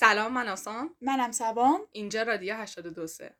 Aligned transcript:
سلام 0.00 0.32
من 0.34 0.48
آسان 0.48 0.90
منم 1.00 1.32
سبان 1.32 1.80
اینجا 1.92 2.22
رادیو 2.22 2.54
82 2.54 3.30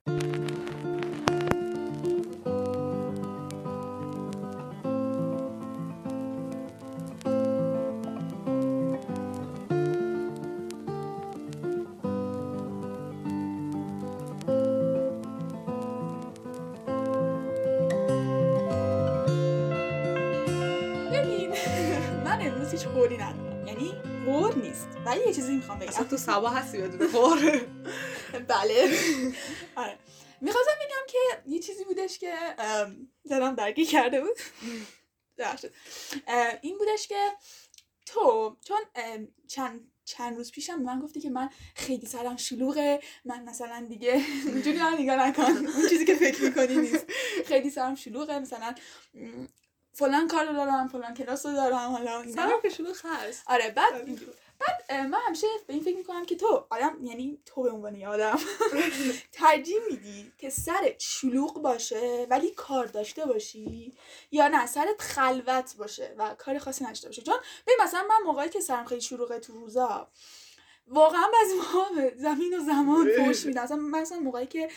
بگم 25.81 26.03
تو 26.03 26.17
سبا 26.17 26.49
هستی 26.49 26.77
بدون 26.77 27.07
قوره 27.11 27.61
بله. 28.47 28.97
آره. 29.75 29.97
می‌خواستم 30.41 30.71
بگم 30.85 31.05
که 31.07 31.17
یه 31.45 31.59
چیزی 31.59 31.83
بودش 31.83 32.19
که 32.19 32.33
ام، 32.57 33.07
دلم 33.29 33.55
درگیر 33.55 33.87
کرده 33.87 34.21
بود. 34.21 34.37
این 36.61 36.77
بودش 36.77 37.07
که 37.07 37.29
تو 38.05 38.57
چون 38.67 38.79
چند 39.47 39.91
چند 40.05 40.37
روز 40.37 40.51
پیشم 40.51 40.77
به 40.77 40.83
من 40.83 40.99
گفتی 40.99 41.19
که 41.21 41.29
من 41.29 41.49
خیلی 41.75 42.07
سرم 42.07 42.37
شلوغه 42.37 42.99
من 43.25 43.43
مثلا 43.43 43.85
دیگه 43.89 44.21
اینجوری 44.45 44.77
من 44.77 44.93
نگاه 44.99 45.27
نکن. 45.27 45.43
اون 45.67 45.89
چیزی 45.89 46.05
که 46.05 46.15
فکر 46.15 46.43
می‌کنی 46.43 46.75
نیست. 46.75 47.05
خیلی 47.45 47.69
سرم 47.69 47.95
شلوغه 47.95 48.39
مثلا 48.39 48.75
فلان 49.93 50.27
کار 50.27 50.45
رو 50.45 50.53
دارم 50.53 50.87
فلان 50.87 51.13
کلاس 51.13 51.45
رو 51.45 51.53
دارم 51.53 51.91
حالا 51.91 52.31
سلام 52.31 52.61
که 52.61 52.69
شلوغ 52.69 52.97
هست. 53.03 53.43
آره 53.47 53.69
بعد 53.71 53.95
اینجور. 54.05 54.33
بعد 54.67 55.01
من 55.05 55.19
همیشه 55.27 55.47
به 55.67 55.73
این 55.73 55.83
فکر 55.83 55.97
می‌کنم 55.97 56.25
که 56.25 56.35
تو 56.35 56.67
آدم 56.69 56.97
یعنی 57.03 57.39
تو 57.45 57.63
به 57.63 57.71
عنوان 57.71 58.03
آدم 58.03 58.39
ترجیح 59.31 59.77
میدی 59.89 60.31
که 60.37 60.49
سرت 60.49 60.99
شلوغ 60.99 61.61
باشه 61.61 62.27
ولی 62.29 62.51
کار 62.51 62.85
داشته 62.85 63.25
باشی 63.25 63.93
یا 64.31 64.47
نه 64.47 64.65
سرت 64.65 65.01
خلوت 65.01 65.75
باشه 65.77 66.15
و 66.17 66.35
کار 66.37 66.59
خاصی 66.59 66.83
نداشته 66.83 67.07
باشه 67.07 67.21
چون 67.21 67.35
ببین 67.67 67.77
مثلا 67.83 68.03
من 68.09 68.25
موقعی 68.25 68.49
که 68.49 68.59
سرم 68.59 68.85
خیلی 68.85 69.01
شلوغه 69.01 69.39
تو 69.39 69.53
روزا 69.53 70.07
واقعا 70.87 71.21
بعضی 71.33 71.53
موقع 71.55 72.01
به 72.01 72.15
زمین 72.17 72.57
و 72.57 72.59
زمان 72.59 73.09
فوش 73.17 73.45
میدن. 73.45 73.63
مثلا 73.63 73.77
مثلا 73.77 74.19
موقعی 74.19 74.45
که 74.45 74.69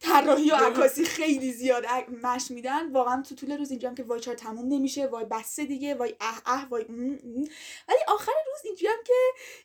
طراحی 0.00 0.50
و 0.50 0.54
عکاسی 0.54 1.04
خیلی 1.04 1.52
زیاد 1.52 1.84
مش 2.22 2.50
میدن 2.50 2.92
واقعا 2.92 3.22
تو 3.22 3.34
طول 3.34 3.56
روز 3.58 3.70
اینجام 3.70 3.94
که 3.94 4.02
وای 4.02 4.20
چرا 4.20 4.34
تموم 4.34 4.68
نمیشه 4.68 5.06
وای 5.06 5.24
بسته 5.24 5.64
دیگه 5.64 5.94
وای 5.94 6.14
اه 6.20 6.42
اه 6.46 6.66
وای 6.70 6.84
ام 6.88 6.94
ام. 7.00 7.48
ولی 7.88 7.98
آخر 8.08 8.32
روز 8.46 8.60
اینجوری 8.64 8.92
که 9.06 9.12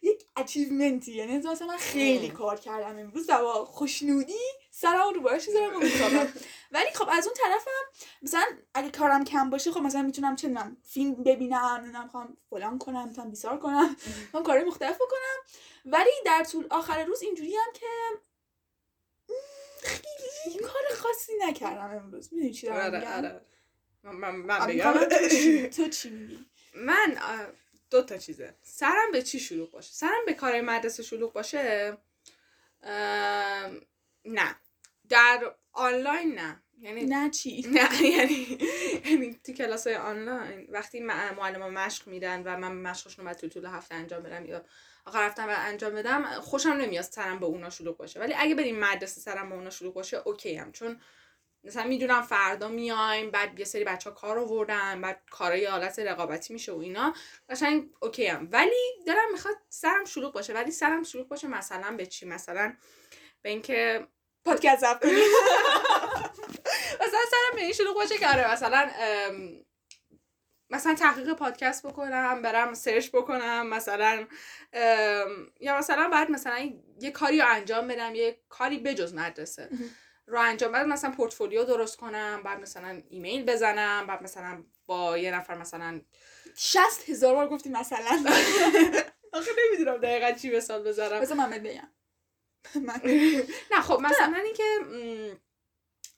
یک 0.01 0.25
اچیومنتی 0.35 1.11
یعنی 1.11 1.37
مثلا 1.37 1.67
من 1.67 1.77
خیلی. 1.77 2.29
کار 2.29 2.59
کردم 2.59 2.99
امروز 2.99 3.29
و 3.29 3.37
با 3.37 3.65
خوشنودی 3.65 4.33
سرم 4.71 5.13
رو 5.15 5.21
باش 5.21 5.47
می‌ذارم 5.47 5.75
و 5.75 5.79
میخوابم. 5.79 6.33
ولی 6.75 6.91
خب 6.93 7.09
از 7.11 7.25
اون 7.27 7.35
طرفم 7.35 8.05
مثلا 8.21 8.45
اگه 8.73 8.91
کارم 8.91 9.23
کم 9.25 9.49
باشه 9.49 9.71
خب 9.71 9.79
مثلا 9.79 10.01
می‌تونم 10.01 10.35
چه 10.35 10.47
می‌دونم 10.47 10.77
فیلم 10.83 11.15
ببینم 11.23 11.79
نمی‌دونم 11.81 12.07
خواهم 12.07 12.37
فلان 12.49 12.79
کنم 12.79 13.07
می‌تونم 13.07 13.29
بیسار 13.29 13.57
کنم 13.59 13.95
می‌تونم 14.25 14.43
کارهای 14.43 14.63
مختلف 14.67 14.95
بکنم. 14.95 15.37
ولی 15.85 16.09
در 16.25 16.43
طول 16.43 16.67
آخر 16.69 17.03
روز 17.03 17.21
اینجوری 17.21 17.55
هم 17.55 17.73
که 17.73 17.85
خیلی 19.83 20.59
کار 20.59 20.81
خاصی 20.97 21.33
نکردم 21.47 21.97
امروز. 21.97 22.33
می‌دونی 22.33 22.53
چی 22.53 22.67
دارم 22.67 22.93
آره 22.95 23.15
آره. 23.17 23.41
من, 24.03 24.11
من, 24.15 24.35
من 24.35 24.61
آه، 24.61 24.67
بگم. 24.67 24.93
تو 25.75 25.89
چی- 25.89 26.09
میگی؟ 26.09 26.45
من 26.75 27.17
دو 27.89 28.01
تا 28.01 28.17
چیزه. 28.17 28.55
سرم 28.63 29.11
به 29.11 29.21
چی 29.21 29.39
شلوغ 29.39 29.71
باشه؟ 29.71 29.93
سرم 29.93 30.25
به 30.25 30.33
کارهای 30.33 30.61
مدرسه 30.61 31.03
شلوغ 31.03 31.33
باشه؟ 31.33 31.97
نه. 34.25 34.55
در 35.09 35.55
آنلاین 35.71 36.35
نه. 36.39 36.63
یعنی 36.81 37.05
نه 37.05 37.29
چی؟ 37.29 37.61
نه 37.75 38.03
یعنی 38.03 38.57
یعنی 39.05 39.39
تو 39.43 39.53
کلاس 39.53 39.87
های 39.87 39.95
آنلاین 39.95 40.67
وقتی 40.69 40.99
معلم 40.99 41.73
مشق 41.73 42.07
میدن 42.07 42.43
و 42.45 42.57
من 42.57 42.75
مشقشون 42.75 43.17
رو 43.17 43.23
باید 43.23 43.37
تو 43.37 43.49
طول 43.49 43.65
هفته 43.65 43.95
انجام 43.95 44.23
بدم 44.23 44.45
یا 44.45 44.65
آخر 45.05 45.25
هفته 45.25 45.45
باید 45.45 45.57
انجام 45.61 45.93
بدم 45.95 46.23
خوشم 46.41 46.69
نمیاد 46.69 47.03
سرم 47.03 47.39
به 47.39 47.45
اونا 47.45 47.69
شلوغ 47.69 47.97
باشه. 47.97 48.19
ولی 48.19 48.33
اگه 48.37 48.55
بریم 48.55 48.79
مدرسه 48.79 49.21
سرم 49.21 49.49
به 49.49 49.55
اونا 49.55 49.69
شلوغ 49.69 49.93
باشه 49.93 50.17
اوکی 50.17 50.55
هم 50.55 50.71
چون 50.71 51.01
مثلا 51.63 51.83
می‌دونم 51.83 52.21
فردا 52.21 52.67
میایم 52.67 53.31
بعد 53.31 53.59
یه 53.59 53.65
سری 53.65 53.83
بچه 53.83 54.09
ها 54.09 54.15
کار 54.15 54.39
آوردن 54.39 55.01
بعد 55.01 55.21
کارای 55.31 55.65
حالت 55.65 55.99
رقابتی 55.99 56.53
میشه 56.53 56.71
و 56.71 56.77
اینا 56.77 57.13
قشنگ 57.49 57.89
اوکی 58.01 58.27
هم 58.27 58.47
ولی 58.51 59.03
دلم 59.07 59.31
می‌خواد 59.31 59.55
سرم 59.69 60.05
شلوغ 60.05 60.33
باشه. 60.33 60.53
ولی 60.53 60.71
سرم 60.71 61.03
شلوغ 61.03 61.27
باشه 61.27 61.47
مثلا 61.47 61.95
به 61.97 62.05
چی؟ 62.05 62.25
مثلا 62.25 62.73
به 63.41 63.49
اینکه 63.49 64.07
پادکست 64.45 64.81
ضبط 64.81 65.01
کنی 65.01 65.11
مثلا 67.01 67.19
سرم 67.31 67.55
به 67.55 67.61
این 67.61 67.73
شلوغ 67.73 67.95
باشه 67.95 68.17
که 68.17 68.27
آره 68.27 68.51
مثلا 68.51 68.89
مثلا 70.69 70.95
تحقیق 70.95 71.33
پادکست 71.33 71.85
بکنم 71.85 72.41
برم 72.41 72.73
سرچ 72.73 73.09
بکنم 73.09 73.67
مثلا 73.67 74.27
یا 75.59 75.77
مثلا 75.77 76.09
بعد 76.09 76.31
مثلا 76.31 76.71
یه 77.01 77.11
کاری 77.11 77.39
رو 77.39 77.47
انجام 77.49 77.87
بدم 77.87 78.15
یه 78.15 78.39
کاری 78.49 78.79
بجز 78.79 79.13
مدرسه. 79.13 79.69
رو 80.27 80.39
انجام 80.39 80.71
بعد 80.71 80.87
مثلا 80.87 81.11
پورتفولیو 81.11 81.63
درست 81.63 81.97
کنم 81.97 82.41
بعد 82.43 82.61
مثلا 82.61 83.01
ایمیل 83.09 83.45
بزنم 83.45 84.07
بعد 84.07 84.23
مثلا 84.23 84.63
با 84.85 85.17
یه 85.17 85.35
نفر 85.35 85.55
مثلا 85.57 86.01
شست 86.55 87.09
هزار 87.09 87.35
بار 87.35 87.49
گفتی 87.49 87.69
مثلا. 87.69 88.23
آخه 89.33 89.51
نمی‌دونم 89.67 89.97
دقیقا 89.97 90.31
چی 90.31 90.57
مثال 90.57 90.83
بذارم 90.83 91.21
بذار 91.21 91.37
من 91.37 91.49
بگم. 91.49 91.89
نه 93.71 93.81
خب 93.81 93.99
مثلا 94.01 94.37
اینکه 94.45 94.63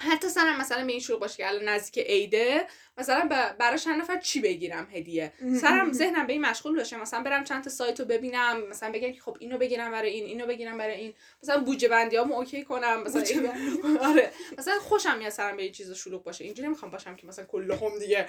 حتی 0.01 0.29
سرم 0.29 0.57
مثلا 0.61 0.85
به 0.85 0.91
این 0.91 1.01
شروع 1.01 1.19
باشه 1.19 1.37
که 1.37 1.47
الان 1.47 1.69
نزدیک 1.69 2.05
عیده 2.05 2.67
مثلا 2.97 3.29
برای 3.59 3.79
چند 3.79 4.01
نفر 4.01 4.19
چی 4.19 4.39
بگیرم 4.41 4.87
هدیه. 4.93 5.33
سرم 5.61 5.91
ذهنم 5.93 6.27
به 6.27 6.33
این 6.33 6.41
مشغول 6.45 6.75
باشه 6.77 6.97
مثلا 6.97 7.23
برم 7.23 7.43
چند 7.43 7.63
تا 7.63 7.69
سایت 7.69 7.99
رو 7.99 8.05
ببینم 8.05 8.67
مثلا 8.69 8.91
بگم 8.91 9.11
که 9.11 9.21
خب 9.21 9.37
اینو 9.39 9.57
بگیرم 9.57 9.91
برای 9.91 10.09
این 10.09 10.25
اینو 10.25 10.45
بگیرم 10.45 10.77
برای 10.77 10.95
این. 10.95 11.13
مثلا 11.43 11.63
بودجه 11.63 11.87
بندیامو 11.87 12.33
اوکی 12.35 12.63
کنم 12.63 13.03
مثلا 13.03 13.21
این- 13.21 13.97
آره. 14.01 14.31
مثلا 14.57 14.79
خوشم 14.79 15.17
میاد 15.17 15.31
سرم 15.31 15.55
به 15.57 15.63
این 15.63 15.71
چیزا 15.71 15.93
شلوغ 15.93 16.23
باشه. 16.23 16.43
اینجوری 16.43 16.69
می‌خوام 16.69 16.91
باشم 16.91 17.15
که 17.15 17.27
مثلا 17.27 17.45
کلهم 17.45 17.99
دیگه 17.99 18.25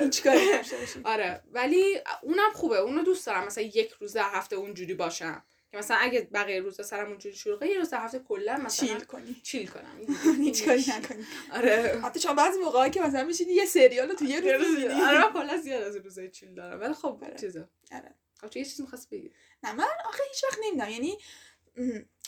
هیچ 0.00 0.22
کاری 0.22 0.46
باشی. 0.56 0.76
آره. 1.04 1.42
ولی 1.52 1.98
اونم 2.22 2.50
خوبه. 2.54 2.78
اونو 2.78 3.02
دوست 3.02 3.26
دارم 3.26 3.46
مثلا 3.46 3.64
یک 3.64 3.90
روز 4.00 4.12
در 4.12 4.28
هفته 4.32 4.56
اونجوری 4.56 4.94
باشم. 4.94 5.42
که 5.70 5.78
مثلا 5.78 5.96
اگه 6.00 6.20
بقیه 6.20 6.60
روزا 6.60 6.82
سرم 6.82 7.08
اونجوری 7.08 7.34
شلوغه 7.34 7.66
یه 7.66 7.78
روز 7.78 7.90
در 7.90 8.00
هفته 8.00 8.18
کلا 8.18 8.56
مثلا 8.56 8.88
چیل 8.88 9.00
کنی. 9.00 9.36
چیل 9.42 9.66
کنم. 9.66 10.16
هیچ 10.44 10.64
کاری 10.64 10.84
نکنی. 10.88 11.24
آره. 11.52 12.00
حتی 12.04 12.20
شما 12.20 12.34
بعضی 12.34 12.58
موقعی 12.58 12.90
که 12.90 13.00
مثلا 13.00 13.24
میشینی 13.24 13.52
یه 13.52 13.64
سریال 13.64 14.14
تو 14.14 14.24
یه 14.24 14.40
روز. 14.40 14.84
آره 14.84 15.32
کلا 15.32 15.56
زیاد 15.56 15.82
از 15.82 15.96
روزای 15.96 16.30
چیل 16.30 16.54
دارم. 16.54 16.80
ولی 16.80 16.94
خب 16.94 17.20
آره. 17.24 17.36
چیزا. 17.40 17.68
آره. 17.92 18.14
خب 18.40 18.48
تو 18.48 18.58
یه 18.58 18.64
چیزی 18.64 18.82
می‌خواست 18.82 19.10
بگی. 19.10 19.32
نه 19.62 19.72
من 19.72 19.84
آخه 20.08 20.22
هیچ 20.32 20.44
وقت 20.44 20.58
نمی‌دونم. 20.64 20.90
یعنی 20.90 21.18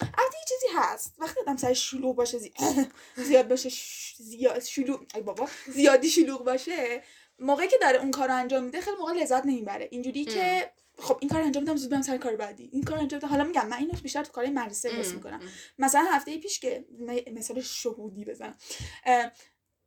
البته 0.00 0.37
یه 0.39 0.45
چیزی 0.49 0.67
هست. 0.75 1.15
وقتی 1.19 1.41
آدم 1.41 1.56
سرش 1.56 1.91
شلوغ 1.91 2.17
باشه 2.17 2.39
زی... 2.39 2.53
زیاد 3.29 3.49
باشه 3.49 3.69
ش... 3.69 4.17
زیاد 4.19 4.61
شلوغ 4.61 5.00
ای 5.15 5.21
بابا 5.21 5.49
زیادی 5.69 6.09
شلوغ 6.09 6.45
باشه 6.45 7.03
موقعی 7.39 7.69
که 7.69 7.79
داره 7.81 7.99
اون 7.99 8.11
کار 8.11 8.29
رو 8.29 8.34
انجام 8.34 8.65
میده 8.65 8.81
خیلی 8.81 8.97
موقع 8.97 9.12
لذت 9.12 9.47
نمی‌بره. 9.47 9.89
اینجوری 9.91 10.25
که 10.25 10.73
خب 11.00 11.19
این 11.21 11.31
کار 11.31 11.43
انجام 11.43 11.62
میدم 11.62 11.77
زود 11.77 11.91
برم 11.91 12.03
سر 12.03 12.16
کار 12.16 12.37
بعدی. 12.37 12.71
این 12.72 12.83
کار 12.83 12.99
انجام 12.99 13.19
میدم. 13.19 13.28
حالا 13.28 13.44
میگم 13.44 13.69
من 13.69 13.77
اینو 13.77 13.93
بیشتر 14.03 14.25
تو 14.25 14.33
کارهای 14.33 14.55
مدرسه 14.55 14.88
حس 14.88 15.12
می‌کنم. 15.12 15.41
مثلا 15.78 16.05
هفته 16.12 16.38
پیش 16.38 16.61
که 16.61 16.84
مثال 17.33 17.61
شهودی 17.61 18.25
بزنم. 18.25 18.56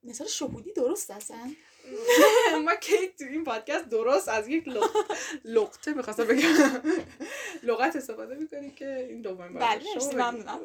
مثال 0.03 0.27
شهودی 0.27 0.73
درست 0.73 1.11
اصلا 1.11 1.53
ما 2.65 2.75
کی 2.75 3.07
تو 3.07 3.25
این 3.25 3.43
پادکست 3.43 3.85
درست 3.89 4.29
از 4.29 4.47
یک 4.47 4.67
لق- 4.67 5.15
لقطه 5.45 5.93
می‌خواستم 5.93 6.23
بگم. 6.23 6.81
لغت 7.63 7.95
استفاده 7.95 8.35
می‌کنی 8.35 8.71
که 8.71 9.07
این 9.09 9.21
دومین 9.21 9.53
بار 9.53 9.61
بله 9.61 9.83
مرسی 9.95 10.15
ممنونم. 10.15 10.59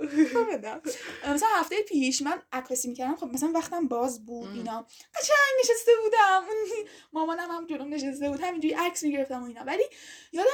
مثلا 1.35 1.49
هفته 1.55 1.83
پیش 1.89 2.23
من 2.23 2.43
عکاسی 2.53 2.89
می‌کردم. 2.89 3.17
خب 3.17 3.27
مثلا 3.27 3.51
وقتم 3.55 3.89
باز 3.89 4.27
بود. 4.27 4.49
اینا. 4.55 4.87
قشنگ 5.15 5.37
نشسته 5.61 5.93
بودم. 6.05 6.45
مامانم 7.13 7.51
هم 7.51 7.67
جلوم 7.67 7.95
نشسته 7.95 8.29
بود. 8.29 8.41
همینجوری 8.41 8.75
عکس 8.75 9.03
می‌گرفتم 9.03 9.43
و 9.43 9.47
اینا. 9.47 9.61
ولی 9.67 9.85
یادم 10.33 10.49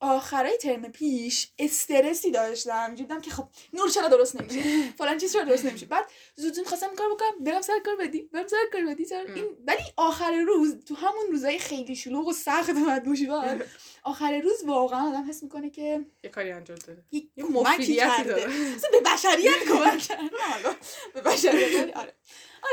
آخرای 0.00 0.56
ترم 0.56 0.82
پیش 0.82 1.48
استرسی 1.58 2.30
داشتم. 2.30 2.94
بودم 2.94 3.20
که 3.20 3.30
خب 3.30 3.48
نور 3.72 3.90
چرا 3.90 4.08
درست 4.08 4.40
نمیشه؟ 4.40 4.92
فلان 4.98 5.18
چیز 5.18 5.32
چرا 5.32 5.42
درست 5.42 5.64
نمیشه؟ 5.64 5.86
بعد 5.86 6.10
زود 6.36 6.54
زود 6.54 6.66
خواستم 6.66 6.94
کار 6.96 7.14
بکنم 7.14 7.44
برم 7.44 7.62
سر 7.62 7.78
کار 7.84 7.96
بدی 7.96 8.22
برم 8.22 8.46
سر 8.46 8.56
کار 8.72 8.86
بدی 8.86 9.04
سر 9.04 9.24
این 9.34 9.44
ولی 9.66 9.82
آخر 9.96 10.32
روز 10.32 10.84
تو 10.84 10.94
همون 10.94 11.26
روزای 11.30 11.58
خیلی 11.58 11.96
شلوغ 11.96 12.26
و 12.28 12.32
سخت 12.32 12.70
و 12.70 13.00
دشوار 13.06 13.64
آخر 14.02 14.40
روز 14.40 14.64
واقعا 14.64 15.08
آدم 15.08 15.28
حس 15.28 15.42
می‌کنه 15.42 15.70
که 15.70 16.06
یه 16.24 16.30
کاری 16.30 16.50
انجام 16.50 16.78
داده. 16.86 17.04
یه 17.10 17.22
کمکی 17.36 17.52
مفیدیتی 17.52 18.00
کرده. 18.00 18.30
داره. 18.30 18.46
به 18.92 19.00
بشریت 19.12 19.64
کمک 19.68 19.98
کرده. 19.98 20.30
به 21.14 21.20
بشریت 21.20 21.96
آره. 21.96 22.14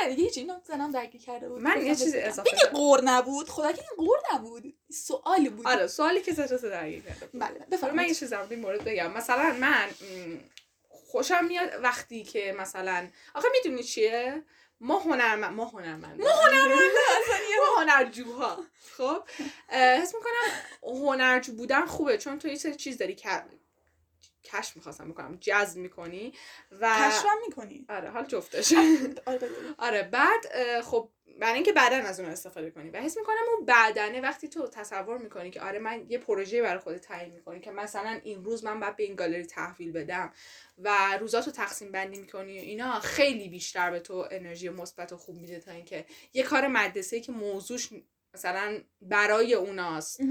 آره 0.01 0.09
دیگه 0.09 0.23
هیچی 0.23 0.39
اینو 0.39 0.59
زنم 0.63 0.91
درگیر 0.91 1.21
کرده 1.21 1.49
بود. 1.49 1.61
من 1.61 1.85
یه 1.85 1.91
گفتم 1.91 2.05
چیزی 2.05 2.17
بگم. 2.17 2.27
اضافه 2.29 2.51
بگی 2.51 2.61
قور 2.73 3.01
نبود. 3.03 3.49
خدا 3.49 3.71
که 3.71 3.81
این 3.81 4.07
قور 4.07 4.17
نبود 4.33 4.73
سوال 4.91 5.49
بود. 5.49 5.67
آره 5.67 5.87
سوالی 5.87 6.21
که 6.21 6.33
زجاج 6.33 6.61
درگیر 6.61 7.01
کرده. 7.01 7.29
بله 7.33 7.59
بفرمایید 7.71 7.95
من 8.01 8.07
یه 8.07 8.15
چیز 8.15 8.29
در 8.29 8.55
مورد 8.55 8.83
بگم. 8.83 9.11
مثلا 9.11 9.53
من 9.53 9.89
خوشم 10.89 11.45
میاد 11.45 11.69
وقتی 11.83 12.23
که 12.23 12.55
مثلا 12.59 13.07
آخه 13.35 13.47
می‌دونی 13.51 13.83
چیه؟ 13.83 14.43
ما 14.79 14.99
هنرمند 14.99 15.53
ما 15.53 15.65
هنرمند 15.65 16.21
ما 16.21 16.27
ما 16.27 17.81
هنرجوها. 17.81 18.63
خب 18.97 19.23
حس 19.69 20.15
می‌کنم 20.15 20.95
هنرجو 20.95 21.53
بودن 21.53 21.85
خوبه 21.85 22.17
چون 22.17 22.39
تو 22.39 22.47
یه 22.47 22.55
سری 22.55 22.75
چیز 22.75 22.97
داری 22.97 23.15
که 23.15 23.29
کشف 24.43 24.75
می‌خواستم 24.75 25.09
بکنم 25.09 25.37
جذب 25.41 25.77
می‌کنی 25.77 26.33
و 26.79 27.09
کشفم 27.09 27.37
می‌کنی 27.47 27.85
آره 27.89 28.09
حال 28.09 28.25
جفتش 28.25 28.73
آره 29.25 29.37
بگو. 29.37 29.55
آره 29.77 30.03
بعد 30.03 30.41
خب 30.81 31.09
برای 31.39 31.53
اینکه 31.53 31.73
بعدا 31.73 31.95
از 31.95 32.19
اون 32.19 32.29
استفاده 32.29 32.71
کنی 32.71 32.89
و 32.89 32.97
حس 32.97 33.17
می‌کنم 33.17 33.35
اون 33.55 33.65
بعدنه 33.65 34.21
وقتی 34.21 34.47
تو 34.47 34.67
تصور 34.67 35.17
می‌کنی 35.17 35.51
که 35.51 35.61
آره 35.61 35.79
من 35.79 36.05
یه 36.09 36.17
پروژه 36.17 36.61
برای 36.61 36.79
خودت 36.79 37.01
تعیین 37.01 37.33
می‌کنی 37.33 37.59
که 37.59 37.71
مثلا 37.71 38.19
این 38.23 38.43
روز 38.43 38.63
من 38.63 38.79
باید 38.79 38.95
به 38.95 39.03
این 39.03 39.15
گالری 39.15 39.45
تحویل 39.45 39.91
بدم 39.91 40.33
و 40.77 41.17
روزاتو 41.19 41.51
تقسیم 41.51 41.91
بندی 41.91 42.19
می‌کنی 42.19 42.59
و 42.59 42.61
اینا 42.61 42.99
خیلی 42.99 43.49
بیشتر 43.49 43.91
به 43.91 43.99
تو 43.99 44.27
انرژی 44.31 44.69
مثبت 44.69 45.13
و 45.13 45.17
خوب 45.17 45.35
میده 45.35 45.59
تا 45.59 45.71
اینکه 45.71 46.05
یه 46.33 46.43
کار 46.43 46.67
مدرسه 46.67 47.19
که 47.19 47.31
موضوعش 47.31 47.89
مثلا 48.33 48.77
برای 49.01 49.53
اوناست. 49.53 50.21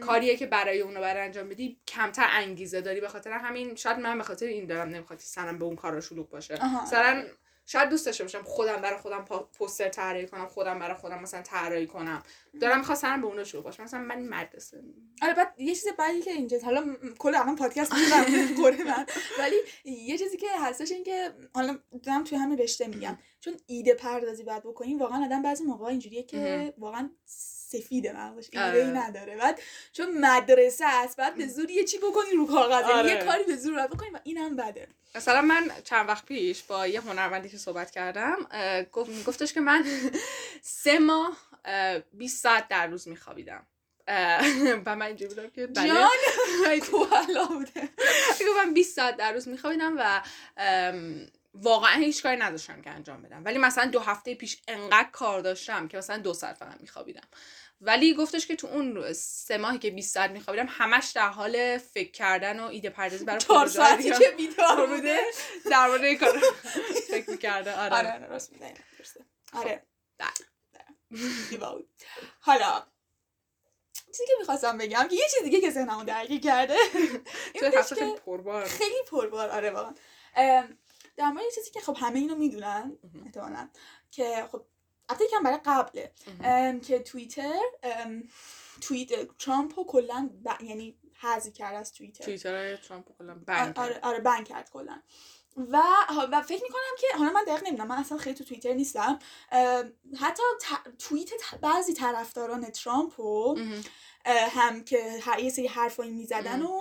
کاریه 0.00 0.36
که 0.36 0.46
برای 0.46 0.80
اونو 0.80 1.00
برای 1.00 1.22
انجام 1.22 1.48
بدی 1.48 1.80
کمتر 1.88 2.26
انگیزه 2.30 2.80
داری. 2.80 3.00
به 3.00 3.08
خاطر 3.08 3.30
همین 3.30 3.74
شاید 3.74 3.98
من 3.98 4.18
به 4.18 4.24
خاطر 4.24 4.46
این 4.46 4.66
دارم 4.66 4.88
نمی‌خواد 4.88 5.18
سرم 5.18 5.58
به 5.58 5.64
اون 5.64 5.76
کارا 5.76 6.00
شلوغ 6.00 6.30
باشه. 6.30 6.82
مثلا 6.82 7.24
شاید 7.66 7.88
دوست 7.88 8.06
داشته 8.06 8.24
باشم 8.24 8.42
خودم 8.42 8.76
برای 8.76 8.98
خودم 8.98 9.24
پوستر 9.58 9.88
طراحی 9.88 10.26
کنم 10.26 10.46
خودم 10.46 10.78
برای 10.78 10.94
خودم 10.96 11.22
مثلا 11.22 11.42
طراحی 11.42 11.86
کنم. 11.86 12.22
دارم 12.60 12.78
می‌خواد 12.78 12.98
سرم 12.98 13.20
به 13.20 13.26
اون 13.26 13.44
شروع 13.44 13.62
باشه 13.62 13.82
مثلا 13.82 14.00
من 14.00 14.28
مدرسه. 14.28 14.84
آره 15.22 15.34
بعد 15.34 15.54
یه 15.58 15.74
چیز 15.74 15.88
بعدی 15.98 16.22
که 16.22 16.30
اینجا 16.30 16.58
حالا 16.64 16.96
کل 17.18 17.34
الان 17.34 17.56
پادکست 17.56 17.94
می‌دونم 17.94 18.46
قره 18.62 18.84
من 18.84 19.06
ولی 19.38 19.56
یه 19.84 20.18
چیزی 20.18 20.36
که 20.36 20.46
هستش 20.60 20.92
این 20.92 21.04
که 21.04 21.30
حالا 21.54 21.78
دارم 22.02 22.24
توی 22.24 22.38
همین 22.38 22.58
رشته 22.58 22.86
میگم. 22.86 23.18
چون 23.40 23.54
ایده 23.66 23.94
پردازی 23.94 24.44
باید 24.44 24.62
بکنیم 24.62 24.98
واقعا 24.98 25.24
آدم 25.24 25.42
بعضی 25.42 25.64
موقع 25.64 25.84
اینجوریه 25.84 26.22
که 26.22 26.74
واقعا 26.78 27.10
سفیده 27.78 28.12
مغزش 28.12 28.48
ایده 28.52 28.64
ای 28.64 28.82
آره. 28.82 28.84
نداره. 28.84 29.36
بعد 29.36 29.60
چون 29.92 30.18
مدرسه 30.20 30.86
است 30.86 31.16
بعد 31.16 31.34
به 31.34 31.46
زور 31.46 31.70
یه 31.70 31.84
چی 31.84 31.98
بکنی 31.98 32.36
رو 32.36 32.46
کاغذ 32.46 32.88
یعنی 32.88 33.08
یه 33.08 33.16
آره. 33.16 33.24
کاری 33.24 33.44
به 33.44 33.56
زور 33.56 33.86
بکنی 33.86 34.10
و 34.10 34.18
اینم 34.24 34.56
بده. 34.56 34.88
مثلا 35.14 35.42
من 35.42 35.70
چند 35.84 36.08
وقت 36.08 36.24
پیش 36.24 36.62
با 36.62 36.86
یه 36.86 37.00
هنرمندی 37.00 37.48
که 37.48 37.58
صحبت 37.58 37.90
کردم 37.90 38.36
گفتش 39.26 39.52
که 39.52 39.60
من 39.60 39.84
سه 40.82 40.98
ماه 40.98 41.36
اه، 41.64 41.98
20 41.98 42.42
ساعت 42.42 42.68
در 42.68 42.86
روز 42.86 43.08
میخوابیدم. 43.08 43.66
و 44.86 44.96
من 44.96 45.02
اینجوری 45.02 45.34
بودم 45.34 45.50
که 45.50 45.66
بله. 45.66 45.88
جان! 45.88 46.80
کوالا 46.90 47.46
بوده. 47.46 47.88
من 48.56 48.74
20 48.74 48.96
ساعت 48.96 49.16
در 49.16 49.32
روز 49.32 49.48
میخوابیدم 49.48 49.94
و 49.98 50.22
واقعا 51.54 51.94
هیچ 51.94 52.22
کاری 52.22 52.36
نداشتم 52.36 52.82
که 52.82 52.90
انجام 52.90 53.22
بدم. 53.22 53.44
ولی 53.44 53.58
مثلا 53.58 53.86
دو 53.86 54.00
هفته 54.00 54.34
پیش 54.34 54.62
انقدر 54.68 55.08
کار 55.12 55.40
داشتم 55.40 55.88
که 55.88 55.98
مثلا 55.98 56.18
دو 56.18 56.34
ساعت 56.34 56.56
فقط 56.56 56.80
میخوابیدم. 56.80 57.28
ولی 57.80 58.14
گفتش 58.14 58.46
که 58.46 58.56
تو 58.56 58.66
اون 58.66 59.12
سه 59.12 59.58
ماهی 59.58 59.78
که 59.78 59.90
20 59.90 60.14
ساعت 60.14 60.30
میخوابیدم 60.30 60.66
همش 60.68 61.10
در 61.10 61.28
حال 61.28 61.78
فکر 61.78 62.10
کردن 62.10 62.60
و 62.60 62.64
ایده 62.64 62.90
پردازی 62.90 63.24
برای 63.24 63.40
چهار 63.40 63.68
ساعتی 63.68 64.10
که 64.10 64.34
بیدار 64.36 64.86
بوده. 64.86 65.20
در 65.70 65.86
مورد 65.88 66.04
این 66.04 66.18
کار 66.18 66.42
فکر 67.08 67.30
می‌کرده. 67.30 67.76
آره, 67.76 67.96
آره 67.96 68.12
آره 68.14 68.26
راست 68.26 68.52
میگی. 68.52 68.64
درسته. 68.98 69.24
آره. 69.52 69.86
بله. 70.18 70.28
حالا 72.40 72.86
چیزی 74.06 74.26
که 74.26 74.32
می‌خواستم 74.38 74.78
بگم 74.78 75.08
که 75.10 75.16
یه 75.16 75.28
چیز 75.34 75.42
دیگه 75.44 75.60
که 75.60 75.70
ذهنمو 75.70 76.04
درگیر 76.04 76.40
کرده. 76.40 76.76
خیلی 77.94 78.14
پربار. 78.26 78.64
خیلی 78.64 79.02
پربار. 79.10 79.50
آره 79.50 79.70
واقعا. 79.70 79.94
در 81.16 81.30
مورد 81.30 81.44
چیزی 81.54 81.70
که 81.70 81.80
خب 81.80 81.96
همه 82.00 82.18
اینو 82.18 82.34
می‌دونن. 82.34 82.98
احتمالاً 83.24 83.68
که 84.10 84.48
خب 84.52 84.66
البته 85.08 85.24
یکم 85.24 85.42
برای 85.42 85.58
قبله. 85.66 86.12
که 86.80 86.98
توییتر 86.98 87.60
توییت 88.80 89.38
ترامپ 89.38 89.78
رو 89.78 89.84
کلا 89.84 90.30
ب- 90.44 90.62
یعنی 90.62 90.96
حذف 91.20 91.52
کرد 91.52 91.74
از 91.74 91.92
توییتر. 91.92 92.24
توییتر 92.24 92.76
ترامپ 92.76 93.04
کلا 93.18 93.34
بند 93.34 93.78
آره. 93.78 93.98
آره 94.02 94.20
بند 94.20 94.48
کرد 94.48 94.70
کلا. 94.70 94.98
و 95.56 95.82
و 96.32 96.42
فکر 96.42 96.62
می‌کنم 96.62 96.96
که 97.00 97.06
حالا 97.18 97.30
من 97.30 97.44
دقیق 97.44 97.62
نمی‌دونم 97.66 97.88
من 97.88 97.98
اصلا 97.98 98.18
خیلی 98.18 98.36
تو 98.36 98.44
توییتر 98.44 98.72
نیستم. 98.72 99.18
حتی 100.20 100.42
ت- 100.60 100.98
توییت 100.98 101.30
ت- 101.34 101.54
بعضی 101.60 101.94
طرفداران 101.94 102.70
ترامپ 102.70 103.20
رو 103.20 103.58
هم 104.26 104.84
که 104.84 105.20
یه 105.38 105.50
سری 105.50 105.66
حرفایی 105.66 106.10
می‌زدن. 106.10 106.62
و 106.62 106.80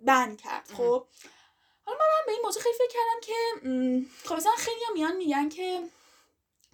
بند 0.00 0.40
کرد. 0.40 0.70
خب. 0.76 1.06
حالا 1.86 1.98
من 1.98 2.26
به 2.26 2.32
این 2.32 2.40
موضوع 2.44 2.62
خیلی 2.62 2.74
فکر 2.74 2.88
کردم 2.92 3.20
که 3.22 3.34
خب 4.28 4.34
مثلا 4.34 4.52
خیلی 4.56 4.80
میان 4.94 5.16
میگن 5.16 5.48
که 5.48 5.82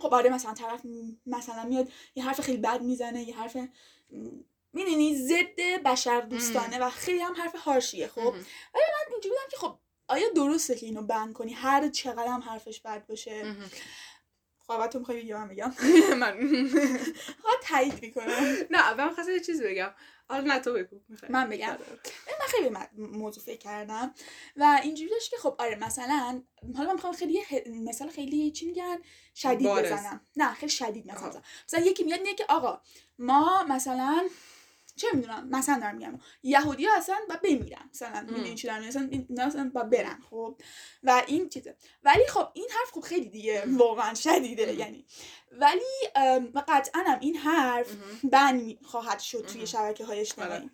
خب 0.00 0.14
آره 0.14 0.30
مثلا 0.30 0.54
طرف 0.54 0.80
مثلا 1.26 1.64
میاد 1.64 1.88
یه 2.14 2.24
حرف 2.24 2.40
خیلی 2.40 2.58
بد 2.58 2.82
می‌زنه 2.82 3.28
یه 3.28 3.36
حرف 3.36 3.56
می‌دونی 4.72 5.16
ضد 5.16 5.60
بشر 5.84 6.20
دوستانه 6.20 6.78
و 6.78 6.90
خیلی 6.90 7.20
هم 7.20 7.34
حرف 7.34 7.56
هارشیه 7.56 8.08
خب؟ 8.08 8.20
مهم. 8.20 8.32
من 8.74 9.12
اینجوری 9.12 9.28
بودم 9.28 9.48
که 9.50 9.56
خب 9.56 9.78
آیا 10.08 10.28
درسته 10.36 10.74
که 10.74 10.86
اینو 10.86 11.02
بند 11.02 11.32
کنی؟ 11.32 11.52
هر 11.52 11.88
چقدر 11.88 12.26
هم 12.26 12.40
حرفش 12.40 12.80
بد 12.80 13.06
باشه. 13.06 13.56
خب 14.66 14.86
تو 14.86 14.98
می‌خوای 14.98 15.22
بگی 15.22 15.32
من 15.32 15.48
بگم. 15.48 15.74
من 16.20 16.32
خب 17.42 17.60
تایید 17.62 18.02
می‌کنم 18.02 18.56
نه 18.70 18.94
من 18.94 19.14
خواستم 19.14 19.32
یه 19.32 19.40
چیز 19.40 19.62
بگم. 19.62 19.90
حالا 20.30 20.54
نه 20.54 20.58
تو 20.60 20.72
بگو. 20.74 21.00
من 21.28 21.48
بگم. 21.48 21.68
آره. 21.68 21.78
من 22.40 22.46
خیلی 22.48 22.70
موضوع 22.96 23.44
فکر 23.44 23.58
کردم 23.58 24.14
و 24.56 24.80
اینجوری 24.82 25.10
داشت 25.10 25.30
که 25.30 25.36
خب 25.36 25.56
آره 25.58 25.74
مثلا 25.76 26.42
حالا 26.76 26.88
من 26.88 26.94
می‌خوام 26.94 27.12
خیلی 27.12 27.40
مثلا 27.66 28.08
خیلی 28.08 28.50
چی 28.50 28.66
میگن 28.66 28.98
شدید 29.34 29.66
بارز. 29.68 29.92
بزنم 29.92 30.20
نه 30.36 30.54
خیلی 30.54 30.72
شدید 30.72 31.06
مثلا. 31.12 31.28
بزنم. 31.28 31.42
مثلا 31.68 31.80
یکی 31.80 32.04
میاد 32.04 32.20
میگه 32.20 32.34
که 32.34 32.44
آقا 32.48 32.80
ما 33.18 33.64
مثلا 33.68 34.28
چه 35.00 35.06
می‌دونم 35.14 35.48
مثلا 35.48 35.78
دارم 35.80 35.94
میگم 35.94 36.18
یهودی 36.42 36.84
ها 36.84 36.96
اصلا 36.96 37.16
باید 37.28 37.42
بمیرن 37.42 37.88
مثلا 37.90 38.20
می‌دونی 38.20 38.54
چی 38.54 38.66
دارم؟ 38.66 38.84
مثلا 38.84 39.08
اینا 39.10 39.44
اصلا 39.44 39.70
باید 39.74 39.90
برن 39.90 40.18
خب 40.30 40.56
و 41.02 41.22
این 41.26 41.48
چیزه 41.48 41.76
ولی 42.04 42.26
خب 42.26 42.48
این 42.54 42.68
حرف 42.78 42.90
خب 42.90 43.00
خیلی 43.00 43.28
دیگه. 43.28 43.64
واقعا 43.66 44.14
شدیده. 44.14 44.74
یعنی 44.74 45.04
ولی 45.52 46.08
قطعا 46.68 47.02
هم 47.06 47.18
این 47.20 47.36
حرف. 47.36 47.86
بن 48.24 48.74
خواهد 48.82 49.18
شد 49.18 49.46
توی. 49.46 49.66
شبکه 49.66 50.04
های 50.04 50.20
اجتماعی 50.20 50.52
آره. 50.52 50.70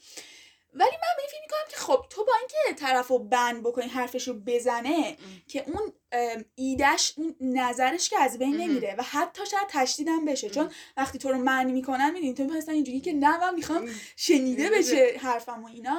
ولی 0.78 0.90
من 0.90 1.16
به 1.16 1.22
این 1.22 1.28
فکر 1.28 1.40
می‌کنم 1.42 1.70
که 1.70 1.76
خب 1.76 2.06
تو 2.10 2.24
با 2.24 2.32
اینکه 2.40 2.80
طرف 2.80 3.08
رو 3.08 3.18
بند 3.18 3.62
بکنی 3.62 3.88
حرفش 3.88 4.28
رو 4.28 4.34
بزنه 4.34 5.16
ام. 5.18 5.42
که 5.48 5.64
اون 5.66 5.92
ام، 6.12 6.44
ایدش 6.54 7.12
اون 7.16 7.36
نظرش 7.40 8.10
که 8.10 8.18
از 8.20 8.38
بین. 8.38 8.56
نمیره 8.56 8.94
و 8.98 9.02
حتی 9.02 9.46
شاید 9.46 9.66
تشدیدم 9.68 10.24
بشه 10.24 10.50
چون 10.50 10.64
مهم. 10.64 10.74
وقتی 10.96 11.18
تو 11.18 11.28
رو 11.28 11.38
معنی 11.38 11.72
می‌کنن 11.72 12.10
می‌دونی 12.10 12.34
تو 12.34 12.44
می‌خواستن 12.44 12.72
اینجوری 12.72 13.00
که 13.00 13.12
نه 13.12 13.38
من 13.40 13.54
می‌خوام 13.54 13.88
شنیده 14.16 14.70
بشه 14.70 15.16
حرفم 15.20 15.64
و 15.64 15.66
اینا 15.66 15.98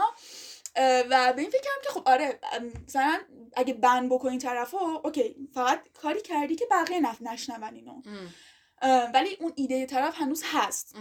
و 1.10 1.34
به 1.34 1.41
این 1.41 1.50
فکرم 1.50 1.77
که 1.84 1.89
خب 1.89 2.03
آره 2.05 2.39
ام، 2.53 2.72
مثلا 2.88 3.19
اگه 3.55 3.74
بند 3.74 4.10
بکنی 4.10 4.38
طرف 4.38 4.72
رو 4.72 5.01
اوکی 5.03 5.36
فقط 5.53 5.84
کاری 6.01 6.22
کردی 6.22 6.55
که 6.55 6.65
بقیه 6.72 7.00
نف 7.00 7.22
نشنون 7.22 7.63
اینو 7.63 8.01
ولی 9.13 9.38
اون 9.39 9.53
ایده 9.55 9.86
طرف 9.86 10.15
هنوز 10.17 10.43
هست. 10.46 10.96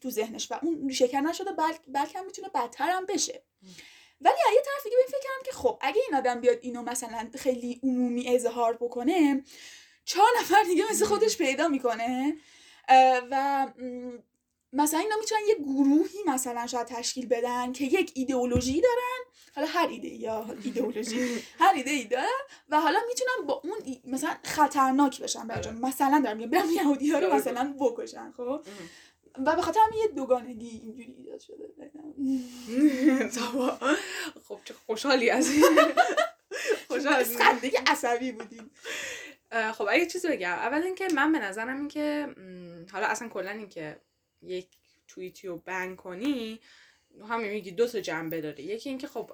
تو 0.00 0.10
ذهنش 0.10 0.52
و 0.52 0.58
اون 0.62 0.92
شکر 0.92 1.20
نشده 1.20 1.52
بل... 1.52 1.72
بلکه 1.88 2.18
هم 2.18 2.26
می‌تونه 2.26 2.48
بدتر 2.48 2.90
هم 2.90 3.06
بشه. 3.06 3.42
ولی 4.20 4.34
از 4.48 4.54
یه 4.54 4.62
طرف 4.64 4.84
دیگه 4.84 4.96
به 4.96 5.02
این 5.02 5.08
فکر 5.08 5.22
کردم 5.22 5.42
که 5.44 5.52
خب 5.52 5.78
اگه 5.80 6.00
این 6.08 6.18
آدم 6.18 6.40
بیاد 6.40 6.58
اینو 6.60 6.82
مثلا 6.82 7.30
خیلی 7.38 7.80
عمومی 7.82 8.28
اظهار 8.28 8.76
بکنه 8.76 9.44
چهار 10.04 10.28
نفر 10.40 10.62
دیگه 10.62 10.84
مثل. 10.90 11.04
خودش 11.04 11.38
پیدا 11.38 11.68
می‌کنه 11.68 12.36
و 13.30 13.66
مثلا 14.72 15.00
اینا 15.00 15.16
می‌تونن 15.20 15.40
یه 15.48 15.54
گروهی 15.54 16.18
مثلا 16.26 16.66
شاید 16.66 16.86
تشکیل 16.86 17.26
بدن 17.26 17.72
که 17.72 17.84
یک 17.84 18.12
ایدئولوژی 18.14 18.80
دارن 18.80 19.20
حالا 19.54 19.68
هر 19.68 19.88
ایده 19.88 20.08
یا 20.08 20.46
ایدئولوژی 20.64 21.42
هر 21.58 21.74
ایده 21.74 21.90
ای 21.90 22.04
دارن 22.04 22.26
و 22.68 22.80
حالا 22.80 22.98
می‌تونن 23.08 23.46
با 23.46 23.62
اون 23.64 23.96
مثلا 24.04 24.36
خطرناک 24.44 25.22
بشن 25.22 25.46
برای 25.46 25.66
آره. 25.66 25.76
مثلا 25.76 26.20
دارم 26.24 26.36
میگم 26.36 26.50
برم 26.50 26.70
یهودی 26.70 27.10
ها 27.10 27.18
رو. 27.18 27.34
مثلا 27.34 27.74
بکشن 27.80 28.32
خب. 28.36 28.60
و 29.46 29.56
به 29.56 29.62
خاطر 29.62 29.80
همین 29.86 29.98
یه 30.00 30.08
دوگانگی 30.08 30.68
اینجوری 30.68 31.14
ایجاد 31.18 31.40
شده. 31.40 31.68
خب 34.48 34.60
چه 34.64 34.74
خوشحالی 34.74 35.30
از 35.30 35.50
این 35.50 35.64
خوشحال. 36.88 37.24
خنده 37.24 37.70
عصبی 37.86 38.32
بودیم 38.32 38.70
خب 39.74 39.86
اگه 39.90 40.06
چیزی 40.06 40.28
بگم 40.28 40.50
اول 40.52 40.82
اینکه 40.82 41.08
من 41.14 41.32
به 41.32 41.38
نظرم 41.38 41.76
این 41.76 41.88
که 41.88 42.26
م، 42.36 42.86
حالا 42.92 43.06
اصلا 43.06 43.28
کلا 43.28 43.50
این 43.50 43.68
که 43.68 44.00
یک 44.42 44.68
توییتی 45.08 45.48
رو 45.48 45.56
بن 45.56 45.96
کنی 45.96 46.60
همین 47.28 47.50
میگی 47.50 47.70
دو 47.70 47.86
تا 47.86 48.00
جنبه 48.00 48.40
داره 48.40 48.60
یکی 48.60 48.88
اینکه 48.88 49.06
خب 49.06 49.30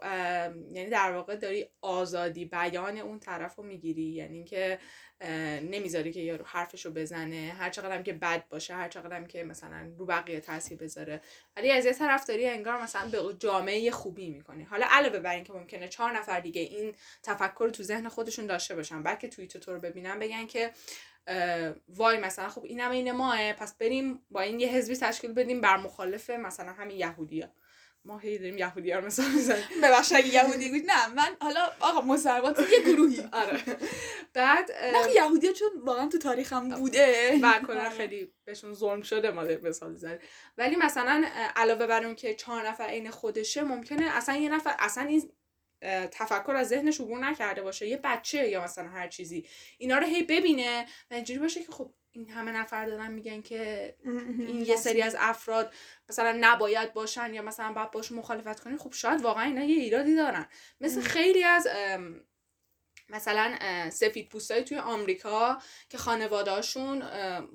یعنی 0.73 0.91
در 0.91 1.13
واقع 1.13 1.37
داری 1.37 1.67
آزادی 1.81 2.45
بیان 2.45 2.99
اون 2.99 3.19
طرف 3.19 3.55
رو 3.55 3.65
می‌گیری. 3.65 4.03
یعنی 4.03 4.37
اینکه 4.37 4.79
نمی‌ذاری 5.61 6.13
که 6.13 6.21
یارو 6.21 6.45
حرفشو 6.45 6.91
بزنه. 6.91 7.55
هر 7.59 7.71
چقدر 7.71 8.03
که 8.03 8.13
بد 8.13 8.49
باشه 8.49 8.75
هر 8.75 8.89
چقدر 8.89 9.23
که 9.23 9.45
مثلا 9.45 9.93
رو 9.99 10.07
بقیه 10.07 10.41
تاثیر 10.41 10.79
بذاره. 10.79 11.21
ولی 11.57 11.71
از 11.71 11.87
یه 11.87 11.93
طرف 11.93 12.27
داری 12.27 12.49
انگار 12.49 12.83
مثلا 12.83 13.09
به 13.09 13.35
جامعه 13.39 13.91
خوبی 13.91 14.31
می‌کنی. 14.31 14.65
حالا 14.65 14.87
علاوه 14.91 15.19
بر 15.19 15.35
اینکه 15.35 15.53
ممکنه 15.53 15.89
چهار 15.89 16.13
نفر 16.13 16.41
دیگه 16.41 16.61
این 16.61 16.95
تفکر 17.23 17.69
تو 17.69 17.83
ذهن 17.83 18.09
خودشون 18.09 18.47
داشته 18.47 18.75
باشن 18.75 19.03
بلکه 19.03 19.29
توییت 19.29 19.57
تو 19.57 19.73
رو 19.73 19.81
ببینن 19.81 20.19
بگن 20.19 20.47
که 20.47 20.71
وای 21.89 22.19
مثلا 22.19 22.49
خب 22.49 22.65
اینم 22.65 22.91
این 22.91 23.13
ماه 23.13 23.53
پس 23.53 23.75
بریم 23.75 24.23
با 24.31 24.41
این 24.41 24.61
یه 24.61 24.69
حزبی 24.69 24.97
تشکیل 24.97 25.33
بدیم 25.33 25.61
بر 25.61 25.77
مخالف 25.77 26.31
مثلا 26.31 26.73
همین 26.73 26.97
یهودیا 26.97 27.49
ما 28.07 28.19
هی 28.19 28.39
داریم 28.39 28.59
یهودی 28.59 28.91
ها 28.91 29.01
مثلا 29.01 29.29
می‌زنیم. 29.29 29.65
ببخش 29.83 30.13
اگه 30.13 30.29
یهودی 30.35 30.69
بود 30.69 30.91
نه 30.91 31.07
من 31.07 31.37
حالا 31.41 31.61
آقا 31.81 32.01
مسلمان 32.01 32.55
یه 32.73 32.93
گروهی. 32.93 33.29
آره. 33.43 33.63
بعد 34.35 34.71
نه 34.73 35.15
یهودی 35.15 35.53
چون 35.53 35.69
واقعا 35.85 36.09
تو 36.09 36.19
تاریخم 36.19 36.69
بوده. 36.69 37.39
و 37.43 37.53
کلا 37.67 37.91
خیلی 37.91 38.33
بهشون 38.45 38.75
ظلم 38.75 39.03
شده 39.03 39.31
ما 39.31 39.43
مثال 39.43 39.95
زدیم 39.95 40.19
ولی 40.59 40.77
مثلا 40.77 41.25
علاوه 41.57 41.87
بر 41.87 42.05
اون 42.05 42.15
که 42.15 42.35
چهار 42.35 42.69
نفر 42.69 42.85
عین 42.85 43.11
خودشه 43.11 43.63
ممکنه 43.63 44.17
اصلا 44.17 44.37
یه 44.37 44.49
نفر 44.49 44.77
اصلا 44.79 45.05
این 45.05 45.33
تفکر 46.11 46.53
از 46.57 46.69
ذهنش 46.69 47.01
عبور 47.01 47.19
نکرده 47.19 47.63
باشه. 47.63 47.89
یه 47.89 48.01
بچه 48.05 48.49
یا 48.49 48.65
مثلا 48.65 48.89
هر 48.89 49.09
چیزی. 49.09 49.49
اینا 49.79 49.99
رو 49.99 50.07
هی 50.07 50.23
ببینه 50.23 50.87
و 51.11 51.15
اینجوری 51.15 51.41
باشه 51.41 51.63
که 51.65 51.73
خب 51.73 51.95
این 52.17 52.31
همه 52.31 52.53
نفر 52.53 52.87
دارن 52.87 53.13
میگن 53.13 53.43
که 53.43 53.95
این 54.39 54.65
یه 54.65 54.77
سری 54.77 55.03
از 55.03 55.17
افراد 55.19 55.75
مثلا 56.09 56.39
نباید 56.41 56.93
باشن 56.93 57.35
یا 57.35 57.43
مثلا 57.43 57.73
باید 57.73 57.91
باش 57.91 58.13
مخالفت 58.13 58.61
کنی 58.61 58.77
خب 58.77 58.93
شاید 58.93 59.23
واقعا 59.23 59.45
اینا 59.45 59.65
یه 59.65 59.77
ایرادی 59.77 60.17
دارن. 60.17 60.47
مثل 60.81 61.01
خیلی 61.01 61.45
از 61.45 61.69
مثلا 63.09 63.57
سفید 63.91 64.29
پوستای 64.29 64.65
توی 64.65 64.79
آمریکا 64.79 65.59
که 65.89 65.99
خانوادهاشون 65.99 67.03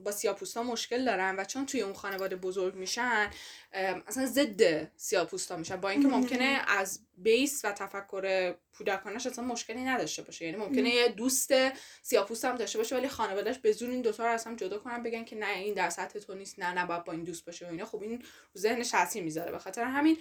با 0.04 0.12
سیاپوستا 0.12 0.64
مشکل 0.64 1.06
دارن 1.06 1.36
و 1.40 1.44
چون 1.44 1.66
توی 1.66 1.82
اون 1.82 1.94
خانواده 1.94 2.36
بزرگ 2.36 2.76
میشن 2.76 3.30
اصلا 3.74 4.26
ضد 4.26 4.92
سیاپوستا 4.98 5.58
میشن. 5.58 5.76
با 5.76 5.90
اینکه 5.90 6.08
ممکنه 6.08 6.62
از 6.68 7.00
بیس 7.18 7.66
و 7.66 7.72
تفکر 7.72 8.56
کودکانش 8.78 9.28
اصلا 9.28 9.46
مشکلی 9.46 9.84
نداشته 9.84 10.22
باشه. 10.22 10.46
یعنی 10.46 10.58
ممکنه 10.58 10.90
یه 10.90 11.08
دوست 11.08 11.54
سیاپوست 12.02 12.46
هم 12.46 12.56
داشته 12.56 12.78
باشه 12.78 12.96
ولی 12.96 13.08
خانوادهش 13.08 13.58
به 13.58 13.72
زور 13.72 13.90
این 13.90 14.02
دوتا 14.02 14.26
رو 14.26 14.32
از 14.32 14.46
هم 14.46 14.56
جدا 14.56 14.78
کنن 14.78 15.04
بگن 15.04 15.24
که 15.24 15.36
نه 15.36 15.50
این 15.50 15.74
در 15.74 15.90
سطح 15.90 16.20
تو 16.20 16.36
نیست 16.36 16.60
نه 16.60 16.74
نه 16.74 16.86
باید 16.86 17.04
با 17.04 17.14
این 17.14 17.24
دوست 17.24 17.46
باشه 17.46 17.68
و 17.68 17.70
اینا. 17.70 17.86
خب 17.86 18.02
این 18.02 18.24
رو 18.54 18.62
ذهنش 18.62 18.90
تاثیر 18.90 19.24
می‌ذاره. 19.24 19.52
به 19.52 19.60
خاطر 19.60 19.84
همین 19.84 20.18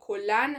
کلا 0.00 0.56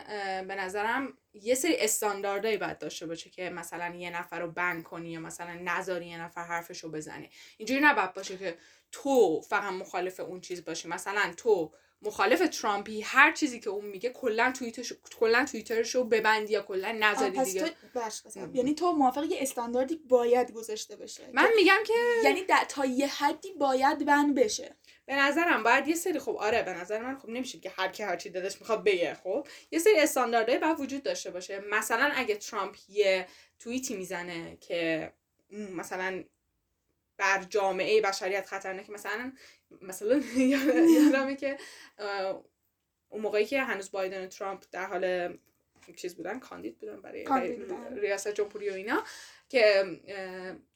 به 0.47 0.55
نظرم 0.55 1.17
یه 1.33 1.55
سری 1.55 1.75
استانداردهایی 1.77 2.57
باید 2.57 2.77
داشته 2.77 3.05
باشه 3.05 3.29
که 3.29 3.49
مثلا 3.49 3.95
یه 3.95 4.09
نفر 4.09 4.39
رو 4.39 4.51
بند 4.51 4.83
کنی 4.83 5.11
یا 5.11 5.19
مثلا 5.19 5.53
نذاری 5.53 6.07
یه 6.07 6.21
نفر 6.21 6.43
حرفش 6.43 6.83
رو 6.83 6.91
بزنه. 6.91 7.29
اینجوری 7.57 7.81
نباید 7.81 8.13
باشه 8.13 8.37
که 8.37 8.57
تو 8.91 9.41
فقط 9.41 9.73
مخالف 9.73 10.19
اون 10.19 10.41
چیز 10.41 10.65
باشی. 10.65 10.87
مثلا 10.87 11.33
تو 11.37 11.73
مخالف 12.05 12.49
ترامپی 12.49 13.01
هر 13.01 13.31
چیزی 13.31 13.59
که 13.59 13.69
اون 13.69 13.85
میگه 13.85 14.09
کلا 14.09 14.51
توییتش 14.51 14.93
کلا 15.19 15.45
توییترش 15.45 15.95
رو 15.95 16.03
ببندی 16.03 16.53
یا 16.53 16.61
کلا 16.61 16.91
نذاری 16.91 17.43
دیگه. 17.43 17.61
تو 17.61 18.49
یعنی 18.53 18.73
تو 18.73 18.91
موافق 18.91 19.23
یه 19.23 19.37
استانداردی 19.41 19.95
باید 19.95 20.51
گذاشته 20.51 20.95
بشه. 20.95 21.29
من 21.33 21.49
میگم 21.55 21.79
که 21.87 21.93
یعنی 22.23 22.45
تا 22.69 22.85
یه 22.85 23.07
حدی 23.07 23.51
باید 23.51 24.05
بند 24.05 24.35
بشه. 24.35 24.75
به 25.05 25.15
نظرم 25.15 25.63
باید 25.63 25.87
یه 25.87 25.95
سری 25.95 26.19
خب 26.19 26.37
آره 26.37 26.63
به 26.63 26.73
نظر 26.73 27.01
من 27.01 27.17
خب 27.17 27.29
نمیشه 27.29 27.59
که 27.59 27.69
هر 27.69 27.87
کی 27.87 28.03
هر 28.03 28.15
چی 28.15 28.29
دلش 28.29 28.59
می‌خواد 28.59 28.83
بگه 28.83 29.13
خب؟ 29.13 29.47
یه 29.71 29.79
سری 29.79 29.99
استانداردهای 29.99 30.59
باید 30.59 30.79
وجود 30.79 31.03
داشته 31.03 31.31
باشه. 31.31 31.59
مثلا 31.59 32.11
اگه 32.15 32.35
ترامپ 32.35 32.75
یه 32.89 33.27
توییتی 33.59 33.95
می‌زنه 33.95 34.57
که 34.61 35.11
مثلا 35.51 36.23
بر 37.17 37.43
جامعه 37.43 38.01
بشریت 38.01 38.45
خطرناک 38.45 38.89
مثلا 38.89 39.33
مثلا 39.81 40.21
یادمه 40.99 41.35
که 41.35 41.57
اون 43.09 43.21
موقعی 43.21 43.45
که 43.45 43.61
هنوز 43.61 43.91
بایدن 43.91 44.23
و 44.23 44.27
ترامپ 44.27 44.63
در 44.71 44.85
حال 44.85 45.37
چیز 45.95 46.15
بودن 46.15 46.39
کاندید 46.39 46.79
بودن 46.79 47.01
برای, 47.01 47.57
ریاست 47.95 48.27
جمهوری 48.27 48.69
و 48.69 48.73
اینا 48.73 49.03
که 49.49 49.85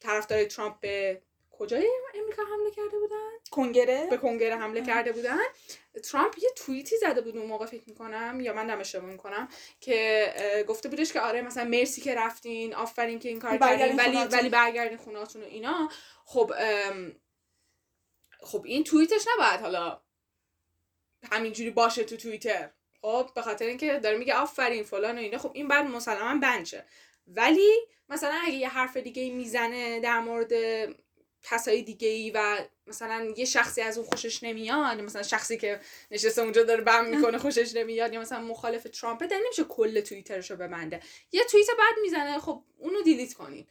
طرفدار 0.00 0.44
ترامپ 0.44 0.80
به 0.80 1.22
کجای 1.58 1.90
امریکا 2.14 2.42
حمله 2.42 2.70
کرده 2.70 2.98
بودن؟ 2.98 3.16
کنگره؟ 3.50 4.06
به 4.10 4.16
کنگره 4.16 4.56
حمله 4.56 4.82
کرده 4.82 5.12
بودن. 5.12 5.38
ترامپ 6.02 6.38
یه 6.42 6.48
توییتی 6.56 6.96
زده 6.96 7.20
بود 7.20 7.36
اون 7.36 7.46
موقع 7.46 7.66
فکر 7.66 7.82
می‌کنم 7.86 8.40
یا 8.40 8.54
من 8.54 8.66
دم 8.66 8.80
اشتباه 8.80 9.10
می‌کنم 9.10 9.48
که 9.80 10.32
گفته 10.68 10.88
بودش 10.88 11.12
که 11.12 11.20
آره 11.20 11.42
مثلا 11.42 11.64
مرسی 11.64 12.00
که 12.00 12.14
رفتین 12.14 12.74
آفرین 12.74 13.18
که 13.18 13.28
این 13.28 13.40
کار 13.40 13.58
کردین 13.58 13.96
ولی 13.96 14.16
ولی 14.16 14.48
برگردین 14.48 14.98
خونهاتون 14.98 15.42
و 15.42 15.44
اینا. 15.44 15.88
خب 16.24 16.52
خب 18.40 18.62
این 18.64 18.84
توییتش 18.84 19.24
نباید 19.34 19.60
حالا 19.60 20.00
همینجوری 21.32 21.70
باشه 21.70 22.04
تو 22.04 22.16
توییتر. 22.16 22.70
خب 23.02 23.30
به 23.34 23.42
خاطر 23.42 23.66
اینکه 23.66 23.98
داره 23.98 24.18
میگه 24.18 24.34
آفرین 24.34 24.84
فلان 24.84 25.18
و 25.18 25.20
اینا. 25.20 25.38
خب 25.38 25.50
این 25.54 25.68
بعد 25.68 25.86
مسلما 25.86 26.40
بنشه 26.40 26.84
ولی 27.26 27.70
مثلا 28.08 28.40
اگه 28.44 28.54
یه 28.54 28.68
حرف 28.68 28.96
دیگه 28.96 29.30
می‌زنه 29.30 30.00
در 30.00 30.20
مورد 30.20 30.52
کسای 31.42 31.82
دیگه 31.82 32.08
ای 32.08 32.30
و 32.30 32.58
مثلا 32.86 33.32
یه 33.36 33.44
شخصی 33.44 33.80
از 33.80 33.98
اون 33.98 34.06
خوشش 34.06 34.42
نمیاد 34.42 35.00
مثلا 35.00 35.22
شخصی 35.22 35.56
که 35.56 35.80
نشسته 36.10 36.42
اونجا 36.42 36.62
داره 36.62 36.82
بم 36.82 37.04
می‌کنه 37.04 37.38
خوشش 37.38 37.76
نمیاد 37.76 38.12
یا 38.12 38.20
مثلا 38.20 38.40
مخالف 38.40 38.82
ترامپ 38.82 39.22
ده 39.22 39.38
نمیشه 39.44 39.64
کل 39.64 40.00
توییترشو 40.00 40.56
ببنده. 40.56 41.00
یه 41.32 41.44
توییت 41.44 41.66
بعد 41.78 41.94
می‌زنه 42.02 42.38
خب 42.38 42.62
اونو 42.78 43.02
دیلیت 43.02 43.34
کنین. 43.34 43.66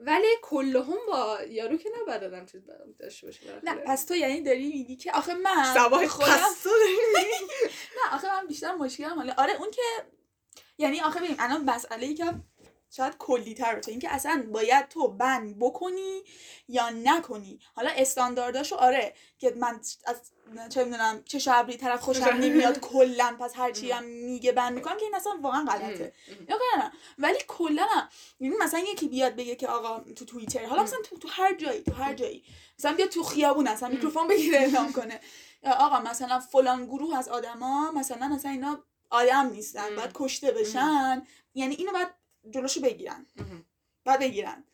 ولی 0.00 0.26
کلهم 0.42 0.98
با 1.08 1.38
یارو 1.48 1.76
که 1.76 1.90
نباید 2.02 2.24
آدم 2.24 2.46
چیز 2.46 2.62
داشته 2.98 3.26
باشه 3.26 3.60
نه 3.62 3.74
پس 3.74 4.04
تو 4.04 4.16
یعنی 4.16 4.42
داری 4.42 4.68
میگی 4.68 4.96
که 4.96 5.12
آخه 5.12 5.34
من 5.34 5.62
خودم 6.08 6.32
پس 6.32 6.62
تو 6.62 6.70
نه 7.96 8.14
آخه 8.14 8.28
من 8.28 8.46
بیشتر 8.46 8.74
مشکلم 8.74 9.16
حالا. 9.16 9.34
آره 9.38 9.52
اون 9.52 9.70
که 9.70 9.82
یعنی 10.78 11.00
آخه 11.00 11.20
ببین 11.20 11.36
الان 11.38 11.64
مسئله 11.64 12.06
ای 12.06 12.14
که 12.14 12.34
شاید 12.90 13.16
کلی 13.18 13.54
تر 13.54 13.74
باشه. 13.74 13.90
اینکه 13.90 14.14
اصلا 14.14 14.46
باید 14.52 14.88
تو 14.88 15.08
بند 15.08 15.58
بکنی 15.58 16.22
یا 16.68 16.90
نکنی. 16.90 17.60
حالا 17.74 17.90
استاندارداشو 17.96 18.76
آره 18.76 19.14
که 19.38 19.54
من 19.56 19.80
از 20.06 20.20
چه 20.68 20.84
می‌دونم 20.84 21.22
چه 21.24 21.38
شبری 21.38 21.76
طرف 21.76 22.00
خوشم 22.00 22.24
نمیاد 22.24 22.78
کلا 22.92 23.36
پس 23.40 23.52
هر 23.56 23.72
چی 23.72 23.90
هم 23.90 24.04
میگه 24.04 24.52
بند 24.52 24.72
می‌کنم 24.72 24.96
که 24.96 25.04
این 25.04 25.14
اصلا 25.14 25.32
واقعا 25.42 25.64
غلطه. 25.64 26.12
یا 26.48 26.56
نه. 26.78 26.92
ولی 27.18 27.38
کلا 27.48 27.86
یعنی 28.40 28.56
مثلا 28.56 28.80
یکی 28.80 29.08
بیاد 29.08 29.36
بگه 29.36 29.56
که 29.56 29.66
آقا 29.68 30.00
تو 30.00 30.24
توییتر 30.24 30.66
حالا 30.66 30.82
مثلا 30.82 30.98
تو, 31.04 31.18
تو 31.18 31.28
هر 31.28 31.54
جایی 31.54 31.82
تو 31.82 31.92
هر 31.92 32.14
جایی. 32.14 32.44
مثلا 32.78 32.92
بیاد 32.92 33.08
تو 33.08 33.22
خیابون 33.22 33.66
اصلا 33.68 33.88
میکروفون 33.88 34.28
بگیره 34.28 34.58
اعلام 34.58 34.92
کنه. 34.92 35.20
آقا 35.62 36.00
مثلا 36.00 36.40
فلان 36.40 36.86
گروه 36.86 37.16
از 37.18 37.28
آدما 37.28 37.90
مثلا 37.90 38.28
مثلا 38.28 38.50
اینا 38.50 38.84
آدم 39.10 39.50
نیستن 39.52 39.96
باید 39.96 40.10
کشته 40.14 40.50
بشن. 40.50 41.26
یعنی 41.54 41.74
اینو 41.74 41.92
باید 41.92 42.08
جلوشو 42.50 42.80
بگیرن. 42.80 43.26
بعد 44.04 44.20
بگیرن. 44.20 44.64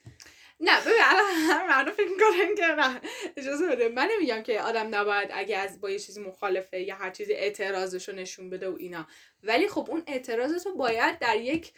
نه 0.60 0.80
ببین 0.80 1.00
الان 1.00 1.66
مردم 1.66 1.92
فکر 1.92 2.08
می‌کنن 2.08 2.54
که 2.54 2.66
نه 2.66 3.00
اجازه 3.36 3.66
بده. 3.66 3.88
من 3.88 4.08
نمیگم 4.12 4.42
که 4.42 4.60
آدم 4.60 4.94
نباید 4.94 5.28
اگه 5.32 5.56
از 5.58 5.80
با 5.80 5.90
یه 5.90 5.98
چیزی 5.98 6.20
مخالفه 6.20 6.80
یا 6.80 6.96
هر 6.96 7.10
چیزی 7.10 7.32
اعتراضشو 7.32 8.12
نشون 8.12 8.50
بده 8.50 8.68
و 8.68 8.76
اینا. 8.78 9.06
ولی 9.42 9.68
خب 9.68 9.90
اون 9.90 10.02
اعتراضتو 10.06 10.76
باید 10.76 11.18
در 11.18 11.36
یک 11.36 11.72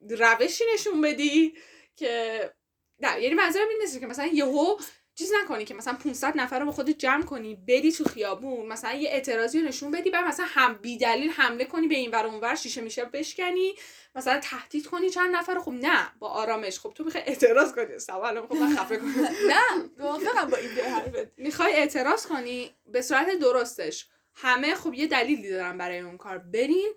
روشی 0.00 0.64
نشون 0.74 1.00
بدی 1.00 1.54
که 1.96 2.52
نه 3.00 3.22
یعنی 3.22 3.34
منظورم 3.34 3.68
این 3.68 3.78
نیست 3.80 4.00
که 4.00 4.06
مثلا 4.06 4.26
یهو 4.26 4.78
چیز 5.18 5.32
نکنی 5.44 5.64
که 5.64 5.74
مثلا 5.74 5.94
500 6.04 6.32
نفر 6.36 6.58
رو 6.58 6.66
با 6.66 6.72
خودت 6.72 6.98
جمع 6.98 7.22
کنی 7.22 7.54
بری 7.54 7.92
تو 7.92 8.04
خیابون 8.04 8.66
مثلا 8.66 8.92
یه 8.92 9.10
اعتراضی 9.10 9.60
رو 9.60 9.68
نشون 9.68 9.90
بدی 9.90 10.10
بعد 10.10 10.24
مثلا 10.24 10.46
هم 10.48 10.74
بی 10.74 10.98
دلیل 10.98 11.30
حمله 11.30 11.64
کنی 11.64 11.86
به 11.88 11.94
این 11.94 12.10
ور 12.10 12.26
اونور 12.26 12.54
شیشه 12.54 12.80
میشه 12.80 13.04
بشکنی 13.04 13.74
مثلا 14.14 14.40
تهدید 14.42 14.86
کنی 14.86 15.10
چند 15.10 15.36
نفر 15.36 15.58
خب 15.58 15.72
نه 15.72 16.12
با 16.18 16.28
آرامش. 16.28 16.78
خب 16.78 16.92
تو 16.94 17.04
می‌خوای 17.04 17.24
اعتراض 17.26 17.72
کنی. 17.72 17.98
سوال 17.98 18.46
خب 18.46 18.54
من 18.54 18.76
خفه 18.76 18.96
کنم. 18.96 19.10
نه 19.52 19.90
موافقم 19.98 20.50
با 20.50 20.56
این 20.56 20.70
حرفت 20.70 21.32
می‌خوای 21.36 21.72
اعتراض 21.72 22.26
کنی 22.26 22.70
به 22.86 23.02
صورت 23.02 23.38
درستش. 23.40 24.06
همه 24.34 24.74
خب 24.74 24.94
یه 24.94 25.06
دلیلی 25.06 25.50
دارن 25.50 25.78
برای 25.78 25.98
اون 25.98 26.16
کار. 26.16 26.38
برین 26.38 26.92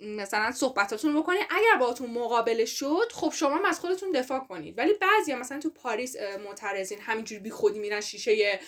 مثلا 0.00 0.52
صحبتاتون 0.52 1.20
بکنید 1.20 1.42
اگر 1.50 1.78
باهاتون 1.80 2.10
مقابله 2.10 2.64
شد 2.64 3.12
خب 3.12 3.32
شما 3.34 3.68
از 3.68 3.80
خودتون 3.80 4.10
دفاع 4.10 4.38
کنید. 4.38 4.78
ولی 4.78 4.92
بعضی 4.94 5.34
مثلا 5.34 5.60
تو 5.60 5.70
پاریس 5.70 6.16
معترضین 6.44 6.98
همینجوری 7.00 7.40
بی 7.40 7.50
خودی 7.50 7.78
میرن 7.78 8.00
شیشه 8.00 8.60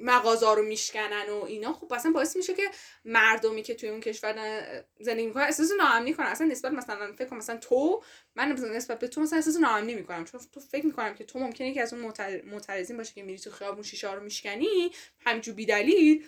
مغازا 0.00 0.54
رو 0.54 0.62
میشکنن 0.62 1.28
و 1.30 1.44
اینا. 1.44 1.72
خب 1.72 1.92
اصلا 1.92 2.12
باعث 2.12 2.36
میشه 2.36 2.54
که 2.54 2.62
مردمی 3.04 3.62
که 3.62 3.74
توی 3.74 3.88
اون 3.88 4.00
کشور 4.00 4.34
زندگی 5.00 5.26
می‌کنن 5.26 5.42
احساس 5.42 5.70
ناامنی 5.78 6.14
کنن. 6.14 6.26
اصلا 6.26 6.46
نسبت 6.46 6.72
مثلا 6.72 7.12
فکر 7.12 7.28
کنم 7.28 7.38
مثلا 7.38 7.56
تو 7.56 8.02
من 8.34 8.52
نسبت 8.52 8.98
به 8.98 9.08
تو 9.08 9.20
مثلا 9.20 9.38
احساس 9.38 9.56
ناامنی 9.56 9.94
می‌کنم. 9.94 10.24
چون 10.24 10.40
تو 10.52 10.60
فکر 10.60 10.86
می‌کنم 10.86 11.14
که 11.14 11.24
تو 11.24 11.38
ممکنه 11.38 11.74
که 11.74 11.82
از 11.82 11.94
اون 11.94 12.12
معترضین 12.44 12.96
باشه 12.96 13.14
که 13.14 13.22
میری 13.22 13.38
تو 13.38 13.50
خیابون 13.50 13.82
شیشه 13.82 14.14
رو 14.14 14.22
میشکنی. 14.22 14.90
همینجور 15.20 15.54
بیدلیل. 15.54 16.24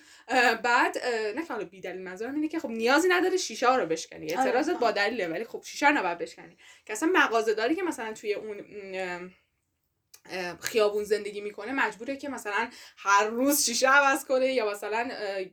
بعد 0.62 0.98
نه 1.36 1.46
که 1.46 1.52
حالا 1.52 1.64
بیدلیل 1.64 2.02
منظورم 2.02 2.34
اینه 2.34 2.48
که 2.48 2.58
خب 2.58 2.68
نیازی 2.68 3.08
نداره 3.08 3.36
شیشه 3.36 3.76
رو 3.76 3.86
بشکنی. 3.86 4.34
آره، 4.34 4.38
اعتراضت 4.38 4.78
با 4.78 4.90
دلیله 4.90 5.28
ولی 5.28 5.44
خب 5.44 5.62
شیشه 5.66 5.88
رو 5.88 5.94
نباید 5.94 6.18
بشکنی. 6.18 6.56
که 6.86 6.92
اصلا 6.92 7.10
مغازه 7.12 7.54
داری 7.54 7.74
که 7.74 7.82
مثلا 7.82 8.12
توی 8.12 8.34
اون 8.34 8.56
خیابون 10.60 11.04
زندگی 11.04 11.40
می‌کنه 11.40 11.72
مجبوره 11.72 12.16
که 12.16 12.28
مثلا 12.28 12.68
هر 12.96 13.26
روز 13.26 13.64
شیشه 13.64 13.88
عوض 13.88 14.24
کنه 14.24 14.52
یا 14.52 14.70
مثلا 14.70 15.10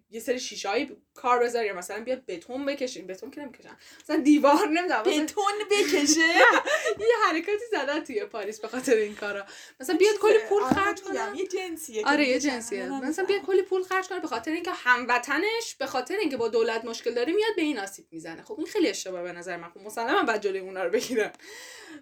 یه 0.10 0.20
سری 0.20 0.40
شیشه 0.40 0.88
کار 1.16 1.40
بذاره 1.44 1.68
یا 1.68 1.74
مثلا 1.74 2.04
بیاد 2.04 2.26
بتون 2.26 2.66
بکشین 2.66 3.08
بتون 3.08 3.32
که 3.32 3.42
نمی‌کشن. 3.42 3.78
مثلا 4.04 4.18
دیوار 4.18 4.68
نمی‌دونم 4.68 5.04
بتون 5.04 5.54
بکشه؟ 5.72 6.20
یه 7.00 7.16
حرکاتی 7.26 7.66
زدن 7.72 8.04
توی 8.04 8.26
پاریس 8.26 8.60
به 8.60 8.68
خاطر 8.68 8.94
این 8.94 9.16
کارا. 9.16 9.46
مثلا 9.80 9.96
بیاد 9.96 10.16
کلی 10.18 10.40
پول 10.50 10.64
آره، 10.64 10.74
خرج 10.76 11.02
کنه. 11.02 11.32
یه 11.36 11.48
جنسیه 11.48 12.06
آره 12.06 12.28
یه 12.28 12.40
جنسیه. 12.40 12.90
مثلا 12.90 13.26
بیاد 13.26 13.42
کلی 13.42 13.62
پول 13.62 13.84
خرج 13.84 14.08
کنه 14.08 14.20
به 14.20 14.28
خاطر 14.28 14.52
اینکه 14.52 14.72
هموطنش 14.72 15.76
به 15.80 15.86
خاطر 15.86 16.16
اینکه 16.16 16.38
با 16.38 16.48
دولت 16.48 16.86
مشکل 16.86 17.14
داره 17.14 17.34
میاد 17.34 17.56
به 17.56 17.62
این 17.62 17.80
آسیب 17.80 18.06
می‌زنه. 18.12 18.44
خب 18.44 18.56
این 18.58 18.68
خیلی 18.68 18.88
اشتباه 18.88 19.24
به 19.24 19.32
نظر 19.32 19.58
من. 19.58 19.70
خب 19.70 19.80
مسلما 19.80 20.24
بعد 20.24 20.42
جلوی 20.44 20.60
اونا 20.60 20.84
رو 20.84 20.90
بگیرم 20.90 21.32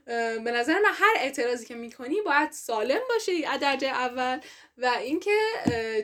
به 0.05 0.51
نظر 0.51 0.73
من 0.73 0.91
هر 0.93 1.13
اعتراضی 1.17 1.65
که 1.65 1.75
می‌کنی 1.75 2.21
باید 2.21 2.51
سالم 2.57 3.01
باشه 3.09 3.57
درجه 3.57 3.87
اول. 3.87 4.39
و 4.77 4.85
اینکه 4.85 5.35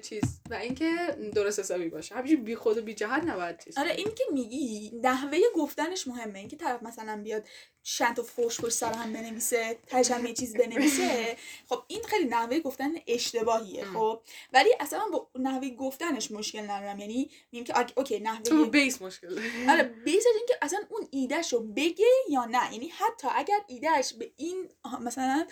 چیز 0.03 0.21
و 0.49 0.53
اینکه 0.53 1.17
درست 1.35 1.59
حسابی 1.59 1.89
باشه. 1.89 2.15
همینجوری 2.15 2.41
بی 2.41 2.55
خود 2.55 2.77
و 2.77 2.81
بی 2.81 2.93
جهت 2.93 3.23
نباید 3.23 3.63
چیز 3.63 3.77
آره 3.77 3.91
این 3.91 4.07
که 4.15 4.23
میگی 4.31 4.91
نحوه 5.03 5.37
گفتنش 5.55 6.07
مهمه. 6.07 6.39
اینکه 6.39 6.55
طرف 6.55 6.83
مثلا 6.83 7.21
بیاد 7.23 7.47
چند 7.83 8.15
تا 8.15 8.23
فوش 8.23 8.61
پشت 8.61 8.73
سر 8.73 8.93
هم 8.93 9.13
بنویسه 9.13 9.77
تاش 9.87 10.11
هم 10.11 10.25
یه 10.25 10.33
چیز 10.33 10.57
بنویسه. 10.57 11.37
خب 11.69 11.83
این 11.87 12.03
خیلی 12.03 12.25
نحوه 12.25 12.59
گفتن 12.59 12.91
اشتباهیه 13.07 13.85
خب. 13.85 14.21
ولی 14.53 14.69
اصلا 14.79 15.05
با 15.13 15.29
نحوه 15.39 15.69
گفتنش 15.69 16.31
مشکل 16.31 16.63
ندارم. 16.63 16.99
یعنی 16.99 17.29
میگم 17.51 17.63
که 17.63 17.93
اوکی 17.97 18.19
نحوه 18.19 18.43
تو 18.43 18.65
بیس 18.65 19.01
مشکل. 19.01 19.39
آره 19.71 19.83
بیس 19.83 20.23
اینکه 20.37 20.57
اصلا 20.61 20.79
اون 20.89 21.07
ایدهشو 21.11 21.59
بگه 21.59 22.05
یا 22.29 22.45
نه. 22.45 22.73
یعنی 22.73 22.87
حتی 22.87 23.27
اگر 23.35 23.59
ایدهش 23.67 24.13
به 24.13 24.31
این 24.37 24.69
مثلا 25.01 25.47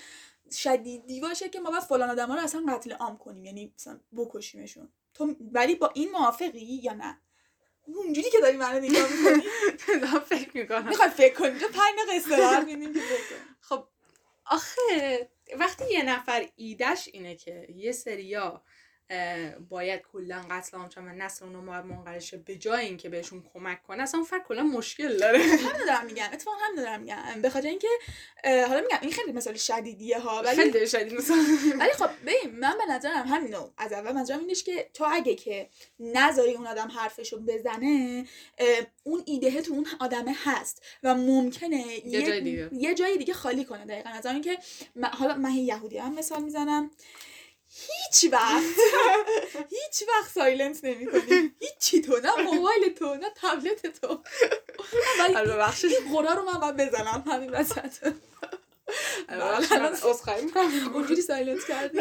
شدیدی 0.51 1.20
باشه 1.20 1.50
که 1.50 1.60
ما 1.60 1.70
باید 1.70 1.84
فلان 1.84 2.10
آدم 2.10 2.31
رو 2.31 2.39
اصلا 2.39 2.65
قتل 2.70 2.91
عام 2.91 3.17
کنیم 3.17 3.46
یعنی 3.46 3.74
مثلا 3.75 4.00
بکشیمشون. 4.17 4.89
تو 5.13 5.36
ولی 5.51 5.75
با 5.75 5.91
این 5.93 6.12
موافقی 6.12 6.79
یا 6.84 6.93
نه؟ 6.93 7.22
اونجوری 7.86 8.29
که 8.29 8.39
داری 8.41 8.58
منو 8.58 8.79
نگاه 8.79 9.08
می‌کنی؟ 9.12 9.43
فکر 10.29 10.58
می‌کنم. 10.58 10.88
می‌خوای 10.88 11.10
فکر 11.10 11.34
کنی؟ 11.34 11.60
تو 11.60 11.67
پنج 11.67 11.96
دقیقه 12.08 12.55
خب 13.60 13.88
آخه 14.46 15.29
وقتی 15.60 15.93
یه 15.93 16.03
نفر 16.03 16.50
ایدش 16.55 17.10
اینه 17.13 17.36
که 17.36 17.67
یه 17.75 17.91
سریا 17.91 18.63
باید 19.70 20.01
کلا 20.13 20.41
قتل 20.51 20.77
عام 20.77 20.89
و 20.98 21.01
نسل 21.01 21.46
اونو 21.46 21.62
باید 21.62 21.86
منقرض 21.86 22.34
به 22.34 22.56
جای 22.56 22.86
اینکه 22.86 23.10
بهشون 23.10 23.44
کمک 23.53 23.84
کنه. 23.84 24.03
اصلا 24.03 24.20
اون 24.20 24.30
فرد 24.30 24.44
کلا 24.44 24.63
مشکل 24.63 25.18
داره. 25.18 25.39
هم 25.39 25.86
دارم 25.86 26.06
میگم 26.06 26.30
اتفاقا 26.34 26.58
هم 26.58 26.75
دارم 26.75 27.00
میگم. 27.01 27.41
به 27.41 27.50
خاطر 27.50 27.68
اینکه 27.68 27.88
حالا 28.44 28.82
میگم 28.82 28.98
این 29.01 29.12
خیلی 29.12 29.32
مثال 29.32 29.56
شدیدیه 29.56 30.20
ها 30.20 30.41
ولی 30.41 30.72
خیلی 30.72 30.88
شدید 30.88 31.13
مثلا 31.13 31.38
ولی 31.80 31.91
خب 31.91 32.10
ببین 32.25 32.60
من 32.60 32.74
به 32.77 32.94
نظرم 32.94 33.27
همینو 33.27 33.70
از 33.77 33.94
اول 33.94 34.12
منظورم 34.12 34.39
اینش 34.39 34.63
که 34.63 34.89
تو 34.94 35.06
اگه 35.12 35.36
که 35.36 35.70
نذاری 36.00 36.53
اون 36.53 36.68
آدم 36.68 36.88
حرفشو 36.88 37.39
بزنه 37.39 38.25
اون 39.03 39.24
ایده 39.25 39.62
تو 39.62 39.74
اون 39.74 39.88
آدمه 40.00 40.36
هست 40.44 40.84
و 41.03 41.15
ممکنه 41.15 42.08
یه, 42.08 42.27
جای 42.27 42.41
دیگه. 42.41 42.70
یه 42.74 42.94
جای 42.94 43.18
دیگه 43.18 43.34
خالی 43.34 43.65
کنه. 43.65 43.86
دقیقا 43.86 44.10
از 44.10 44.25
اینکه 44.25 44.58
حالا 45.12 45.36
من 45.36 45.51
یهودی 45.51 45.98
هم 45.98 46.15
مثال 46.15 46.44
می‌زنم. 46.44 46.91
هیچ 47.74 48.34
وقت 48.34 48.63
هیچ 49.70 50.10
وقت 50.10 50.32
silent 50.32 50.84
نمی 50.84 51.06
کنی 51.06 51.56
هیچی 51.60 52.01
تو 52.01 52.20
نه 52.20 52.42
موبایل 52.42 52.94
تو 52.94 53.16
نه 53.16 53.30
تبلت 53.36 54.01
تو. 54.01 54.24
ولی 55.20 55.36
این 55.84 56.13
قرار 56.13 56.36
رو 56.36 56.44
من 56.44 56.60
باید 56.60 56.78
بزنم 56.78 57.24
همین 57.28 57.50
وسط. 57.50 58.13
عذرخواهی 60.06 60.46
می‌کنم. 60.46 60.94
اونجوری 60.94 61.22
silent 61.22 61.68
کردی؟ 61.68 62.00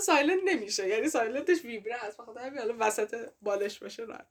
silent 0.00 0.40
نمیشه. 0.44 0.88
یعنی 0.88 1.08
silent 1.08 1.50
ش 1.50 1.64
ویبره 1.64 1.96
هست 1.96 2.16
فقط 2.16 2.36
همین 2.36 2.76
وسط 2.78 3.28
بالش 3.42 3.78
باشه 3.78 4.02
راحت 4.02 4.26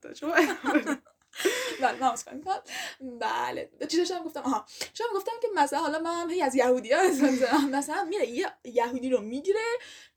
بله 1.82 2.00
من 2.00 2.14
می‌کنم 2.32 2.62
بله. 3.20 3.70
چی 3.88 3.96
داشتم 3.96 4.24
گفتم 4.24 4.40
آها. 4.40 4.66
شما 4.94 5.06
گفتم 5.14 5.32
که 5.42 5.48
مثلا 5.54 5.78
حالا 5.78 5.98
من 5.98 6.30
هی 6.30 6.42
از 6.42 6.54
یهودی 6.54 6.92
ها 6.92 7.02
مثلا 7.70 8.04
میره 8.04 8.26
یه 8.26 8.52
یهودی 8.64 9.10
رو 9.10 9.20
می‌گیره 9.20 9.60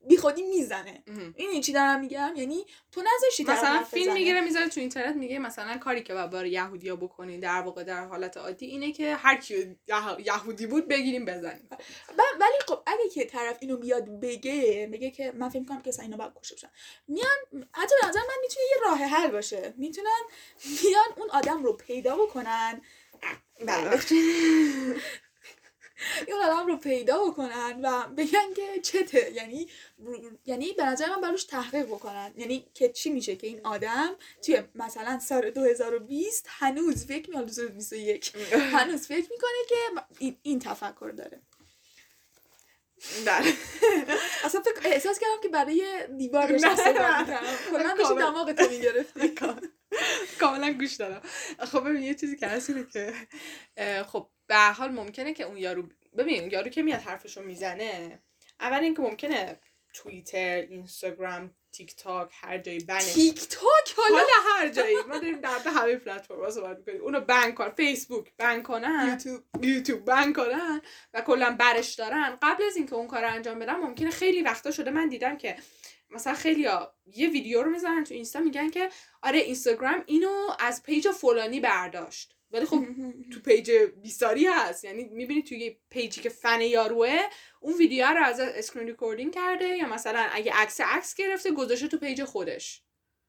بی 0.08 0.16
خودی 0.16 0.42
می‌زنه. 0.42 1.02
این 1.36 1.60
چی 1.60 1.72
دارم 1.72 2.00
میگم؟ 2.00 2.32
یعنی 2.36 2.66
تو 2.92 3.02
نذاشتی 3.02 3.44
مثلا 3.44 3.82
فیلم 3.82 4.12
می‌گیره 4.12 4.40
می‌ذاره 4.40 4.68
تو 4.68 4.80
اینترنت 4.80 5.16
میگه 5.16 5.38
مثلا 5.38 5.78
کاری 5.78 6.02
که 6.02 6.14
باید 6.14 6.30
برای 6.30 6.50
یهودیا 6.50 6.96
بکنین 6.96 7.40
در 7.40 7.60
واقع 7.60 7.84
در 7.84 8.04
حالت 8.04 8.36
عادی 8.36 8.66
اینه 8.66 8.92
که 8.92 9.14
هر 9.14 9.36
کی 9.36 9.76
یهودی 10.18 10.66
بود 10.66 10.88
بگیریم 10.88 11.24
بزنیم. 11.24 11.68
ولی 12.40 12.58
خب 12.68 12.82
اگه 12.86 13.08
که 13.14 13.24
طرف 13.24 13.56
اینو 13.60 13.76
بیاد 13.76 14.20
بگه 14.20 14.86
میگه 14.90 15.10
که 15.10 15.32
من 15.32 15.48
فکر 15.48 15.60
می‌کنم 15.60 15.82
که 15.82 16.02
اینا 16.02 16.16
باید 16.16 16.32
کشته 16.40 16.54
بشن. 16.54 16.68
میان 17.08 17.66
حتی 17.72 17.94
به 18.02 18.08
نظر 18.08 18.20
من 18.20 18.36
می‌تونه 18.42 18.66
یه 18.70 18.82
راه 18.84 18.98
حل 18.98 19.30
باشه. 19.30 19.74
می‌تونن 19.76 20.20
میان 20.82 21.05
اون 21.16 21.30
آدم 21.30 21.64
رو 21.64 21.72
پیدا 21.72 22.16
بکنن. 22.16 22.80
بله. 23.66 24.00
اون 26.28 26.42
آدم 26.42 26.66
رو 26.66 26.76
پیدا 26.76 27.24
بکنن 27.24 27.80
و 27.82 28.08
بگن 28.08 28.54
که 28.56 28.80
چته. 28.82 29.32
یعنی 29.32 29.68
یعنی 30.44 30.72
به 30.72 30.84
نظر 30.84 31.08
من 31.08 31.20
براش 31.20 31.44
تحقیق 31.44 31.86
بکنن. 31.86 32.32
یعنی 32.36 32.66
که 32.74 32.88
چی 32.88 33.10
میشه 33.10 33.36
که 33.36 33.46
این 33.46 33.66
آدم 33.66 34.16
توی 34.42 34.62
مثلا 34.74 35.18
سال 35.18 35.50
2020 35.50 36.46
هنوز 36.48 37.06
فکر 37.06 37.30
می‌کنه 37.30 37.42
2021 37.42 38.32
هنوز 38.74 39.06
فکر 39.06 39.28
می‌کنه 39.30 39.66
که 39.68 39.76
این, 40.18 40.36
این 40.42 40.58
تفکر 40.58 41.12
داره. 41.16 41.40
بله 43.26 43.52
اصلا 44.44 44.60
فکر 44.60 44.88
احساس 44.88 45.18
کردم 45.18 45.42
که 45.42 45.48
برای 45.48 46.06
دیوار 46.16 46.52
نشسته 46.52 46.92
کلا 47.70 47.94
داشتی 47.98 48.14
دماغ 48.14 48.52
تو 48.52 48.68
می‌گرفتی 48.70 49.34
کاملا 50.40 50.72
گوش 50.72 50.94
دارم 50.94 51.22
خب 51.58 51.88
ببین 51.88 52.02
یه 52.02 52.14
چیزی 52.14 52.36
که 52.36 52.46
هست 52.46 52.70
که 52.92 53.12
خب 54.02 54.30
به 54.46 54.56
حال 54.56 54.90
ممکنه 54.90 55.34
که 55.34 55.44
اون 55.44 55.56
یارو 55.56 55.88
ببین 56.18 56.50
یارو 56.50 56.68
که 56.68 56.82
میاد 56.82 57.00
حرفشو 57.00 57.42
می‌زنه 57.42 58.22
اول 58.60 58.80
اینکه 58.80 59.02
ممکنه 59.02 59.60
توییتر 59.94 60.66
اینستاگرام 60.70 61.54
تیک 61.76 61.96
تاک 61.96 62.30
هر 62.42 62.58
جایی 62.58 62.78
بنه 62.78 63.00
تیک 63.00 63.48
تاک 63.48 63.94
حالا 63.96 64.24
هر 64.48 64.68
جایی. 64.68 64.96
ما 65.08 65.18
داریم 65.18 65.40
در 65.40 65.58
همه 65.66 65.96
پلتفرم 65.96 66.50
صحبت 66.50 66.78
می‌کنیم. 66.78 67.02
اونو 67.02 67.20
بن 67.20 67.52
کن. 67.52 67.70
فیسبوک 67.70 68.32
بن 68.38 68.62
کنن. 68.62 69.08
یوتیوب. 69.10 69.64
یوتیوب 69.64 70.04
بن 70.04 70.32
کنن 70.32 70.80
و 71.14 71.20
کلا 71.20 71.56
برش 71.58 71.94
دارن. 71.94 72.38
قبل 72.42 72.64
از 72.64 72.76
اینکه 72.76 72.94
اون 72.94 73.06
کار 73.06 73.24
انجام 73.24 73.58
بدن 73.58 73.74
ممکنه 73.76 74.10
خیلی 74.10 74.42
وقتا 74.42 74.70
شده 74.70 74.90
من 74.90 75.08
دیدم 75.08 75.36
که 75.36 75.56
مثلا 76.10 76.34
خیلی 76.34 76.68
یه 77.06 77.28
ویدیو 77.28 77.62
رو 77.62 77.70
می‌زنن 77.70 78.04
تو 78.04 78.14
اینستا 78.14 78.40
میگن 78.40 78.70
که 78.70 78.90
آره 79.22 79.38
اینستاگرام 79.38 80.02
اینو 80.06 80.56
از 80.58 80.82
page 80.82 81.08
فلانی 81.10 81.60
برداشت. 81.60 82.35
ولی 82.50 82.66
خب 82.66 82.84
تو 83.32 83.40
page 83.40 83.70
بیساری 84.02 84.46
هست. 84.46 84.84
یعنی 84.84 85.04
می‌بینی 85.04 85.42
توی 85.42 85.76
page 85.90 86.14
ی 86.14 86.20
که 86.20 86.28
فن 86.28 86.60
یاروه 86.60 87.20
اون 87.60 87.74
ویدیو 87.74 88.06
رو 88.06 88.24
از 88.24 88.40
screen 88.40 88.86
recording 88.86 89.34
کرده 89.34 89.68
یا 89.68 89.86
مثلا 89.86 90.28
اگه 90.32 90.52
عکس 90.54 90.80
عکس 90.80 91.14
گرفته 91.14 91.50
گذاشته 91.50 91.88
تو 91.88 91.98
page 91.98 92.24
خودش. 92.24 92.82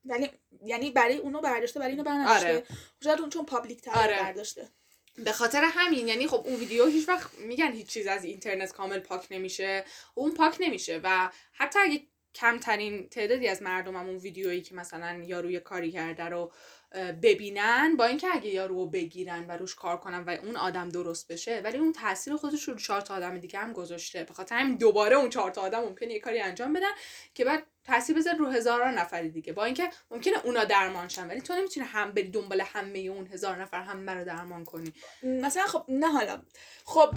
ولی 0.06 0.30
یعنی 0.66 0.92
برای 0.92 1.18
اونو 1.18 1.42
برداشته 1.42 1.80
برای 1.80 1.92
اینو 1.92 2.04
برداشته. 2.04 2.48
آره. 2.48 2.64
شاید 3.04 3.20
اون 3.20 3.30
چون 3.30 3.46
public 3.46 3.82
تر 3.82 3.92
آره. 3.92 4.20
برداشته. 4.24 4.70
به 5.18 5.32
خاطر 5.32 5.64
همین 5.64 6.08
یعنی 6.08 6.28
خب 6.28 6.44
اون 6.46 6.56
ویدیو 6.56 6.86
هیچ 6.86 7.10
وقت 7.10 7.34
میگن 7.40 7.72
هیچ 7.72 7.88
چیز 7.88 8.08
از 8.08 8.24
اینترنت 8.24 8.72
کامل 8.72 9.00
پاک 9.00 9.28
نمیشه. 9.32 9.86
اون 10.16 10.34
پاک 10.34 10.58
نمیشه 10.60 11.02
و 11.04 11.30
حتی 11.52 11.80
اگه 11.80 12.02
کمترین 12.36 13.10
تعدادی 13.10 13.48
از 13.48 13.62
مردم 13.62 13.96
اون 13.96 14.16
ویدیویی 14.16 14.62
که 14.62 14.76
مثلا 14.76 15.24
یاروی 15.24 15.60
کاری 15.60 15.92
کرده 15.92 16.24
رو 16.24 16.52
ببینن 16.98 17.96
با 17.98 18.06
اینکه 18.06 18.28
اگه 18.34 18.50
یارو 18.50 18.76
رو 18.76 18.86
بگیرن 18.86 19.46
و 19.48 19.52
روش 19.52 19.76
کار 19.76 19.98
کنن 19.98 20.24
و 20.24 20.30
اون 20.30 20.56
آدم 20.56 20.90
درست 20.90 21.32
بشه 21.32 21.62
ولی 21.64 21.78
اون 21.78 21.94
تاثیر 21.94 22.36
خودش 22.36 22.64
رو 22.64 22.76
چهار 22.76 23.02
تا 23.02 23.16
آدم 23.16 23.38
دیگه 23.38 23.60
هم 23.60 23.74
گذاشته. 23.74 24.24
به 24.24 24.34
خاطر 24.34 24.56
همین 24.56 24.76
دوباره 24.76 25.16
اون 25.16 25.30
چهار 25.30 25.52
تا 25.52 25.62
آدم 25.62 25.80
ممکنه 25.80 26.14
یه 26.14 26.20
کاری 26.20 26.40
انجام 26.40 26.74
بدن 26.74 26.92
که 27.34 27.46
بعد 27.46 27.64
تاثیر 27.84 28.16
بذاره 28.16 28.38
رو 28.38 28.46
هزاران 28.46 28.94
نفر 28.94 29.22
دیگه. 29.22 29.54
با 29.54 29.66
اینکه 29.66 29.90
ممکنه 30.12 30.46
اونا 30.46 30.64
درمان 30.64 31.08
شن 31.08 31.28
ولی 31.28 31.42
تو 31.42 31.54
نمی‌تونی 31.54 31.86
هم 31.86 32.12
بری 32.12 32.30
دنبال 32.30 32.62
همه 32.62 33.00
اون 33.00 33.28
هزار 33.28 33.62
نفر 33.62 33.82
هم 33.82 34.10
رو 34.10 34.26
درمان 34.26 34.66
کنی. 34.66 34.94
مثلا 35.24 35.64
خب 35.64 35.86
نه 35.88 36.08
حالا. 36.08 36.42
خب 36.86 37.14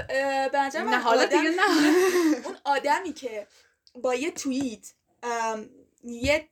به 0.52 0.58
نه 0.58 0.98
حالا 0.98 1.24
دیگه 1.24 1.50
نه. 1.50 1.94
اون 2.46 2.56
آدمی 2.64 3.12
که 3.12 3.46
با 3.94 4.14
یه 4.14 4.30
توییت 4.30 4.92
یه 6.04 6.48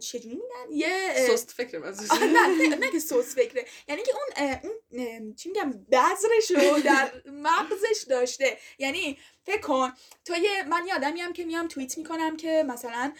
چجوری 0.00 0.34
میگن؟ 0.34 0.72
یه 0.72 1.14
سست 1.28 1.50
فکر 1.50 1.78
من 1.78 1.94
نه 2.68 2.76
نه 2.76 2.90
که 2.90 2.98
سوس 2.98 3.34
فکره. 3.34 3.66
یعنی 3.88 4.02
که 4.02 4.12
اون 4.14 4.54
اون 4.62 5.34
چی 5.34 5.48
میگم 5.48 5.70
بذرش 5.70 6.50
رو 6.50 6.80
در 6.80 7.12
مغزش 7.26 8.04
داشته. 8.08 8.58
یعنی 8.78 9.18
فکر 9.42 9.60
کن 9.60 9.92
تو 10.24 10.34
یه 10.34 10.62
من 10.62 10.86
یه 10.86 10.94
آدمی 10.94 11.20
هم 11.20 11.32
که 11.32 11.44
میام 11.44 11.68
توییت 11.68 11.98
می‌کنم 11.98 12.36
که 12.36 12.64
مثلا 12.66 13.12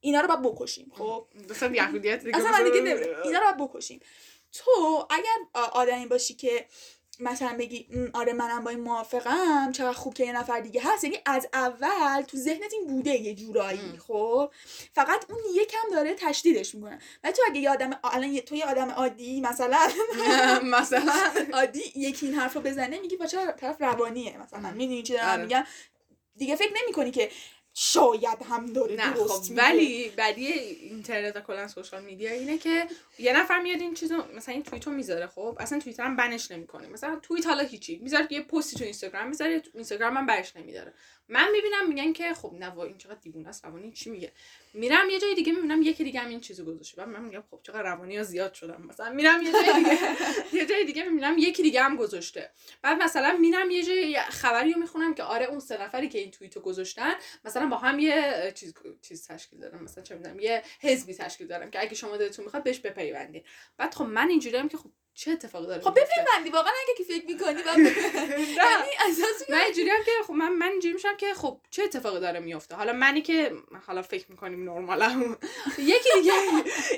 اینا 0.00 0.20
رو 0.20 0.28
باید 0.28 0.42
بکشیم 0.42 0.92
خب؟ 0.94 1.26
مثلا 1.50 1.74
یهودیت 1.74 2.24
دیگه 2.24 2.36
اصلا 2.36 2.70
دیگه. 2.70 3.16
اینا 3.24 3.38
رو 3.38 3.44
باید 3.44 3.70
بکشیم. 3.70 4.00
تو 4.52 5.06
اگر 5.10 5.60
آدمی 5.72 6.06
باشی 6.06 6.34
که 6.34 6.66
مثلا 7.20 7.56
بگی 7.58 7.86
"م، 7.90 8.06
آره 8.14 8.32
منم 8.32 8.64
با 8.64 8.70
این 8.70 8.80
موافقم 8.80 9.72
چقدر 9.72 9.92
خوب 9.92 10.14
که 10.14 10.24
یه 10.24 10.32
نفر 10.32 10.60
دیگه 10.60 10.80
هست 10.84 11.04
یعنی 11.04 11.16
از 11.26 11.48
اول 11.52 12.22
تو 12.22 12.36
ذهنت 12.36 12.72
این 12.72 12.86
بوده 12.86 13.10
یه 13.10 13.34
جورایی. 13.34 13.98
خب 14.06 14.50
فقط 14.94 15.30
اون 15.30 15.38
یکم 15.54 15.78
داره 15.92 16.14
تشدیدش 16.14 16.74
می‌کنه 16.74 16.98
ولی 17.24 17.32
تو 17.32 17.42
اگه 17.50 17.60
یه 17.60 17.70
آدم 17.70 17.90
الان 18.04 18.38
تو 18.38 18.54
یه 18.54 18.64
آدم 18.66 18.90
عادی 18.90 19.40
مثلا 19.40 19.78
مثلا 20.80 21.12
عادی 21.52 21.82
یکی 21.96 22.26
این 22.26 22.34
حرف 22.34 22.54
رو 22.54 22.60
بزنه 22.60 23.00
میگی 23.00 23.16
با 23.16 23.26
چه 23.26 23.46
طرف 23.52 23.80
روانیه 23.82 24.38
مثلا. 24.38 24.70
می‌دونی 24.70 25.02
چی 25.02 25.12
دارم 25.12 25.28
آره. 25.28 25.42
میگم 25.42 25.64
دیگه 26.36 26.56
فکر 26.56 26.72
نمی 26.84 26.92
کنی 26.92 27.10
که 27.10 27.30
شاید 27.74 28.42
هم 28.48 28.66
داره 28.66 28.94
نه 28.94 29.14
درست 29.14 29.52
خب. 29.52 29.58
ولی 29.58 30.12
بدی 30.18 30.46
اینترنت 30.46 31.36
و 31.36 31.40
کلا 31.40 31.68
سوشال 31.68 32.04
میدیا 32.04 32.30
اینه 32.30 32.58
که 32.58 32.86
یه 33.18 33.32
نفر 33.32 33.60
میاد 33.60 33.80
این 33.80 33.94
چیزو 33.94 34.24
مثلا 34.36 34.54
این 34.54 34.62
توییتو 34.62 34.90
می‌ذاره 34.90 35.26
خب؟ 35.26 35.56
اصلا 35.60 35.78
توییتر 35.78 36.04
هم 36.04 36.16
بنش 36.16 36.50
نمی‌کنه. 36.50 36.88
مثلا 36.88 37.16
توییت 37.22 37.46
حالا 37.46 37.62
هیچی. 37.62 37.98
می‌ذاره 38.02 38.26
یه 38.30 38.40
پستی 38.40 38.76
تو 38.76 38.84
اینستاگرام 38.84 39.28
می‌ذاره 39.28 39.60
تو 39.60 39.70
اینستاگرام 39.74 40.16
هم 40.16 40.26
برش 40.26 40.56
نمیداره. 40.56 40.94
من 41.28 41.50
می‌بینم 41.52 41.88
میگن 41.88 42.12
که 42.12 42.34
خب 42.34 42.54
نه 42.58 42.78
این 42.78 42.98
چقدر 42.98 43.18
دیوونه 43.22 43.48
است 43.48 43.64
روانی 43.64 43.92
چی 43.92 44.10
میگه؟ 44.10 44.32
میرم 44.74 45.10
یه 45.10 45.20
جای 45.20 45.34
دیگه 45.34 45.52
می‌بینم 45.52 45.82
یکی 45.82 46.04
دیگه 46.04 46.20
هم 46.20 46.28
این 46.28 46.40
چیزو 46.40 46.64
گذاشته. 46.64 46.96
بعد 46.96 47.08
من 47.08 47.22
میگم 47.24 47.42
خب 47.50 47.60
چقدر 47.62 47.82
روانی 47.82 48.16
ها 48.16 48.22
زیاد 48.22 48.54
شدم. 48.54 48.82
مثلا 48.88 49.10
میرم 49.12 49.42
یه 49.42 49.52
جای 49.52 49.74
دیگه 49.74 49.98
یه 50.60 50.66
جای 50.66 50.84
دیگه 50.84 51.04
می‌بینم 51.04 51.34
یکی 51.38 51.62
دیگه 51.62 51.82
هم 51.82 51.96
گذاشته. 51.96 52.50
بعد 52.82 53.02
مثلا 53.02 53.36
میرم 53.40 53.70
یه 53.70 53.82
جای 53.82 54.16
خبری 54.20 54.72
رو 54.72 54.80
می‌خونم 54.80 55.14
که 55.14 55.22
آره 55.22 55.46
اون 55.46 55.60
سه 55.60 55.82
نفری 55.82 56.08
که 56.08 56.18
این 56.18 56.30
توییتو 56.30 56.60
گذاشتن 56.60 57.12
مثلا 57.44 57.66
با 57.66 57.76
هم 57.76 57.98
یه 57.98 58.52
چیز 58.54 58.74
چیز 59.02 59.26
تشکیل 59.26 59.58
دارم. 59.58 59.84
مثلا 59.84 60.04
چه 60.04 60.14
می‌دونم 60.14 60.38
یه 60.40 60.62
حزبی 60.80 61.14
تشکیل 61.14 61.46
دارم 61.46 61.70
که 61.70 61.80
اگه 61.80 61.94
شما 61.94 62.16
دلتون 62.16 62.44
می‌خواد 62.44 62.62
بهش 62.62 62.78
بپیوندید 62.78 63.44
بعد 63.76 63.94
خب 63.94 64.04
من 64.04 64.28
اینجوریم 64.28 64.68
که 64.68 64.76
خب 64.76 64.90
چه 65.14 65.30
اتفاقی 65.30 65.66
داره 65.66 65.80
خب؟ 65.80 65.90
بپیوندی 65.90 66.50
واقعا 66.50 66.72
اگه 66.82 66.94
که 66.98 67.04
فکر 67.04 67.26
می‌کنی 67.26 67.62
و 67.62 67.76
یعنی 67.76 68.90
اساس 69.10 69.50
من 69.50 69.58
اینجوری 69.58 69.90
هم 69.90 70.04
که 70.04 70.10
خب 70.26 70.32
من 70.32 70.48
من 70.52 70.68
اینجوری 70.68 70.94
میشم 70.94 71.16
که 71.16 71.34
خب 71.34 71.60
چه 71.70 71.82
اتفاقی 71.82 72.20
داره 72.20 72.40
میفته 72.40 72.74
حالا 72.74 72.92
منی 72.92 73.22
که 73.22 73.52
حالا 73.86 74.02
فکر 74.02 74.30
می‌کنیم 74.30 74.70
نرمالم. 74.70 75.38
یکی 75.78 76.08
دیگه 76.14 76.32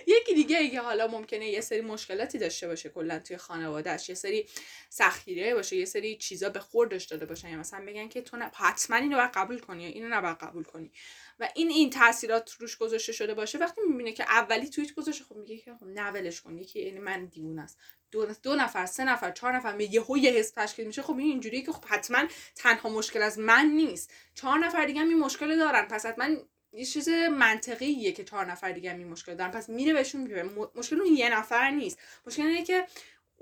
یکی 0.07 0.35
دیگه 0.35 0.69
که 0.69 0.81
حالا 0.81 1.07
ممکنه 1.07 1.49
یه 1.49 1.61
سری 1.61 1.81
مشکلاتی 1.81 2.39
داشته 2.39 2.67
باشه 2.67 2.89
کلا 2.89 3.19
توی 3.19 3.37
خانوادهش 3.37 4.09
یه 4.09 4.15
سری 4.15 4.49
سختگیری 4.89 5.55
باشه 5.55 5.77
یه 5.77 5.85
سری 5.85 6.17
چیزا 6.17 6.49
به 6.49 6.61
خوردش 6.61 7.05
داده 7.05 7.27
باشن. 7.27 7.49
یا 7.49 7.59
مثلا 7.59 7.85
بگن 7.87 8.09
که 8.09 8.23
تو 8.23 8.37
حتما 8.55 8.97
اینو 8.97 9.17
باید 9.17 9.31
قبول 9.35 9.59
کنی 9.59 9.87
اینو 9.87 10.09
نباید 10.09 10.39
قبول 10.39 10.65
کنی. 10.65 10.93
و 11.41 11.49
این 11.55 11.69
این 11.69 11.91
تاثیرات 11.91 12.53
روش 12.59 12.77
گذاشته 12.77 13.13
شده 13.13 13.35
باشه. 13.35 13.59
وقتی 13.59 13.81
می‌بینه 13.89 14.13
که 14.13 14.23
اولی 14.23 14.69
توییت 14.69 14.95
گذاشته 14.95 15.25
خب 15.25 15.37
میگه 15.37 15.59
که 15.59 15.75
خب 15.75 15.87
نه 15.87 16.11
ولش 16.11 16.41
کن. 16.41 16.59
یکی 16.59 16.83
یعنی 16.83 16.99
من 16.99 17.27
دیوونه 17.27 17.63
است. 17.63 17.79
دو, 18.13 18.27
دو 18.43 18.55
نفر 18.55 18.87
سه 18.87 19.05
نفر 19.05 19.31
چهار 19.31 19.57
نفر 19.57 19.81
یه 19.81 19.95
یهو 19.95 20.19
یه 20.19 20.31
حس 20.31 20.51
تشکیل 20.51 20.87
میشه. 20.87 21.03
خب 21.03 21.17
این 21.17 21.31
اینجوریه 21.31 21.63
که 21.63 21.73
خب 21.73 21.85
حتما 21.85 22.25
تنها 22.57 22.89
مشکل 22.89 23.23
از 23.23 23.39
من 23.39 23.67
نیست. 23.67 24.13
چهار 24.35 24.59
نفر 24.59 24.85
دیگه 24.85 25.01
هم 25.01 25.09
این 25.09 25.19
مشکل 25.19 25.59
دارن. 25.59 25.83
پس 25.83 26.07
حتما 26.07 26.29
یه 26.73 26.85
چیز 26.85 27.09
منطقیه 27.09 28.13
که 28.13 28.25
چهار 28.25 28.47
نفر 28.47 28.73
دیگه 28.73 28.91
هم 28.91 28.99
مشکل 28.99 29.35
دارن. 29.35 29.51
پس 29.51 29.69
میره 29.69 29.93
بهشون 29.93 30.21
میگه. 30.21 30.45
مشکل 30.75 31.01
اون 31.01 31.15
یه 31.15 31.39
نفر 31.39 31.71
نیست. 31.71 31.99
مشکل 32.27 32.43
اینه 32.43 32.65
که 32.65 32.87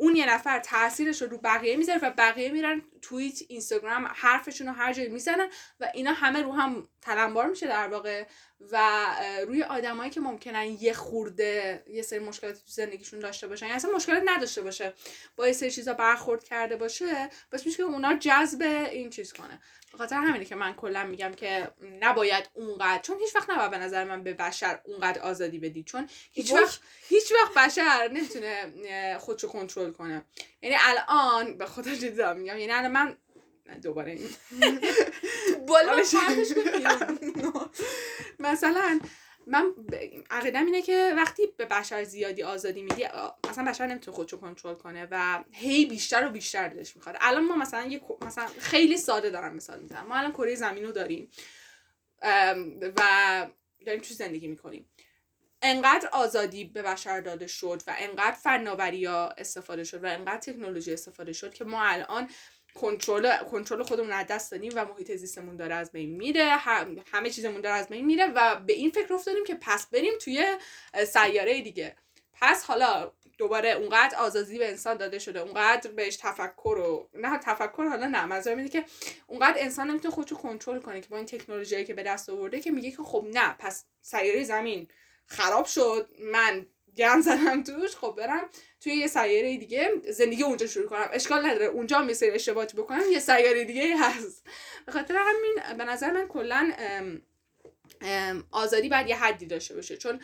اون 0.00 0.16
یه 0.16 0.34
نفر 0.34 0.58
تاثیرش 0.58 1.22
رو 1.22 1.28
رو 1.28 1.38
بقیه 1.38 1.76
می‌ذاره 1.76 1.98
و 2.02 2.10
بقیه 2.10 2.50
میرن 2.50 2.82
توییت 3.02 3.38
اینستاگرام 3.48 4.06
حرفشون 4.14 4.66
رو 4.66 4.72
هر 4.72 4.92
جایی 4.92 5.08
می‌زنن 5.08 5.48
و 5.80 5.90
اینا 5.94 6.12
همه 6.12 6.42
رو 6.42 6.52
هم 6.52 6.88
تلمبار 7.02 7.46
میشه 7.46 7.66
در 7.66 7.88
واقع 7.88 8.26
و 8.72 9.06
روی 9.46 9.62
آدمایی 9.62 10.10
که 10.10 10.20
ممکنن 10.20 10.76
یه 10.80 10.92
خورده 10.92 11.84
یه 11.88 12.02
سری 12.02 12.18
مشکلاتی 12.18 12.58
تو 12.58 12.66
زندگیشون 12.66 13.20
داشته 13.20 13.48
باشن. 13.48 13.66
یا 13.66 13.74
اصلا 13.74 13.90
مشکلات 13.94 14.22
نداشته 14.26 14.62
باشه 14.62 14.94
با 15.36 15.46
یه 15.46 15.52
سری 15.52 15.70
چیزا 15.70 15.94
برخورد 15.94 16.44
کرده 16.44 16.76
باشه 16.76 17.28
بس 17.52 17.66
میشه 17.66 17.76
که 17.76 17.82
اونا 17.82 18.14
جذب 18.14 18.62
این 18.92 19.10
چیز 19.10 19.32
کنه. 19.32 19.60
خاطر 19.98 20.16
همینه 20.16 20.44
که 20.44 20.54
من 20.54 20.72
کلا 20.72 21.04
میگم 21.04 21.32
که 21.32 21.70
نباید 22.00 22.50
اونقدر 22.54 23.02
چون 23.02 23.18
هیچ 23.18 23.36
وقت 23.36 23.50
نباید 23.50 23.70
به 23.70 23.78
نظر 23.78 24.04
من 24.04 24.22
به 24.22 24.34
بشر 24.34 24.80
اونقدر 24.84 25.22
آزادی 25.22 25.58
بدی 25.58 25.82
چون 25.82 26.08
هیچ. 26.32 26.52
وقت 26.52 26.80
هیچ 27.08 27.32
وقت 27.32 27.54
بشر 27.54 28.10
نمی‌تونه 28.12 29.18
خودشو 29.18 29.48
کنترل 29.48 29.90
کنه 29.90 30.24
یعنی 30.62 30.76
الان 30.80 31.58
به 31.58 31.66
خدا 31.66 31.90
دارم 32.16 32.38
میگم 32.38 32.58
یعنی 32.58 32.72
الان 32.72 32.92
من 32.92 33.16
دوباره 33.82 34.12
این 34.12 34.28
بالا. 35.68 35.96
مثلا 38.38 39.00
من 39.46 39.74
عقیدم 40.30 40.66
اینه 40.66 40.82
که 40.82 41.14
وقتی 41.16 41.46
به 41.56 41.64
بشر 41.64 42.04
زیادی 42.04 42.42
آزادی 42.42 42.82
میدی 42.82 43.06
مثلا 43.50 43.64
بشر 43.64 43.86
نمی‌تونه 43.86 44.16
خودشو 44.16 44.40
کنترل 44.40 44.74
کنه 44.74 45.08
و 45.10 45.44
هی 45.52 45.86
بیشتر 45.86 46.26
و 46.26 46.30
بیشتر 46.30 46.68
دلش 46.68 46.96
می‌خواد. 46.96 47.16
الان 47.20 47.44
ما 47.44 47.56
مثلا 47.56 47.86
یه 47.86 48.00
مثلا 48.20 48.46
خیلی 48.46 48.96
ساده 48.96 49.30
دارم 49.30 49.54
مثال 49.56 49.80
می‌زنم. 49.80 50.06
ما 50.06 50.14
الان 50.14 50.32
کره 50.32 50.54
زمین 50.54 50.84
رو 50.84 50.92
داریم 50.92 51.30
و 52.96 53.46
داریم 53.86 54.00
تو 54.00 54.14
زندگی 54.14 54.48
می‌کنیم. 54.48 54.90
انقدر 55.62 56.08
آزادی 56.12 56.64
به 56.64 56.82
بشر 56.82 57.20
داده 57.20 57.46
شد 57.46 57.82
و 57.86 57.94
انقدر 57.98 58.36
فناوری 58.36 59.06
استفاده 59.06 59.84
شد 59.84 60.04
و 60.04 60.06
انقدر 60.06 60.38
تکنولوژی 60.38 60.92
استفاده 60.92 61.32
شد 61.32 61.54
که 61.54 61.64
ما 61.64 61.82
الان 61.82 62.30
کنترل 62.74 63.44
کنترل 63.44 63.82
خودمون 63.82 64.12
از 64.12 64.26
دست 64.26 64.50
دادیم 64.50 64.72
و 64.74 64.84
محیط 64.84 65.16
زیستمون 65.16 65.56
داره 65.56 65.74
از 65.74 65.92
بین 65.92 66.16
میره 66.16 66.44
هم- 66.44 67.04
همه 67.12 67.30
چیزمون 67.30 67.60
داره 67.60 67.76
از 67.76 67.88
بین 67.88 68.06
میره 68.06 68.26
و 68.26 68.56
به 68.66 68.72
این 68.72 68.90
فکر 68.90 69.14
افتادیم 69.14 69.44
که 69.44 69.54
پس 69.60 69.86
بریم 69.86 70.12
توی 70.20 70.56
سیاره 71.06 71.60
دیگه. 71.62 71.96
پس 72.32 72.64
حالا 72.64 73.12
دوباره 73.38 73.70
اونقدر 73.70 74.16
آزادی 74.18 74.58
به 74.58 74.68
انسان 74.68 74.96
داده 74.96 75.18
شده 75.18 75.40
اونقدر 75.40 75.90
بهش 75.90 76.16
تفکر 76.16 76.78
و 76.78 77.08
نه 77.14 77.38
تفکر 77.38 77.88
حالا 77.88 78.06
نه 78.06 78.26
منظورم 78.26 78.56
اینه 78.58 78.68
که 78.70 78.84
اونقدر 79.26 79.54
انسان 79.60 79.90
نمی‌تونه 79.90 80.14
خودشو 80.14 80.36
کنترل 80.36 80.80
کنه 80.80 81.00
که 81.00 81.08
با 81.08 81.16
این 81.16 81.26
تکنولوژی 81.26 81.84
که 81.84 81.94
به 81.94 82.02
دست 82.02 82.30
آورده 82.30 82.60
که 82.60 82.70
میگه 82.70 82.90
که 82.90 83.02
خب 83.02 83.26
نه 83.34 83.54
پس 83.58 83.84
سیاره 84.02 84.44
زمین 84.44 84.88
خراب 85.26 85.66
شد 85.66 86.10
من 86.32 86.66
گند 86.96 87.22
زدم 87.22 87.62
توش 87.62 87.96
خب 87.96 88.14
برم 88.18 88.48
توی 88.80 88.92
یه 88.92 89.06
سیاره 89.06 89.56
دیگه. 89.56 89.90
زندگی 90.08 90.42
اونجا 90.42 90.66
شروع 90.66 90.86
کنم. 90.86 91.08
اشکال 91.12 91.46
نداره. 91.46 91.66
اونجا 91.66 91.98
هم 91.98 92.08
یه 92.08 92.14
سری 92.14 92.30
اشتباهاتی 92.30 92.76
بکنم 92.76 93.02
یه 93.12 93.18
سیاره 93.18 93.64
دیگه 93.64 93.96
هست. 93.96 94.46
به 94.86 94.92
خاطر 94.92 95.14
همین 95.16 95.76
به 95.78 95.84
نظر 95.84 96.10
من 96.10 96.28
کلا 96.28 96.72
آزادی 98.50 98.88
باید 98.88 99.08
یه 99.08 99.16
حدی 99.16 99.46
داشته 99.46 99.74
باشه. 99.74 99.96
چون 99.96 100.20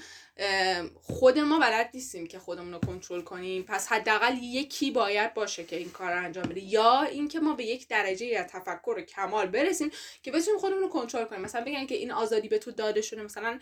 خود 0.94 1.38
ما 1.38 1.58
بلد 1.58 1.90
نیستیم 1.94 2.26
که 2.26 2.38
خودمون 2.38 2.72
رو 2.72 2.78
کنترل 2.78 3.20
کنیم. 3.20 3.62
پس 3.62 3.86
حداقل 3.88 4.36
یکی 4.42 4.90
باید 4.90 5.34
باشه 5.34 5.64
که 5.64 5.76
این 5.76 5.90
کار 5.90 6.12
رو 6.12 6.24
انجام 6.24 6.44
بده. 6.44 6.60
یا 6.60 7.02
اینکه 7.02 7.40
ما 7.40 7.54
به 7.54 7.64
یک 7.64 7.88
درجه 7.88 8.26
از 8.38 8.46
تفکر 8.46 8.94
و 8.98 9.00
کمال 9.00 9.46
برسیم 9.46 9.90
که 10.22 10.30
بتونیم 10.30 10.60
خودمون 10.60 10.82
رو 10.82 10.88
کنترل 10.88 11.24
کنیم. 11.24 11.40
مثلا 11.40 11.64
بگن 11.64 11.86
که 11.86 11.94
این 11.94 12.12
آزادی 12.12 12.48
به 12.48 12.58
تو 12.58 12.70
داده 12.70 13.00
شده. 13.00 13.22
مثلا 13.22 13.58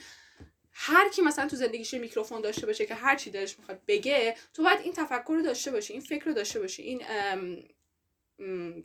هر 0.74 1.08
کی 1.08 1.22
مثلا 1.22 1.48
تو 1.48 1.56
زندگیش 1.56 1.94
میکروفون 1.94 2.40
داشته 2.40 2.66
باشه 2.66 2.86
که 2.86 2.94
هر 2.94 3.16
چی 3.16 3.30
دلش 3.30 3.58
می‌خواد 3.58 3.80
بگه 3.88 4.36
تو 4.54 4.62
باید 4.62 4.80
این 4.80 4.92
تفکر 4.92 5.32
رو 5.32 5.42
داشته 5.42 5.70
باشی 5.70 5.92
این 5.92 6.02
فکر 6.02 6.24
رو 6.24 6.32
داشته 6.32 6.60
باشی 6.60 6.82
این 6.82 7.02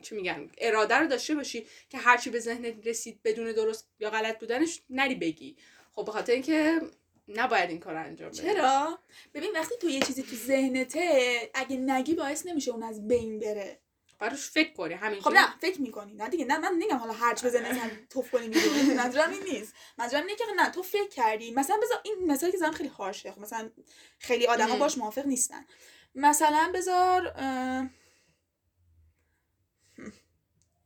چی 0.02 0.14
میگن 0.14 0.50
اراده 0.58 0.94
رو 0.94 1.06
داشته 1.06 1.34
باشی 1.34 1.66
که 1.88 1.98
هر 1.98 2.16
چی 2.16 2.30
به 2.30 2.38
ذهنت 2.38 2.86
رسید 2.86 3.20
بدون 3.24 3.52
درست 3.52 3.88
یا 4.00 4.10
غلط 4.10 4.38
بودنش 4.38 4.80
نری 4.90 5.14
بگی. 5.14 5.56
خب 5.92 6.04
به 6.04 6.12
خاطر 6.12 6.32
اینکه 6.32 6.80
نباید 7.28 7.70
این 7.70 7.80
کار 7.80 7.94
انجام 7.94 8.28
بدی. 8.28 8.38
چرا؟ 8.38 8.98
ببین 9.34 9.50
وقتی 9.54 9.74
تو 9.80 9.88
یه 9.88 10.00
چیزی 10.00 10.22
تو 10.22 10.36
ذهنته 10.36 11.50
اگه 11.54 11.76
نگی 11.76 12.14
باعث 12.14 12.46
نمیشه 12.46 12.70
اون 12.70 12.82
از 12.82 13.08
بین 13.08 13.38
بره. 13.38 13.78
براش 14.20 14.50
فکر 14.50 14.72
کنی 14.72 14.94
همین 14.94 15.20
خب 15.20 15.32
نه 15.32 15.58
فکر 15.58 15.80
می‌کنی. 15.80 16.14
نه 16.14 16.28
دیگه 16.28 16.44
نه 16.44 16.58
من 16.58 16.72
نمیگم 16.72 16.96
حالا 16.96 17.12
هرچ 17.12 17.44
بزنه 17.44 17.70
مثلا 17.72 17.90
توف 18.10 18.30
کنی 18.30 18.48
منظورم 18.96 19.30
این 19.30 19.42
نیست. 19.42 19.74
منظورم 19.98 20.22
اینه 20.26 20.36
که 20.36 20.44
نه 20.56 20.70
تو 20.70 20.82
فکر 20.82 21.08
کردی. 21.08 21.50
مثلا 21.50 21.76
بذار 21.82 22.00
این 22.04 22.32
مثالی 22.32 22.52
که 22.52 22.58
زدم 22.58 22.70
خیلی 22.70 22.88
هاشه. 22.88 23.32
خب 23.32 23.40
مثلا 23.40 23.70
خیلی 24.18 24.46
آدما. 24.46 24.76
باش 24.76 24.98
موافق 24.98 25.26
نیستن. 25.26 25.66
مثلا 26.14 26.72
بذار. 26.74 27.32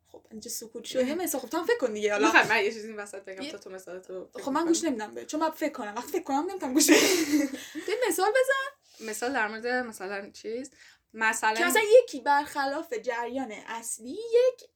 خب 0.07 0.27
اینجا 0.31 0.51
سکوت 0.51 0.85
شد 0.85 1.09
یه 1.09 1.15
مثال. 1.15 1.41
خب 1.41 1.49
تو 1.49 1.59
هم 1.59 1.67
فکر 1.67 1.79
کن 1.79 1.93
دیگه 1.93 2.13
حالا. 2.13 2.29
حالا 2.29 2.49
من 2.49 2.65
یه 2.65 2.73
چیزی 2.73 2.93
وسط 2.93 3.25
بگم 3.25 3.51
تا 3.51 3.59
تو 3.59 3.71
مثلا 3.71 4.01
تو 4.01 4.29
خب 4.35 4.51
من. 4.53 4.67
گوش 4.67 4.85
نمیدم 4.85 5.15
به 5.15 5.25
چون 5.25 5.41
من 5.41 5.51
فکر 5.51 5.73
کنم. 5.73 5.95
وقتی 5.97 6.13
فکر 6.13 6.23
کنم 6.23 6.47
نمی‌تونم 6.51 6.75
گوش 6.75 6.91
بدم. 6.91 6.99
تو 7.87 7.93
مثال 8.09 8.31
بزن 8.31 9.09
مثال 9.09 9.33
در 9.33 9.49
مورد 9.49 9.67
مثلا 9.67 10.31
چیز. 10.31 10.71
که 11.15 11.19
مثلا 11.19 11.67
مثلا 11.67 11.83
یکی 12.03 12.21
برخلاف 12.21 12.93
جریان 12.93 13.53
اصلی 13.53 14.11
یک 14.11 14.69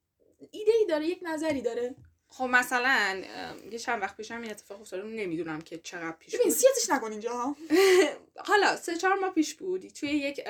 ایده 0.50 0.72
ای 0.72 0.86
داره 0.86 1.06
یک 1.06 1.20
نظری 1.22 1.62
داره. 1.62 1.94
خب 2.28 2.44
مثلا 2.44 3.22
یه 3.70 3.78
چند 3.78 4.02
وقت 4.02 4.16
پیشم 4.16 4.40
این 4.40 4.50
اتفاق 4.50 4.80
افتاد 4.80 5.04
نمی‌دونم 5.04 5.60
که 5.60 5.78
چقدر 5.78 6.16
پیش 6.18 6.34
ببین 6.34 6.46
بود. 6.46 6.56
سیاسش 6.56 6.90
نکن 6.90 7.10
اینجا. 7.10 7.56
حالا 8.48 8.76
سه 8.76 8.96
چهار 8.96 9.14
ماه 9.14 9.30
پیش 9.30 9.54
بود. 9.54 9.88
توی 9.88 10.08
یک 10.08 10.40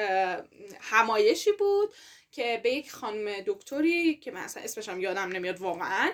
همایشی 0.80 1.52
بود 1.52 1.94
که 2.32 2.60
به 2.62 2.70
یک 2.70 2.92
خانم 2.92 3.40
دکتری 3.46 4.14
که 4.14 4.30
من 4.30 4.40
اصلا 4.40 4.62
اسمش 4.62 4.88
هم 4.88 5.00
یادم 5.00 5.28
نمیاد 5.28 5.60
واقعا 5.60 6.10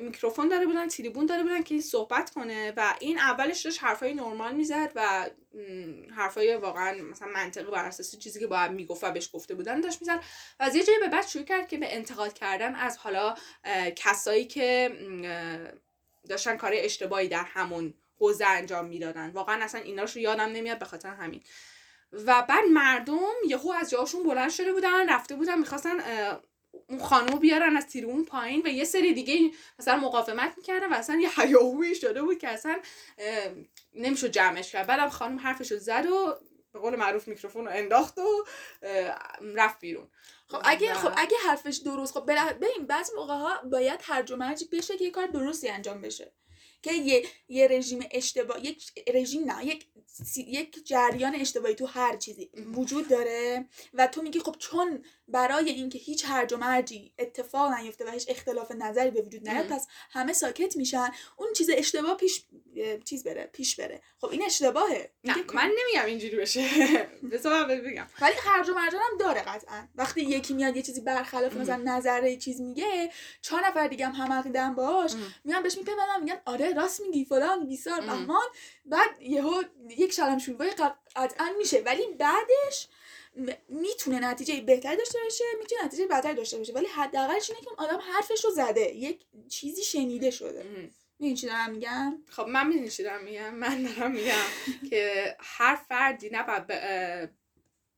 میکروفون 0.00 0.48
داره 0.48 0.66
بودن 0.66 0.88
تریبون 0.88 1.26
داره 1.26 1.42
بودن 1.42 1.62
که 1.62 1.80
صحبت 1.80 2.30
کنه 2.30 2.72
و 2.76 2.94
این 3.00 3.18
اولش 3.18 3.60
داشت 3.60 3.84
حرفای 3.84 4.14
نرمال 4.14 4.54
می‌زد 4.54 4.92
و 4.94 5.30
حرفای 6.16 6.56
واقعا 6.56 7.02
مثلا 7.02 7.28
منطقی 7.28 7.70
بر 7.70 7.84
اساس 7.84 8.18
چیزی 8.18 8.40
که 8.40 8.46
باید 8.46 8.70
می‌گفت 8.70 9.04
و 9.04 9.10
بهش 9.10 9.30
گفته 9.32 9.54
بودن 9.54 9.80
داشت 9.80 10.00
می‌زد. 10.00 10.20
و 10.60 10.62
از 10.62 10.74
یه 10.74 10.84
جایی 10.84 10.98
به 10.98 11.08
بعد 11.08 11.26
شروع 11.26 11.44
کرد 11.44 11.68
که 11.68 11.78
به 11.78 11.94
انتقاد 11.94 12.32
کردن 12.32 12.74
از 12.74 12.98
حالا 12.98 13.34
کسایی 13.96 14.44
که 14.44 14.90
داشتن 16.28 16.56
کار 16.56 16.72
اشتباهی 16.74 17.28
در 17.28 17.44
همون 17.44 17.94
حوزه 18.18 18.46
انجام 18.46 18.86
می‌دادن. 18.86 19.30
واقعا 19.30 19.64
اصلا 19.64 19.80
ایناش 19.80 20.16
رو 20.16 20.22
یادم 20.22 20.52
نمیاد 20.52 20.78
به 20.78 20.84
خاطر 20.84 21.08
همین. 21.08 21.42
و 22.12 22.42
بعد 22.48 22.64
مردم 22.64 23.32
یهو 23.48 23.72
از 23.72 23.90
جاشون 23.90 24.22
بلند 24.22 24.50
شده 24.50 24.72
بودن 24.72 25.08
رفته 25.08 25.34
بودن 25.34 25.58
می‌خواستن 25.58 25.98
اون 26.90 26.98
خانم 26.98 27.32
رو 27.32 27.38
بیارن 27.38 27.76
از 27.76 27.86
تیرون 27.86 28.24
پایین 28.24 28.62
و 28.64 28.68
یه 28.68 28.84
سری 28.84 29.14
دیگه 29.14 29.50
مثلا 29.78 29.96
مقاومت 29.96 30.52
می‌کردن 30.56 30.92
و 30.92 30.94
اصلا 30.94 31.20
یه 31.20 31.40
هیاهویی 31.40 31.94
شده 31.94 32.22
بود 32.22 32.38
که 32.38 32.48
اصلا 32.48 32.78
نمی‌شد 33.94 34.30
جمعش 34.30 34.72
کرد. 34.72 34.86
بعدم 34.86 35.08
خانم 35.08 35.38
حرفش 35.38 35.72
رو 35.72 35.78
زد 35.78 36.06
و 36.06 36.34
به 36.72 36.78
قول 36.78 36.96
معروف 36.96 37.28
میکروفون 37.28 37.64
رو 37.64 37.70
انداخت 37.74 38.18
و 38.18 38.44
رفت 39.54 39.80
بیرون. 39.80 40.08
خب 40.48 40.58
اگه 40.64 40.94
خب 40.94 41.12
اگه 41.16 41.36
حرفش 41.46 41.76
درست 41.76 42.14
خب 42.14 42.30
ببین 42.32 42.86
بعضی 42.88 43.12
موقع 43.16 43.34
ها 43.34 43.62
باید 43.62 44.00
هرج 44.02 44.32
و 44.32 44.36
مرج 44.36 44.64
بشه 44.72 44.96
که 44.96 45.04
یه 45.04 45.10
کار 45.10 45.26
درستی 45.26 45.68
انجام 45.68 46.00
بشه. 46.00 46.32
که 46.82 46.92
یه 46.92 47.26
یه 47.48 47.68
رژیم 47.68 48.06
اشتباه 48.10 48.64
یک 48.64 48.92
رژیم 49.14 49.52
نه 49.52 49.66
یک 49.66 49.86
یک 50.36 50.86
جریان 50.86 51.34
اشتباهی 51.34 51.74
تو 51.74 51.86
هر 51.86 52.16
چیزی 52.16 52.50
وجود 52.74 53.08
داره 53.08 53.68
و 53.94 54.06
تو 54.06 54.22
میگی 54.22 54.40
خب 54.40 54.56
چون 54.58 55.04
برای 55.28 55.70
اینکه 55.70 55.98
هیچ 55.98 56.24
هرج 56.24 56.52
و 56.52 56.56
مرجی 56.56 57.14
اتفاق 57.18 57.72
نیفته 57.72 58.04
و 58.04 58.10
هیچ 58.10 58.26
اختلاف 58.28 58.72
نظری 58.72 59.10
به 59.10 59.22
وجود 59.22 59.48
نیاد. 59.48 59.66
پس 59.66 59.86
همه 60.10 60.32
ساکت 60.32 60.76
میشن 60.76 61.08
اون 61.36 61.52
چیز 61.52 61.70
اشتباه 61.72 62.16
پیش 62.16 62.44
چیز 63.04 63.24
بره 63.24 63.50
پیش 63.52 63.76
بره. 63.76 64.02
خب 64.20 64.26
این 64.26 64.42
اشتباهه. 64.44 65.10
نه 65.24 65.34
من 65.54 65.72
نمیگم 65.82 66.06
اینجوری 66.06 66.36
بشه. 66.36 66.68
بذار 67.32 67.64
بگم. 67.64 68.06
ولی 68.20 68.34
هرج 68.42 68.68
و 68.68 68.74
مرجان 68.74 69.00
هم 69.10 69.18
داره 69.18 69.40
قطعا. 69.40 69.88
وقتی 69.94 70.20
یکی 70.20 70.54
میاد 70.54 70.76
یه 70.76 70.82
چیزی 70.82 71.00
برخلاف 71.00 71.56
مثلا 71.56 71.82
نظر 71.84 72.34
چیز 72.34 72.60
میگه 72.60 73.10
چهار 73.42 73.66
نفر 73.66 73.88
دیگه 73.88 74.06
هم 74.06 74.32
عقیدن 74.32 74.74
باش. 74.74 75.12
میان 75.44 75.62
بهش 75.62 75.78
میپیوندن 75.78 76.20
میگن 76.20 76.40
آره 76.44 76.69
راست 76.72 77.00
میگی 77.00 77.24
فلان 77.24 77.66
بیسار. 77.66 78.00
بهمان. 78.00 78.46
بعد 78.84 79.22
یهو 79.22 79.62
یک 79.98 80.12
شلم 80.12 80.38
شوربای 80.38 80.70
قطعا 81.16 81.50
میشه. 81.58 81.82
ولی 81.86 82.02
بعدش 82.18 82.88
می‌تونه 83.68 84.20
نتیجه 84.20 84.60
بهتری 84.60 84.96
داشته 84.96 85.18
باشه 85.24 85.44
می‌تونه 85.60 85.84
نتیجه 85.84 86.06
بدتری 86.06 86.34
داشته 86.34 86.58
باشه. 86.58 86.72
ولی 86.72 86.86
حداقلش 86.86 87.50
اینه 87.50 87.62
که 87.62 87.70
آدم 87.78 87.98
حرفش 88.12 88.44
رو 88.44 88.50
زده. 88.50 88.80
یک 88.80 89.20
چیزی 89.48 89.82
شنیده 89.82 90.30
شده. 90.30 90.90
می‌دونی 91.18 91.36
چی 91.36 91.46
دارم 91.46 91.70
میگم؟ 91.70 92.22
خب 92.28 92.42
من 92.42 92.66
می‌دونی 92.66 92.90
چی 92.90 93.02
دارم 93.02 93.24
میگم؟ 93.24 93.54
من 93.54 93.82
دارم 93.82 94.10
میگم 94.10 94.44
که 94.90 95.36
هر 95.40 95.76
فردی 95.88 96.30
نباید 96.32 96.66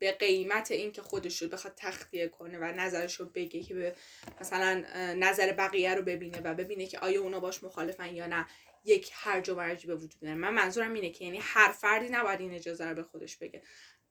به, 0.02 0.12
قیمت 0.12 0.70
اینکه 0.70 1.02
خودش 1.02 1.42
رو 1.42 1.48
بخواد 1.48 1.74
تخلیه 1.76 2.28
کنه 2.28 2.58
و 2.58 2.64
نظرش 2.64 3.20
رو 3.20 3.26
بگه 3.26 3.62
که 3.62 3.74
به 3.74 3.94
مثلا 4.40 4.84
نظر 5.14 5.52
بقیه 5.52 5.94
رو 5.94 6.02
ببینه 6.02 6.40
و 6.40 6.54
ببینه 6.54 6.86
که 6.86 6.98
آیا 6.98 7.20
اونا 7.20 7.40
باش 7.40 7.64
مخالفن 7.64 8.14
یا 8.14 8.26
نه. 8.26 8.46
یک 8.84 9.10
هرج 9.14 9.50
و 9.50 9.54
مرجی 9.54 9.86
به 9.86 9.94
وجود 9.94 10.20
داره 10.20 10.34
من 10.34 10.54
منظورم 10.54 10.94
اینه 10.94 11.10
که 11.10 11.24
یعنی 11.24 11.38
هر 11.42 11.72
فردی 11.72 12.08
نباید 12.08 12.40
این 12.40 12.54
اجازه 12.54 12.84
رو 12.84 12.94
به 12.94 13.02
خودش 13.02 13.36
بگه. 13.36 13.62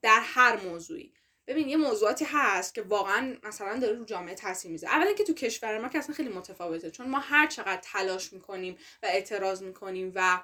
در 0.02 0.20
هر 0.24 0.56
موضوعی. 0.56 1.14
ببین 1.48 1.70
یه 1.70 1.78
موضوعاتی 1.78 2.26
هست 2.28 2.76
که 2.76 2.82
واقعا 2.82 3.38
مثلا 3.44 3.80
داره 3.80 3.96
رو 3.96 4.06
جامعه 4.06 4.36
تاثیر 4.36 4.72
می‌ذاره. 4.72 4.94
اولا 4.94 5.14
که 5.14 5.24
تو 5.24 5.34
کشور 5.34 5.80
ما 5.80 5.90
که 5.90 5.98
اصلا 5.98 6.16
خیلی 6.16 6.30
متفاوته. 6.30 6.92
چون 6.92 7.10
ما 7.10 7.20
هر 7.20 7.48
چقدر 7.48 7.82
تلاش 7.84 8.34
می‌کنیم 8.34 8.78
و 9.04 9.06
اعتراض 9.06 9.64
می‌کنیم 9.64 10.12
و 10.16 10.42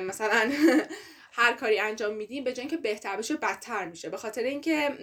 مثلا 0.00 0.52
هر 1.32 1.52
کاری 1.52 1.80
انجام 1.80 2.14
میدیم 2.14 2.44
به 2.44 2.52
جای 2.52 2.60
اینکه 2.60 2.76
بهتر 2.76 3.16
بشه 3.16 3.36
بدتر 3.36 3.84
میشه. 3.84 4.08
به 4.08 4.16
خاطر 4.16 4.42
اینکه 4.42 4.96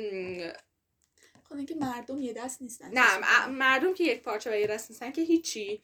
خب 1.49 1.55
اینکه 1.55 1.75
مردم 1.75 2.21
یه 2.21 2.33
دست 2.33 2.61
نیستن. 2.61 2.89
نه 2.93 3.45
مردم 3.47 3.93
که 3.93 4.03
یک 4.03 4.21
پارچه 4.21 4.51
و 4.51 4.55
یه 4.55 4.67
دست 4.67 4.91
نیستن 4.91 5.11
که 5.11 5.21
هیچی 5.21 5.81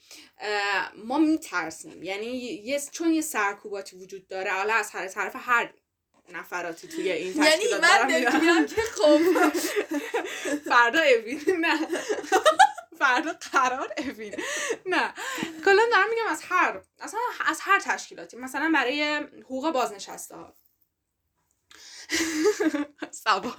ما 0.96 1.18
میترسیم. 1.18 2.04
یعنی 2.04 2.28
یه 2.28 2.82
چون 2.92 3.12
یه 3.12 3.22
سرکوباتی 3.22 3.96
وجود 3.96 4.28
داره 4.28 4.52
حالا 4.52 4.74
از 4.74 4.92
هر 4.92 5.08
طرف 5.08 5.36
هر 5.36 5.74
نفراتی 6.34 6.88
توی 6.88 7.12
این 7.12 7.28
یعنی 7.38 7.50
تشکیلات 7.50 7.84
من 7.84 8.08
میرن. 8.08 8.36
نمیگم 8.36 8.66
که 8.66 8.82
خب. 8.82 9.20
فردا 10.70 11.00
اوین 11.02 11.42
نه. 11.60 11.80
فردا 13.04 13.34
قرار 13.52 13.94
اوین 13.98 14.36
نه. 14.86 15.14
کلا 15.66 15.82
دارم 15.92 16.10
میگم 16.10 16.28
از 16.30 16.44
هر 16.50 16.82
اصلا 17.00 17.20
از 17.46 17.60
هر 17.62 17.80
تشکیلاتی. 17.80 18.38
مثلا 18.38 18.72
برای 18.74 19.04
حقوق 19.44 19.72
بازنشسته 19.72 20.36
ها 20.36 20.54
سبا. 23.12 23.54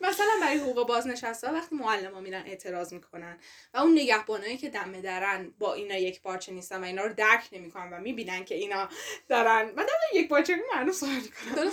مثلا 0.00 0.26
برای 0.40 0.58
حقوق 0.58 0.86
بازنشسته 0.86 1.46
ها 1.48 1.52
وقتی 1.54 1.76
معلم 1.76 2.14
ها 2.14 2.20
میرن 2.20 2.42
اعتراض 2.46 2.92
می‌کنن 2.92 3.38
و 3.74 3.78
اون 3.78 3.92
نگهبانایی 3.92 4.56
که 4.56 4.70
دم 4.70 5.00
درن 5.00 5.54
با 5.58 5.74
اینا 5.74 5.96
یک 5.96 6.22
پارچه 6.22 6.52
نیستن 6.52 6.80
و 6.80 6.84
اینا 6.84 7.04
رو 7.04 7.14
درک 7.14 7.48
نمی‌کنن 7.52 7.92
و 7.92 8.00
می‌بینن 8.00 8.44
که 8.44 8.54
اینا 8.54 8.88
دارن 9.28 9.72
دم 9.72 9.84
یک 10.14 10.28
پارچه 10.28 10.56
معنی 10.74 10.92
کاملا. 10.92 11.70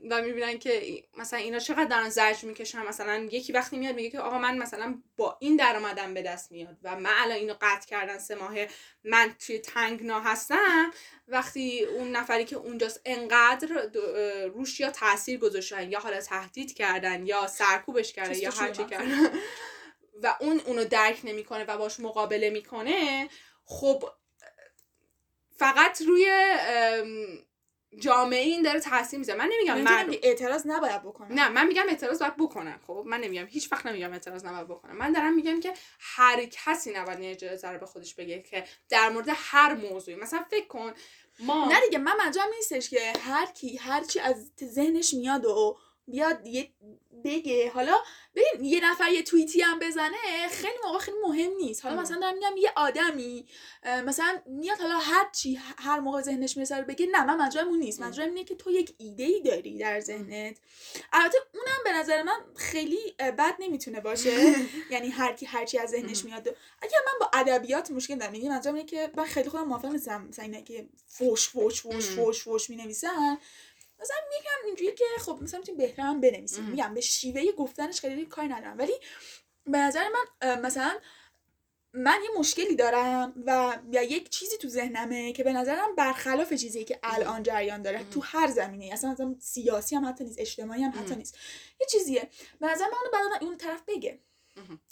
و 0.10 0.22
می‌بینن 0.22 0.58
که 0.58 1.02
مثلا 1.18 1.38
اینا 1.38 1.58
چقدر 1.58 1.84
دارن 1.84 2.08
زجر 2.08 2.48
می‌کشن. 2.48 2.82
مثلا 2.86 3.28
یکی 3.32 3.52
وقتی 3.52 3.78
میاد 3.78 3.94
میگه 3.94 4.10
که 4.10 4.20
آقا 4.20 4.38
من 4.38 4.58
مثلا 4.58 5.02
با 5.16 5.36
این 5.40 5.56
درآمدم 5.56 6.14
به 6.14 6.22
دست 6.22 6.52
میاد 6.52 6.76
و 6.82 6.96
من 6.96 7.10
الان 7.16 7.36
اینو 7.36 7.54
قطع 7.60 7.86
کردن 7.86 8.18
سه 8.18 8.34
ماهه 8.34 8.68
من 9.04 9.34
توی 9.46 9.58
تنگنا 9.58 10.20
هستم. 10.20 10.90
وقتی 11.28 11.84
اون 11.84 12.10
نفری 12.16 12.44
که 12.44 12.56
اونجاست 12.56 13.00
انقدر 13.04 13.86
روش 14.54 14.80
یا 14.80 14.90
تاثیر 14.90 15.38
گذاشتن 15.38 15.90
یا 15.90 15.98
حالا 15.98 16.20
تهدید 16.20 16.74
کردن 16.74 17.26
یا 17.26 17.46
سرکوبش 17.46 18.12
کردن 18.12 18.34
یا 18.34 18.50
هر 18.50 18.70
چی 18.70 18.82
مغزی. 18.82 18.94
کردن. 18.94 19.30
و 20.22 20.36
اون 20.40 20.60
اونو 20.60 20.84
درک 20.84 21.20
نمی‌کنه 21.24 21.64
و 21.64 21.78
باش 21.78 22.00
مقابله 22.00 22.50
می‌کنه 22.50 23.28
خب 23.64 24.10
فقط 25.56 26.02
روی 26.02 26.30
ام، 26.30 27.38
جامعه 27.98 28.40
این 28.40 28.62
داره 28.62 28.80
تاثیر 28.80 29.18
می‌ذاره. 29.18 29.38
من 29.38 29.50
نمیگم 29.54 29.80
مردم 29.80 30.10
که 30.10 30.20
اعتراض 30.22 30.66
نباید 30.66 31.02
بکنم 31.02 31.32
نه 31.32 31.48
من 31.48 31.66
میگم 31.66 31.88
اعتراض 31.88 32.18
باید 32.18 32.36
بکنن. 32.36 32.80
خب 32.86 33.04
من 33.06 33.20
نمیگم 33.20 33.46
هیچ 33.46 33.72
وقت 33.72 33.86
نمیگم 33.86 34.12
اعتراض 34.12 34.44
نباید 34.44 34.68
بکنن. 34.68 34.92
من 34.92 35.12
دارم 35.12 35.34
میگم 35.34 35.60
که 35.60 35.72
هر 36.00 36.44
کسی 36.44 36.92
نباید 36.92 37.18
اجازه 37.22 37.68
رو 37.68 37.78
به 37.78 37.86
خودش 37.86 38.14
بگه 38.14 38.42
که 38.42 38.64
در 38.88 39.08
مورد 39.08 39.28
هر 39.34 39.74
موضوعی 39.74 40.16
مثلا 40.16 40.44
فکر 40.50 40.66
کن 40.66 40.92
ما 41.40 41.68
نه 41.68 41.80
دیگه 41.80 41.98
من 41.98 42.12
منظورم 42.24 42.48
نیستش 42.56 42.90
که 42.90 43.12
هر 43.20 43.46
کی 43.46 43.76
هر 43.76 44.04
چی 44.04 44.20
از 44.20 44.50
ذهنش 44.64 45.14
میاد 45.14 45.44
و 45.44 45.76
بیاد 46.10 46.46
یه 46.46 46.70
بگه. 47.24 47.70
حالا 47.70 47.96
ببین 48.34 48.64
یه 48.64 48.90
نفر 48.90 49.08
یه 49.12 49.22
توییتی 49.22 49.60
هم 49.60 49.78
بزنه 49.78 50.48
خیلی 50.50 50.74
موقع 50.84 50.98
خیلی 50.98 51.16
مهم 51.28 51.52
نیست. 51.56 51.84
حالا. 51.84 52.00
مثلا 52.00 52.20
دارم 52.20 52.34
میگم 52.34 52.56
یه 52.56 52.72
آدمی 52.76 53.46
مثلا 54.06 54.40
میاد 54.46 54.78
حالا 54.78 54.98
هر 54.98 55.30
چی 55.32 55.60
هر 55.78 56.00
موقع 56.00 56.20
ذهنش 56.20 56.56
می‌رسه 56.56 56.76
رو 56.76 56.84
بگه 56.84 57.06
نه 57.06 57.24
من 57.24 57.36
منظورم 57.36 57.68
اون 57.68 57.78
نیست. 57.78 58.00
منظورم 58.00 58.28
اینه 58.28 58.44
که 58.44 58.54
تو 58.54 58.70
یک 58.70 58.94
ایده 58.98 59.24
ای 59.24 59.40
داری 59.42 59.78
در 59.78 60.00
ذهنت. 60.00 60.56
البته 61.12 61.38
اونم 61.54 61.78
به 61.84 61.92
نظر 61.92 62.22
من 62.22 62.40
خیلی 62.56 63.14
بد 63.18 63.54
نمی‌تونه 63.58 64.00
باشه. 64.00 64.54
یعنی 64.90 65.08
هر 65.08 65.32
کی 65.32 65.46
هر 65.46 65.64
چی 65.64 65.78
از 65.78 65.90
ذهنش 65.90 66.24
میاد. 66.24 66.46
و 66.46 66.50
اگر 66.82 66.98
من 67.06 67.12
با 67.20 67.30
ادبیات 67.34 67.90
مشکل 67.90 68.14
دارم 68.16 68.34
یعنی 68.34 68.48
منظورم 68.48 68.74
اینه 68.74 68.86
که 68.86 69.10
من 69.16 69.24
خیلی 69.24 69.48
خودم 69.48 69.64
موافق 69.64 69.88
نیستم 69.88 70.26
مثلا 70.28 70.44
اینا 70.44 70.60
که 70.60 70.88
فوش 71.06 71.48
فوش 71.48 71.82
فوش. 71.82 72.06
فوش 72.06 72.42
فوش 72.42 72.70
می‌نویسن 72.70 73.38
مثلا 74.00 74.16
میگم 74.38 74.66
اینجوری 74.66 74.92
که 74.92 75.04
خب 75.18 75.38
مثلا 75.42 75.60
می‌تونی 75.60 75.78
بهتر 75.78 76.02
هم 76.02 76.20
بنویسیم. 76.20 76.64
میگم 76.64 76.94
به 76.94 77.00
شیوه 77.00 77.52
گفتنش 77.52 78.00
خیلی 78.00 78.26
کاری 78.26 78.48
ندارم 78.48 78.78
ولی 78.78 78.92
به 79.66 79.78
نظر 79.78 80.04
من 80.08 80.60
مثلا 80.60 80.98
من 81.92 82.18
یه 82.24 82.38
مشکلی 82.38 82.76
دارم 82.76 83.32
و 83.46 83.78
یا 83.92 84.02
یک 84.02 84.28
چیزی 84.28 84.56
تو 84.56 84.68
ذهنمه 84.68 85.32
که 85.32 85.44
به 85.44 85.52
نظرم 85.52 85.94
برخلاف 85.96 86.52
چیزی 86.52 86.84
که 86.84 86.98
الان 87.02 87.42
جریان 87.42 87.82
داره 87.82 87.98
ام. 87.98 88.10
تو 88.10 88.20
هر 88.20 88.46
زمینه 88.46 88.90
اصلا 88.92 89.10
مثلا 89.10 89.34
سیاسی 89.38 89.96
هم 89.96 90.08
حتی 90.08 90.24
نیست 90.24 90.40
اجتماعی 90.40 90.82
هم 90.82 90.90
حتی 90.90 91.12
ام. 91.12 91.18
نیست 91.18 91.38
یه 91.80 91.86
چیزیه 91.86 92.28
به 92.60 92.66
نظر 92.66 92.84
من 92.84 93.10
بعد 93.12 93.44
اون 93.44 93.56
طرف 93.56 93.82
بگه. 93.86 94.18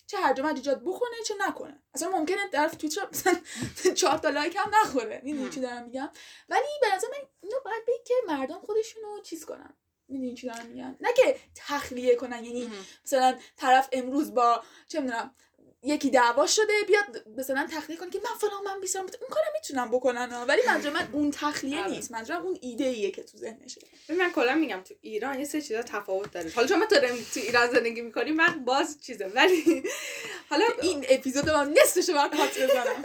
چه 0.07 0.17
هر 0.19 0.33
جمعه 0.35 0.55
ایجاد 0.55 0.83
بکنه 0.83 1.23
چه 1.27 1.35
نکنه. 1.41 1.83
اصلا 1.95 2.09
ممکنه 2.11 2.49
طرف 2.53 2.75
توییتر 2.75 3.09
مثلا 3.13 3.41
چهار 4.01 4.19
تا 4.19 4.29
لایک 4.31 4.57
هم 4.57 4.73
نخوره. 4.83 5.21
می‌دونی. 5.25 5.51
چی 5.51 5.61
دارم 5.61 5.85
میگم؟ 5.85 6.11
ولی 6.49 6.67
به 6.81 6.95
نظر 6.95 7.07
من 7.13 7.29
اینو 7.41 7.57
باید 7.65 7.85
بگی 7.87 8.05
که 8.05 8.15
مردم 8.29 8.61
خودشونو 8.61 9.21
چیز 9.23 9.45
کنن. 9.45 9.77
می‌دونی 10.09 10.35
چی 10.35 10.47
دارم 10.47 10.67
میگم؟ 10.67 10.97
نه 11.01 11.09
که 11.17 11.37
تخلیه 11.55 12.17
کنن. 12.17 12.45
یعنی. 12.45 12.71
مثلا 13.05 13.39
طرف 13.57 13.89
امروز 13.93 14.35
با 14.35 14.63
چه 14.89 15.01
می‌دونم 15.01 15.35
یکی 15.83 16.11
دعوا 16.11 16.47
شده 16.47 16.73
بیاد 16.87 17.29
مثلا 17.39 17.69
تخلیه 17.73 17.99
کنه 17.99 18.11
که 18.11 18.19
من 18.19 18.39
فلان 18.41 18.65
من 18.65 18.81
بیسارم 18.81 19.05
اون 19.05 19.31
کارم 19.31 19.47
می‌تونم 19.55 19.91
بکنن 19.91 20.31
ها. 20.31 20.45
ولی 20.45 20.63
منظور 20.67 20.93
من 20.93 21.09
اون 21.13 21.31
تخلیه 21.31 21.81
آره. 21.81 21.91
نیست. 21.91 22.13
منظورم 22.13 22.43
اون 22.43 22.59
ایده 22.61 22.85
ایه 22.85 23.11
که 23.11 23.23
تو 23.23 23.39
ذهنشه. 23.39 23.81
ببین 24.09 24.23
من 24.23 24.33
کلا 24.33 24.55
میگم 24.55 24.81
تو 24.81 24.95
ایران 25.01 25.39
یه 25.39 25.45
سری 25.45 25.63
چیزا 25.63 25.83
تفاوت 25.83 26.33
داره. 26.33 26.51
حالا 26.51 26.69
چون 26.69 26.79
ما 26.79 26.85
داریم 26.85 27.27
تو 27.35 27.41
ایران 27.41 27.71
زندگی 27.71 28.01
می‌کنیم 28.01 28.35
من 28.35 28.65
باز 28.65 29.03
چیزه 29.03 29.27
ولی 29.27 29.83
حالا 30.51 30.65
این 30.83 31.07
اپیزود 31.09 31.51
من 31.51 31.75
نصفش 31.83 32.11
باید 32.11 32.37
کات 32.37 32.61
بزنم 32.61 33.05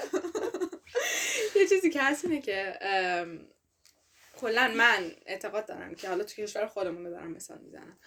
یه 1.55 1.67
چیزی 1.67 1.89
که 1.89 2.01
هست 2.01 2.25
اینه 2.25 2.41
که 2.41 2.79
کلا 4.41 4.71
من 4.75 5.11
اعتقاد 5.25 5.65
دارم 5.65 5.95
که 5.95 6.09
حالا 6.09 6.23
تو 6.23 6.41
کشور 6.41 6.67
خودمون 6.67 7.05
رو 7.05 7.11
دارم 7.11 7.31
مثال 7.31 7.57
می‌زنم. 7.57 7.97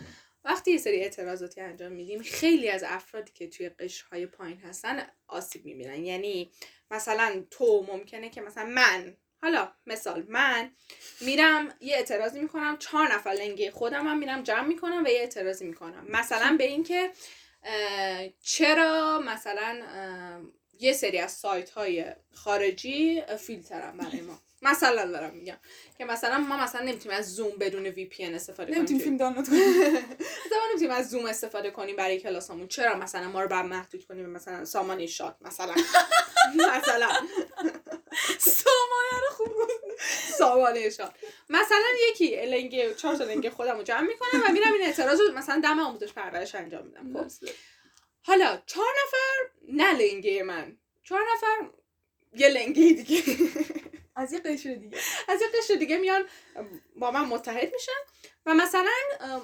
وقتی 0.46 0.70
یه 0.70 0.78
سری 0.78 1.00
اعتراضاتی 1.00 1.60
انجام 1.60 1.92
میدیم 1.92 2.22
خیلی 2.22 2.68
از 2.68 2.84
افرادی 2.86 3.32
که 3.34 3.46
توی 3.46 3.68
قشرهای 3.68 4.26
پایین 4.26 4.60
هستن 4.60 5.06
آسیب 5.28 5.64
می‌بینن. 5.64 6.04
یعنی 6.04 6.50
مثلا 6.90 7.44
تو 7.50 7.86
ممکنه 7.88 8.30
که 8.30 8.40
مثلا 8.40 8.64
من 8.64 9.16
حالا 9.42 9.72
مثال 9.86 10.24
من 10.28 10.70
میرم 11.20 11.74
یه 11.80 11.96
اعتراضی 11.96 12.40
می‌کنم 12.40 12.76
چهار 12.78 13.14
نفر 13.14 13.30
لنگه 13.30 13.70
خودم 13.70 14.06
هم 14.06 14.18
میرم 14.18 14.42
جمع 14.42 14.66
می‌کنم 14.66 15.04
و 15.04 15.08
یه 15.08 15.18
اعتراضی 15.18 15.64
می‌کنم. 15.64 16.06
مثلا 16.08 16.56
به 16.58 16.64
اینکه 16.64 17.10
چرا 18.42 19.22
مثلا 19.26 19.82
یه 20.80 20.92
سری 20.92 21.18
از 21.18 21.32
سایت 21.32 21.70
های 21.70 22.04
خارجی 22.32 23.22
اه، 23.28 23.36
فیلترن 23.36 23.96
برای 23.96 24.20
ما؟ 24.20 24.42
مثلا 24.62 25.06
دارم 25.06 25.34
میگم. 25.34 25.56
که 25.98 26.04
مثلا 26.04 26.38
ما 26.38 26.56
مثلا 26.56 26.80
نمی‌تونیم 26.82 27.18
از 27.18 27.34
زوم 27.34 27.50
بدون 27.50 27.86
وی 27.86 28.04
پی 28.04 28.24
استفاده 28.24 28.66
کنیم. 28.66 28.78
نمی‌تونی 28.78 28.98
توی- 28.98 29.04
فیلم 29.04 29.16
دانلود 29.16 29.48
کنی 29.48 29.58
مثلا 30.46 30.58
نمی‌تونیم 30.70 30.90
از 30.90 31.10
زوم 31.10 31.26
استفاده 31.26 31.70
کنیم 31.70 31.96
برای 31.96 32.20
کلاسامون. 32.20 32.68
چرا 32.68 32.94
مثلا 32.96 33.28
ما 33.28 33.42
رو 33.42 33.48
بعد 33.48 33.64
محدود 33.66 34.06
کنیم؟ 34.06 34.26
مثلا 34.26 34.64
سامان 34.64 35.06
شات 35.06 35.36
مثلا. 35.40 35.74
مثلا. 36.76 37.08
سامانه 38.38 39.20
رو 39.28 39.34
خوب. 39.36 39.48
سامان 40.38 40.90
شات. 40.90 41.12
مثلا 41.50 41.86
یکی 42.10 42.36
لنگ 42.46 42.96
چهار 42.96 43.16
تا 43.16 43.24
لنگ 43.24 43.48
خودم 43.48 43.76
رو 43.76 43.82
جمع 43.82 44.00
می‌کنم 44.00 44.42
و 44.48 44.52
میرم 44.52 44.72
این 44.72 44.82
اعتراض 44.82 45.20
رو 45.20 45.32
مثلا 45.34 45.60
دم 45.64 45.78
آموزش 45.78 46.12
پرورش 46.12 46.54
انجام 46.54 46.86
میدم. 46.86 47.28
خب. 47.28 47.46
حالا 48.22 48.62
چهار 48.66 48.86
نفر 49.06 49.50
نه 49.68 49.92
لنگه 49.92 50.42
من. 50.42 50.76
چهار 51.04 51.20
نفر 51.34 51.68
یه 52.36 52.48
لنگه 52.48 52.82
دیگه. 52.92 53.22
از 54.16 54.32
یه 54.32 54.38
قشر 54.38 54.74
دیگه. 54.74 54.98
از 55.28 55.40
یه 55.42 55.48
قشر 55.48 55.74
دیگه 55.74 55.96
میان 55.96 56.24
با 56.96 57.10
من 57.10 57.24
متحد 57.24 57.72
میشن 57.72 57.92
و 58.46 58.54
مثلا 58.54 58.90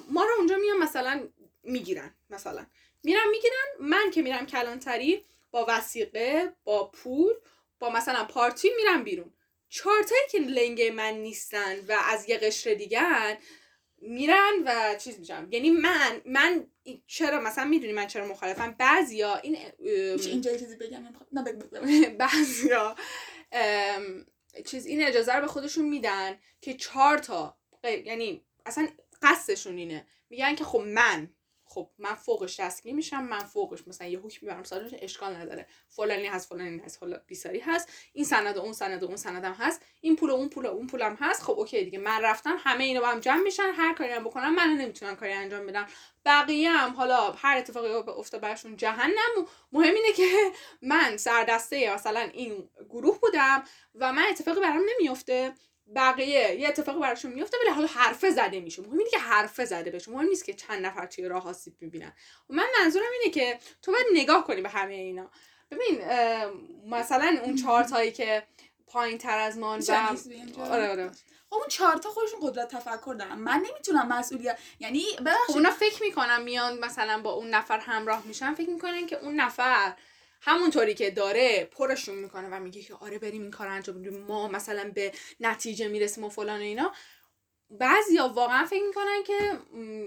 ما 0.08 0.24
رو 0.24 0.30
اونجا 0.38 0.56
میان 0.56 0.76
مثلا 0.78 1.28
می‌گیرن 1.62 2.14
مثلا. 2.30 2.66
میرن 3.02 3.28
می‌گیرن 3.30 3.54
من 3.80 4.10
که 4.10 4.22
میرم 4.22 4.46
کلانتری 4.46 5.24
با 5.50 5.66
وسیقه 5.68 6.52
با 6.64 6.88
پول 6.90 7.34
با 7.78 7.90
مثلا 7.90 8.24
پارتی 8.24 8.70
میرم 8.76 9.04
بیرون. 9.04 9.32
چهارتایی 9.68 10.22
که 10.30 10.38
لنگ 10.38 10.82
من 10.82 11.14
نیستن 11.14 11.80
و 11.88 11.96
از 12.10 12.28
یه 12.28 12.38
قشر 12.38 12.74
دیگه 12.74 13.38
میرن 13.98 14.52
و 14.66 14.94
چیز 14.98 15.18
میشم 15.18 15.48
یعنی 15.50 15.70
من 15.70 16.20
من 16.24 16.66
چرا 17.06 17.40
مثلا 17.40 17.64
می‌دونی 17.64 17.92
من 17.92 18.06
چرا 18.06 18.26
مخالفم؟ 18.26 18.74
بعضیا 18.78 19.36
این 19.36 19.56
اینجا 20.18 20.56
چیزی 20.56 20.76
بگم؟ 20.76 21.02
نه. 21.32 21.42
بعضیا 22.18 22.96
چیز 24.66 24.86
این 24.86 25.06
اجازه 25.06 25.34
رو 25.34 25.40
به 25.40 25.46
خودشون 25.46 25.84
میدن 25.88 26.38
که 26.60 26.74
چهار 26.74 27.18
تا 27.18 27.56
یعنی 27.84 28.44
اصلا 28.66 28.88
قصدشون 29.22 29.76
اینه. 29.76 30.06
میگن 30.30 30.54
که 30.54 30.64
خب 30.64 30.80
من 30.80 31.30
خب 31.74 31.90
من 31.98 32.14
فوقش 32.14 32.60
دستگیر 32.60 32.94
میشم 32.94 33.24
من 33.24 33.38
فوقش 33.38 33.88
مثلا 33.88 34.06
یه 34.06 34.18
حکم 34.18 34.46
می‌برم 34.46 34.62
سالش 34.62 34.94
اشکال 34.98 35.34
نداره. 35.34 35.66
فلانی 35.88 36.26
هست 36.26 36.48
فلانی 36.48 36.78
هست 36.78 36.98
حالا 37.00 37.20
بیساری 37.26 37.60
هست. 37.60 37.88
این 38.12 38.24
سند 38.24 38.56
و 38.56 38.60
اون 38.60 38.72
سند 38.72 39.02
و 39.02 39.06
اون 39.06 39.16
سندم 39.16 39.52
هست. 39.52 39.82
این 40.00 40.16
پول 40.16 40.30
و 40.30 40.34
اون 40.34 40.48
پول 40.48 40.66
و 40.66 40.68
اون 40.68 40.86
پولم 40.86 41.16
هست. 41.20 41.42
خب 41.42 41.52
اوکی 41.52 41.84
دیگه 41.84 41.98
من 41.98 42.22
رفتم 42.22 42.56
همه 42.58 42.84
اینا 42.84 43.00
با 43.00 43.06
هم 43.06 43.20
جمع 43.20 43.42
میشن. 43.42 43.72
هر 43.76 43.94
کاری 43.94 44.12
هم 44.12 44.24
بکنم 44.24 44.54
من 44.54 44.68
نمی‌تونم 44.68 45.16
کاری 45.16 45.32
انجام 45.32 45.66
بدم 45.66 45.86
بقیه 46.24 46.70
هم 46.70 46.90
حالا 46.90 47.32
هر 47.32 47.56
اتفاقی 47.58 48.10
افته 48.10 48.38
برشون 48.38 48.76
جهنم. 48.76 49.46
مهم 49.72 49.94
اینه 49.94 50.12
که 50.12 50.52
من 50.82 51.16
سردسته 51.16 51.94
مثلا 51.94 52.20
این 52.20 52.68
گروه 52.88 53.20
بودم 53.20 53.64
و 53.94 54.12
من 54.12 54.24
اتفاقی 54.30 54.60
برام 54.60 54.82
نمیفته 54.94 55.54
بقیه 55.96 56.60
یه 56.60 56.68
اتفاقی 56.68 57.00
براشون 57.00 57.32
میفته 57.32 57.56
ولی 57.62 57.70
حالا 57.70 57.86
حرفه 57.86 58.30
زده 58.30 58.60
میشه. 58.60 58.82
مهم 58.82 58.98
اینه 58.98 59.10
که 59.10 59.18
حرفه 59.18 59.64
زده 59.64 59.90
بشه. 59.90 60.10
مهم 60.10 60.26
نیست 60.26 60.44
که 60.44 60.54
چند 60.54 60.86
نفر 60.86 61.06
توی 61.06 61.24
راه 61.28 61.48
آسیب 61.48 61.74
می‌بینن. 61.80 62.12
و 62.50 62.54
من 62.54 62.66
منظورم 62.80 63.06
اینه 63.20 63.34
که 63.34 63.58
تو 63.82 63.92
باید 63.92 64.06
نگاه 64.14 64.46
کنی 64.46 64.60
به 64.60 64.68
همه 64.68 64.94
اینا. 64.94 65.30
ببین 65.70 66.02
مثلا 66.90 67.38
اون 67.44 67.56
چهار 67.56 67.84
تایی 67.84 68.12
که 68.12 68.42
پایین 68.86 69.18
تر 69.18 69.38
از 69.38 69.58
چرا؟ 69.86 70.16
آره 70.64 70.88
آره. 70.88 71.10
خب 71.50 71.56
اون 71.56 71.68
چهار 71.68 71.96
تا 71.96 72.10
خودشون 72.10 72.40
قدرت 72.42 72.68
تفکر 72.68 73.14
دارن. 73.18 73.34
من 73.34 73.62
نمی‌تونم 73.70 74.08
مسئولیت 74.08 74.58
یعنی 74.80 75.02
خب 75.18 75.24
ببخشید. 75.24 75.56
اونا 75.56 75.70
فکر 75.70 76.02
می‌کنن 76.02 76.42
میان 76.42 76.78
مثلا 76.78 77.22
با 77.22 77.30
اون 77.30 77.50
نفر 77.50 77.78
همراه 77.78 78.26
میشن 78.26 78.54
فکر 78.54 78.70
می‌کنن 78.70 79.06
که 79.06 79.18
اون 79.18 79.34
نفر 79.34 79.92
همونطوری 80.44 80.94
که 80.94 81.10
داره 81.10 81.64
پرشون 81.64 82.14
می‌کنه 82.14 82.48
و 82.48 82.60
میگه 82.60 82.82
که 82.82 82.94
آره 82.94 83.18
بریم 83.18 83.42
این 83.42 83.50
کار 83.50 83.68
انجام 83.68 84.02
بدیم. 84.02 84.20
ما 84.20 84.48
مثلا 84.48 84.90
به 84.94 85.12
نتیجه 85.40 85.88
می‌رسیم 85.88 86.24
و 86.24 86.28
فلان 86.28 86.60
و 86.60 86.62
اینا. 86.62 86.92
بعضیا 87.70 88.28
واقعا 88.28 88.64
فکر 88.64 88.82
می‌کنن 88.86 89.22
که 89.26 89.58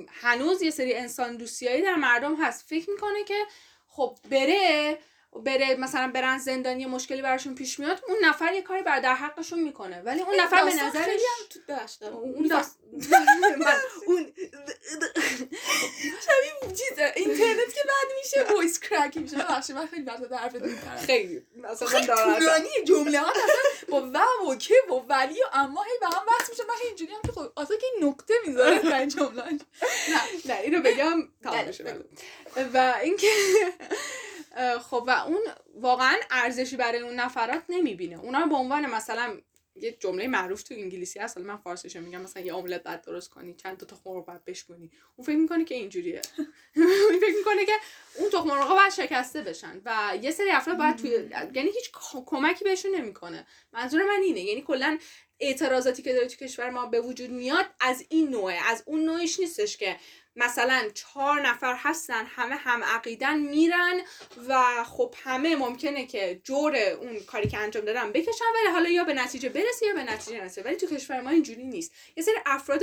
هنوز 0.10 0.62
یه 0.62 0.71
سری 0.71 0.93
انسان 0.93 1.38
دوستیایی 1.38 1.82
در 1.82 1.95
مردم 1.95 2.36
هست. 2.36 2.69
فکر 2.69 2.89
می‌کنه 2.89 3.24
که 3.24 3.45
خب 3.88 4.17
بره 4.32 4.98
بره 5.43 5.76
مثلا 5.76 6.12
برن 6.13 6.38
زندانی 6.38 6.86
مشکلی 6.86 7.21
براشون 7.21 7.56
پیش 7.56 7.80
میاد 7.80 8.02
اون 8.08 8.17
نفر 8.24 8.54
یه 8.54 8.62
کاری 8.62 8.84
بر 8.84 9.00
در 9.00 9.13
حقشون 9.15 9.60
می‌کنه. 9.60 10.02
ولی 10.02 10.21
اون 10.21 10.39
نفر 10.39 10.65
به 10.65 10.74
نظرش 10.74 11.06
خیلی 11.06 11.24
هم 12.02 12.13
اون 12.13 12.48
داست... 12.48 12.80
من 13.60 13.76
اون 14.08 14.26
شبیه 16.26 16.76
چیز 16.76 17.00
اینترنت 17.15 17.74
که 17.74 17.82
بعد 17.88 18.08
میشه 18.24 18.54
voice 18.53 18.79
crack 18.79 19.17
میشه. 19.17 19.38
ببخشید 19.38 19.76
من 19.76 19.88
خیلی 19.88 20.02
برات 20.02 20.32
حرف 20.32 21.06
خیلی 21.06 21.45
مثلا 21.56 21.88
خیلی 21.88 22.08
طولانی 22.08 22.69
جمله 22.88 23.19
ها 23.19 23.34
با 23.89 24.02
و 24.02 24.17
و 24.50 24.56
که 24.56 24.76
و 24.89 24.93
ولی 24.93 25.41
و 25.41 25.45
اما 25.54 25.84
هی 25.84 26.00
به 26.00 26.06
هم 26.06 26.26
بحث 26.26 26.50
میشه 26.50 26.63
من 26.63 26.76
اینجوری 26.88 27.13
هم 27.13 27.21
که 27.26 27.32
خب 27.32 27.60
اصلا 27.60 27.78
که 27.78 28.06
نقطه 28.06 28.34
می‌ذاره 28.48 28.80
در 28.80 29.00
این 29.00 29.10
جمله 29.10 29.43
نه. 29.43 29.60
نه 30.45 30.60
اینو 30.60 30.82
بگم 30.82 31.28
تمام 31.43 31.65
بله،. 31.65 31.71
بله. 32.56 32.69
و 32.74 32.93
اینکه 33.02 33.28
خب 34.81 35.03
و 35.07 35.09
اون 35.09 35.41
واقعا 35.75 36.15
ارزشی 36.31 36.77
برای 36.77 36.99
اون 36.99 37.15
نفرات 37.15 37.63
نمی‌بینه. 37.69 38.19
اونا 38.19 38.45
به 38.45 38.55
عنوان 38.55 38.85
مثلا 38.85 39.37
یه 39.75 39.91
جمله 39.91 40.27
معروف 40.27 40.63
تو 40.63 40.73
انگلیسی 40.73 41.19
هست 41.19 41.37
حالا 41.37 41.53
من 41.53 41.57
فارسیشو 41.57 42.01
میگم 42.01 42.21
مثلا 42.21 42.43
یه 42.43 42.55
املت 42.55 42.83
بعد 42.83 43.05
درست 43.05 43.29
کنی 43.29 43.53
چند 43.53 43.77
تا 43.77 43.85
تخم 43.85 44.01
مرغ 44.05 44.25
بعد 44.25 44.45
بشکنی 44.45 44.91
اون 45.15 45.25
فکر 45.25 45.35
می‌کنه 45.35 45.63
که 45.63 45.75
اینجوریه. 45.75 46.21
اون 46.75 47.19
فکر 47.21 47.35
می‌کنه 47.37 47.65
که 47.65 47.71
اون 48.15 48.29
تخم 48.29 48.47
مرغ 48.47 48.69
باید 48.69 48.91
شکسته 48.93 49.41
بشن 49.41 49.81
و 49.85 50.17
یه 50.21 50.31
سری 50.31 50.49
افراد 50.49 50.77
باید 50.77 50.95
توی 50.95 51.09
یعنی 51.53 51.69
هیچ 51.69 51.91
کمکی 52.25 52.63
بهشون 52.63 52.95
نمی‌کنه. 52.95 53.47
منظور 53.73 54.03
من 54.03 54.21
اینه 54.23 54.41
یعنی 54.41 54.61
کلا 54.61 54.97
اعتراضاتی 55.39 56.02
که 56.02 56.13
داره 56.13 56.28
تو 56.28 56.45
کشور 56.45 56.69
ما 56.69 56.86
به 56.86 57.02
وجود 57.02 57.30
میاد 57.30 57.65
از 57.80 58.06
این 58.10 58.30
نوعه 58.30 58.69
از 58.69 58.84
اون 58.86 59.06
نوعش 59.06 59.39
نیستش 59.39 59.78
که 59.78 59.95
مثلا 60.36 60.89
چهار 60.93 61.48
نفر 61.48 61.76
هستن 61.78 62.26
همه 62.26 62.56
هم 62.56 62.84
عقیدن 62.84 63.39
میرن 63.39 64.02
و 64.48 64.84
خب 64.84 65.15
همه 65.24 65.56
ممکنه 65.56 66.06
که 66.06 66.41
جور 66.43 66.76
اون 66.76 67.19
کاری 67.19 67.50
که 67.50 67.58
انجام 67.58 67.86
دادن 67.86 68.12
بکشن 68.12 68.45
ولی 68.56 68.74
حالا 68.74 68.89
یا 68.89 69.04
به 69.04 69.13
نتیجه 69.13 69.50
برسه 69.50 69.86
یا 69.86 69.93
به 69.93 70.04
نتیجه 70.04 70.41
نرسه. 70.41 70.62
ولی 70.62 70.76
تو 70.76 70.88
کشور 70.88 71.21
ما 71.21 71.30
اینجوری 71.30 71.63
نیست. 71.63 71.91
یه 72.17 72.24
سری 72.24 72.36
افراد 72.45 72.82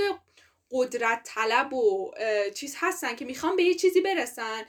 قدرت 0.71 1.23
طلب 1.35 1.73
و 1.73 2.12
چیز 2.55 2.77
هستن 2.79 3.17
که 3.17 3.25
می‌خوان 3.25 3.57
به 3.57 3.62
یه 3.62 3.75
چیزی 3.75 4.01
برسن. 4.01 4.62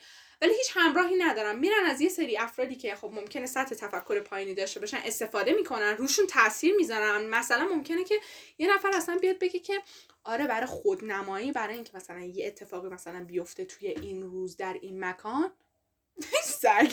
ولی 0.44 0.54
هیچ 0.54 0.72
همراهی 0.76 1.16
ندارن 1.16 1.60
میرن 1.60 1.86
از 1.86 2.02
یه 2.02 2.10
سری 2.10 2.38
افرادی 2.38 2.76
که 2.76 2.96
خب 2.96 3.12
ممکنه 3.14 3.46
سطح 3.46 3.76
تفکر 3.76 4.20
پایینی 4.20 4.54
داشته 4.54 4.80
باشن 4.80 4.98
استفاده 5.06 5.54
می‌کنن 5.54 5.98
روشون 5.98 6.28
تاثیر 6.28 6.76
می‌ذارن. 6.76 7.26
مثلا 7.30 7.66
ممکنه 7.66 8.04
که 8.04 8.20
یه 8.58 8.76
نفر 8.76 8.92
اصلا 8.94 9.18
بیاد 9.18 9.40
بگه 9.40 9.60
که 9.60 9.82
آره 10.24 10.48
برای 10.48 10.66
خودنمایی 10.66 11.52
برای 11.52 11.76
اینکه 11.76 11.92
مثلا 11.96 12.20
یه 12.20 12.48
اتفاقی 12.48 12.90
مثلا 12.90 13.24
بیفته 13.24 13.66
توی 13.66 13.88
این 13.88 14.24
روز 14.24 14.58
در 14.58 14.78
این 14.82 15.06
مکان. 15.06 15.52
سگ. 16.44 16.92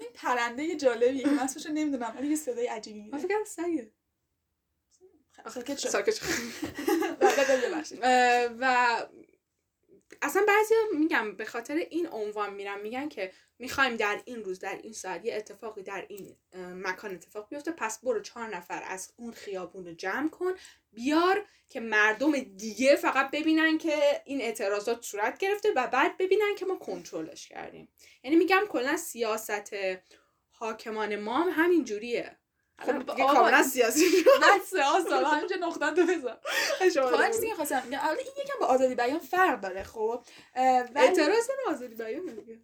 این 0.00 0.10
پرنده 0.14 0.76
جالبیه. 0.76 1.22
که 1.22 1.30
من 1.30 1.38
اسمشو 1.38 1.72
نمی‌دونم. 1.72 2.14
ولی 2.18 2.28
یه 2.28 2.36
صدای 2.36 2.66
عجیبی 2.66 3.00
من 3.00 3.04
میده 3.04 3.20
فکر 3.20 3.44
سگه. 3.44 3.92
ساکت 5.44 6.14
شد. 6.14 6.24
بله، 7.20 7.44
بله، 8.00 8.48
و 8.60 8.96
اصلا 10.22 10.44
بعضی 10.48 10.74
میگم 10.98 11.36
به 11.36 11.44
خاطر 11.44 11.74
این 11.74 12.08
عنوان 12.08 12.54
میرن 12.54 12.80
میگن 12.80 13.08
که 13.08 13.32
می‌خوایم 13.58 13.96
در 13.96 14.22
این 14.24 14.44
روز 14.44 14.58
در 14.58 14.80
این 14.82 14.92
ساعت 14.92 15.24
یه 15.24 15.34
اتفاقی 15.34 15.82
در 15.82 16.06
این 16.08 16.36
مکان 16.56 17.14
اتفاق 17.14 17.48
بیفته 17.48 17.72
پس 17.72 18.00
برو 18.00 18.20
چهار 18.20 18.56
نفر 18.56 18.82
از 18.86 19.12
اون 19.16 19.32
خیابون 19.32 19.86
رو 19.86 19.92
جمع 19.92 20.28
کن 20.28 20.52
بیار 20.92 21.46
که 21.68 21.80
مردم 21.80 22.38
دیگه 22.38 22.96
فقط 22.96 23.30
ببینن 23.30 23.78
که 23.78 24.22
این 24.24 24.40
اعتراضات 24.40 25.02
صورت 25.02 25.38
گرفته 25.38 25.72
و 25.76 25.86
بعد 25.86 26.16
ببینن 26.16 26.54
که 26.58 26.66
ما 26.66 26.76
کنترلش 26.76 27.48
کردیم. 27.48 27.88
یعنی 28.24 28.36
میگم 28.36 28.62
کلا 28.68 28.96
سیاست 28.96 29.74
حاکمان 30.50 31.16
ما 31.16 31.42
هم 31.42 31.64
همین 31.64 31.84
جوریه. 31.84 32.38
خب 32.78 32.98
دیگه 32.98 33.26
کاملا 33.26 33.62
سیاسی 33.62 34.04
بس 34.24 34.74
آسا 34.74 35.18
همینجا 35.28 35.56
نقطه 35.56 35.90
تو 35.90 36.06
بذار. 36.06 36.38
خب 37.10 37.32
چیزی 37.32 37.48
که 37.48 37.54
خواستم 37.54 37.82
الان 37.86 38.18
این 38.18 38.26
یکم 38.44 38.54
با 38.60 38.66
آزادی 38.66 38.94
بیان 38.94 39.18
فرق 39.18 39.60
داره 39.60 39.82
خب. 39.82 40.20
اعتراض 40.54 41.48
آزادی 41.68 41.94
بیان 41.94 42.26
دیگه. 42.26 42.58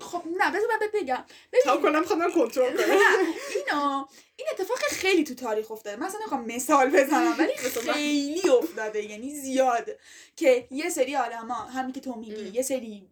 خب 0.00 0.22
نه 0.26 0.50
بذار 0.50 0.68
من 0.68 1.00
بگم. 1.00 1.24
تا 1.64 1.76
کنم 1.76 2.04
خودم 2.04 2.30
کنترل 2.32 2.76
کنم. 2.76 2.96
اینا 3.56 4.08
این 4.36 4.48
اتفاق 4.52 4.78
خیلی 4.78 5.24
تو 5.24 5.34
تاریخ 5.34 5.70
افتاده. 5.70 5.96
مثلا 5.96 6.18
نمی‌خوام 6.20 6.44
مثال 6.44 6.90
بزنم 6.90 7.34
ولی؟ 7.38 7.56
خیلی 7.92 8.48
افتاده 8.50 9.02
یعنی 9.04 9.34
زیاد. 9.34 9.90
که 10.36 10.68
یه 10.70 10.88
سری 10.88 11.16
آدما 11.16 11.54
همین 11.54 11.92
که 11.92 12.00
تو 12.00 12.14
میگی. 12.14 12.48
یه 12.54 12.62
سری 12.62 13.10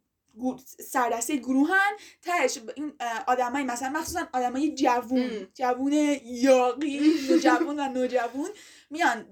سردسته 0.81 1.37
گروهن 1.37 1.91
تهش 2.23 2.59
این 2.77 2.93
آدمای 3.27 3.63
مثلا 3.65 3.89
مخصوصا 3.89 4.29
آدمای 4.33 4.75
جوون. 4.75 5.49
جوون 5.55 5.93
یاقی 6.25 7.01
جوون 7.45 7.81
و 7.81 7.89
نوجوون 7.89 8.49
میان 8.91 9.27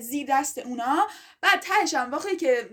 زیر 0.00 0.26
دست 0.30 0.58
اونا. 0.58 1.06
بعد 1.40 1.60
تهش 1.60 1.94
هم 1.94 2.12
وقتی 2.12 2.36
که 2.36 2.70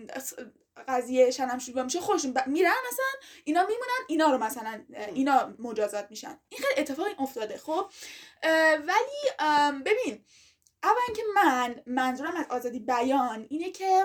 قضیه 0.87 1.31
شنم 1.31 1.59
شروع 1.59 1.83
میشه 1.83 1.99
خودشون 2.01 2.33
ب- 2.33 2.47
میرن 2.47 2.71
مثلا 2.91 3.05
اینا 3.43 3.61
میمونن 3.61 4.05
اینا 4.07 4.31
رو 4.31 4.37
مثلا 4.37 4.81
اینا 5.15 5.53
مجازات 5.59 6.07
میشن. 6.09 6.39
این 6.49 6.61
خیلی 6.61 6.81
اتفاق 6.81 7.07
افتاده 7.21 7.57
خب؟ 7.57 7.91
ولی 8.87 9.81
ببین 9.85 10.25
اولا 10.83 11.15
که 11.15 11.21
من 11.35 11.75
منظورم 11.85 12.35
از 12.35 12.45
آزادی 12.49 12.79
بیان 12.79 13.45
اینه 13.49 13.71
که 13.71 14.03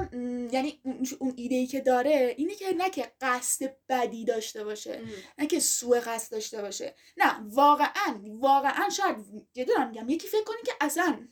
یعنی 0.52 0.80
اون- 1.18 1.34
ایده 1.36 1.54
ای 1.54 1.66
که 1.66 1.80
داره 1.80 2.34
اینه 2.38 2.54
که 2.54 2.74
نه 2.74 2.90
که 2.90 3.12
قصد 3.20 3.76
بدی 3.88 4.24
داشته 4.24 4.64
باشه 4.64 5.02
نه 5.38 5.46
که 5.46 5.60
سوء 5.60 6.00
قصد 6.00 6.32
داشته 6.32 6.62
باشه. 6.62 6.94
نه 7.16 7.40
واقعا 7.48 8.20
واقعا 8.26 8.88
شاید 8.90 9.16
جدی 9.52 9.64
دارم 9.64 9.88
میگم 9.88 10.08
یکی 10.08 10.28
فکر 10.28 10.44
کنی 10.44 10.62
که 10.66 10.72
اصلا 10.80 11.28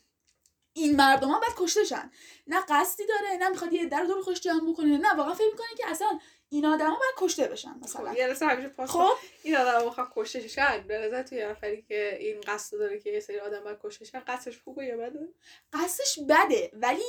این 0.76 0.97
مردم 0.97 1.28
ها 1.28 1.40
باید 1.40 1.53
کشته 1.57 1.84
شن 1.84 2.11
نه 2.47 2.61
قصدی 2.68 3.03
داره 3.07 3.36
نه 3.36 3.49
می‌خواد 3.49 3.72
یه 3.72 3.84
در 3.86 4.05
دور 4.05 4.22
خوش 4.22 4.40
جمع 4.40 4.70
بکنه 4.70 4.99
نه 4.99 5.14
واقعا 5.14 5.34
فکر 5.34 5.51
می‌کنه 5.53 5.76
که 5.76 5.90
اصلا 5.90 6.18
این 6.49 6.66
آدما 6.66 6.88
باید 6.90 7.14
کشته 7.16 7.49
بشن 7.49 7.74
مثلا. 7.82 8.11
خب 8.11 8.16
یه 8.16 8.34
همیشه 8.40 8.68
پاس 8.68 8.90
خب. 8.90 9.11
این 9.42 9.57
آدم 9.57 9.86
بخواد 9.86 10.09
کشته 10.16 10.49
شد 10.49 10.86
به 10.86 10.99
نظر 10.99 11.22
تو 11.22 11.34
یه 11.34 11.47
نفری 11.49 11.82
که 11.82 12.16
این 12.20 12.40
قصد 12.40 12.78
داره 12.78 12.99
که 12.99 13.11
یه 13.11 13.20
سری 13.20 13.38
آدم 13.40 13.64
باید 13.64 13.78
کشته 13.82 14.05
شن 14.05 14.22
قصدش 14.26 14.59
خوبه 14.64 14.84
یا 14.86 14.97
بده؟ 14.97 15.28
قصدش 15.72 16.18
بده. 16.28 16.70
ولی 16.74 17.03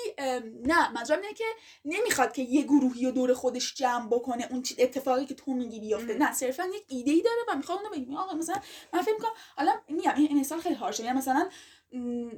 نه 0.63 0.91
منظورم 0.91 1.21
اینه 1.21 1.33
که 1.33 1.45
نمی‌خواد 1.85 2.33
که 2.33 2.41
یه 2.41 2.61
گروهی 2.61 3.05
رو 3.05 3.11
دور 3.11 3.33
خودش 3.33 3.73
جمع 3.73 4.07
بکنه. 4.07 4.47
اون 4.51 4.61
چی- 4.61 4.75
اتفاقی 4.79 5.25
که 5.25 5.33
تو 5.33 5.53
میگی 5.53 5.79
بیفته. 5.79 6.13
نه 6.13 6.33
صرفا 6.33 6.63
یک 6.75 6.85
ایده 6.87 7.11
ای 7.11 7.21
داره 7.21 7.41
و 7.49 7.57
می‌خواد 7.57 7.77
اونو 7.77 7.89
بگیم. 7.89 8.15
آقا 8.17 8.33
مثلا 8.33 8.61
من 8.93 9.01
فکر 9.01 9.13
می‌کنم 9.13 9.31
حالا 9.57 9.73
میگم 9.89 10.13
این 10.17 10.39
مثال 10.39 10.59
خیلی 10.59 10.75
هارشه 10.75 11.03
یعنی 11.03 11.17
مثلا 11.17 11.49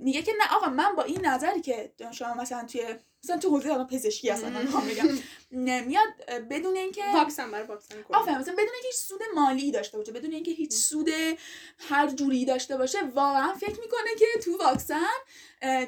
میگه 0.01 0.21
که 0.21 0.31
نه 0.39 0.55
آقا 0.55 0.67
من 0.69 0.95
با 0.95 1.03
این 1.03 1.25
نظری 1.25 1.61
که 1.61 1.93
شما 2.11 2.33
مثلا 2.33 2.65
توی 2.65 2.95
مثلا 3.27 3.39
تو 3.39 3.49
حوزه 3.49 3.73
الان 3.73 3.87
پزشکی 3.87 4.29
هستن 4.29 4.53
من 4.53 4.61
می‌خوام 4.61 4.87
بگم. 4.87 5.07
نه، 5.51 5.81
میاد 5.81 6.07
اه، 6.27 6.39
بدون 6.39 6.75
اینکه 6.75 7.03
واکسن 7.13 7.51
برای 7.51 7.67
واکسن 7.67 8.01
کنه. 8.01 8.17
آفرین 8.17 8.37
مثلا 8.37 8.53
بدون 8.53 8.69
اینکه 8.73 8.87
هیچ 8.87 8.95
سود 8.95 9.19
مالی 9.35 9.71
داشته 9.71 9.97
باشه 9.97 10.11
بدون 10.11 10.31
اینکه 10.31 10.51
هیچ 10.51 10.73
سود 10.73 11.09
هر 11.89 12.07
جوری 12.07 12.45
داشته 12.45 12.77
باشه 12.77 13.03
واقعا 13.03 13.53
فکر 13.53 13.79
می‌کنه 13.79 14.15
که 14.19 14.25
تو 14.43 14.57
واکسن 14.57 15.05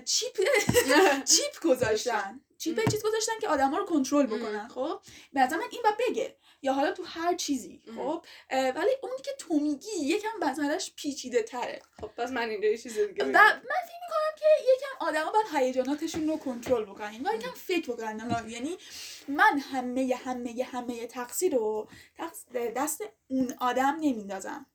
چیپ 0.06 0.38
چیپ 1.32 1.64
گذاشتن. 1.64 2.42
چیپ 2.58 2.90
چیز 2.92 3.04
گذاشتن 3.04 3.40
که 3.42 3.48
آدما 3.48 3.78
رو 3.78 3.86
کنترل 3.86 4.26
بکنن 4.26 4.68
خب؟ 4.68 5.00
نظر 5.34 5.58
من 5.58 5.64
این 5.72 5.82
باید 5.84 5.96
بگه. 6.10 6.36
یا 6.62 6.74
حالا 6.74 6.92
تو 6.92 7.04
هر 7.04 7.36
چیزی. 7.36 7.82
خب؟ 7.96 8.26
ولی 8.52 8.92
اونی 9.02 9.16
که 9.24 9.32
تو 9.38 9.60
میگی 9.60 9.92
یکم 10.02 10.30
مسئلهش 10.42 10.94
پیچیده 10.96 11.44
تره. 11.44 11.82
خب 12.02 12.08
پس 12.08 12.30
من 12.30 12.50
اینجا 12.50 12.68
یه 12.68 12.78
چیز 12.78 13.00
دیگه 13.00 13.24
و. 13.24 13.28
من 13.28 13.60
فکر 13.60 14.00
می‌کنم 14.02 14.36
که 14.40 14.46
یکم 14.62 15.06
آدما 15.06 15.32
باید 15.32 15.64
هیجاناتشون 15.64 16.28
رو 16.28 16.38
کنترل 16.38 16.86
بکنن. 16.86 17.18
باید 17.18 17.42
یکم 17.42 17.52
فکر 17.52 17.92
بکنن. 17.92 18.46
یعنی 18.50 18.78
من 19.28 19.60
همه 19.60 20.16
همه 20.26 20.64
همه 20.64 21.08
تقصیر 21.08 21.56
رو 21.56 21.90
دست 22.76 23.04
اون 23.28 23.54
آدم 23.60 23.98
نمیندازم. 24.02 24.66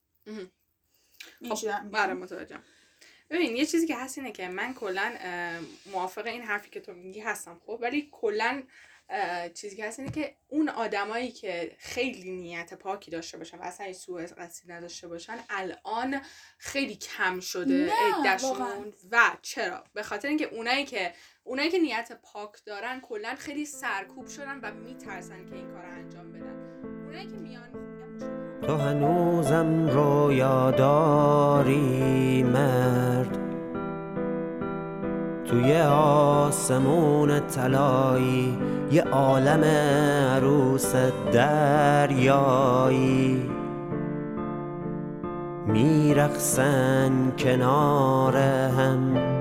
میگم؟ 1.40 1.90
بله 1.90 2.14
متوجهم. 2.14 2.62
ببین 3.30 3.56
یه 3.56 3.66
چیزی 3.66 3.86
که 3.86 3.96
هست 3.96 4.18
اینه 4.18 4.32
که 4.32 4.48
من 4.48 4.74
کلا 4.74 5.12
موافق 5.86 6.26
این 6.26 6.42
حرفی 6.42 6.70
که 6.70 6.80
تو 6.80 6.92
میگی 6.92 7.20
هستم 7.20 7.60
خب؟ 7.66 7.78
ولی 7.80 8.08
کلا 8.12 8.62
چیزی 9.54 9.76
که 9.76 9.86
هست 9.86 9.98
اینه 9.98 10.12
که 10.12 10.36
اون 10.48 10.68
آدمایی 10.68 11.32
که 11.32 11.76
خیلی 11.78 12.30
نیت 12.30 12.74
پاکی 12.74 13.10
داشته 13.10 13.38
باشن 13.38 13.58
و 13.58 13.62
اصلا 13.62 13.92
سوء 13.92 14.26
قصدی 14.38 14.72
نداشته 14.72 15.08
باشن 15.08 15.36
الان 15.50 16.20
خیلی 16.58 16.96
کم 16.96 17.40
شده 17.40 17.90
عده‌شون. 17.92 18.92
و 19.10 19.20
چرا؟ 19.42 19.84
به 19.94 20.02
خاطر 20.02 20.28
اینکه 20.28 20.44
اونایی 20.44 20.84
که 20.84 21.12
اونایی 21.42 21.70
که 21.70 21.78
نیت 21.78 22.12
پاک 22.22 22.64
دارن 22.66 23.00
کلا 23.00 23.34
خیلی 23.38 23.66
سرکوب 23.66 24.26
شدن 24.26 24.60
و 24.62 24.74
میترسن 24.74 25.46
که 25.46 25.54
این 25.54 25.70
کار 25.70 25.84
انجام 25.86 26.32
بدن. 26.32 26.56
اونایی 27.06 27.26
که 27.26 27.36
میان 27.36 27.84
تو 28.62 28.76
هنوزم 28.76 29.88
رویا 29.88 30.70
داری 30.70 32.42
مرد. 32.42 33.38
توی 35.44 35.76
آسمون 35.82 37.46
طلایی 37.46 38.73
یه 38.90 39.02
عالم 39.02 39.64
عروس 40.34 40.94
دریایی 41.32 42.74
میرقصن 45.66 47.32
کنار 47.38 48.36
هم. 48.36 49.34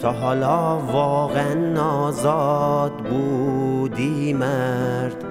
تا 0.00 0.12
حالا 0.12 0.78
واقعا 0.78 1.80
آزاد 1.80 2.92
بودی 2.92 4.32
مرد. 4.32 5.24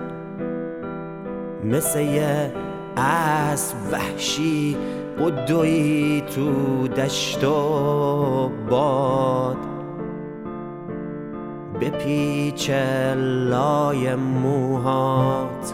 مثل 1.64 2.00
یه 2.00 2.52
اسب 2.98 3.76
وحشی 3.92 4.78
بدوی 5.20 6.24
تو 6.36 6.88
دشت 6.88 7.44
و 7.44 8.52
باد. 8.70 9.58
بپیچ 11.82 12.70
لای 13.50 14.16
موهات. 14.16 15.74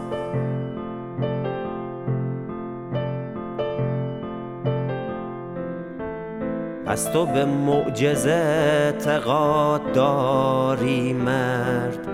پس 6.86 7.04
تو 7.06 7.26
به 7.26 7.46
معجزه 7.46 8.32
اعتقاد 8.32 9.92
داری 9.92 11.14
مرد. 11.14 12.08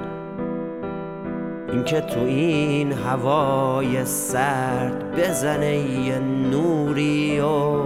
اینکه 1.72 2.02
تو 2.02 2.20
این 2.20 2.92
هوای 2.92 4.06
سرد 4.06 5.16
بزنه 5.16 5.78
یه 5.78 6.20
نوری 6.20 7.40
و 7.40 7.84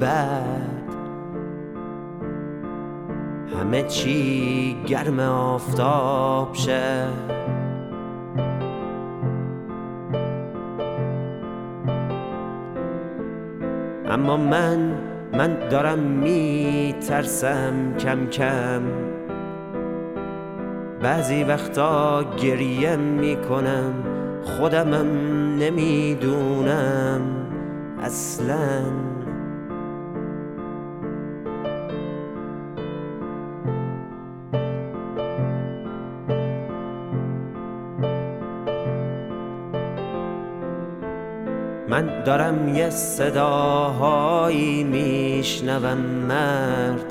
بعد 0.00 0.76
همه 3.60 3.82
چی 3.82 4.76
گرم 4.86 5.20
آفتاب 5.20 6.54
شه. 6.54 7.06
اما 14.08 14.36
من 14.36 14.92
من 15.32 15.68
دارم 15.70 15.98
میترسم 15.98 17.96
کم 17.98 18.26
کم. 18.26 19.05
بعضی 21.06 21.44
وقتا 21.44 22.24
گریه 22.42 22.96
می‌کنم. 22.96 23.94
خودمم 24.44 25.06
نمی‌دونم 25.58 27.20
اصلا. 28.02 28.82
من 41.88 42.24
دارم 42.24 42.68
یه 42.74 42.90
صداهایی 42.90 44.84
میشنوم 44.84 45.98
مرد. 46.28 47.05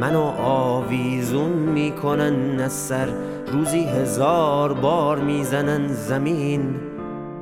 منو 0.00 0.32
آویزون 0.42 1.52
می‌کنن 1.52 2.60
از 2.60 2.72
سر. 2.72 3.08
روزی 3.52 3.84
هزار 3.84 4.72
بار 4.72 5.18
می‌زنن 5.18 5.86
زمین. 5.86 6.74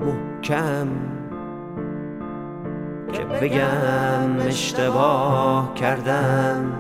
محکم. 0.00 0.88
که 3.12 3.24
بگم 3.24 4.46
اشتباه 4.46 5.74
کردم. 5.74 6.72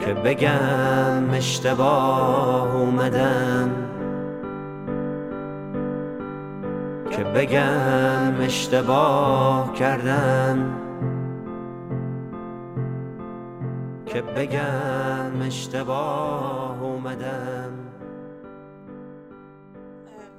که 0.00 0.14
بگم 0.14 1.30
اشتباه 1.32 2.76
اومدم. 2.76 3.70
که 7.10 7.24
بگم 7.24 8.40
اشتباه 8.40 9.72
کردم. 9.72 10.87
که 14.12 14.22
بگم 14.22 15.42
اشتباه 15.42 16.82
اومدم 16.82 17.84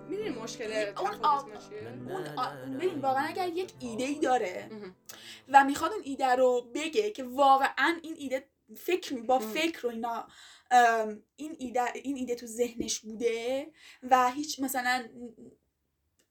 می‌دونی 0.09 0.30
مشکل 0.30 0.93
اون؟ 0.97 1.26
اون 1.26 2.78
ببین 2.78 2.99
واقعا 2.99 3.26
اگر 3.28 3.47
یک 3.47 3.74
ایده 3.80 4.03
ای 4.03 4.20
داره. 4.20 4.70
و 5.49 5.63
می‌خواد 5.63 5.91
اون 5.91 6.01
ایده 6.03 6.36
رو 6.36 6.72
بگه 6.76 7.11
که 7.11 7.24
واقعا 7.24 7.99
این 8.03 8.15
ایده 8.17 8.49
فکر 8.78 9.13
می- 9.13 9.22
با. 9.22 9.39
فکر 9.39 9.88
و 9.88 9.89
اینا 9.89 10.28
این 11.36 11.55
ایده 11.59 11.82
این 11.93 12.17
ایده 12.17 12.36
تو 12.36 12.45
ذهنش 12.45 12.99
بوده 12.99 13.72
و 14.03 14.32
هیچ 14.32 14.59
مثلا 14.59 15.09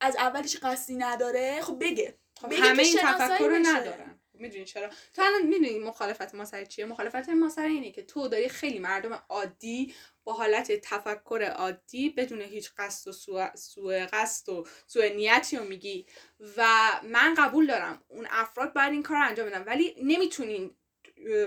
از 0.01 0.15
اولش 0.15 0.57
قصدی 0.57 0.95
نداره 0.95 1.61
خب 1.61 1.77
بگه 1.81 2.17
خب 2.41 2.49
بگه 2.49 2.61
همه 2.61 2.83
این 2.83 2.97
تفکر 2.97 3.47
رو. 3.47 3.57
ندارن 3.65 4.18
می‌دونی 4.39 4.65
چرا؟ 4.65 4.89
تو 5.13 5.21
الان 5.21 5.41
می‌دونی 5.41 5.79
مخالفت 5.79 6.35
ما 6.35 6.45
سر 6.45 6.65
چیه؟ 6.65 6.85
مخالفت 6.85 7.29
ما 7.29 7.49
سر 7.49 7.65
اینه 7.65 7.91
که 7.91 8.03
تو 8.03 8.27
داری 8.27 8.49
خیلی 8.49 8.79
مردم 8.79 9.23
عادی 9.29 9.93
با 10.23 10.33
حالت 10.33 10.71
تفکر 10.71 11.53
عادی 11.55 12.09
بدون 12.09 12.41
هیچ 12.41 12.71
قصد 12.77 13.07
و 13.07 13.11
سوء, 13.11 13.55
سوء 13.55 14.05
قصد 14.13 14.49
و 14.49 14.67
سوء 14.87 15.09
نیتی 15.09 15.57
رو 15.57 15.63
میگی. 15.63 16.05
و 16.57 16.67
من 17.03 17.33
قبول 17.33 17.67
دارم 17.67 18.03
اون 18.07 18.27
افراد 18.31 18.73
باید 18.73 18.91
این 18.91 19.03
کار 19.03 19.17
رو 19.17 19.27
انجام 19.27 19.49
بدن. 19.49 19.63
ولی 19.63 19.95
نمی‌تونین 20.03 20.75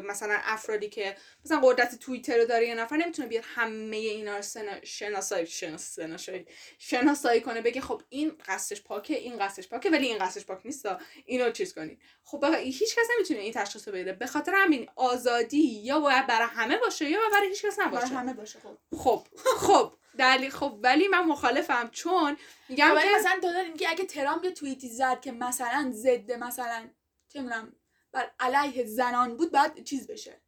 مثلا 0.05 0.39
افرادی 0.43 0.89
که 0.89 1.17
مثلا 1.45 1.61
قدرت 1.61 1.99
توییتر 1.99 2.39
رو 2.39 2.45
داره 2.45 2.69
یه 2.69 2.75
نفر 2.75 2.97
نمی‌تونه 2.97 3.29
بیاد 3.29 3.45
همه 3.47 3.97
اینا 3.97 4.37
رو 4.37 4.43
سنا- 4.43 4.85
شناسایی 4.85 5.47
شناس- 5.47 5.99
شناسایی 5.99 6.47
شناسایی 6.79 7.41
کنه 7.41 7.61
بگه 7.61 7.81
خب 7.81 8.03
این 8.09 8.33
قصدش 8.49 8.83
پاکه 8.83 9.15
این 9.17 9.39
قصدش 9.39 9.69
پاکه 9.69 9.91
ولی 9.91 10.07
این 10.07 10.19
قصدش 10.19 10.47
پاک 10.47 10.61
نیست 10.67 10.87
اینو 11.25 11.51
چیز 11.51 11.75
کنید 11.75 11.99
خب 12.25 12.45
هیچ 12.55 12.95
کس 12.97 13.07
نمی‌تونه 13.17 13.41
این 13.41 13.53
تشخیص 13.53 13.89
رو 13.89 13.95
بده. 13.95 14.13
به 14.13 14.27
خاطر 14.27 14.53
همین 14.57 14.89
آزادی 14.97 15.59
یا 15.83 16.01
باید 16.01 16.27
برای 16.27 16.49
همه 16.51 16.79
باشه 16.79 17.11
یا 17.11 17.19
برای 17.33 17.49
هیچ 17.49 17.65
کس 17.65 17.79
برای 17.79 17.89
نباشه 17.89 18.07
همه 18.07 18.33
باشه 18.33 18.59
خب. 18.59 18.79
خب 18.97 19.27
خب 19.57 19.95
دلیل 20.19 20.51
خب 20.51 20.79
ولی 20.83 21.09
من 21.09 21.25
مخالفم 21.25 21.89
چون 21.93 22.37
میگم 22.69 22.95
خب 22.95 23.03
که 23.03 23.09
مثلا 23.19 23.39
تو 23.43 23.53
داری 23.53 23.71
میگی 23.71 23.87
اگه 23.87 24.05
ترامپ 24.05 24.45
یه 24.45 24.51
توییتی 24.51 24.89
زد 24.89 25.21
که 25.21 25.33
مثلا 25.33 25.91
ضد 25.95 26.33
مثلا 26.33 26.89
چه 27.29 27.41
می‌دونم 27.41 27.73
بر 28.13 28.31
علیه 28.41 28.85
زنان 28.85 29.37
بود 29.37 29.53
باید 29.53 29.85
چیز 29.85 30.07
بشه. 30.07 30.41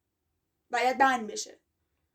باید 0.70 0.98
بند 0.98 1.26
بشه. 1.26 1.58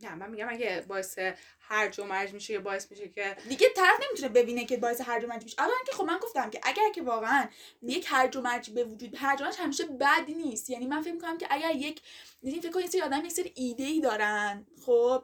نه 0.02 0.16
من 0.16 0.30
میگم 0.30 0.50
اگه 0.50 0.86
باعث 0.88 1.20
هرج 1.60 2.00
و 2.00 2.04
مرج 2.04 2.34
میشه 2.34 2.54
یا 2.54 2.62
باعث 2.62 2.92
میشه 2.92 3.10
که 3.10 3.38
دیگه 3.50 3.68
طرف 3.76 4.00
نمی‌تونه 4.08 4.30
ببینه 4.30 4.66
که 4.66 4.78
باعث 4.78 5.02
هرج 5.02 5.24
و 5.24 5.28
مرج 5.28 5.44
میشه. 5.44 5.56
اولا 5.60 5.74
که 5.86 5.92
خب 5.92 6.04
من 6.04 6.18
گفتم 6.18 6.50
که 6.50 6.60
اگر 6.64 6.92
که 6.96 7.02
واقعا 7.02 7.48
یک 7.82 8.06
هرج 8.10 8.36
و 8.36 8.42
مرج 8.42 8.70
به 8.70 8.84
وجود 8.84 9.16
هرج 9.18 9.42
و 9.42 9.44
مرج 9.44 9.56
همیشه 9.58 9.86
بد 9.86 10.26
نیست. 10.28 10.70
یعنی 10.70 10.88
من 10.88 11.02
فکر 11.02 11.14
می‌کنم 11.14 11.38
که 11.38 11.48
اگر 11.50 11.76
یک 11.76 12.02
یعنی 12.44 12.62
فکر 12.62 12.72
کن 12.72 12.80
یه 12.80 12.88
سری 12.88 13.02
آدم 13.02 13.26
یک 13.26 13.32
سری 13.32 13.52
ایده 13.56 13.84
ای 13.84 14.02
دارن 14.02 14.68
خب؟ 14.86 15.24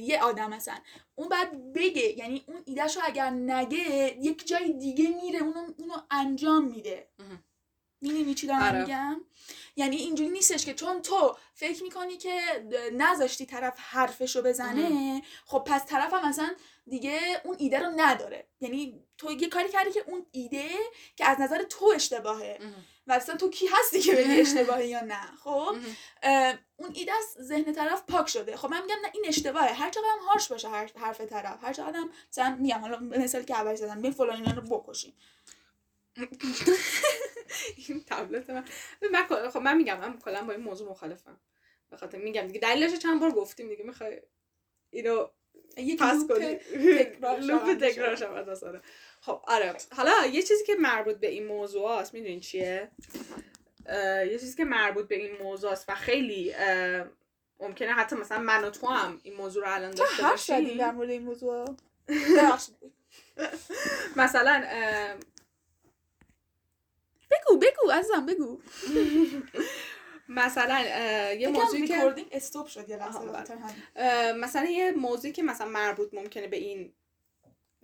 یه 0.00 0.22
آدم 0.22 0.50
مثلا. 0.50 0.78
اون 1.14 1.28
بعد 1.28 1.72
بگه 1.72 2.18
یعنی 2.18 2.44
اون 2.46 2.62
ایدهشو 2.64 3.00
اگر 3.04 3.30
نگه 3.30 4.16
یک 4.20 4.46
جای 4.46 4.72
دیگه 4.72 5.08
میره 5.22 5.38
اونو, 5.38 5.74
اونو 5.76 5.94
انجام 6.10 6.64
میده. 6.64 7.08
می‌دونی 8.02 8.34
چی 8.34 8.46
دارم 8.46 8.62
آره. 8.62 8.80
میگم؟ 8.80 9.20
یعنی 9.76 9.96
اینجوری 9.96 10.30
نیستش 10.30 10.64
که 10.64 10.74
چون 10.74 11.02
تو 11.02 11.36
فکر 11.54 11.82
می‌کنی 11.82 12.16
که 12.16 12.40
نذاشتی 12.92 13.46
طرف 13.46 13.74
حرفشو 13.78 14.42
بزنه 14.42 15.22
خب 15.46 15.64
پس 15.66 15.86
طرف 15.86 16.12
هم 16.14 16.28
مثلا 16.28 16.50
دیگه 16.86 17.20
اون 17.44 17.56
ایده 17.58 17.78
رو 17.78 17.92
نداره. 17.96 18.48
یعنی 18.60 19.04
تو 19.18 19.32
یه 19.32 19.48
کاری 19.48 19.68
کردی 19.68 19.90
که 19.90 20.04
اون 20.06 20.26
ایده 20.32 20.68
که 21.16 21.24
از 21.24 21.40
نظر 21.40 21.62
تو 21.62 21.92
اشتباهه. 21.94 22.58
و 23.06 23.12
اصلا 23.12 23.36
تو 23.36 23.50
کی 23.50 23.66
هستی 23.66 24.00
که 24.00 24.14
بگی 24.14 24.40
اشتباهه 24.40 24.86
یا 24.86 25.00
نه؟ 25.00 25.20
خب؟ 25.44 25.76
اون 26.76 26.90
ایده 26.94 27.12
از 27.12 27.46
ذهن 27.46 27.72
طرف 27.72 28.02
پاک 28.02 28.28
شده. 28.28 28.56
خب 28.56 28.70
من 28.70 28.82
میگم 28.82 28.96
نه 29.02 29.10
این 29.14 29.24
اشتباهه. 29.26 29.72
هر 29.72 29.90
چقدر 29.90 30.06
هم 30.12 30.26
هارش 30.28 30.48
باشه 30.48 30.68
حرف, 30.68 30.96
حرف 30.96 31.20
طرف. 31.20 31.64
هر 31.64 31.72
چقدر 31.72 31.96
هم 31.96 32.10
مثلا 32.30 32.56
میگم 32.60 32.80
حالا 32.80 32.98
مثال 32.98 33.42
که 33.42 33.54
اول 33.54 33.74
زدم 33.74 34.02
بین 34.02 34.12
فلان 34.12 34.36
اینا 34.36 34.52
رو 34.52 34.62
بکشیم. 34.62 35.14
این 37.88 38.04
تبلت 38.06 38.50
من. 38.50 38.64
من 39.12 39.50
خب 39.50 39.58
من 39.58 39.76
میگم 39.76 40.00
من 40.00 40.18
کلا 40.18 40.44
با 40.44 40.52
این 40.52 40.62
موضوع 40.62 40.90
مخالفم. 40.90 41.40
به 41.90 41.96
خاطر 41.96 42.18
میگم 42.18 42.46
دیگه. 42.46 42.60
دلیلش 42.60 42.98
چند 42.98 43.20
بار 43.20 43.30
گفتیم 43.30 43.68
دیگه. 43.68 43.84
می‌خوای 43.84 44.22
اینو 44.90 45.28
یک 45.76 46.02
پس 46.02 46.26
کنی. 46.28 46.54
تکرار 46.98 47.38
لوپ 47.48 47.74
تکرار. 47.74 48.16
شود. 48.16 48.82
خب 49.20 49.42
آره. 49.46 49.74
حالا 49.90 50.26
یه 50.26 50.42
چیزی 50.42 50.64
که 50.64 50.74
مربوط 50.74 51.16
به 51.16 51.28
این 51.28 51.46
موضوع 51.46 51.90
است 51.90 52.14
می‌دونین 52.14 52.40
چیه؟ 52.40 52.90
یه 54.30 54.38
چیزی 54.40 54.56
که 54.56 54.64
مربوط 54.64 55.08
به 55.08 55.14
این 55.14 55.36
موضوع 55.42 55.70
است 55.70 55.88
و 55.88 55.94
خیلی 55.94 56.54
ممکنه 57.60 57.92
حتی 57.92 58.16
مثلا 58.16 58.38
من 58.38 58.64
و 58.64 58.70
تو 58.70 58.86
هم 58.86 59.20
این 59.22 59.34
موضوع 59.34 59.64
رو 59.64 59.74
الان 59.74 59.90
داشته 59.90 60.22
باشیم. 60.22 60.78
در 60.78 60.90
مورد 60.90 61.10
این 61.10 61.22
موضوع. 61.22 61.76
مثلا 64.16 64.64
بگو 67.32 67.56
بگو 67.58 67.90
عزیزم 67.90 68.26
بگو. 68.26 68.60
مثلا 70.28 70.80
یه 71.32 71.48
موضوعی 71.48 71.86
که 71.86 72.14
استوب 72.32 72.66
شد 72.66 72.88
یه 72.88 72.96
لحظه 72.96 73.18
بله. 73.18 74.32
مثلا 74.32 74.64
یه 74.64 74.92
موضوعی 74.92 75.32
که 75.32 75.42
مثلا 75.42 75.68
مربوط 75.68 76.14
ممکنه 76.14 76.48
به 76.48 76.56
این 76.56 76.92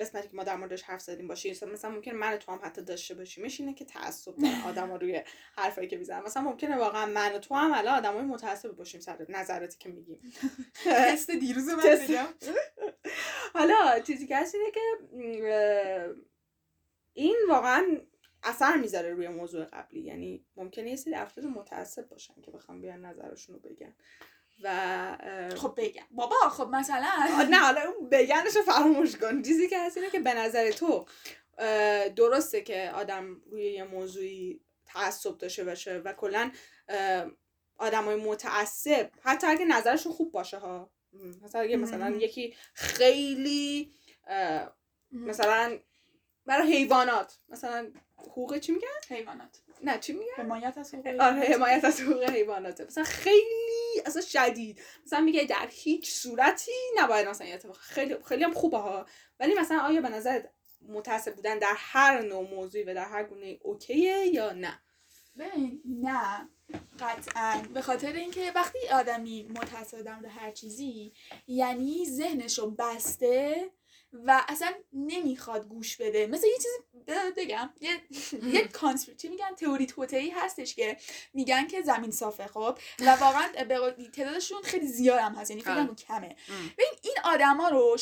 قسمتی 0.01 0.29
که 0.29 0.37
ما 0.37 0.45
در 0.45 0.57
موردش 0.57 0.83
حرف 0.83 1.01
زدیم 1.01 1.29
باشه 1.29 1.51
مثلا 1.51 1.73
مثلا 1.73 1.91
ممکنه 1.91 2.15
من 2.15 2.37
تو 2.37 2.53
هم 2.53 2.61
حتی 2.63 2.83
داشته 2.83 3.15
باشیمش 3.15 3.61
اینه 3.61 3.75
که 3.75 3.85
تعصب 3.85 4.37
داره 4.37 4.67
آدم 4.69 4.93
روی 4.93 5.23
حرفایی 5.57 5.89
که 5.89 5.97
می‌زنن. 5.97 6.23
مثلا 6.23 6.43
ممکنه 6.43 6.77
واقعا 6.77 7.07
من 7.07 7.35
و 7.35 7.39
تو 7.39 7.55
هم 7.55 7.73
الان 7.73 7.95
آدمای 7.95 8.23
متعصب 8.23 8.69
باشیم 8.69 9.01
سر 9.01 9.27
نظراتی 9.29 9.79
که 9.79 9.89
میگیم. 9.89 10.33
تست 10.85 11.31
دیروز 11.31 11.69
من. 11.69 11.77
بگم 11.77 12.27
حالا 13.55 14.01
چیزی 14.01 14.27
که 14.27 14.37
هست 14.37 14.55
اینه 14.55 14.71
که 14.71 14.81
این 17.15 17.37
واقعا 17.49 18.01
اثر 18.43 18.77
می‌ذاره 18.77 19.15
روی 19.15 19.29
موضوع 19.29 19.65
قبلی. 19.65 20.01
یعنی 20.01 20.45
ممکنه 20.57 20.91
یه 20.91 20.97
سری 20.97 21.15
افراد 21.15 21.47
متعصب 21.47 22.09
باشن 22.09 22.35
که 22.43 22.51
بخوام 22.51 22.81
بیان 22.81 23.05
نظرشون 23.05 23.55
رو 23.55 23.61
بگن. 23.61 23.95
و 24.63 25.49
خب 25.57 25.75
بگم. 25.77 26.07
بابا 26.11 26.37
خب 26.37 26.69
مثلا. 26.69 27.09
نه 27.51 27.57
حالا 27.59 27.81
اون 27.81 28.09
بگنش 28.09 28.57
رو 28.57 28.63
فراموش 28.63 29.17
کن. 29.17 29.43
چیزی 29.43 29.69
که 29.69 29.79
هست 29.79 29.97
اینه 29.97 30.11
که 30.11 30.21
به 30.21 30.35
نظر 30.35 30.71
تو 30.71 31.07
درسته 32.17 32.61
که 32.63 32.91
آدم 32.95 33.41
روی 33.51 33.65
یه 33.65 33.85
موضوعی 33.85 34.61
تعصب 34.87 35.39
داشته 35.39 35.65
باشه 35.65 35.99
و 35.99 36.13
کلا 36.13 36.51
آدم 37.79 38.05
های 38.05 38.17
متعصب 38.17 39.11
حتی 39.23 39.47
اگه 39.47 39.65
نظرشون 39.65 40.13
خوب 40.13 40.33
باشه 40.33 40.59
ها. 40.59 40.91
مثلا 41.43 41.61
اگه 41.61 41.77
مثلا. 41.77 42.11
یکی 42.11 42.55
خیلی 42.75 43.93
مثلا 45.11 45.79
برای 46.49 46.73
حیوانات. 46.73 47.39
مثلا 47.49 47.93
حقوق 48.17 48.59
چی 48.59 48.73
میگن؟ 48.73 48.87
حیوانات. 49.09 49.61
نه 49.83 49.99
چی 49.99 50.13
میگن؟ 50.13 50.33
حمایت 50.37 50.79
از 50.79 50.95
حقوق 50.95 51.21
آره. 51.21 51.41
حمایت 51.41 51.85
از 51.85 52.01
حقوق 52.01 52.23
حیواناته. 52.23 52.85
مثلا 52.85 53.05
خیلی 53.05 54.03
اصلا 54.07 54.23
شدید. 54.23 54.81
مثلا 55.07 55.21
میگه 55.21 55.45
در 55.45 55.69
هیچ 55.71 56.11
صورتی 56.11 56.73
نباید 56.97 57.29
مثلا 57.29 57.47
اتفاق 57.47 57.77
خیلی 57.77 58.17
خیلی 58.25 58.45
هم 58.45 58.55
خوبه 58.55 58.79
ها. 58.79 59.07
ولی 59.41 59.55
مثلا 59.55 59.79
آیا 59.79 60.01
به 60.01 60.09
نظر 60.09 60.43
متعصب 60.89 61.35
بودن 61.35 61.59
در 61.59 61.75
هر 61.77 62.21
نوع 62.21 62.51
موضوعی 62.51 62.85
و 62.85 62.95
در 62.95 63.05
هر 63.05 63.25
گونه 63.25 63.59
اوکیه 63.63 64.27
یا 64.27 64.53
نه؟ 64.53 64.81
ببین 65.39 65.83
نه. 65.85 66.49
قطعا. 67.01 67.63
به 67.75 67.83
خاطر 67.83 68.13
اینکه 68.13 68.53
وقتی 68.55 68.79
آدمی 68.93 69.43
متعصب 69.43 70.03
در 70.03 70.27
هر 70.27 70.51
چیزی 70.51 71.13
یعنی 71.47 72.07
ذهنشو 72.07 72.71
بسته 72.71 73.71
و 74.13 74.45
اصلا 74.49 74.73
نمی‌خواد 74.93 75.69
گوش 75.69 75.97
بده. 75.97 76.27
مثل 76.27 76.47
یه 76.47 76.57
چیزی 76.57 76.79
ب- 77.07 77.41
بگم. 77.41 77.71
یه 77.81 77.91
یه 78.43 78.69
چی 79.17 79.29
میگن؟ 79.29 79.55
تئوری 79.55 79.87
توتئی 79.87 80.31
هستش 80.31 80.75
که 80.75 80.97
میگن 81.35 81.67
که 81.67 81.83
زمین 81.83 82.11
صافه 82.11 82.47
خب؟ 82.47 82.79
و 83.01 83.17
واقعا 83.21 83.49
تعدادشون 84.13 84.63
خیلی 84.63 84.87
زیاد 84.87 85.19
هم 85.19 85.35
هست 85.35 85.51
یعنی 85.51 85.63
فکر 85.63 85.95
کمه. 85.95 86.37
ببین 86.79 86.93
این 87.03 87.15
آدما 87.25 87.69
رو 87.69 87.97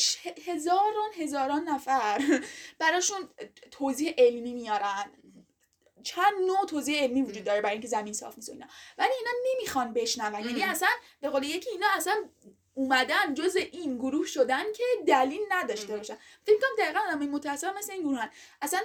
هزاران 0.47 1.11
هزاران 1.17 1.69
نفر 1.69 2.41
براشون 2.79 3.29
توضیح 3.71 4.15
علمی 4.19 4.55
میارن. 4.55 5.11
چند 6.03 6.33
نوع 6.47 6.67
توضیح 6.67 7.03
علمی 7.03 7.23
وجود 7.23 7.45
داره 7.45 7.61
برای 7.61 7.73
اینکه 7.73 7.89
زمین 7.89 8.13
صاف 8.13 8.35
نیست 8.37 8.49
و 8.49 8.53
اینا. 8.53 8.67
ولی 8.99 9.11
اینا 9.19 9.31
نمی‌خوان 9.55 9.93
بشنون. 9.93 10.35
یعنی. 10.35 10.63
اصلا 10.63 10.89
به 11.21 11.29
قول 11.29 11.43
یکی 11.43 11.71
اینا 11.71 11.87
اصلا 11.97 12.15
اومدن 12.77 13.35
جز 13.35 13.57
این 13.57 13.99
گروه 13.99 14.27
شدن 14.27 14.73
که 14.77 14.85
دلیل 15.07 15.41
نداشته. 15.51 15.97
باشن. 15.97 16.17
فکر 16.47 16.57
کنم 16.57 16.85
دقیقا 16.85 17.01
آدم 17.09 17.27
متاسم 17.27 17.75
مثل 17.79 17.93
این 17.93 18.03
گروهن. 18.03 18.31
اصلا 18.63 18.81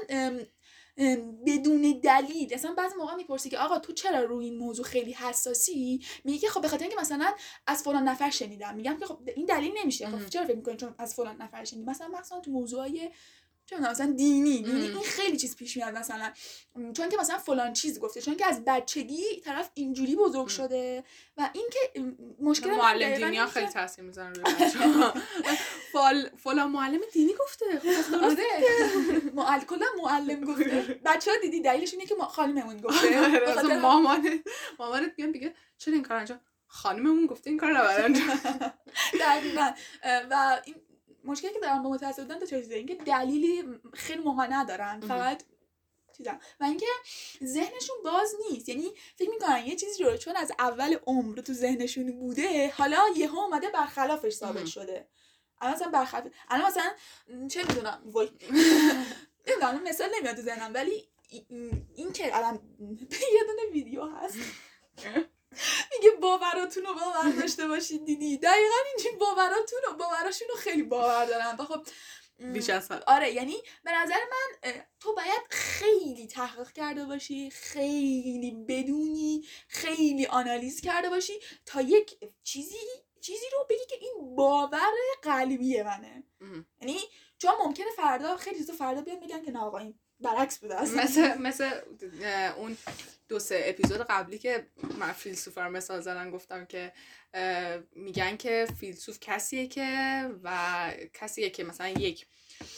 بدون 1.48 2.00
دلیل 2.04 2.54
اصلا 2.54 2.74
بعضی 2.74 2.96
موقع 2.96 3.16
می‌پرسی 3.16 3.50
که 3.50 3.58
آقا 3.58 3.80
تو 3.80 3.94
چرا 3.94 4.20
روی 4.20 4.46
این 4.46 4.58
موضوع 4.58 4.86
خیلی 4.86 5.12
حساسی؟ 5.14 6.06
میگه 6.24 6.40
که 6.40 6.50
خب 6.50 6.62
به 6.62 6.68
خاطر 6.68 6.84
اینکه 6.84 7.00
مثلا 7.00 7.34
از 7.68 7.84
فلان 7.84 8.04
نفر 8.04 8.30
شنیدم. 8.30 8.76
میگم 8.76 8.98
که 8.98 9.06
خب 9.06 9.20
این 9.36 9.46
دلیل 9.46 9.72
نمیشه. 9.82 10.08
خب 10.08 10.30
چرا 10.30 10.46
فکر 10.46 10.56
می‌کنی 10.56 10.78
چون 10.78 10.96
از 10.98 11.16
فلان 11.16 11.42
نفر 11.42 11.64
شنیدی؟ 11.64 11.90
مثلا 11.90 12.08
مثلا 12.08 12.40
تو 12.40 12.52
موضوعای 12.52 13.10
چه 13.72 13.78
می‌دونم، 13.78 13.92
مثلا 13.92 14.14
دینی 14.18 14.64
دینی. 14.64 14.88
این 14.88 15.04
خیلی 15.04 15.38
چیز 15.38 15.56
پیش 15.56 15.78
میاد 15.78 15.98
مثلا. 15.98 16.32
چون 16.94 17.10
که 17.10 17.18
مثلا 17.18 17.38
فلان 17.38 17.74
چیز 17.74 18.00
گفته 18.00 18.22
چون 18.22 18.36
که 18.36 18.46
از 18.46 18.64
بچگی 18.66 19.42
طرف 19.46 19.70
اینجوری 19.74 20.16
بزرگ 20.16 20.48
شده 20.48 21.04
و 21.38 21.50
اینکه 21.54 21.80
مشکل 22.42 22.72
معلم 22.72 23.16
دینی 23.16 23.38
ها 23.38 23.48
خیلی 23.48 23.68
تاثیر 23.68 24.04
می‌زنن 24.04 24.34
روی. 24.36 24.44
فال 25.94 26.30
فلان 26.38 26.72
معلم 26.72 27.00
دینی 27.14 27.34
گفته 27.34 27.66
خب 27.80 27.86
درسته. 27.86 28.18
آره. 28.18 28.42
معلم 29.34 29.62
کلا 29.64 29.86
معلم 30.04 30.46
گفته. 30.46 31.00
بچه 31.06 31.32
ها 31.32 31.38
دیدی 31.38 31.62
دلیلش 31.62 31.94
اینه 31.94 32.06
که 32.06 32.16
ما 32.16 32.26
خانممون 32.26 32.78
گفته. 32.78 33.20
آره، 33.20 33.52
مثلا 33.52 33.80
مامان 33.80 34.44
مامانت 34.80 35.12
میاد 35.18 35.30
میگه 35.30 35.54
چرا 35.78 35.94
این 35.94 36.04
کار 36.04 36.18
انجام 36.18 36.40
خانممون 36.68 37.26
گفته 37.26 37.50
این 37.50 37.60
کار 37.60 37.78
نباید 37.78 38.02
انجام. 38.02 38.28
دقیقا. 39.22 39.72
و 40.32 40.62
این 40.66 40.76
مشکلی 41.24 41.54
که 41.54 41.60
دارم 41.60 41.84
با 41.84 41.90
متاسف 41.90 42.20
بودن 42.20 42.40
تا 42.40 42.46
چیزه 42.46 42.76
اینکه 42.76 42.96
دلیلی 42.96 43.64
خیلی 43.94 44.22
موقع 44.24 44.48
ندارن. 44.48 45.00
فقط 45.00 45.44
چیزم 46.18 46.40
و 46.60 46.64
اینکه 46.64 46.86
ذهنشون 47.44 47.96
باز 48.04 48.36
نیست. 48.52 48.70
یعنی 48.70 48.92
فکر 49.16 49.30
می‌کنن 49.30 49.66
یه 49.66 49.76
چیزی 49.76 50.04
رو 50.04 50.18
چون 50.18 50.36
از 50.36 50.52
اول 50.60 50.98
عمر 51.08 51.42
تو 51.42 51.54
ذهنشون 51.54 52.12
بوده 52.20 52.72
حالا 52.72 53.00
یهو 53.16 53.38
اومده 53.40 53.70
برخلافش 53.70 54.34
ثابت. 54.34 54.66
شده. 54.66 55.08
الان 55.62 55.74
مثلا 55.76 55.90
برخلاف 55.90 56.34
الان 56.50 56.68
مثلا 56.68 56.92
چه 57.48 57.64
می‌دونم 57.68 58.02
وای. 58.06 58.30
نمی‌دونم 59.48 59.84
مثال 59.84 60.10
نمیاد 60.20 60.36
تو 60.36 60.42
ذهنم 60.42 60.74
ولی 60.74 61.10
این- 61.30 61.88
این 61.96 62.12
که 62.14 62.38
الان 62.38 62.54
یه 63.36 63.44
دونه 63.48 63.72
ویدیو 63.74 64.06
هست. 64.06 64.38
میگه 65.92 66.12
باوراتون 66.22 66.84
رو 66.84 66.94
باور 66.94 67.32
داشته 67.42 67.68
باشید 67.68 68.06
دیدی؟ 68.06 68.38
دقیقا 68.38 68.76
اینجوری 68.88 69.16
باوراتون 69.16 69.80
رو 69.88 69.94
باوراشون 69.94 70.48
رو 70.48 70.56
خیلی 70.56 70.84
باور 70.84 71.26
دارن 71.26 71.56
و 71.60 71.66
خب 71.66 71.84
بیش 72.54 72.70
از 72.70 72.92
آره 72.92 73.32
یعنی 73.32 73.56
به 73.84 73.92
نظر 73.92 74.16
من 74.16 74.72
تو 75.00 75.16
باید 75.16 75.42
خیلی 75.50 76.28
تحقیق 76.28 76.72
کرده 76.72 77.06
باشی 77.06 77.50
خیلی 77.50 78.66
بدونی 78.68 79.46
خیلی 79.68 80.26
آنالیز 80.26 80.82
کرده 80.82 81.10
باشی 81.10 81.34
تا 81.66 81.82
یک 81.82 82.18
چیزی 82.44 82.78
چیزی 83.22 83.46
رو 83.52 83.66
بگی 83.70 83.86
که 83.90 83.96
این 84.02 84.36
باور 84.36 84.92
قلبی 85.22 85.82
منه. 85.82 86.24
یعنی 86.82 87.00
چون 87.38 87.52
ممکنه 87.66 87.92
فردا 87.96 88.38
خیلی 88.38 88.58
چیزا 88.58 88.74
فردا 88.74 89.02
بیان 89.02 89.20
میگن 89.20 89.42
که 89.42 89.52
نه 89.52 89.60
آقا 89.60 89.78
این 89.78 90.00
برعکس 90.22 90.58
بوده 90.58 90.82
اصلا. 90.82 91.04
مثل 91.04 91.38
مثل 91.38 91.70
اون 92.58 92.78
دو 93.30 93.40
سه 93.40 93.64
اپیزود 93.66 94.02
قبلی 94.02 94.38
که 94.38 94.68
من 95.00 95.12
فیلسوفا 95.12 95.66
رو 95.66 95.72
مثال 95.72 96.02
زدن 96.02 96.32
گفتم 96.32 96.66
که 96.66 96.94
میگن 97.96 98.38
که 98.38 98.68
فیلسوف 98.80 99.18
کسیه 99.22 99.68
که 99.68 100.30
و 100.44 100.92
کسیه 101.14 101.50
که 101.50 101.64
مثلا 101.64 101.88
یک 101.90 102.26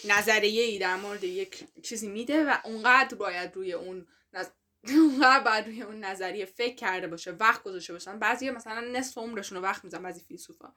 نظریه 0.06 0.64
ای 0.64 0.80
در 0.80 0.96
مورد 0.96 1.24
یک 1.24 1.64
چیزی 1.84 2.08
میده 2.08 2.46
و 2.46 2.58
اونقدر 2.64 3.16
باید 3.16 3.56
روی 3.56 3.74
اون 3.74 4.08
نظ... 4.34 4.48
اونقدر 4.88 5.44
باید 5.44 5.66
روی 5.66 5.82
اون 5.82 6.00
نظریه 6.00 6.46
فکر 6.46 6.76
کرده 6.76 7.08
باشه 7.08 7.32
وقت 7.32 7.64
گذاشته 7.64 7.94
باشن. 7.94 8.20
بعضی 8.20 8.50
مثلا 8.50 8.82
نصف 8.82 9.18
عمرشون 9.18 9.58
رو 9.58 9.64
وقت 9.64 9.84
میزن 9.84 10.04
بعضی 10.04 10.22
فیلسوفا. 10.22 10.74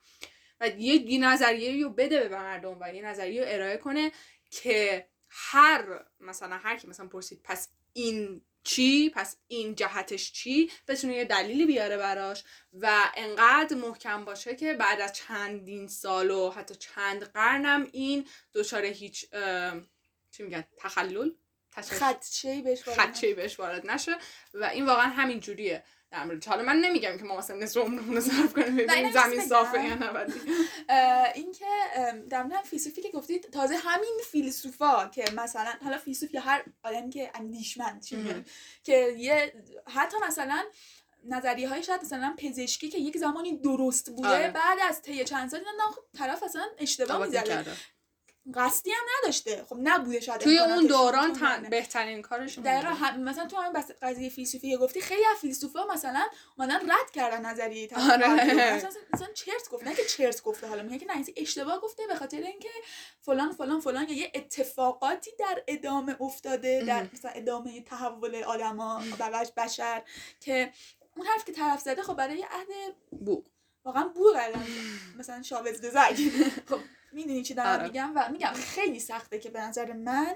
و 0.61 0.69
یه 0.69 1.19
نظریه 1.19 1.85
رو 1.85 1.91
بده 1.91 2.29
به 2.29 2.29
مردم 2.29 2.79
و 2.81 2.95
یه 2.95 3.03
نظریه 3.03 3.43
رو 3.43 3.49
ارائه 3.51 3.77
کنه 3.77 4.13
که 4.51 5.09
هر 5.29 6.05
مثلا 6.21 6.57
هر 6.57 6.77
کی 6.77 6.87
مثلا 6.87 7.07
پرسید 7.09 7.41
پس 7.45 7.69
این 7.93 8.43
چی؟ 8.67 9.11
پس 9.11 9.37
این 9.49 9.75
جهتش 9.75 10.33
چی؟ 10.33 10.71
بتونه 10.89 11.15
یه 11.15 11.25
دلیلی 11.25 11.67
بیاره 11.67 11.97
براش 11.97 12.45
و 12.73 13.11
انقدر 13.17 13.77
محکم 13.77 14.25
باشه 14.25 14.57
که 14.57 14.75
بعد 14.75 15.01
از 15.01 15.13
چندین 15.13 15.89
سال 15.89 16.31
و 16.31 16.51
حتی 16.51 16.75
چند 16.75 17.23
قرنم 17.23 17.89
این 17.93 18.27
دچار 18.55 18.85
هیچ 18.85 19.31
چی 20.31 20.43
میگن؟ 20.43 20.65
تخلل؟ 20.77 21.31
خدشه 22.93 23.35
بهش 23.35 23.61
وارد 23.61 23.91
نشه 23.91 24.17
و 24.55 24.65
این 24.65 24.87
واقعا 24.87 25.07
همین 25.07 25.41
جوریه. 25.41 25.85
در 26.11 26.25
مورد 26.25 26.45
حالا 26.45 26.63
من 26.63 26.77
نمیگم 26.77 27.17
که 27.17 27.25
ما 27.25 27.37
مثلا 27.37 27.57
نصف 27.57 27.77
عمرمون 27.77 28.15
رو 28.15 28.21
صرف 28.21 28.53
کنیم 28.53 28.77
ببینیم 28.77 29.13
زمین 29.13 29.41
صافه. 29.41 29.85
یا 29.85 29.95
نه 29.95 30.11
ولی 30.11 30.33
اینکه 31.35 31.67
در 32.31 32.43
مورد 32.43 32.65
فیلسوفی 32.65 33.03
که 33.03 33.11
گفتید 33.11 33.51
تازه 33.51 33.77
همین 33.77 34.19
فیلسوفا 34.31 35.09
که 35.09 35.25
مثلا 35.37 35.73
حالا 35.85 35.99
فیلسوف 35.99 36.35
یا 36.35 36.41
هر 36.41 36.65
آدمی 36.83 37.11
که 37.11 37.31
اندیشمند. 37.35 38.07
که 38.85 39.15
یه 39.19 39.53
حتی 39.87 40.17
مثلا 40.27 40.65
نظریه 41.29 41.69
های 41.69 41.83
شاید 41.83 42.01
مثلا 42.01 42.35
پزشکی 42.39 42.89
که 42.89 42.99
یک 42.99 43.17
زمانی 43.17 43.59
درست 43.59 44.11
بوده 44.11 44.29
آره. 44.29 44.51
بعد 44.51 44.79
از 44.89 45.03
طی 45.03 45.25
چند 45.25 45.51
سال 45.51 45.61
دیدن 45.61 45.71
خب 45.95 46.03
طرف 46.19 46.43
اصلا 46.43 46.65
اشتباه 46.79 47.27
می‌کرده. 47.27 47.73
قصدی 48.55 48.91
هم 48.91 49.05
نداشته. 49.19 49.65
خب 49.69 49.77
نبوده 49.83 50.21
شاید 50.21 50.41
توی 50.41 50.59
اون 50.59 50.87
دوران 50.87 51.33
تن... 51.33 51.63
بهترین 51.71 52.23
کارش 52.23 52.59
دقیقا 52.59 52.89
هم- 52.89 53.21
مثلا 53.23 53.47
تو 53.47 53.57
همین 53.57 53.73
بس 53.73 53.91
قضیه 54.03 54.29
فیلسوفی 54.29 54.71
که 54.71 54.77
گفتی 54.77 55.01
خیلی 55.01 55.25
از 55.25 55.37
فیلسوفا 55.41 55.87
مثلا 55.95 56.23
اومدن 56.59 56.91
رد 56.91 57.11
کردن 57.13 57.47
نظریه 57.47 57.89
آره. 58.13 58.55
مثلا 58.75 58.91
مثلا 59.13 59.29
چرت 59.35 59.69
گفت 59.71 59.85
نه 59.85 59.95
که 59.95 60.05
چرت 60.05 60.43
گفته 60.43 60.67
حالا 60.67 60.83
میگه 60.83 60.99
که 60.99 61.07
نه 61.07 61.25
اشتباه 61.37 61.81
گفته 61.81 62.07
به 62.07 62.15
خاطر 62.15 62.37
اینکه 62.37 62.69
فلان 63.21 63.53
فلان 63.53 63.81
فلان 63.81 64.09
یا 64.09 64.17
یه 64.17 64.33
اتفاقاتی 64.35 65.31
در 65.39 65.63
ادامه 65.69 66.17
افتاده 66.21 66.85
در. 66.87 67.07
مثلا 67.13 67.31
ادامه 67.31 67.81
تحول 67.83 68.45
آدما 68.45 69.03
و 69.19 69.47
بشر 69.57 70.03
که 70.41 70.73
اون 71.17 71.27
حرف 71.27 71.45
که 71.45 71.53
طرف 71.53 71.81
زده 71.81 72.03
خب 72.03 72.15
برای 72.15 72.43
عهد 72.43 72.95
بو. 73.11 73.45
واقعا 73.85 74.09
بو 74.09 74.33
مثلا 75.19 75.43
شاوز 75.43 75.81
دزک 75.81 76.21
خب 76.71 76.79
می‌دونی 77.13 77.43
چی 77.43 77.55
دارم 77.55 77.73
آره. 77.73 77.83
میگم؟ 77.83 78.13
و 78.15 78.29
میگم 78.33 78.53
خیلی 78.53 79.01
سخته 79.01 79.39
که 79.39 79.51
به 79.51 79.61
نظر 79.61 79.93
من 79.93 80.35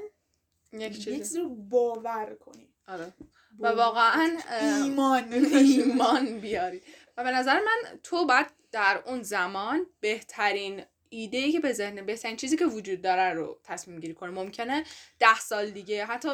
یک 0.72 1.04
چیزی 1.04 1.38
رو 1.38 1.48
باور 1.48 2.34
کنی. 2.34 2.68
آره. 2.86 3.12
و. 3.58 3.68
واقعا 3.68 4.38
ایمان. 4.60 5.32
ایمان 5.54 6.40
بیاری. 6.40 6.82
و 7.16 7.24
به 7.24 7.30
نظر 7.30 7.60
من 7.60 7.98
تو 8.02 8.26
باید 8.26 8.46
در 8.72 9.02
اون 9.06 9.22
زمان 9.22 9.86
بهترین 10.00 10.82
ایده 11.08 11.38
ای 11.38 11.52
که 11.52 11.60
به 11.60 11.72
ذهن 11.72 12.06
بهترین 12.06 12.36
چیزی 12.36 12.56
که 12.56 12.66
وجود 12.66 13.02
داره 13.02 13.32
رو 13.32 13.60
تصمیم 13.64 14.00
گیری 14.00 14.14
کنی. 14.14 14.32
ممکنه 14.32 14.84
ده 15.18 15.40
سال 15.40 15.70
دیگه 15.70 16.04
حتی 16.04 16.28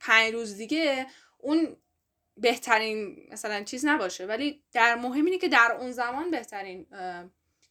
پنج 0.00 0.32
روز 0.32 0.56
دیگه 0.56 1.06
اون 1.38 1.76
بهترین 2.36 3.28
مثلا 3.32 3.62
چیز 3.62 3.86
نباشه. 3.86 4.26
ولی 4.26 4.62
در 4.72 4.94
مهم 4.94 5.24
اینه 5.24 5.38
که 5.38 5.48
در 5.48 5.76
اون 5.80 5.92
زمان 5.92 6.30
بهترین 6.30 6.86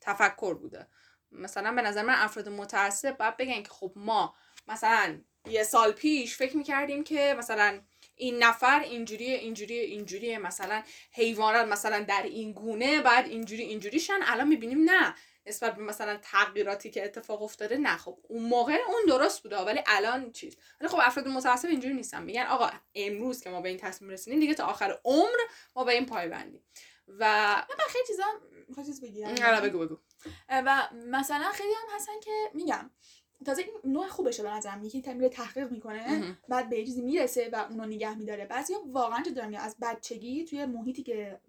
تفکر 0.01 0.53
بوده. 0.53 0.87
مثلا 1.31 1.71
به 1.71 1.81
نظر 1.81 2.01
من 2.01 2.13
افراد 2.17 2.49
متعصب 2.49 3.17
باید 3.17 3.37
بگن 3.37 3.63
که 3.63 3.69
خب 3.69 3.91
ما 3.95 4.35
مثلا 4.67 5.21
یه 5.49 5.63
سال 5.63 5.91
پیش 5.91 6.35
فکر 6.35 6.57
می‌کردیم 6.57 7.03
که 7.03 7.35
مثلا 7.37 7.81
این 8.15 8.43
نفر 8.43 8.79
اینجوریه 8.79 9.37
اینجوریه 9.37 9.81
اینجوریه 9.81 10.37
مثلا 10.37 10.83
حیوانات 11.11 11.67
مثلا 11.67 11.99
در 11.99 12.23
این 12.23 12.51
گونه 12.51 13.01
بعد 13.01 13.25
اینجوری 13.25 13.63
اینجوری 13.63 13.99
شن. 13.99 14.19
الان 14.23 14.47
می‌بینیم 14.47 14.89
نه. 14.89 15.15
نسبت 15.45 15.75
به 15.75 15.83
مثلا 15.83 16.17
تغییراتی 16.21 16.89
که 16.89 17.05
اتفاق 17.05 17.41
افتاده 17.41 17.77
نه. 17.77 17.97
خب 17.97 18.17
اون 18.27 18.43
موقع 18.43 18.77
اون 18.87 19.01
درست 19.07 19.43
بوده 19.43 19.57
ولی 19.57 19.79
الان 19.85 20.31
چیز. 20.31 20.57
ولی 20.81 20.89
خب 20.89 20.99
افراد 21.01 21.27
متعصب 21.27 21.67
اینجوری 21.67 21.93
نیستن. 21.93 22.23
میگن 22.23 22.45
آقا 22.45 22.69
امروز 22.95 23.43
که 23.43 23.49
ما 23.49 23.61
به 23.61 23.69
این 23.69 23.77
تصمیم 23.77 24.11
رسیدیم 24.11 24.39
دیگه 24.39 24.53
تا 24.53 24.65
آخر 24.65 24.99
عمر 25.05 25.37
ما 25.75 25.83
به 25.83 25.93
این 25.93 26.05
پایبندیم. 26.05 26.63
و 27.07 27.55
من 27.69 27.85
خیلی 27.89 28.07
چیزا 28.07 28.23
چیز 28.85 29.01
بگیرم 29.01 29.35
حالا 29.43 29.61
بگو 29.61 29.79
بگو 29.79 29.97
و 30.49 30.89
مثلا 30.93 31.49
خیلی 31.51 31.73
هم 31.73 31.95
هستن 31.95 32.19
که 32.23 32.31
میگم 32.53 32.89
تازه 33.45 33.61
این 33.61 33.93
نوع 33.93 34.07
خوبشه 34.07 34.43
به 34.43 34.51
نظرم 34.51 34.83
یکی 34.83 35.13
میره 35.13 35.29
تحقیق 35.29 35.71
می‌کنه. 35.71 36.37
بعد 36.49 36.69
به 36.69 36.85
چیزی 36.85 37.01
می‌رسه 37.01 37.49
و 37.53 37.55
اونو 37.69 37.85
نگه 37.85 38.17
میداره 38.17 38.45
بعضیا 38.45 38.77
واقعا 38.87 39.23
چه 39.23 39.31
دارم 39.31 39.53
از 39.53 39.75
بچگی 39.81 40.45
توی 40.45 40.65
محیطی 40.65 41.03
که 41.03 41.41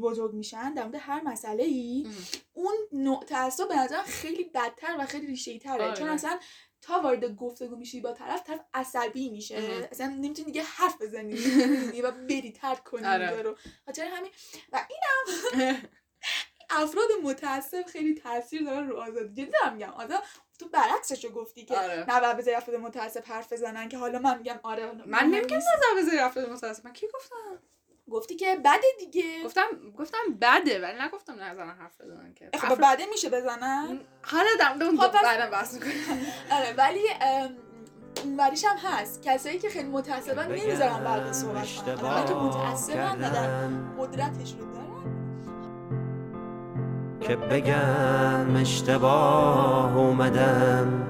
بزرگ 0.00 0.34
میشن 0.34 0.74
در 0.74 0.82
مورد 0.82 0.94
هر 1.00 1.22
مسئله 1.22 1.64
ای. 1.64 2.08
اون 2.52 2.74
نوع 2.92 3.24
تعصب 3.24 3.68
به 3.68 3.76
نظرم 3.76 4.04
خیلی 4.04 4.44
بدتر 4.44 4.96
و 4.98 5.06
خیلی 5.06 5.26
ریشه 5.26 5.58
تره 5.58 5.84
آره. 5.84 5.96
چون 5.96 6.08
اصلا 6.08 6.38
تا 6.80 7.00
وارد 7.00 7.36
گفتگو 7.36 7.76
میشی 7.76 8.00
با 8.00 8.12
طرف 8.12 8.42
طرف 8.42 8.60
عصبی 8.74 9.30
میشه. 9.30 9.88
اصلا 9.90 10.06
نمی‌تونی 10.06 10.46
دیگه 10.46 10.62
حرف 10.62 11.02
بزنی؟ 11.02 11.38
و 12.04 12.10
بری 12.10 12.52
ترک 12.52 12.84
کنی 12.84 13.06
آره. 13.06 13.42
رو 13.42 13.56
خاطر 13.86 14.04
همین 14.04 14.32
و 14.72 14.86
اینم 14.88 15.76
افراد 16.70 17.08
متعصب 17.22 17.82
خیلی 17.86 18.14
تاثیر 18.14 18.64
دارن 18.64 18.88
رو 18.88 18.96
آزادی 18.96 19.42
جدی 19.42 19.50
دارم 19.50 19.74
میگم 19.74 19.90
آزاد 19.90 20.22
تو 20.58 20.68
برعکسش 20.68 21.24
رو 21.24 21.30
گفتی 21.30 21.64
که 21.64 21.78
آره. 21.78 22.04
نه 22.08 22.34
بذاری 22.34 22.56
افراد 22.56 22.80
متعصب 22.80 23.24
حرف 23.24 23.52
بزنن 23.52 23.88
که 23.88 23.98
حالا 23.98 24.18
من 24.18 24.38
میگم 24.38 24.60
آره 24.62 24.92
من 25.06 25.24
نمیگم. 25.24 25.56
نظر 25.56 26.02
بذاری 26.02 26.18
افراد 26.18 26.50
متعصب 26.50 26.84
من 26.84 26.92
کی 26.92 27.06
گفتم 27.14 27.62
گفتی 28.10 28.36
که 28.36 28.56
بده 28.56 28.86
دیگه. 28.98 29.24
گفتم 29.44 29.62
گفتم 29.98 30.18
بده 30.40 30.80
ولی 30.82 30.98
نگفتم 31.02 31.32
نظرم 31.42 31.76
حرف 31.80 32.00
بزنن 32.00 32.34
که. 32.34 32.50
خب 32.58 32.72
افراد- 32.72 32.94
بده 32.94 33.06
میشه 33.10 33.30
بزنن؟ 33.30 34.00
حالا 34.22 34.48
مورد 34.74 34.82
اون 34.82 34.96
خب 34.96 35.12
بعدم 35.22 35.50
بحث 35.50 35.74
می‌کنیم 35.74 35.94
آره 36.56 36.74
ولی 36.78 37.00
اونوریش 38.24 38.64
هم 38.64 38.76
هست. 38.76 39.22
کسایی 39.22 39.58
که 39.58 39.68
خیلی 39.68 39.88
متعصبن 39.88 40.46
نمی‌ذارن 40.52 41.04
بقیه 41.04 41.32
صحبت 41.32 41.66
کنن. 42.00 42.24
که 42.24 42.34
متعصبن 42.34 43.18
و 43.20 43.30
در 43.34 43.68
قدرتش 44.04 44.52
رو 44.52 44.72
دارن. 44.72 44.78
که 47.20 47.36
بگم 47.36 48.56
اشتباه 48.56 49.96
اومدم 49.96 51.04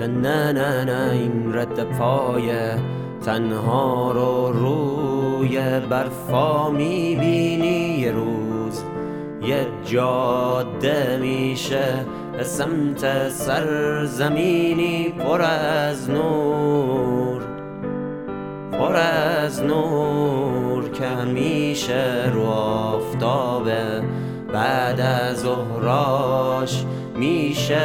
نه 0.00 0.52
نه 0.52 0.52
نه 0.52 0.84
نه 0.84 1.10
این 1.12 1.54
رد 1.54 1.84
پای 1.98 2.50
تنها 3.24 4.12
رو 4.12 4.52
روی 4.52 5.80
برفا 5.80 6.70
می‌بینی. 6.70 7.98
یه 7.98 8.12
روز 8.12 8.82
یه 9.42 9.66
جاده 9.84 11.18
میشه 11.20 12.06
سمت 12.42 13.28
سرزمینی. 13.28 15.08
پر 15.08 15.42
از 15.42 16.10
نور 16.10 17.42
پر 18.72 18.96
از 18.96 19.62
نور 19.62 20.88
که 20.88 21.06
همیشه 21.06 22.30
رو 22.34 22.42
آفتابه 22.42 24.02
بعد 24.52 25.00
از 25.00 25.40
ظهراش 25.40 26.84
میشه 27.20 27.80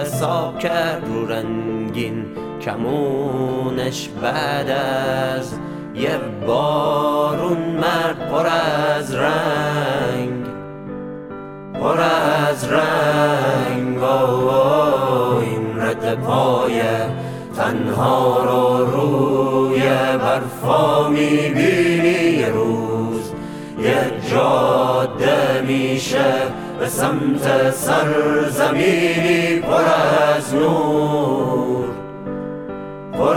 حساب 0.00 0.58
کرد 0.58 1.02
رو 1.06 1.26
رنگین 1.26 2.24
کمونش 2.60 4.08
بعد 4.22 4.70
از 4.70 5.52
یه 5.94 6.18
بارون 6.46 7.58
مرد 7.58 8.30
پر 8.30 8.46
از 8.46 9.14
رنگ 9.14 10.44
پر 11.80 12.00
از 12.00 12.64
رنگ. 12.64 14.02
آه، 14.02 15.38
این 15.38 15.80
رد 15.80 16.14
پای 16.14 16.82
تنها 17.56 18.44
رو 18.44 18.86
روی 18.86 19.80
برفا 20.18 21.08
می‌بینی. 21.08 22.38
یه 22.38 22.48
روز 22.48 23.32
یه 23.78 24.12
جاده 24.30 25.62
میشه 25.66 26.63
سمت 26.88 27.70
سرزمینی 27.70 29.60
پر 29.60 29.84
از 30.36 30.54
نور 30.54 31.84
پر 33.12 33.36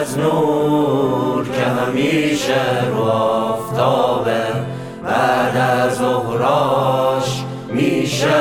از 0.00 0.18
نور 0.18 1.48
که 1.48 1.62
همیشه 1.62 2.88
رو 2.90 3.02
آفتابه 3.02 4.44
بعد 5.04 5.56
از 5.56 5.98
ظهراش 5.98 7.44
میشه 7.68 8.34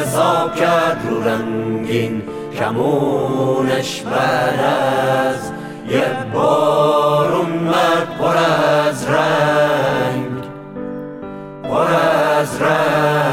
حساب 0.00 0.54
کرد 0.54 1.00
رو 1.10 1.22
رنگین 1.24 2.22
کمونش 2.58 4.00
بعد 4.00 4.60
از 4.60 5.50
یه 5.88 6.04
بارون 6.34 7.50
مرد 7.50 8.18
پر 8.18 8.36
از 8.36 9.06
رنگ 9.08 10.40
پر 11.62 11.92
از 12.40 12.62
رنگ. 12.62 13.29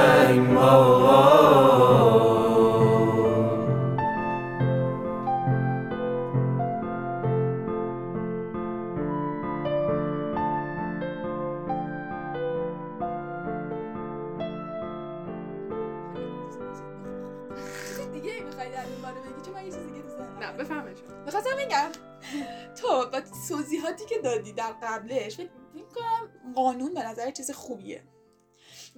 در 24.57 24.71
قبلش. 24.71 25.35
فکر 25.35 25.49
می‌کنم 25.73 26.53
قانون 26.55 26.93
به 26.93 27.03
نظر 27.03 27.31
چیز 27.31 27.51
خوبیه. 27.51 28.03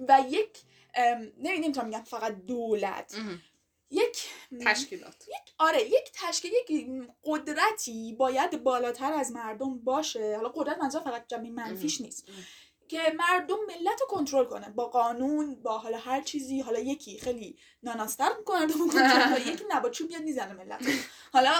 و 0.08 0.22
یک 0.28 0.62
ام، 0.94 1.18
نمی 1.38 1.58
نمی‌تونم 1.58 1.86
میگم 1.86 2.02
فقط 2.02 2.32
دولت. 2.46 3.16
یک 3.90 4.28
تشکیلات. 4.64 5.24
آره 5.58 5.82
یک 5.82 6.12
تشکیل 6.14 6.52
یک 6.52 6.92
قدرتی 7.24 8.12
باید 8.12 8.62
بالاتر 8.62 9.12
از 9.12 9.32
مردم 9.32 9.78
باشه. 9.78 10.36
حالا 10.36 10.48
قدرت 10.48 10.78
منظور 10.78 11.00
فقط 11.00 11.26
جنبه 11.28 11.50
منفیش 11.50 12.00
ام. 12.00 12.06
نیست. 12.06 12.28
ام. 12.28 12.34
که 12.88 12.98
مردم 13.18 13.56
ملت 13.68 14.00
رو 14.00 14.06
کنترل 14.08 14.44
کنه. 14.44 14.68
با 14.68 14.86
قانون 14.86 15.54
با 15.62 15.78
حالا 15.78 15.98
هر 15.98 16.20
چیزی. 16.20 16.60
حالا 16.60 16.78
یکی 16.78 17.18
خیلی 17.18 17.58
ناناستر 17.82 18.28
می‌کنه 18.38 18.66
کنترل 18.72 19.46
یکی 19.52 19.64
نه 19.70 19.80
با 19.80 19.90
چوب 19.90 20.08
بیاد 20.08 20.22
می‌زنه 20.22 20.52
ملت. 20.52 20.86
حالا 21.32 21.52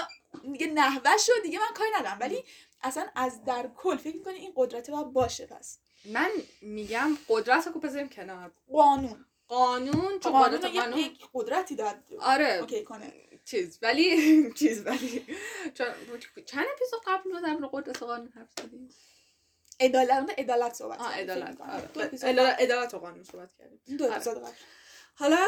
دیگه 0.51 0.67
نحوش 0.67 1.29
رو 1.29 1.35
دیگه 1.43 1.59
من 1.59 1.73
کاری 1.75 1.89
ندارم. 1.99 2.17
ولی 2.19 2.43
اصلا 2.83 3.07
از 3.15 3.43
در 3.45 3.69
کل 3.77 3.97
فکر 3.97 4.15
می‌کنی 4.15 4.33
این 4.35 4.53
قدرت 4.55 4.89
باید 4.89 5.07
باشه 5.07 5.45
پس؟ 5.45 5.79
من 6.05 6.29
میگم 6.61 7.17
قدرت 7.29 7.67
رو 7.67 7.79
بذاریم 7.79 8.09
کنار. 8.09 8.51
قانون. 8.71 9.25
قانون 9.47 10.19
چون 10.19 10.31
قانون 10.31 10.59
قانون 10.59 10.99
یک 10.99 11.27
قدرتی 11.33 11.75
داد. 11.75 11.95
آره. 12.19 12.57
اوکی 12.61 12.83
کنه. 12.83 13.13
چیز 13.45 13.79
ولی 13.81 14.15
چیز 14.59 14.85
ولی 14.87 15.25
چون 15.73 15.87
چند 16.45 16.65
اپیزود 16.75 17.01
قبل 17.07 17.31
رو 17.31 17.41
در 17.41 17.67
قدرت 17.71 18.03
قانون 18.03 18.29
حرف 18.35 18.49
زدیم؟ 18.61 18.89
عدالت 19.79 20.39
عدالت 20.39 20.73
صحبت 20.73 20.99
آه 20.99 21.17
عدالت. 21.17 21.61
آره. 21.61 22.41
عدالت 22.41 22.93
و 22.93 22.99
قانون 22.99 23.23
صحبت 23.23 23.49
کردیم. 23.59 23.97
دو 23.97 24.05
آره. 24.05 24.13
اپیزود. 24.13 24.43
حالا 25.15 25.47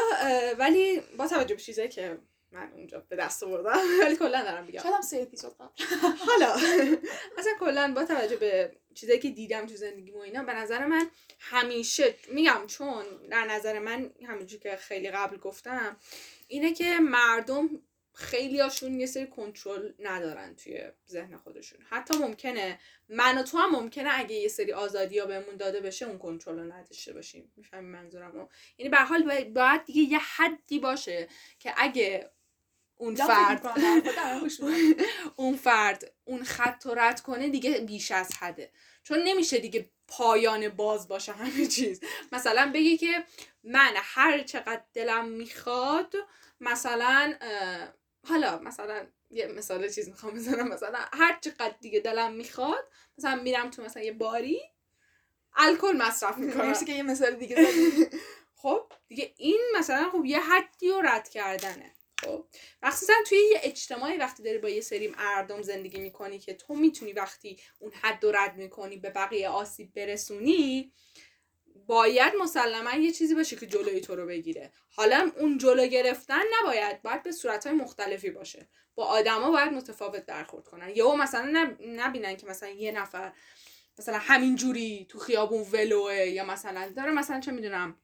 ولی 0.58 1.00
با 1.18 1.28
توجه 1.28 1.54
به 1.54 1.60
چیزایی 1.60 1.88
که 1.88 2.18
من 2.54 2.72
اونجا 2.72 3.06
به 3.08 3.16
دست 3.16 3.42
آوردم. 3.42 3.78
ولی 4.02 4.16
کلا 4.16 4.42
دارم 4.42 4.64
میگم. 4.64 4.82
شاید 4.82 4.94
هم 4.94 5.00
سه 5.00 5.22
اپیزود 5.22 5.56
قبل. 5.56 5.68
حالا. 6.26 6.52
اصلا 7.38 7.52
کلا 7.60 7.92
با 7.94 8.04
توجه 8.04 8.36
به 8.36 8.76
چیزایی 8.94 9.18
که 9.18 9.30
دیدم 9.30 9.66
تو 9.66 9.76
زندگی 9.76 10.10
و 10.10 10.18
اینا 10.18 10.42
به 10.42 10.54
نظر 10.54 10.86
من 10.86 11.10
همیشه 11.38 12.14
میگم 12.28 12.66
چون 12.66 13.04
در 13.30 13.44
نظر 13.44 13.78
من 13.78 14.10
همینجوری 14.26 14.62
که 14.62 14.76
خیلی 14.76 15.10
قبل 15.10 15.36
گفتم 15.36 15.96
اینه 16.48 16.72
که 16.72 16.98
مردم 17.00 17.70
خیلی 18.14 18.60
هاشون 18.60 19.00
یه 19.00 19.06
سری 19.06 19.26
کنترل 19.26 19.92
ندارن 19.98 20.56
توی 20.56 20.82
ذهن 21.08 21.36
خودشون. 21.36 21.78
حتی 21.90 22.18
ممکنه 22.18 22.78
من 23.08 23.38
و 23.38 23.42
تو 23.42 23.58
هم 23.58 23.70
ممکنه 23.70 24.10
اگه 24.12 24.34
یه 24.34 24.48
سری 24.48 24.72
آزادی 24.72 25.18
ها 25.18 25.26
بهمون 25.26 25.56
داده 25.56 25.80
بشه 25.80 26.06
اون 26.06 26.18
کنترل 26.18 26.58
رو 26.58 26.72
نداشته 26.72 27.12
باشیم. 27.12 27.52
می‌فهمی 27.56 27.88
منظورم 27.88 28.48
یعنی 28.78 28.90
به 28.90 28.96
حال 28.96 29.44
باید 29.44 29.84
دیگه 29.84 30.02
یه 30.02 30.18
حدی 30.18 30.78
باشه 30.78 31.28
که 31.58 31.72
اگه 31.76 32.30
اون 33.04 33.14
فرد. 33.14 33.66
اون 35.36 35.56
فرد 35.56 36.12
اون 36.24 36.44
خط 36.44 36.86
رو 36.86 36.94
رد 36.94 37.20
کنه 37.20 37.48
دیگه 37.48 37.78
بیش 37.78 38.10
از 38.10 38.34
حده. 38.40 38.70
چون 39.02 39.18
نمیشه 39.22 39.58
دیگه 39.58 39.90
پایان 40.08 40.68
باز 40.68 41.08
باشه 41.08 41.32
همه 41.32 41.66
چیز. 41.66 42.00
مثلا 42.32 42.70
بگی 42.74 42.96
که 42.96 43.24
من 43.64 43.92
هر 43.94 44.42
چقدر 44.42 44.82
دلم 44.94 45.28
می‌خواد 45.28 46.14
مثلا 46.60 47.34
حالا 48.28 48.58
مثلا 48.58 49.06
یه 49.30 49.46
مثال 49.46 49.88
چیز 49.88 50.08
می‌خوام 50.08 50.34
بزنم. 50.34 50.68
مثلا 50.68 50.98
هر 51.12 51.38
چقدر 51.40 51.74
دیگه 51.80 52.00
دلم 52.00 52.32
می‌خواد 52.32 52.88
مثلا 53.18 53.34
میرم 53.36 53.70
تو 53.70 53.82
مثلا 53.82 54.02
یه 54.02 54.12
باری 54.12 54.60
الکل 55.56 55.96
مصرف 55.96 56.38
می‌کنم. 56.38 56.66
مرسی 56.68 56.84
که 56.84 56.92
یه 56.92 57.02
مثال 57.02 57.34
دیگه 57.34 57.56
خب 58.62 58.92
دیگه 59.08 59.34
این 59.36 59.60
مثلا 59.78 60.10
خب 60.10 60.24
یه 60.24 60.40
حدی 60.40 60.88
رو 60.88 61.00
رد 61.04 61.28
کردنه. 61.28 61.93
خب. 62.22 62.44
مخصوصا 62.82 63.12
توی 63.26 63.38
یه 63.38 63.60
اجتماعی 63.62 64.16
وقتی 64.18 64.42
داری 64.42 64.58
با 64.58 64.68
یه 64.68 64.80
سری 64.80 65.08
مردم 65.08 65.62
زندگی 65.62 65.98
می‌کنی 65.98 66.38
که 66.38 66.54
تو 66.54 66.74
می‌تونی 66.74 67.12
وقتی 67.12 67.60
اون 67.78 67.92
حد 67.92 68.26
رد 68.36 68.56
می‌کنی 68.56 68.96
به 68.96 69.10
بقیه 69.10 69.48
آسیب 69.48 69.94
برسونی 69.94 70.92
باید 71.86 72.32
مسلما 72.40 72.90
یه 72.90 73.12
چیزی 73.12 73.34
باشه 73.34 73.56
که 73.56 73.66
جلوی 73.66 74.00
تو 74.00 74.16
رو 74.16 74.26
بگیره. 74.26 74.72
حالا 74.90 75.32
اون 75.36 75.58
جلو 75.58 75.86
گرفتن 75.86 76.40
نباید 76.60 77.02
باید 77.02 77.22
به 77.22 77.32
صورتهای 77.32 77.74
مختلفی 77.74 78.30
باشه. 78.30 78.68
با 78.94 79.04
آدما 79.04 79.50
باید 79.50 79.72
متفاوت 79.72 80.26
برخورد 80.26 80.68
کنن. 80.68 80.88
یهو 80.96 81.16
مثلا 81.16 81.50
نب- 81.52 81.82
نبینن 81.82 82.36
که 82.36 82.46
مثلا 82.46 82.68
یه 82.68 82.92
نفر 82.92 83.32
مثلا 83.98 84.18
همین 84.18 84.56
جوری 84.56 85.06
تو 85.08 85.18
خیابون 85.18 85.62
ولوه 85.72 86.14
یا 86.14 86.44
مثلا 86.44 86.92
داره 86.96 87.10
مثلا 87.12 87.40
چه 87.40 87.52
می‌دونم 87.52 87.98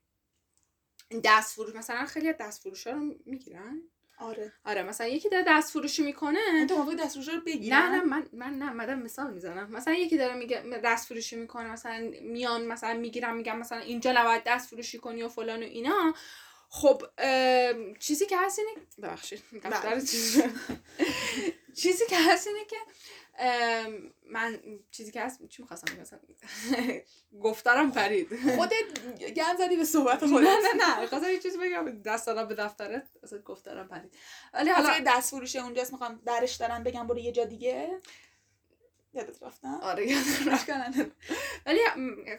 دست 1.24 1.54
فروش 1.54 1.74
مثلا 1.74 2.06
خیلی 2.06 2.32
دست 2.32 2.62
فروش 2.62 2.86
ها 2.86 2.92
رو 2.92 3.14
می‌گیرن؟ 3.26 3.82
آره. 4.21 4.53
آره 4.64 4.83
مثلا 4.83 5.07
یکی 5.07 5.29
داره 5.29 5.45
دست 5.49 5.73
فروشی 5.73 6.03
می‌کنه 6.03 6.66
تو 6.68 6.77
موقع 6.77 6.95
دست 6.95 7.16
رو 7.16 7.41
بگیرن. 7.41 7.79
نه 7.79 7.89
نه 7.89 8.05
من 8.05 8.27
من 8.33 8.59
نه 8.59 8.73
من 8.73 8.87
دارم 8.87 9.03
مثال 9.03 9.33
می‌زنم. 9.33 9.71
مثلا 9.71 9.95
یکی 9.95 10.16
داره 10.16 10.35
میگه 10.35 10.62
دست 10.85 11.07
فروشی 11.07 11.37
می‌کنه 11.37 11.73
مثلا 11.73 12.11
میان 12.23 12.66
مثلا 12.66 12.95
می‌گیرم 12.95 13.37
میگم 13.37 13.59
مثلا 13.59 13.79
اینجا 13.79 14.12
نباید 14.12 14.43
دست 14.47 14.68
فروشی 14.68 14.99
کنی 14.99 15.23
و 15.23 15.29
فلان 15.29 15.62
و 15.62 15.66
اینا. 15.66 16.14
خب 16.73 17.03
چیزی 17.99 18.27
که 18.27 18.39
هست 18.39 18.59
اینه 18.59 18.71
ببخشید 19.03 19.43
چیزی 21.75 22.07
که 22.09 22.16
هست 22.18 22.47
اینه 22.47 22.64
که 22.64 22.77
من 24.26 24.61
چیزی 24.91 25.12
که 25.12 25.22
هست 25.22 25.47
چی 25.49 25.62
می‌خواستم 25.62 25.99
گفتارم 27.43 27.93
پرید. 27.93 28.28
خودت 28.57 28.72
گن 29.36 29.57
زدی 29.59 29.76
به 29.76 29.84
صحبت 29.84 30.22
نه 30.22 30.28
خودت. 30.28 30.47
نه 30.47 31.01
نه 31.01 31.07
خواستم 31.07 31.30
یه 31.30 31.38
چیزی 31.38 31.59
بگم. 31.59 32.03
دست 32.03 32.26
دادم 32.26 32.49
به 32.49 32.55
دفترت 32.55 33.09
اصلا 33.22 33.38
گفتارم 33.38 33.88
پرید. 33.88 34.14
ولی 34.55 34.70
حالا 34.70 34.99
دست 35.07 35.30
فروشه 35.30 35.62
اونجاست 35.62 35.93
می‌خوام 35.93 36.22
درش 36.26 36.55
دارم 36.55 36.82
بگم 36.82 37.07
برو 37.07 37.18
یه 37.18 37.32
جا 37.32 37.45
دیگه. 37.45 38.01
یادت 39.14 39.43
رفتم؟ 39.43 39.80
آره 39.82 40.07
یادم 40.07 40.53
رفت. 40.53 40.70
ولی 41.66 41.80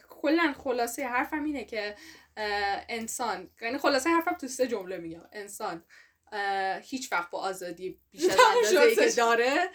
کلا 0.10 0.54
خلاصه 0.64 1.08
حرفم 1.08 1.44
اینه 1.44 1.66
که 1.66 1.96
انسان 2.90 3.50
یعنی 3.62 3.78
خلاصه 3.78 4.10
حرفم 4.10 4.34
تو 4.36 4.48
سه 4.48 4.68
جمله 4.68 4.98
میگم. 4.98 5.24
انسان 5.32 5.84
هیچ 6.82 7.12
وقت 7.12 7.30
با 7.32 7.40
آزادی 7.40 8.00
بیش 8.12 8.26
از 8.26 8.38
اندازه 8.56 9.10
که. 9.10 9.16
داره 9.16 9.70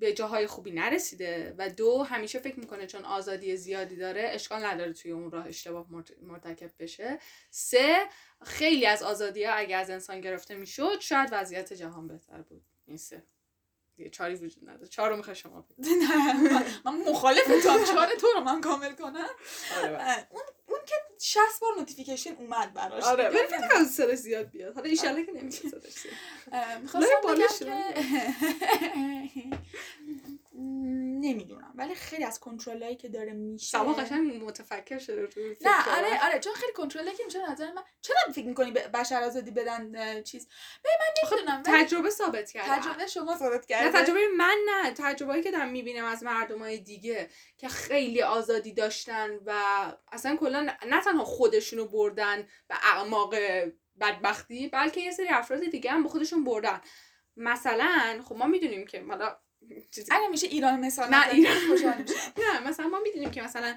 به 0.00 0.12
جاهای 0.12 0.46
خوبی 0.46 0.70
نرسیده 0.70 1.54
و 1.58 1.68
دو 1.68 2.02
همیشه 2.02 2.38
فکر 2.38 2.60
می‌کنه 2.60 2.86
چون 2.86 3.04
آزادی 3.04 3.56
زیادی 3.56 3.96
داره 3.96 4.22
اشکال 4.32 4.64
نداره 4.64 4.92
توی 4.92 5.10
اون 5.10 5.30
راه 5.30 5.46
اشتباه 5.46 5.86
مرت- 5.90 6.22
مرتکب 6.22 6.70
بشه. 6.78 7.18
سه 7.50 7.96
خیلی 8.44 8.86
از 8.86 9.02
آزادی 9.02 9.44
ها 9.44 9.52
اگه 9.54 9.76
از 9.76 9.90
انسان 9.90 10.20
گرفته 10.20 10.54
می‌شد 10.54 11.00
شاید 11.00 11.28
وضعیت 11.32 11.72
جهان 11.72 12.08
بهتر 12.08 12.42
بود. 12.42 12.64
این 12.86 12.96
سه. 12.96 13.22
چاری 14.12 14.34
وجود 14.34 14.68
نداره. 14.68 14.86
چهار 14.88 15.10
رو 15.10 15.16
می‌خوای 15.16 15.36
شما. 15.36 15.66
نه 15.78 16.80
من- 16.84 17.02
مخالف 17.10 17.44
تو 17.46 17.60
چهار 17.84 18.08
تو 18.20 18.26
رو 18.34 18.40
من 18.40 18.60
کامل 18.60 18.92
کنم. 18.94 19.26
آره 19.78 19.92
بله. 19.92 20.26
اون 20.30 20.42
اون 20.70 20.80
که 20.86 20.94
60 21.18 21.60
بار 21.60 21.70
نوتیفیکیشن 21.78 22.34
اومد 22.34 22.74
براش 22.74 23.04
آره. 23.04 23.28
ولی 23.28 23.38
فکر 23.38 23.68
کنم 23.68 23.84
صدا 23.84 24.14
زیاد 24.14 24.50
بیاد 24.50 24.74
حالا 24.74 24.88
ایشالله 24.88 25.26
که 25.26 25.32
زیاد. 25.32 25.86
اه، 26.52 26.78
می‌خواستم 26.78 27.08
بگم 27.24 27.46
که 27.58 27.94
نمی‌دونم. 31.20 31.72
ولی 31.74 31.94
خیلی 31.94 32.24
از 32.24 32.40
کنترل 32.40 32.82
هایی 32.82 32.96
که 32.96 33.08
داره 33.08 33.32
میشه. 33.32 33.66
سما 33.66 33.92
قشنگ 33.92 34.44
متفکر 34.44 34.98
شده 34.98 35.26
تو 35.26 35.40
این 35.40 35.56
نه 35.60 35.98
آره. 35.98 36.24
آره 36.26 36.38
چون 36.38 36.52
خیلی 36.52 36.72
کنترل 36.72 37.12
که 37.12 37.24
میشه 37.24 37.50
نظر 37.50 37.72
من 37.72 37.82
چرا 38.00 38.16
فکر 38.34 38.46
می‌کنی 38.46 38.70
به 38.70 38.88
بشر 38.88 39.22
آزادی 39.22 39.50
بدن 39.50 40.22
چیز؟ 40.22 40.48
ببین 40.84 40.96
من 41.00 41.30
نمی‌دونم 41.30 41.62
تجربه 41.62 42.10
ثابت 42.10 42.50
کرده. 42.50 42.80
تجربه 42.80 43.06
شما 43.06 43.36
ثابت 43.36 43.60
نه 43.60 43.66
کرده. 43.66 44.02
تجربه 44.02 44.20
من 44.36 44.56
نه. 44.66 44.90
تجربه 44.90 45.42
که 45.42 45.50
دارم 45.50 45.68
می‌بینم 45.68 46.04
از 46.04 46.22
مردم 46.22 46.58
های 46.58 46.78
دیگه 46.78 47.30
که 47.56 47.68
خیلی 47.68 48.22
آزادی 48.22 48.72
داشتن 48.72 49.30
و 49.46 49.62
اصلا 50.12 50.36
کلا 50.36 50.76
نه 50.86 51.00
تنها 51.00 51.24
خودشونو 51.24 51.88
بردن 51.88 52.48
به 52.68 52.74
اعماق 52.82 53.34
بدبختی 54.00 54.68
بلکه 54.68 55.00
یه 55.00 55.10
سری 55.10 55.28
افراد 55.28 55.64
دیگه 55.64 55.90
هم 55.90 56.02
به 56.02 56.08
خودشون 56.08 56.44
بردن. 56.44 56.80
مثلا 57.36 58.22
خب 58.24 58.36
ما 58.36 58.46
می‌دونیم 58.46 58.86
که 58.86 59.04
حالا 59.08 59.36
چیزی. 59.90 60.12
اگه 60.12 60.28
میشه 60.28 60.46
ایران 60.46 60.80
مثال 60.80 61.08
نه، 61.14 61.28
ایران. 61.30 61.56
نه 62.42 62.68
مثلا 62.68 62.88
ما 62.88 63.00
می‌دونیم 63.00 63.30
که 63.30 63.42
مثلا 63.42 63.76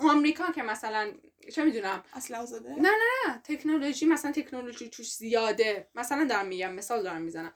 آمریکا 0.00 0.52
که 0.52 0.62
مثلا 0.62 1.12
چه 1.54 1.64
می‌دونم؟ 1.64 2.04
اصلا 2.12 2.38
آزاده؟ 2.38 2.68
نه 2.70 2.90
نه 2.90 3.38
تکنولوژی 3.44 4.06
مثلا 4.06 4.32
تکنولوژی 4.32 4.88
توش 4.90 5.12
زیاده. 5.14 5.88
مثلا 5.94 6.24
دارم 6.24 6.46
میگم 6.46 6.72
مثال 6.72 7.02
دارم 7.02 7.22
می‌زنم. 7.22 7.54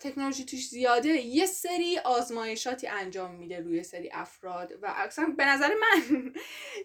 تکنولوژی 0.00 0.44
توش 0.44 0.68
زیاده. 0.68 1.08
یه 1.08 1.46
سری 1.46 1.98
آزمایشاتی 1.98 2.86
انجام 2.86 3.34
میده 3.34 3.60
روی 3.60 3.82
سری 3.82 4.10
افراد 4.12 4.72
و 4.82 4.86
اصلا 4.96 5.34
به 5.36 5.44
نظر 5.44 5.74
من 5.74 6.32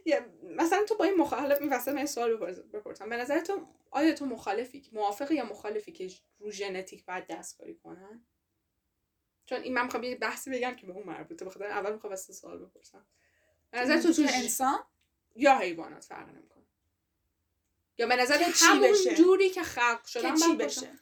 مثلا 0.58 0.84
تو 0.86 0.96
با 0.96 1.06
این 1.06 1.16
مخالف 1.16 1.58
وسط 1.72 1.88
من 1.92 2.06
سوال 2.06 2.38
بپرس- 2.38 2.60
بپرسم. 2.74 3.10
به 3.10 3.18
نظر 3.18 3.40
تو 3.40 3.68
آیا 3.92 4.14
تو 4.14 4.26
مخالفی 4.26 4.90
موافقی 4.94 5.36
یا 5.36 5.46
مخالفی 5.46 5.92
که 5.92 6.10
رو 6.40 6.52
ژنتیک 6.52 7.06
باید 7.06 7.28
دستکاری 7.28 7.76
کنن؟ 7.76 8.26
چون 9.48 9.62
این 9.62 9.74
من 9.74 9.84
می‌خوام 9.84 10.04
یه 10.04 10.16
بحثی 10.16 10.50
بگم 10.50 10.76
که 10.76 10.86
به 10.86 10.94
اون 10.94 11.04
مربوطه 11.04 11.46
بخاطر 11.46 11.66
اول 11.66 11.94
می‌خوام 11.94 12.14
از 12.14 12.28
تو 12.28 12.34
سوال 12.34 12.58
بپرسم 12.58 13.06
به 13.72 13.80
نظر 13.80 14.02
تو 14.02 14.14
تو 14.14 14.24
که 14.24 14.38
انسان 14.38 14.80
یا 15.36 15.58
حیوانات 15.58 16.04
فرق 16.04 16.30
نمی‌کنه 16.30 16.64
یا 17.98 18.08
به 18.08 18.16
نظر 18.16 18.44
همون 18.56 18.92
بشه؟ 18.92 19.16
جوری 19.16 19.50
که 19.50 19.64
خلق 19.64 20.04
که 20.04 20.10
شدن 20.10 20.36
چی 20.36 20.56
بشه. 20.56 21.00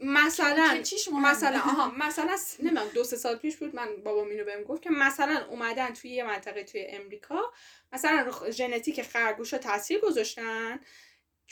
مثلا؟ 0.00 0.82
مثلا 1.12 1.58
آها 1.58 1.92
مثلا 2.06 2.36
نمی‌دونم 2.58 2.88
دو 2.88 3.04
سه 3.04 3.16
سال 3.16 3.36
پیش 3.36 3.56
بود 3.56 3.74
من 3.74 3.96
بابام 3.96 4.28
اینو 4.28 4.44
بهم 4.44 4.62
گفت 4.62 4.82
که 4.82 4.90
مثلا 4.90 5.46
اومدن 5.48 5.92
توی 5.92 6.10
یه 6.10 6.24
منطقه 6.24 6.64
توی 6.64 6.86
امریکا 6.86 7.52
مثلا 7.92 8.50
ژنتیک 8.50 9.02
خرگوش 9.02 9.50
تاثیر 9.50 10.00
گذاشتن 10.00 10.80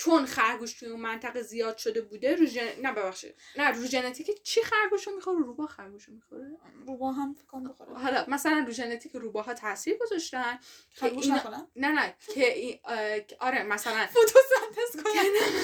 چون 0.00 0.26
خرگوش 0.26 0.72
توی 0.72 0.88
اون 0.88 1.00
منطقه 1.00 1.42
زیاد 1.42 1.76
شده 1.76 2.00
بوده 2.00 2.36
رو 2.36 2.46
ژن... 2.46 2.68
نه 2.82 2.92
ببخشید. 2.92 3.34
نه 3.56 3.70
رو 3.70 3.84
ژنتیک 3.86 4.42
چی 4.42 4.62
خرگوش 4.62 5.06
رو 5.06 5.14
می‌خوره؟ 5.14 5.38
روباه 5.38 5.66
خرگوش 5.68 6.04
رو 6.04 6.14
می‌خوره. 6.14 6.56
روبا 6.86 7.12
هم 7.12 7.34
فکر 7.34 7.60
بخوره. 7.68 7.94
حالا 7.98 8.24
مثلا 8.28 8.64
رو 8.66 8.72
ژنتیک 8.72 9.12
روباها 9.16 9.54
تاثیر 9.54 9.96
گذاشتن. 9.98 10.58
خرگوش 10.92 11.24
اینا- 11.24 11.66
نه 11.76 11.88
نه 11.88 12.14
که 12.34 12.80
که- 13.28 13.36
آره 13.40 13.62
مثلا 13.62 14.06
فتوسنتز 14.06 15.02
کنن. 15.04 15.22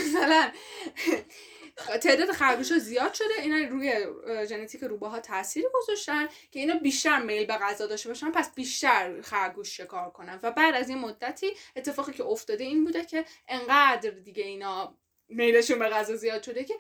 مثلا 0.08 0.50
تعداد 1.76 2.32
خرگوش 2.32 2.72
ها 2.72 2.78
زیاد 2.78 3.14
شده. 3.14 3.42
اینا 3.42 3.68
روی 3.68 4.06
ژنتیک 4.48 4.84
روباها 4.84 5.20
تاثیر 5.20 5.64
گذاشتن 5.74 6.26
که 6.26 6.60
اینا 6.60 6.74
بیشتر 6.74 7.22
میل 7.22 7.46
به 7.46 7.54
غذا 7.54 7.86
داشته 7.86 8.08
باشن 8.08 8.30
پس 8.30 8.54
بیشتر 8.54 9.20
خرگوش 9.22 9.76
شکار 9.76 10.10
کنن. 10.10 10.40
و 10.42 10.50
بعد 10.50 10.74
از 10.74 10.88
این 10.88 10.98
مدتی 10.98 11.50
اتفاقی 11.76 12.12
که 12.12 12.24
افتاده 12.24 12.64
این 12.64 12.84
بوده 12.84 13.04
که 13.04 13.24
انقدر 13.48 14.10
دیگه 14.10 14.44
اینا 14.44 14.98
میلشون 15.28 15.78
به 15.78 15.88
غذا 15.88 16.16
زیاد 16.16 16.42
شده 16.42 16.64
که 16.64 16.74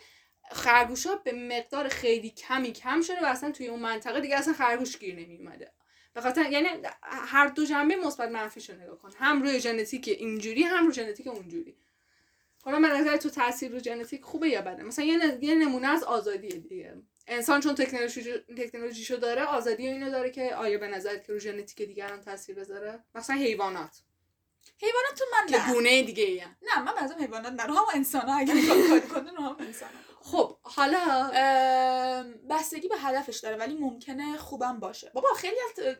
خرگوش 0.50 1.06
ها 1.06 1.16
به 1.16 1.32
مقدار 1.32 1.88
خیلی 1.88 2.30
کمی 2.30 2.72
کم 2.72 3.02
شده 3.02 3.22
و 3.22 3.26
اصلا 3.26 3.50
توی 3.50 3.68
اون 3.68 3.80
منطقه 3.80 4.20
دیگه 4.20 4.36
اصلا 4.36 4.54
خرگوش 4.54 4.98
گیر 4.98 5.14
نمی 5.14 5.36
اومده 5.36 5.72
به 6.14 6.20
خاطر 6.20 6.52
یعنی 6.52 6.68
هر 7.02 7.46
دو 7.46 7.64
جنبه 7.64 7.96
مثبت 7.96 8.30
منفیشو 8.30 8.72
نگاه 8.72 8.98
کن. 8.98 9.10
هم 9.18 9.42
روی 9.42 9.60
ژنتیک 9.60 10.08
اینجوری 10.08 10.62
هم 10.62 10.84
روی 10.84 10.94
ژنتیک 10.94 11.26
اونجوری. 11.26 11.76
حالا 12.64 12.80
به 12.80 12.88
نظر 12.88 13.16
تو 13.16 13.30
تاثیر 13.30 13.72
رو 13.72 13.78
ژنتیک 13.78 14.22
خوبه 14.22 14.48
یا 14.48 14.62
بده؟ 14.62 14.82
مثلا 14.82 15.04
یه, 15.04 15.54
نمونه 15.54 15.88
از 15.88 16.04
آزادیه 16.04 16.58
دیگه. 16.58 16.94
انسان 17.26 17.60
چون 17.60 17.74
تکنولوژی 17.74 18.32
تکنولوژیشو 18.58 19.16
داره 19.16 19.42
آزادی 19.42 19.86
اینو 19.86 20.10
داره 20.10 20.30
که 20.30 20.54
آیا 20.54 20.78
به 20.78 20.88
نظرت 20.88 21.26
که 21.26 21.32
رو 21.32 21.38
ژنتیک 21.38 21.88
دیگران 21.88 22.20
تاثیر 22.20 22.56
بذاره؟ 22.56 23.04
مثلا 23.14 23.36
حیوانات. 23.36 24.03
حیوانات 24.78 25.14
تو 25.18 25.24
من 25.32 25.58
نه. 25.58 25.72
گونه 25.72 26.02
دیگه 26.02 26.24
ای 26.24 26.42
نه 26.62 26.82
من 26.82 26.98
از 26.98 27.12
حیوانات 27.12 27.52
نه. 27.52 27.66
رو 27.66 27.74
هم 27.74 27.84
انسان 27.94 28.28
ها 28.28 28.38
اگه 28.38 28.52
کاری 28.88 29.00
کنه 29.00 29.30
رو 29.30 29.42
هم 29.42 29.56
انسان 29.60 29.88
خب 30.20 30.58
حالا 30.62 31.30
بستگی 32.50 32.88
به 32.88 32.98
هدفش 32.98 33.38
داره 33.38 33.56
ولی 33.56 33.74
ممکنه 33.74 34.36
خوبم 34.36 34.80
باشه. 34.80 35.10
بابا 35.14 35.28
خیلی 35.36 35.56
از 35.70 35.96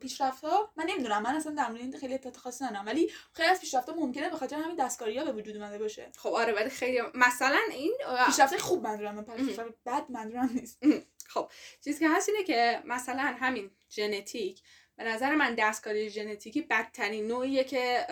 پیشرفت 0.00 0.44
ها 0.44 0.72
من 0.76 0.84
نمی‌دونم 0.86 1.22
من 1.22 1.34
اصلا 1.34 1.54
در 1.54 1.68
مورد 1.68 1.80
این 1.80 1.98
خیلی 1.98 2.14
اطلاعات 2.14 2.36
خاصی 2.36 2.64
ندارم 2.64 2.86
ولی 2.86 3.12
خیلی 3.32 3.48
از 3.48 3.60
پیشرفت 3.60 3.88
ها 3.88 3.94
ممکنه 3.94 4.30
به 4.30 4.36
خاطر 4.36 4.56
همین 4.56 4.76
دستکاری 4.76 5.18
ها 5.18 5.24
به 5.24 5.32
وجود 5.32 5.56
اومده 5.56 5.78
باشه. 5.78 6.12
خب 6.16 6.28
آره 6.28 6.52
ولی 6.52 6.70
خیلی 6.70 7.00
مثلا 7.14 7.60
این 7.70 7.96
پیشرفت 8.26 8.56
خوب 8.56 8.82
منظورم 8.82 9.14
من 9.14 9.24
پیشرفت 9.24 9.74
بد 9.86 10.10
منظورم 10.10 10.50
نیست. 10.54 10.78
خب 11.26 11.50
چیزی 11.84 12.00
که 12.00 12.08
هست 12.08 12.28
اینه 12.28 12.44
که 12.44 12.82
مثلا 12.84 13.22
همین 13.22 13.70
ژنتیک 13.90 14.62
به 15.00 15.06
نظر 15.06 15.34
من 15.34 15.54
دستکاری 15.54 16.10
ژنتیکی 16.10 16.62
بدترین 16.62 17.26
نوعیه 17.26 17.64
که 17.64 18.06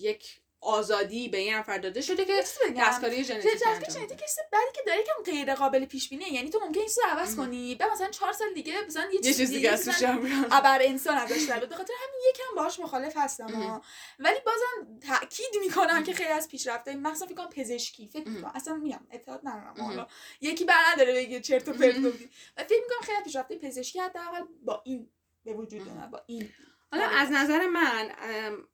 یک 0.00 0.40
آزادی 0.62 1.28
به 1.28 1.42
یه 1.42 1.58
نفر 1.58 1.78
داده 1.78 2.00
شده 2.00 2.24
که 2.24 2.32
چیزی 2.42 2.74
دستکاری 2.78 3.24
ژنتیکی 3.24 3.48
ژنتیک 3.48 3.66
انجام 3.66 3.90
ژنتیک 3.90 4.04
بده. 4.04 4.22
یه 4.22 4.28
چیز 4.28 4.38
بدی 4.52 4.72
که 4.74 4.82
داره 4.86 5.02
که 5.02 5.30
غیر 5.30 5.54
قابل 5.54 5.84
پیش 5.84 6.08
بینیه 6.08 6.32
یعنی 6.32 6.50
تو 6.50 6.58
ممکنه 6.58 6.78
این 6.78 6.88
چیزو 6.88 7.02
عوض. 7.10 7.36
کنی 7.36 7.74
بعد 7.74 7.90
مثلا 7.90 8.10
چهار 8.10 8.32
سال 8.32 8.54
دیگه 8.54 8.80
مثلا 8.86 9.10
یه 9.12 9.26
یه 9.26 9.34
چیز 9.34 9.50
دیگه 9.50 9.70
از 9.70 9.84
توش. 9.84 10.02
ابر 10.50 10.78
انسان 10.82 11.16
ازش 11.16 11.42
در. 11.48 11.66
به 11.66 11.76
خاطر 11.76 11.92
همین 12.02 12.20
یکم 12.30 12.56
باهاش 12.56 12.80
مخالف 12.80 13.12
هستم. 13.16 13.48
ها. 13.48 13.82
ولی 14.18 14.38
بازم 14.46 14.98
تاکید 15.00 15.60
می‌کنم 15.60 16.04
که 16.04 16.12
خیلی 16.12 16.28
از 16.30 16.48
پیشرفته 16.48 16.94
مثلا 16.94 17.26
فکر 17.26 17.36
کنم 17.36 17.48
پزشکی 17.50 18.08
فکر 18.12 18.30
اصلا 18.54 18.74
میگم 18.74 19.06
اطلاعات 19.10 19.40
ندارم. 19.44 19.74
حالا 19.80 20.06
یکی 20.40 20.64
بر 20.64 20.82
نداره 20.92 21.14
بگه 21.14 21.40
چرت 21.40 21.68
و 21.68 21.72
پرت. 21.72 21.96
گفتی 21.96 22.30
و 22.56 22.64
فکر 22.64 22.80
می‌کنم 22.80 23.06
خیلی 23.06 23.22
پیشرفته 23.24 23.56
پزشکی 23.56 23.98
حداقل 23.98 24.42
با 24.64 24.82
این 24.84 25.10
به 25.44 25.52
وجود. 25.52 25.88
اومد. 25.88 26.10
با 26.10 26.22
این 26.26 26.48
حالا. 26.92 27.04
از 27.08 27.28
نظر 27.32 27.66
من 27.66 28.10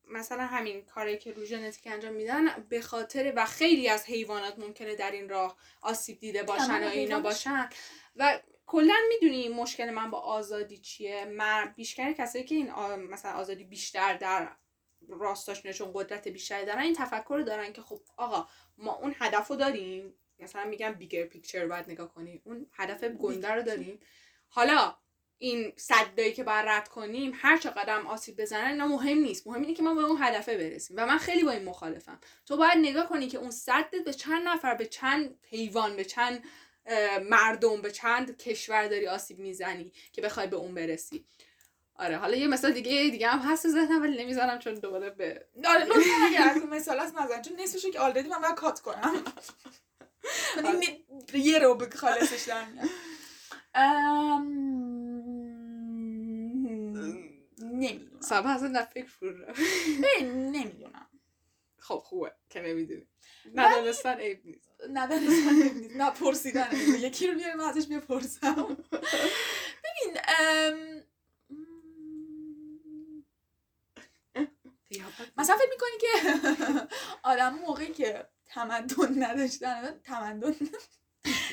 مثلا 0.09 0.47
همین 0.47 0.85
کاری 0.85 1.19
که 1.19 1.33
رو 1.33 1.45
ژنتیک 1.45 1.87
انجام 1.87 2.13
میدن 2.15 2.67
به 2.69 2.81
خاطر 2.81 3.33
و 3.37 3.47
خیلی 3.47 3.89
از 3.89 4.05
حیوانات 4.07 4.59
ممکنه 4.59 4.95
در 4.95 5.11
این 5.11 5.29
راه 5.29 5.57
آسیب 5.83 6.19
دیده 6.21 6.43
باشن 6.43 6.85
و 6.85 6.89
اینا. 6.89 7.21
باشن. 7.21 7.69
و 8.17 8.41
کلا 8.67 8.95
می‌دونی 9.09 9.49
مشکل 9.49 9.91
من 9.91 10.11
با 10.11 10.19
آزادی 10.19 10.79
چیه؟ 10.79 11.25
من 11.25 11.73
بیشتر 11.77 12.13
کسایی 12.13 12.45
که 12.45 12.55
این 12.55 12.71
آ- 12.71 12.97
مثلا 12.97 13.33
آزادی 13.33 13.65
بیشتر 13.65 14.17
در 14.17 14.57
راستاشونه 15.09 15.75
چون 15.75 15.91
قدرت 15.95 16.29
بیشتری 16.29 16.67
دارن 16.67 16.83
این 16.83 16.95
تفکر 16.95 17.35
رو 17.37 17.43
دارن 17.43 17.73
که 17.73 17.83
خب 17.83 18.01
آقا 18.17 18.49
ما 18.79 18.95
اون 18.95 19.15
هدف 19.19 19.49
رو 19.49 19.57
داریم. 19.57 20.15
مثلا 20.39 20.65
میگم 20.65 20.93
بیگر 20.93 21.25
پیکچر 21.25 21.63
رو 21.63 21.69
باید 21.69 21.91
نگاه 21.91 22.15
کنی. 22.15 22.43
اون 22.45 22.67
هدف 22.73 23.05
گنده 23.05 23.49
رو 23.51 23.63
داریم. 23.63 24.01
حالا 24.49 24.97
این 25.39 25.73
صدایی 25.77 26.33
که 26.33 26.45
باید 26.45 26.69
رد 26.69 26.89
کنیم 26.89 27.33
هر 27.35 27.57
چقدر 27.57 27.97
هم 27.97 28.07
آسیب 28.07 28.41
بزنن 28.41 28.71
اینا 28.71 28.87
مهم 28.87 29.19
نیست. 29.19 29.47
مهم 29.47 29.61
اینه 29.61 29.75
که 29.75 29.83
ما 29.83 29.95
به 29.95 30.03
اون 30.03 30.23
هدفه 30.23 30.57
برسیم. 30.57 30.97
و 31.01 31.07
من 31.07 31.19
خیلی 31.19 31.45
با 31.45 31.51
این 31.51 31.65
مخالفم. 31.65 32.19
تو 32.47 32.57
باید 32.57 32.79
نگاه 32.79 33.09
کنی 33.09 33.29
که 33.29 33.39
اون 33.39 33.51
صدت 33.51 33.95
به 34.05 34.13
چند 34.13 34.49
نفر 34.49 34.75
به 34.75 34.87
چند 34.87 35.39
حیوان 35.51 35.97
به 35.97 36.05
چند 36.05 36.45
مردم 37.23 37.83
به 37.83 37.91
چند 37.91 38.37
کشور 38.37 38.89
داری 38.89 39.09
آسیب 39.09 39.39
می‌زنی 39.39 39.93
که 40.13 40.23
بخوای 40.23 40.47
به 40.47 40.57
اون 40.57 40.75
برسی. 40.75 41.25
آره 41.95 42.17
حالا 42.17 42.37
یه 42.37 42.47
مثال 42.47 42.73
دیگه 42.73 42.91
دیگه 43.11 43.29
هم 43.29 43.39
هست 43.39 43.69
ذهنم 43.69 44.03
ولی 44.03 44.25
نمی‌ذارم 44.25 44.59
چون 44.59 44.75
دوباره 44.75 45.11
به 45.11 45.47
آره 45.65 45.85
لطفا 45.85 46.51
از 46.51 46.57
اون 46.57 46.71
مثال 46.71 46.99
هست 46.99 47.15
نزن. 47.17 47.43
چون 47.43 47.61
نصفشو 47.61 47.91
که 47.91 48.01
آلردی 48.01 48.29
من 48.29 48.41
باید 48.41 48.55
کات 48.55 48.81
کنم. 48.81 49.25
من 50.65 50.67
این 50.83 51.05
یه 51.35 51.59
رو 51.59 51.75
به 51.75 51.91
خالصش 51.97 52.43
در 52.49 52.65
میاد. 52.65 52.89
نمی‌دونم. 57.79 58.21
صاحب 58.21 58.47
اصلا 58.47 58.69
در 58.69 58.85
فکر 58.85 59.07
فرو 59.07 59.39
رفت. 59.39 59.61
نمی‌دونم. 60.23 61.07
خب 61.79 61.97
خوبه. 62.05 62.33
که 62.51 62.61
نمی‌دونی. 62.63 63.07
ندانستن 63.55 64.15
عیب 64.17 64.47
نیست. 64.47 64.71
ندانستن 64.93 65.79
نیست. 65.79 65.97
نه 65.97 66.11
پرسیدن. 66.11 66.69
یکی 66.99 67.27
رو 67.27 67.35
بیاریم 67.35 67.61
ازش 67.61 67.87
بپرسم. 67.87 68.77
ببین 69.85 70.17
مثلا 75.39 75.57
فکر 75.57 75.71
می‌کنی 75.71 75.99
که 76.01 76.09
آدم 77.23 77.55
موقعی 77.55 77.93
که 77.93 78.29
تمدن 78.47 79.23
نداشتن 79.23 80.01
تمدن 80.05 80.55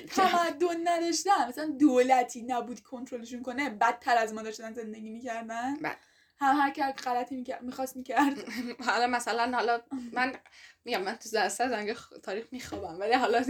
تمدن 0.07 0.88
نداشتن 0.88 1.47
مثلا 1.47 1.65
دولتی 1.65 2.41
نبود 2.41 2.80
کنترلشون 2.80 3.41
کنه 3.43 3.69
بدتر 3.69 4.17
از 4.17 4.34
ما 4.34 4.41
داشتن 4.41 4.74
زندگی 4.74 5.09
می‌کردن. 5.09 5.78
هم 6.39 6.55
هر 6.59 6.69
که 6.69 6.84
غلطی 6.84 7.45
می‌خواست 7.61 7.95
می‌کرد. 7.95 8.38
حالا 8.88 9.07
مثلا 9.07 9.57
حالا 9.57 9.81
من 10.11 10.36
میگم 10.86 11.01
من 11.01 11.15
تو 11.15 11.29
درسته 11.29 11.69
زنگ 11.69 11.95
تاریخ 12.23 12.45
میخوابم 12.51 12.99
ولی 12.99 13.13
حالا 13.13 13.43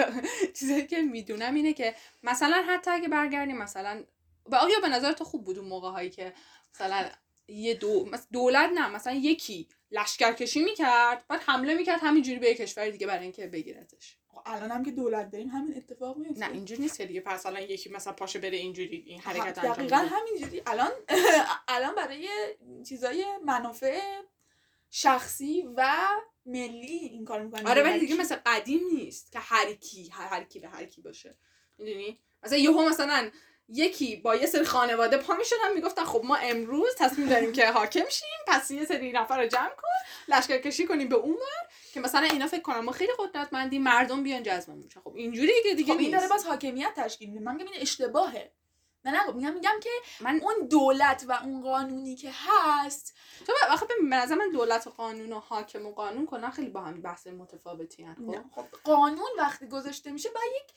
چیزایی 0.58 0.86
که 0.86 1.02
می‌دونم 1.02 1.54
اینه 1.54 1.72
که 1.72 1.94
مثلا 2.22 2.64
حتی 2.68 2.90
اگه 2.90 3.08
برگردیم 3.08 3.58
مثلا 3.58 4.04
به 4.50 4.56
آیا 4.56 4.80
به 4.80 4.88
نظر 4.88 5.12
تو 5.12 5.24
خوب 5.24 5.44
بود 5.44 5.58
اون 5.58 5.68
موقع 5.68 5.90
هایی 5.90 6.10
که 6.10 6.34
مثلا 6.74 7.08
یه 7.48 7.74
دو 7.74 8.10
دولت 8.32 8.70
نه 8.74 8.88
مثلا 8.88 9.12
یکی 9.12 9.68
لشکرکشی 9.90 10.64
می‌کرد 10.64 11.24
بعد 11.28 11.40
حمله 11.46 11.74
می‌کرد 11.74 12.00
همینجوری 12.02 12.38
به 12.38 12.48
یه 12.48 12.54
کشور 12.54 12.90
دیگه 12.90 13.06
برای 13.06 13.22
اینکه 13.22 13.46
بگیرتش؟ 13.46 14.16
الان 14.46 14.70
هم 14.70 14.82
که 14.84 14.90
دولت 14.90 15.30
داریم 15.30 15.48
همین 15.48 15.76
اتفاق 15.76 16.16
میفته. 16.16 16.40
نه 16.48 16.52
اینجوری 16.52 16.82
نیست 16.82 16.98
که 16.98 17.06
دیگه. 17.06 17.20
پس 17.20 17.46
الان 17.46 17.62
یکی 17.62 17.90
مثلا 17.90 18.12
پاشه 18.12 18.38
بره 18.38 18.56
اینجوری 18.56 19.04
این 19.06 19.20
حرکت 19.20 19.58
انجام 19.58 19.74
دقیقا. 19.74 19.96
همینجوری. 19.96 20.62
الان 20.66 20.90
الان 21.68 21.94
برای 21.94 22.28
چیزای 22.88 23.24
منافع 23.44 24.00
شخصی 24.90 25.68
و 25.76 26.06
ملی 26.46 26.86
این 26.86 27.24
کار 27.24 27.42
می‌کنن. 27.42 27.66
آره 27.66 27.82
ولی 27.82 27.98
دیگه 28.00 28.14
مثل 28.14 28.36
قدیم 28.46 28.80
نیست 28.92 29.32
که 29.32 29.38
هر 29.38 29.72
کی 29.72 30.08
هر, 30.08 30.26
هر 30.26 30.44
کی 30.44 30.60
به 30.60 30.68
هر 30.68 30.84
کی 30.84 31.00
باشه. 31.00 31.36
می‌دونی؟ 31.78 32.18
مثلا 32.42 32.58
یهو 32.58 32.88
مثلا 32.88 33.30
یکی 33.68 34.16
با 34.16 34.36
یه 34.36 34.46
سری 34.46 34.64
خانواده 34.64 35.16
پا 35.16 35.34
می‌شدن 35.34 35.72
می‌گفتن 35.74 36.04
خب 36.04 36.22
ما 36.24 36.36
امروز 36.36 36.94
تصمیم 36.98 37.28
داریم 37.28 37.52
که 37.52 37.70
حاکم 37.70 38.08
شیم 38.08 38.28
پس 38.46 38.70
یه 38.70 38.84
سری 38.84 39.12
نفر 39.12 39.42
رو 39.42 39.46
جمع 39.46 39.68
کن 39.68 40.34
لشکر 40.34 40.58
کشی 40.58 40.86
کنیم 40.86 41.08
به 41.08 41.16
اون 41.16 41.36
که 41.94 42.00
مثلا 42.00 42.26
اینا 42.26 42.46
فکر 42.46 42.62
کنم 42.62 42.80
ما 42.80 42.92
خیلی 42.92 43.12
قدرتمندی 43.18 43.78
مردم 43.78 44.22
بیان 44.22 44.42
جذبمون 44.42 44.78
میشن 44.78 45.00
خب 45.00 45.12
اینجوری 45.14 45.52
دیگه 45.62 45.74
دیگه 45.74 45.94
خب 45.94 46.00
این 46.00 46.10
داره 46.10 46.28
باز 46.28 46.46
حاکمیت 46.46 46.92
تشکیل 46.96 47.30
میده. 47.30 47.44
من 47.44 47.56
میگم 47.56 47.72
این 47.72 47.80
اشتباهه. 47.80 48.52
من 49.04 49.16
نگم 49.16 49.36
میگم 49.36 49.54
میگم 49.54 49.80
که 49.82 49.90
من 50.20 50.40
اون 50.42 50.68
دولت 50.68 51.24
و 51.28 51.32
اون 51.32 51.62
قانونی 51.62 52.16
که 52.16 52.30
هست 52.32 53.14
تو 53.46 53.52
آخه 53.70 53.86
ببین 53.86 54.10
به 54.10 54.16
نظر 54.16 54.34
من 54.34 54.50
دولت 54.50 54.86
و 54.86 54.90
قانون 54.90 55.32
و 55.32 55.40
حاکم 55.40 55.86
و 55.86 55.92
قانون 55.92 56.26
کلا 56.26 56.50
خیلی 56.50 56.68
با 56.68 56.80
هم 56.80 57.02
بحث 57.02 57.26
متفاوتی 57.26 58.02
هن 58.02 58.14
خب؟ 58.14 58.20
نه، 58.20 58.44
خب 58.54 58.64
قانون 58.84 59.30
وقتی 59.38 59.68
گذاشته 59.68 60.10
میشه 60.10 60.28
باید 60.28 60.52
یک 60.56 60.74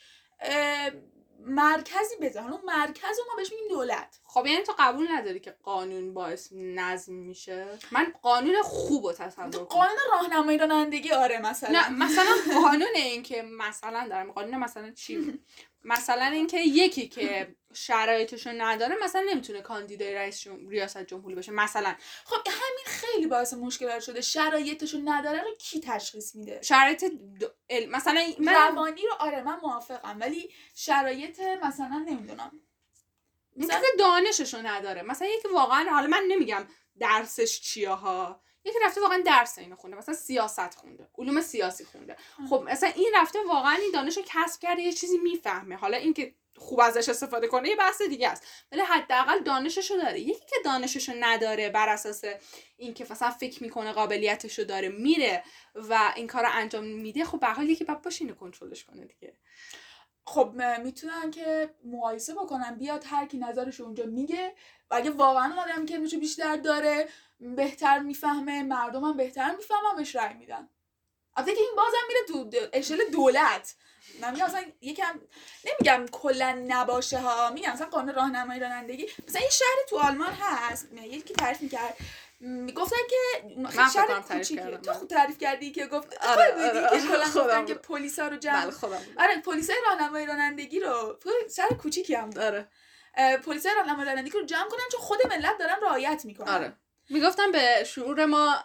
مرکزی 1.46 2.16
بذاره 2.22 2.46
حالا 2.46 2.62
مرکز 2.66 3.18
رو 3.20 3.24
ما 3.30 3.36
بهش 3.38 3.52
میگیم 3.52 3.68
دولت. 3.70 4.20
خب 4.24 4.46
یعنی 4.46 4.64
تو 4.64 4.74
قبول 4.80 5.08
نداری 5.12 5.40
که 5.40 5.56
قانون 5.64 6.14
باعث 6.14 6.50
نظم 6.52 7.14
میشه؟ 7.14 7.68
من 7.92 8.14
قانون 8.22 8.62
خوب 8.64 9.06
رو 9.06 9.14
تصور 9.14 9.50
کنم. 9.50 9.64
قانون 9.64 9.98
راهنمایی 10.12 10.58
رانندگی 10.58 11.12
آره 11.12 11.40
مثلا. 11.42 11.70
نه 11.70 11.90
مثلا 11.90 12.62
قانون 12.62 12.96
این 12.96 13.24
که 13.24 13.42
مثلا 13.42 14.08
دارم 14.08 14.32
قانون 14.32 14.58
مثلا 14.58 14.92
چی؟ 14.92 15.40
مثلا 15.84 16.26
اینکه 16.26 16.60
یکی 16.60 17.08
که 17.08 17.56
شرایطشو 17.74 18.50
نداره 18.58 18.96
مثلا 19.04 19.22
نمی‌تونه 19.30 19.62
کاندیدای 19.62 20.16
رئیس 20.16 20.42
جم... 20.42 20.70
ریاست 20.70 21.04
جمهوری 21.04 21.36
بشه 21.36 21.52
مثلا 21.52 21.96
خب 22.26 22.38
همین 22.48 22.86
خیلی 22.86 23.28
باعث 23.28 23.54
مشکلات 23.54 24.02
شده. 24.02 24.22
شرایطشو 24.22 24.98
نداره 25.06 25.42
رو 25.42 25.56
کی 25.60 25.80
تشخیص 25.80 26.36
میده؟ 26.36 26.62
شرایط 26.62 27.04
د... 27.06 27.44
ال- 27.70 27.90
مثلا 27.90 28.26
من 28.40 28.54
روانی 28.54 29.02
رو 29.02 29.14
آره 29.20 29.44
من 29.44 29.60
موافقم 29.64 30.18
ولی 30.20 30.50
شرایط 30.76 31.40
مثلا 31.40 32.06
نمی‌دونم. 32.08 32.52
مثلا 33.58 33.82
دانششو 34.00 34.58
نداره. 34.58 35.02
مثلا 35.02 35.28
یکی 35.28 35.48
واقعا 35.48 35.90
حالا 35.90 36.08
من 36.08 36.24
نمیگم 36.28 36.68
درسش 37.00 37.62
چیه 37.62 37.90
ها. 37.90 38.42
یکی 38.66 38.78
رفته 38.84 39.02
واقعا 39.02 39.22
درس 39.26 39.58
اینو 39.58 39.76
خونده 39.76 39.98
مثلا 39.98 40.16
سیاست 40.16 40.76
خونده 40.76 41.10
علوم 41.18 41.42
سیاسی 41.42 41.86
خونده. 41.86 42.18
خب 42.50 42.64
مثلا 42.72 42.90
این 42.90 43.12
رفته 43.16 43.40
واقعا 43.48 43.72
این 43.76 43.92
دانش 43.94 44.18
رو 44.18 44.24
کسب 44.28 44.62
کرده 44.62 44.82
یه 44.82 44.94
چیزی 44.94 45.18
می‌فهمه. 45.18 45.76
حالا 45.76 45.98
اینکه 45.98 46.36
خوب 46.60 46.80
ازش 46.80 47.10
استفاده 47.10 47.48
کنه 47.48 47.70
یه 47.70 47.76
بحث 47.76 48.02
دیگه 48.02 48.30
است. 48.30 48.44
ولی 48.72 48.82
حداقل 48.82 49.40
دانششو 49.40 49.96
داره. 49.98 50.20
یکی 50.20 50.46
که 50.50 50.56
دانششو 50.66 51.14
نداره 51.20 51.70
بر 51.70 51.90
اساس 51.90 52.24
اینکه 52.78 53.08
مثلا 53.10 53.30
فکر 53.32 53.64
می‌کنه 53.64 53.92
قابلیتشو 53.92 54.64
داره 54.64 54.90
میره 54.90 55.44
و 55.76 56.14
این 56.16 56.28
کار 56.28 56.44
رو 56.44 56.50
انجام 56.52 56.84
میده 56.84 57.26
خب 57.26 57.40
به 57.40 57.48
حال 57.48 57.70
یکی 57.70 57.84
باید 57.84 58.02
باشه 58.02 58.26
اینو 58.26 58.36
کنترلش 58.36 58.86
کنه 58.86 59.06
دیگه. 59.06 59.34
خب 60.26 60.54
می‌تونن 60.84 61.32
که 61.32 61.70
مقایسه 61.86 62.34
بکنن 62.34 62.76
بیاد 62.76 63.04
هر 63.08 63.26
کی 63.26 63.38
نظرش 63.38 63.82
اونجا 63.82 64.06
میگه 64.06 64.54
و 64.92 64.96
اگه 64.96 65.10
واقعا 65.10 65.62
آدم 65.62 65.86
که 65.86 66.00
بیشتر 66.00 66.56
داره 66.56 67.10
بهتر 67.40 68.00
می‌فهمه 68.00 68.64
مردم 68.64 69.04
هم 69.04 69.18
بهتر 69.18 69.56
می‌فهمن 69.56 69.96
بهش 69.98 70.16
رأی 70.16 70.34
میدن. 70.34 70.70
البته 71.36 71.56
که 71.56 71.62
این 71.62 71.76
بازم 71.76 71.98
میره 72.08 72.50
تو 72.50 72.68
اشل 72.74 72.98
دولت. 73.12 73.76
من 74.22 74.32
میگم 74.34 74.46
مثلا 74.46 74.64
یکم 74.82 75.20
نمیگم 75.66 76.06
کلا 76.12 76.64
نباشه 76.68 77.20
ها. 77.20 77.50
میگم 77.50 77.74
مثلا 77.74 77.88
قانون 77.88 78.16
راهنمایی 78.16 78.60
رانندگی. 78.60 79.08
مثلا 79.28 79.42
یه 79.42 79.50
شهر 79.50 79.78
تو 79.90 79.98
آلمان 79.98 80.34
هست. 80.34 80.88
یکی 80.94 81.34
تعریف 81.34 81.62
می‌کرد. 81.62 81.98
می‌گفتن 82.40 82.96
که 83.10 83.44
شهر 83.94 84.22
کوچیکه. 84.22 84.78
تو. 84.78 84.94
خوب 84.94 85.08
تعریف 85.08 85.38
کردی 85.38 85.72
که 85.72 85.86
گفت. 85.86 86.18
آره، 86.24 86.54
آره 86.54 86.88
آره، 86.88 87.00
که 87.02 87.08
خودم 87.08 87.46
گفتن. 87.46 87.66
که 87.66 87.74
پلیسا 87.74 88.28
رو 88.28 88.38
جمع 88.38 88.66
بله 88.66 88.98
آره 89.18 89.38
پلیسای 89.38 89.76
راهنمایی 89.86 90.26
رانندگی 90.26 90.80
رو. 90.80 91.20
شهر 91.56 91.74
کوچیکی 91.74 92.16
هم 92.16 92.30
داره 92.30 92.68
آره. 93.18 93.38
پلیسای 93.38 93.72
راهنمایی 93.76 94.10
رانندگی 94.10 94.32
رو 94.32 94.46
جمع 94.46 94.70
کنن 94.70 94.84
چون 94.92 95.02
خود 95.02 95.28
ملت 95.28 95.58
دارن 95.58 95.76
رعایت 95.82 96.26
می‌کنن. 96.26 96.48
آره. 96.48 96.74
می‌گفتم 97.10 97.52
به 97.52 97.84
شعور 97.84 98.26
ما 98.26 98.56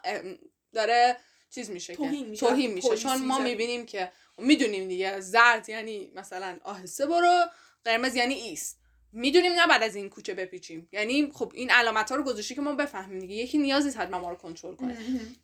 داره 0.72 1.16
چیز 1.50 1.70
میشه 1.70 1.92
که 1.92 1.96
توهین 1.96 2.28
میشه. 2.28 2.66
میشه. 2.66 2.96
چون 2.96 3.24
ما. 3.24 3.38
می‌بینیم 3.38 3.86
که 3.86 4.12
می‌دونیم 4.38 4.88
دیگه. 4.88 5.20
زرد 5.20 5.68
یعنی 5.68 6.10
مثلا 6.14 6.58
آهسته 6.64 7.06
برو 7.06 7.44
قرمز 7.84 8.16
یعنی 8.16 8.34
ایست. 8.34 8.80
می‌دونیم 9.12 9.52
نه 9.52 9.66
بعد 9.66 9.82
از 9.82 9.96
این 9.96 10.10
کوچه 10.10 10.34
بپیچیم. 10.34 10.88
یعنی 10.92 11.30
خب 11.34 11.52
این 11.54 11.70
علامت 11.70 12.10
ها 12.10 12.16
رو 12.16 12.22
گذاشتی 12.22 12.54
که 12.54 12.60
ما 12.60 12.74
بفهمیم 12.74 13.18
دیگه. 13.18 13.34
یکی 13.34 13.58
نیازی 13.58 13.84
نیست 13.84 13.96
حتما 13.96 14.18
ما 14.18 14.30
رو 14.30 14.36
کنترل 14.36 14.74
کنه. 14.74 14.98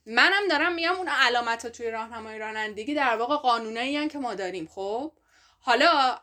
منم 0.07 0.49
دارم 0.51 0.75
میگم 0.75 0.95
اون 0.97 1.09
علامت 1.09 1.65
ها 1.65 1.71
توی 1.71 1.91
راهنمای 1.91 2.39
رانندگی 2.39 2.95
در 2.95 3.17
واقع 3.17 3.37
قانونایی 3.37 4.09
که 4.09 4.19
ما 4.19 4.35
داریم 4.35 4.67
خب؟ 4.67 5.13
حالا 5.61 6.19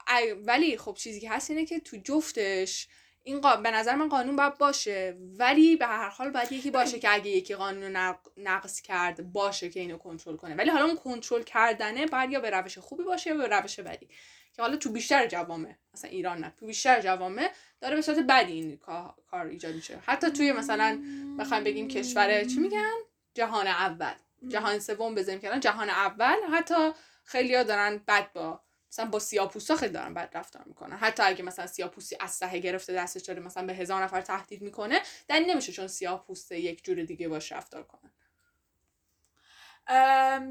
ولی 0.45 0.77
خب 0.77 0.93
چیزی 0.93 1.19
که 1.19 1.29
هست 1.29 1.49
اینه 1.49 1.65
که 1.65 1.79
تو 1.79 1.97
جفتش 1.97 2.87
این 3.27 3.41
قا... 3.41 3.55
به 3.55 3.71
نظر 3.71 3.95
من 3.95 4.09
قانون 4.09 4.35
باید 4.35 4.57
باشه. 4.57 5.17
ولی 5.39 5.75
به 5.75 5.85
هر 5.85 6.09
حال 6.09 6.29
باید 6.29 6.51
یکی 6.51 6.71
باشه 6.71 6.99
که 6.99 7.13
اگه 7.13 7.29
یکی 7.31 7.55
قانون 7.55 7.83
رو 7.83 7.89
نق- 8.13 8.31
نقض 8.37 8.81
کرد 8.81 9.31
باشه 9.31 9.69
که 9.69 9.79
اینو 9.79 9.97
کنترل 9.97 10.35
کنه. 10.35 10.55
ولی 10.55 10.69
حالا 10.69 10.85
اون 10.85 10.95
کنترل 10.95 11.43
کردنه 11.43 12.05
باید 12.05 12.31
یا 12.31 12.39
به 12.39 12.49
روش 12.49 12.77
خوبی 12.77 13.03
باشه 13.03 13.29
یا 13.29 13.37
به 13.37 13.47
روش 13.47 13.79
بدی. 13.79 14.07
که 14.53 14.61
حالا 14.61 14.75
تو 14.77 14.89
بیشتر 14.91 15.27
جوامع 15.27 15.75
مثلا 15.93 16.11
ایران 16.11 16.37
نه 16.37 16.53
تو 16.59 16.65
بیشتر 16.65 17.01
جوامع 17.01 17.51
داره 17.81 17.95
به 17.95 18.01
صورت 18.01 18.19
بدی 18.19 18.51
این 18.53 18.77
کا- 18.77 19.15
کار 19.31 19.45
ایجاد 19.45 19.75
میشه. 19.75 19.99
حتی 20.05 20.31
توی 20.31 20.51
مثلا 20.51 20.99
بخوایم 21.39 21.63
بگیم 21.63 21.87
کشور 21.87 22.43
چی 22.43 22.59
میگن؟ 22.59 22.93
جهان 23.33 23.67
اول. 23.67 24.13
جهان 24.47 24.79
سوم 24.79 25.15
بزنیم 25.15 25.39
کردن 25.39 25.59
جهان 25.59 25.89
اول. 25.89 26.35
حتی 26.51 26.91
خیلیا 27.23 27.63
دارن 27.63 28.01
بد 28.07 28.31
با 28.33 28.61
مثلا 28.91 29.05
با 29.05 29.19
سیاپوستا 29.19 29.75
خیلی 29.75 29.93
دارن 29.93 30.13
بد 30.13 30.29
رفتار 30.33 30.63
می‌کنن. 30.65 30.97
حتی 30.97 31.23
اگه 31.23 31.43
مثلا 31.43 31.67
سیاپوسی 31.67 32.17
اسلحه 32.19 32.59
گرفته 32.59 32.93
دستش 32.93 33.21
داره 33.21 33.39
مثلا 33.39 33.65
به 33.65 33.73
هزار 33.73 34.03
نفر 34.03 34.21
تهدید 34.21 34.61
می‌کنه 34.61 35.01
دلیل 35.27 35.49
نمیشه 35.49 35.71
چون 35.71 35.87
سیاپوسته 35.87 36.59
یک 36.59 36.83
جور 36.83 37.03
دیگه 37.03 37.27
باش 37.27 37.51
رفتار 37.51 37.83
کنن. 37.83 38.11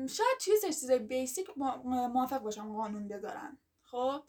شاید 0.08 0.60
سری 0.60 0.72
چیزای 0.72 0.98
بیسیک 0.98 1.46
موافق 1.84 2.38
باشم 2.38 2.72
قانون 2.72 3.08
بذارن. 3.08 3.58
خب؟ 3.82 4.22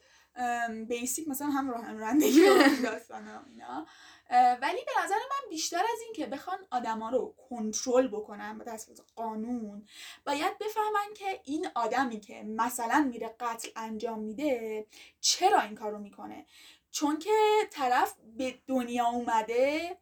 بیسیک 0.88 1.28
مثلا 1.28 1.48
هم 1.48 1.70
راه 1.70 1.94
رانندگی 1.94 2.42
داستانا 2.84 3.44
اینا. 3.48 3.86
ولی 4.30 4.86
به 4.86 4.92
نظر 5.04 5.16
من 5.16 5.50
بیشتر 5.50 5.78
از 5.94 6.02
این 6.04 6.14
که 6.14 6.26
بخوان 6.26 6.58
آدما 6.72 7.10
رو 7.10 7.36
کنترل 7.50 8.08
بکنن 8.08 8.58
با 8.58 8.64
دست 8.64 9.04
قانون 9.16 9.88
باید 10.26 10.58
بفهمن 10.58 11.14
که 11.16 11.42
این 11.44 11.68
آدمی 11.76 12.20
که 12.20 12.44
مثلا 12.44 13.10
میره 13.12 13.36
قتل 13.40 13.70
انجام 13.76 14.20
میده 14.20 14.86
چرا 15.22 15.62
این 15.62 15.76
کارو 15.76 15.98
می‌کنه. 15.98 16.46
چون 16.92 17.20
که 17.20 17.30
طرف 17.72 18.16
به 18.38 18.60
دنیا 18.68 19.06
اومده 19.06 19.98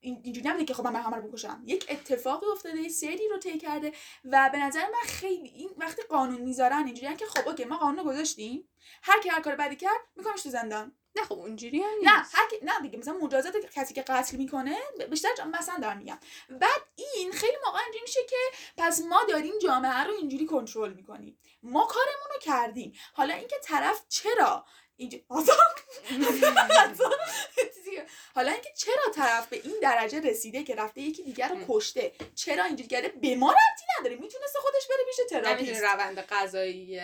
اینجوری 0.00 0.48
نبوده 0.48 0.64
که 0.64 0.74
خب 0.74 0.86
من 0.86 1.00
همه 1.00 1.16
رو 1.16 1.28
بکشم. 1.28 1.62
یک 1.66 1.86
اتفاقی 1.88 2.46
افتاده 2.52 2.80
یه 2.80 2.88
سری 2.88 3.28
رو 3.28 3.38
طی 3.38 3.58
کرده 3.58 3.92
و 4.24 4.50
به 4.52 4.58
نظر 4.58 4.80
من 4.80 5.08
خیلی 5.08 5.48
این 5.48 5.70
وقتی 5.76 6.02
قانون 6.02 6.40
می‌ذارن 6.40 6.84
اینجوری 6.86 7.16
که 7.16 7.26
خب 7.26 7.48
اوکی 7.48 7.64
ما 7.64 7.76
قانون 7.76 7.98
رو 7.98 8.04
گذاشتیم 8.04 8.68
هر 9.02 9.20
کی 9.20 9.28
هر 9.28 9.40
کار 9.40 9.56
بدی 9.56 9.76
کرد 9.76 10.00
میکنش 10.16 10.42
تو 10.42 10.50
زندان. 10.50 10.92
نه 11.16 11.24
خب 11.24 11.38
اونجوری 11.38 11.82
هم 11.82 11.90
نه 12.02 12.18
نیست. 12.18 12.34
هر 12.34 12.44
نه 12.62 12.80
دیگه 12.82 12.98
مثلا 12.98 13.14
مجازات 13.22 13.56
کسی 13.74 13.94
که 13.94 14.02
قتل 14.02 14.36
می‌کنه 14.36 14.76
بیشتر 15.10 15.28
مثلا 15.52 15.78
دارم 15.82 15.98
میگم. 15.98 16.18
بعد 16.48 16.82
این 17.14 17.32
خیلی 17.32 17.56
موقع 17.66 17.78
اینجوری 17.78 18.02
میشه 18.02 18.20
که 18.28 18.36
پس 18.76 19.00
ما 19.08 19.20
داریم 19.28 19.58
جامعه 19.62 20.04
رو 20.04 20.12
اینجوری 20.12 20.46
کنترل 20.46 20.92
می‌کنیم. 20.92 21.38
ما 21.62 21.86
کارمون 21.86 22.26
رو 22.34 22.40
کردیم. 22.40 22.92
حالا 23.14 23.34
اینکه 23.34 23.56
طرف 23.62 24.02
چرا 24.08 24.66
اینجا 24.96 25.18
حالا 28.34 28.52
اینکه 28.52 28.68
چرا 28.76 29.12
طرف 29.14 29.48
به 29.48 29.60
این 29.64 29.74
درجه 29.82 30.20
رسیده 30.20 30.62
که 30.62 30.74
رفته 30.74 31.00
یکی 31.00 31.22
دیگر 31.22 31.48
رو. 31.48 31.56
کشته؟ 31.68 32.12
چرا 32.34 32.64
اینجوری 32.64 32.88
کرده؟ 32.88 33.08
به 33.08 33.36
ما 33.36 33.50
ربطی 33.50 33.84
نداره. 34.00 34.16
می‌تونسته 34.16 34.58
خودش 34.58 34.88
بره 34.88 34.98
پیش 35.06 35.16
تراپیست. 35.30 35.84
روند 35.84 36.18
قضایی 36.18 37.00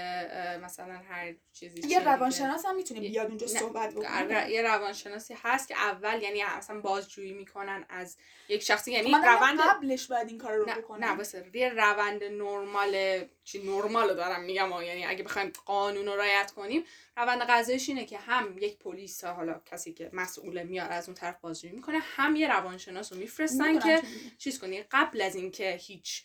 مثلا 0.65 1.01
هر 1.09 1.35
چیزی 1.53 1.89
یه. 1.89 2.05
روانشناس 2.05 2.67
هم 2.67 2.77
می‌تونه 2.77 3.01
بیاد 3.01 3.27
اونجا 3.27 3.47
صحبت 3.47 3.95
بکنه. 3.95 4.51
یه 4.51 4.63
روانشناسی 4.63 5.37
هست 5.43 5.69
که 5.69 5.77
اول 5.77 6.23
یعنی 6.23 6.45
مثلا 6.59 6.81
بازجویی 6.81 7.33
می‌کنن 7.33 7.87
از 7.89 8.17
یک 8.49 8.63
شخصی. 8.63 8.93
یعنی 8.93 9.13
دارم 9.13 9.25
روند 9.25 9.61
قبلش 9.61 10.07
باید 10.07 10.29
این 10.29 10.39
کار 10.39 10.53
رو 10.53 10.67
نه 10.67 10.75
بکنه 10.75 11.07
نه 11.07 11.17
واسه 11.17 11.51
یه 11.55 11.69
روند 11.69 12.25
نرمال 12.25 13.25
چی 13.45 13.63
نرمال 13.63 14.09
رو 14.09 14.15
دارم 14.15 14.45
میگم 14.45 14.73
آه. 14.73 14.87
یعنی 14.87 15.05
اگه 15.05 15.23
بخوایم 15.23 15.53
قانون 15.67 16.07
رو 16.07 16.13
رعایت 16.13 16.51
کنیم 16.51 16.85
روند 17.17 17.43
قضاییش 17.43 17.89
اینه 17.89 18.05
که 18.05 18.19
هم 18.19 18.59
یک 18.59 18.79
پلیس 18.79 19.25
حالا 19.25 19.61
کسی 19.67 19.93
که 19.93 20.11
مسئول 20.13 20.63
میاد 20.63 20.93
از 20.93 21.09
اون 21.09 21.15
طرف 21.15 21.41
بازجویی 21.41 21.75
می‌کنه 21.75 21.99
هم 21.99 22.37
یه 22.37 22.49
روانشناس 22.49 23.13
رو 23.13 23.19
میفرستن 23.19 23.79
که. 23.79 24.03
چیز 24.39 24.59
کنی 24.59 24.83
قبل 24.83 25.21
از 25.21 25.37
اینکه 25.37 25.79
هیچ 25.81 26.25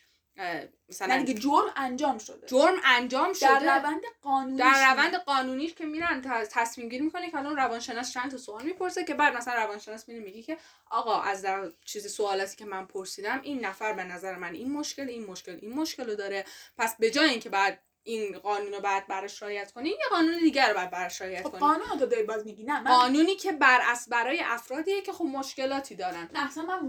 مثلا 0.89 1.23
دیگه 1.23 1.39
جرم 1.39 1.73
انجام 1.75 2.17
شده. 2.17 2.47
جرم 2.47 2.75
انجام 2.85 3.33
شده. 3.33 3.59
در 3.59 3.79
روند 3.79 4.01
قانونی 4.21 4.57
در 4.57 4.93
روند 4.93 5.15
قانونیش 5.15 5.73
که 5.73 5.85
میرن 5.85 6.21
تصمیم 6.51 6.89
گیری 6.89 7.03
می‌کنه 7.03 7.31
که 7.31 7.37
الان 7.37 7.55
روانشناس 7.55 8.13
چند 8.13 8.31
تا 8.31 8.37
سوال 8.37 8.63
می‌پرسه 8.63 9.03
که 9.03 9.13
بعد 9.13 9.37
مثلا 9.37 9.53
روانشناس 9.53 10.09
میره 10.09 10.21
میگه 10.21 10.41
که 10.41 10.57
آقا 10.89 11.21
از 11.21 11.41
در 11.41 11.71
چیز 11.85 12.07
سوالاتی 12.07 12.55
که 12.55 12.65
من 12.65 12.85
پرسیدم 12.85 13.39
این 13.43 13.65
نفر 13.65 13.93
به 13.93 14.03
نظر 14.03 14.35
من 14.35 14.53
این 14.53 14.71
مشکل 14.73 15.09
این 15.09 15.25
مشکل 15.25 15.59
این 15.61 15.73
مشکل 15.73 16.05
رو 16.05 16.15
داره. 16.15 16.45
پس 16.77 16.95
به 16.99 17.11
جای 17.11 17.29
اینکه 17.29 17.49
بعد 17.49 17.83
این 18.07 18.37
قانون 18.37 18.73
رو 18.73 18.79
بعد 18.79 19.07
براش 19.07 19.43
رعایت 19.43 19.71
کنی 19.71 19.89
یه 19.89 19.95
قانون 20.09 20.39
دیگر 20.39 20.69
رو 20.69 20.75
بعد 20.75 20.91
براش 20.91 21.21
رعایت 21.21 21.43
خب 21.43 21.49
کنی. 21.49 21.59
قانون 21.59 21.99
رو 21.99 22.05
داری 22.05 22.23
باز 22.23 22.45
میگی 22.45 22.63
نه 22.63 22.81
من 22.81 22.91
قانونی 22.91 23.35
که 23.35 23.51
بر 23.51 23.79
اس 23.83 24.09
برای 24.09 24.41
افرادیه 24.45 25.01
که 25.01 25.13
خب 25.13 25.25
مشکلاتی 25.25 25.95
دارن. 25.95 26.29
نه 26.33 26.45
اصلا 26.47 26.63
من 26.63 26.79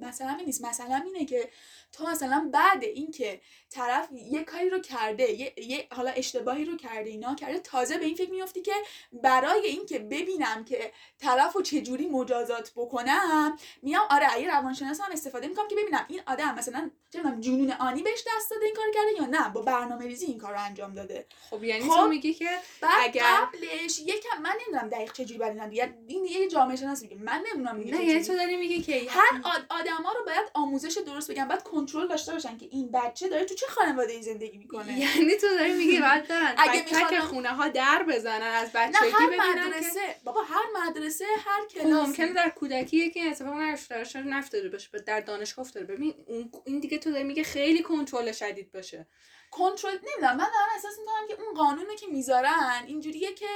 مثلا 0.00 0.34
این 0.38 0.46
نیست. 0.46 0.64
مثلا 0.64 1.02
اینه 1.04 1.24
که 1.24 1.50
تو 1.92 2.06
مثلا 2.06 2.50
بعد 2.52 2.84
اینکه 2.84 3.40
طرف 3.70 4.08
یه 4.12 4.44
کاری 4.44 4.70
رو 4.70 4.78
کرده 4.78 5.30
یه, 5.30 5.54
یه 5.56 5.88
حالا 5.92 6.10
اشتباهی 6.10 6.64
رو 6.64 6.76
کرده 6.76 7.10
اینا 7.10 7.34
کرده 7.34 7.58
تازه 7.58 7.98
به 7.98 8.04
این 8.04 8.14
فکر 8.14 8.30
میافتی 8.30 8.62
که 8.62 8.72
برای 9.12 9.66
اینکه 9.66 9.98
ببینم 9.98 10.64
که 10.64 10.92
طرف 11.18 11.52
رو 11.52 11.62
چجوری 11.62 12.06
مجازات 12.06 12.72
بکنم 12.76 13.56
میام 13.82 14.06
آره 14.10 14.40
یه 14.40 14.50
روانشناس 14.50 15.00
هم 15.00 15.12
استفاده 15.12 15.48
می‌کنم 15.48 15.68
که 15.68 15.76
ببینم 15.76 16.04
این 16.08 16.20
آدم 16.26 16.54
مثلا 16.54 16.90
چه 17.12 17.22
جنون 17.40 17.70
آنی 17.72 18.02
بهش 18.02 18.24
دست 18.36 18.50
داده 18.50 18.64
این 18.64 18.74
کار 18.74 18.84
کرده 18.94 19.22
یا 19.22 19.26
نه 19.26 19.48
با 19.48 19.62
برنامه 19.62 20.06
ریزی 20.20 20.32
این 20.32 20.40
کار 20.40 20.52
رو 20.52 20.60
انجام 20.64 20.94
داده. 20.94 21.26
خب 21.50 21.64
یعنی 21.64 21.88
خب، 21.88 21.94
تو 21.96 22.08
میگی 22.08 22.34
که 22.34 22.48
بعد 22.80 22.92
اگر- 23.08 23.22
قبلش 23.22 23.98
یکم 24.00 24.42
من 24.42 24.52
نمی‌دونم 24.62 24.88
دقیق 24.88 25.12
چجوری 25.12 25.38
برای 25.38 25.68
دیگه 25.68 25.94
این 26.08 26.22
دیگه 26.22 26.40
یه 26.40 26.48
جامعه 26.48 26.76
شناس 26.76 27.02
میگه. 27.02 27.16
من 27.16 27.42
نمی‌دونم 27.52 27.82
دیگه 27.82 27.96
نه. 27.98 28.04
یعنی 28.04 28.24
تو 28.24 28.36
داری 28.36 28.56
میگی 28.56 28.82
که 28.82 29.02
هر 29.10 29.40
آد- 29.44 29.66
آدما 29.70 30.12
رو 30.12 30.24
باید 30.26 30.50
آموزش 30.54 30.98
درست 31.06 31.30
بگن 31.30 31.48
باید 31.48 31.62
کنترل 31.62 32.08
داشته 32.08 32.32
باشن 32.32 32.58
که 32.58 32.66
این 32.70 32.90
بچه 32.90 33.28
داره 33.28 33.44
تو 33.44 33.54
چه 33.54 33.66
خانواده 33.66 34.12
ای 34.12 34.22
زندگی 34.22 34.58
می‌کنه. 34.58 34.98
یعنی 34.98 35.36
تو 35.36 35.46
داری 35.58 35.72
میگی 35.72 36.00
باید 36.08 36.26
دارن 36.26 36.54
اگه 36.58 36.84
می‌خوان- 36.84 37.20
خونه 37.20 37.48
ها 37.48 37.68
در 37.68 38.02
بزنن 38.08 38.42
از 38.42 38.76
نه 38.76 38.86
بچگی 38.90 39.10
هر 39.12 39.26
ببینن 39.26 39.54
که 39.54 39.60
مدرسه 39.68 40.00
بابا 40.24 40.42
هر 40.42 40.86
مدرسه 40.90 41.24
هر 41.44 41.60
خب 41.60 41.68
کلاس 41.68 42.06
ممکنه 42.08 42.32
در 42.32 42.50
کودکی 42.50 43.10
که 43.10 43.20
این 43.20 43.30
اتفاق 43.32 44.04
شاید 44.04 44.26
نفتاده 44.26 44.68
باشه 44.68 44.88
در 45.06 45.20
دانشگاه 45.20 45.64
افتاده. 45.66 45.86
ببین 45.86 46.14
اون 46.26 46.50
این 46.64 46.80
دیگه 46.80 46.98
تو 46.98 47.10
داری 47.10 47.24
میگه 47.24 47.42
خیلی 47.42 47.82
کنترل 47.82 48.32
شدید 48.32 48.72
باشه. 48.72 49.06
کنترل 49.50 49.92
نمی‌دونم 49.92 50.36
من 50.36 50.44
دارم 50.44 50.68
احساس 50.74 50.98
می‌کنم 50.98 51.28
که 51.28 51.42
اون 51.42 51.54
قانونی 51.54 51.96
که 51.96 52.06
می‌ذارن 52.06 52.82
اینجوریه 52.86 53.34
که 53.34 53.46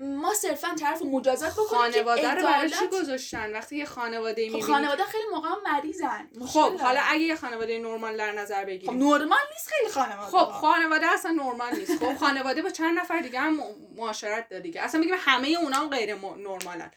ما 0.00 0.34
صرفا 0.34 0.74
طرف 0.80 1.02
مجازات 1.02 1.52
بکنیم 1.52 1.92
که 1.92 2.04
خانواده 2.04 2.30
رو 2.30 2.42
برای 2.42 2.70
چی 2.70 2.86
گذاشتن؟ 2.86 3.52
وقتی 3.52 3.76
یه 3.76 3.84
خانواده 3.84 4.48
خب 4.48 4.54
می‌بینی؟ 4.54 4.62
خانواده 4.62 5.04
خیلی 5.04 5.24
موقع 5.32 5.48
مریضن 5.64 6.28
خب. 6.46 6.80
حالا 6.80 7.00
اگه 7.08 7.22
یه 7.22 7.36
خانواده 7.36 7.78
نرمال 7.78 8.16
در 8.16 8.32
نظر 8.32 8.60
خب 8.60 8.66
بگیریم 8.66 8.98
نرمال 8.98 9.38
نیست 9.52 9.68
خیلی 9.68 9.90
خانواده. 9.90 10.30
خب 10.30 10.50
خانواده 10.52 11.06
اصلا 11.06 11.30
نرمال 11.30 11.76
نیست. 11.76 11.98
خب 11.98 12.16
خانواده 12.16 12.62
با 12.62 12.70
چند 12.70 12.98
نفر 12.98 13.20
دیگه 13.20 13.40
هم 13.40 13.60
معاشرت 13.96 14.48
داره 14.48 14.62
دیگه. 14.62 14.82
اصلا 14.82 15.00
میگیم 15.00 15.16
همه 15.18 15.48
اونا 15.48 15.76
هم 15.76 15.88
غیر 15.88 16.14
نرمالن. 16.14 16.90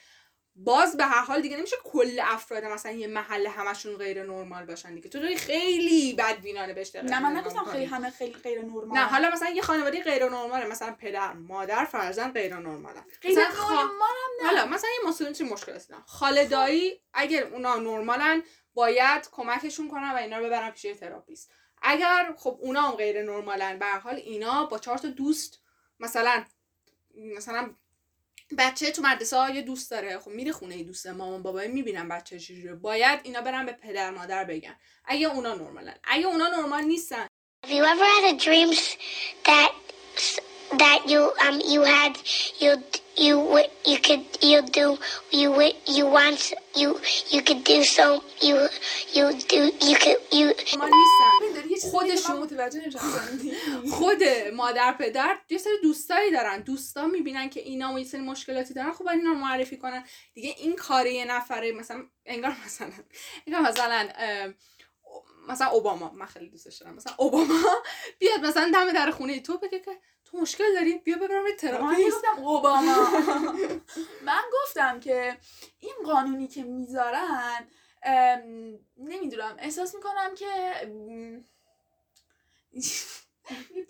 باز 0.63 0.97
به 0.97 1.05
هر 1.05 1.21
حال 1.21 1.41
دیگه 1.41 1.57
نمیشه 1.57 1.75
کل 1.83 2.19
افراد 2.23 2.65
مثلا 2.65 2.91
یه 2.91 3.07
محله 3.07 3.49
همشون 3.49 3.95
غیر 3.97 4.23
نرمال 4.23 4.65
باشن 4.65 4.95
دیگه. 4.95 5.09
تو 5.09 5.19
داری 5.19 5.35
خیلی 5.35 6.13
بدبینانه 6.13 6.73
بهش 6.73 6.95
نه 6.95 7.19
من 7.19 7.37
نگفتم. 7.37 7.65
خیلی 7.65 7.85
همه 7.85 8.09
خیلی 8.09 8.33
غیر 8.33 8.61
نرمال. 8.61 8.97
نه 8.97 9.05
حالا 9.05 9.29
مثلا 9.29 9.49
یه 9.49 9.61
خانواده 9.61 10.03
غیر 10.03 10.29
نرماله. 10.29 10.65
مثلا 10.67 10.95
پدر 10.99 11.33
مادر 11.33 11.85
فرزند 11.85 12.33
غیر 12.33 12.55
نرمالن. 12.57 13.03
غیر 13.21 13.35
خا- 13.49 13.71
نرمال 13.71 14.15
هم 14.15 14.41
نه. 14.41 14.47
حالا 14.47 14.65
مثلا 14.65 14.89
یه 15.03 15.09
مسئولین 15.09 15.33
چه 15.33 15.43
مشکلاتی 15.43 15.87
دارن 15.87 16.03
خاله 16.05 16.45
دایی 16.47 17.01
اگر 17.13 17.43
اونا 17.43 17.75
نرمالن 17.75 18.43
باید 18.73 19.29
کمکشون 19.31 19.87
کنن 19.89 20.11
و 20.11 20.15
اینا 20.15 20.37
رو 20.37 20.45
ببرن 20.45 20.69
پیش 20.71 20.81
تراپیست. 20.99 21.51
اگر 21.81 22.33
خب 22.37 22.57
اونا 22.61 22.81
هم 22.81 22.95
غیر 22.95 23.23
نرمالن 23.23 23.79
به 23.79 23.85
هر 23.85 23.99
حال 23.99 24.15
اینا 24.15 24.65
با 24.65 24.77
چهار 24.79 24.97
تا 24.97 25.07
دوست 25.07 25.59
مثلا 25.99 26.43
مثلا 27.15 27.75
بچه 28.57 28.91
تو 28.91 29.01
مدرسه 29.01 29.37
ها 29.37 29.49
یه 29.49 29.61
دوست 29.61 29.91
داره. 29.91 30.19
خب 30.19 30.31
میره 30.31 30.51
خونه 30.51 30.83
دوست 30.83 31.07
مامان 31.07 31.43
بابا 31.43 31.61
می‌بینن 31.61 32.09
بچه 32.09 32.39
چجوریه 32.39 32.73
باید 32.73 33.19
اینا 33.23 33.41
برن 33.41 33.65
به 33.65 33.71
پدر 33.71 34.09
مادر 34.11 34.43
بگن. 34.43 34.75
اگه 35.05 35.27
اونا 35.27 35.53
نرمالن. 35.53 35.95
اگه 36.03 36.25
اونا 36.27 36.47
نرمال 36.47 36.83
نیستن. 36.83 37.27
Have 37.65 37.71
you 37.71 37.83
ever 37.93 38.07
had 38.15 38.25
a 38.33 38.35
dream 38.45 38.69
s- 38.71 38.95
that 39.49 39.71
that 40.83 41.01
you 41.11 41.21
um 41.45 41.57
you 41.73 41.81
had 41.95 42.13
you 42.63 42.71
you 43.25 43.35
wi- 43.53 43.71
you 43.91 43.97
could 44.07 44.23
you 44.51 44.59
do 44.79 44.87
you 45.39 45.49
wi- 45.59 45.77
you 45.97 46.05
want 46.17 46.41
you 46.81 46.89
you 47.33 47.41
could 47.47 47.61
do 47.73 47.77
so 47.97 48.05
you 48.47 48.55
you 49.15 49.25
do 49.53 49.61
you 49.89 49.95
could 50.03 50.19
you 50.39 50.47
خودشون- 51.79 52.39
متوجه 52.39 52.81
خود 53.97 54.23
مادر 54.53 54.91
پدر 54.93 55.37
یه 55.49 55.57
سری 55.57 55.73
دوستایی 55.83 56.31
دارن. 56.31 56.61
دوستا 56.61 57.07
می‌بینن 57.07 57.49
که 57.49 57.59
اینا 57.59 57.99
یه 57.99 58.05
سری 58.05 58.21
مشکلاتی 58.21 58.73
دارن 58.73 58.91
خب 58.91 59.07
اینا 59.07 59.33
معرفی 59.33 59.77
کنن. 59.77 60.03
دیگه 60.33 60.55
این 60.57 60.75
کار 60.75 61.07
یه 61.07 61.25
نفره 61.25 61.71
مثلا 61.71 62.05
انگار 62.25 62.55
مثلا 62.65 62.91
انگار 63.45 63.61
مثلا 63.61 64.07
مثلا 65.47 65.67
اوباما 65.67 66.11
من 66.11 66.25
خیلی 66.25 66.49
دوستش 66.49 66.77
دارم. 66.77 66.95
مثلا 66.95 67.13
اوباما 67.17 67.55
بیاد 68.19 68.45
مثلا 68.45 68.71
دم 68.73 68.91
در 68.93 69.11
خونه 69.11 69.39
تو 69.39 69.57
بگه 69.57 69.79
که 69.79 69.91
تو 70.25 70.37
مشکل 70.37 70.73
داری؟ 70.73 70.97
بیا 70.97 71.17
ببرم 71.17 71.43
گفتم 72.07 72.43
اوباما. 72.43 73.09
من 74.25 74.41
گفتم 74.53 74.99
که 74.99 75.37
این 75.79 75.93
قانونی 76.05 76.47
که 76.47 76.63
می‌ذارن 76.63 77.67
نمی‌دونم 78.97 79.55
احساس 79.59 79.95
می‌کنم 79.95 80.35
که 80.35 80.47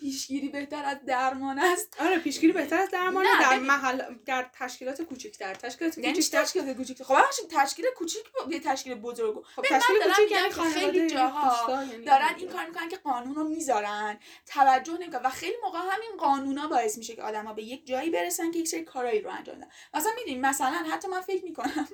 پیشگیری 0.00 0.48
بهتر 0.48 0.84
از 0.84 0.96
درمان 1.06 1.58
است. 1.58 1.96
آره 2.00 2.18
پیشگیری 2.18 2.52
بهتر 2.52 2.78
از 2.78 2.90
درمان 2.90 3.26
نه، 3.26 3.40
در. 3.40 3.58
محل 3.58 4.02
در 4.26 4.50
تشکیلات 4.52 5.02
کوچیک‌تر 5.02 5.54
تشکیلات 5.54 5.98
یعنی 5.98 6.22
چی 6.22 6.22
کوچیک‌تر 6.22 6.44
تشکیل 6.44 6.74
کوچیک 6.74 7.02
خب 7.02 7.14
ببخشید 7.14 7.50
تشکیل 7.50 7.84
کوچیک 7.96 8.22
یه 8.50 8.60
تشکیل 8.60 8.94
بزرگ. 8.94 9.44
خب 9.44 9.62
تشکیل 9.62 9.96
کوچیک 10.02 10.30
یعنی 10.30 10.72
خیلی 10.72 11.10
جاها 11.10 11.84
یعنی 11.84 12.04
دارن. 12.04 12.34
این 12.36 12.48
کار 12.48 12.66
می‌کنن 12.66 12.88
که 12.88 12.96
قانون 12.96 13.34
رو 13.34 13.44
می‌ذارن 13.44 14.18
توجه 14.46 14.92
نمی‌کنن 14.92 15.22
و 15.22 15.28
خیلی 15.30 15.56
موقع 15.62 15.78
همین 15.78 16.16
قانونا 16.18 16.68
باعث 16.68 16.98
میشه 16.98 17.16
که 17.16 17.22
آدما 17.22 17.52
به 17.52 17.62
یک 17.62 17.86
جایی 17.86 18.10
برسن 18.10 18.50
که 18.50 18.58
یک 18.58 18.68
سری 18.68 18.84
کارایی 18.84 19.20
رو 19.20 19.30
انجام 19.30 19.56
بدن. 19.56 19.68
مثلا 19.94 20.12
می‌دونی 20.16 20.38
مثلا 20.38 20.84
حتی 20.90 21.08
من 21.08 21.20
فکر 21.20 21.44
می‌کنم 21.44 21.88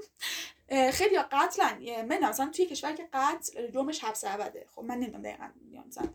خیلی 0.92 1.18
قتلن. 1.18 2.02
من 2.02 2.18
مثلا 2.18 2.50
توی 2.50 2.66
کشور 2.66 2.92
که 2.92 3.08
قتل 3.12 3.70
جرمش 3.70 4.04
حبس 4.04 4.24
ابده 4.24 4.66
خب 4.74 4.82
من 4.82 4.94
نمی‌دونم 4.94 5.22
دقیقا 5.22 5.48
مثلا. 5.88 6.08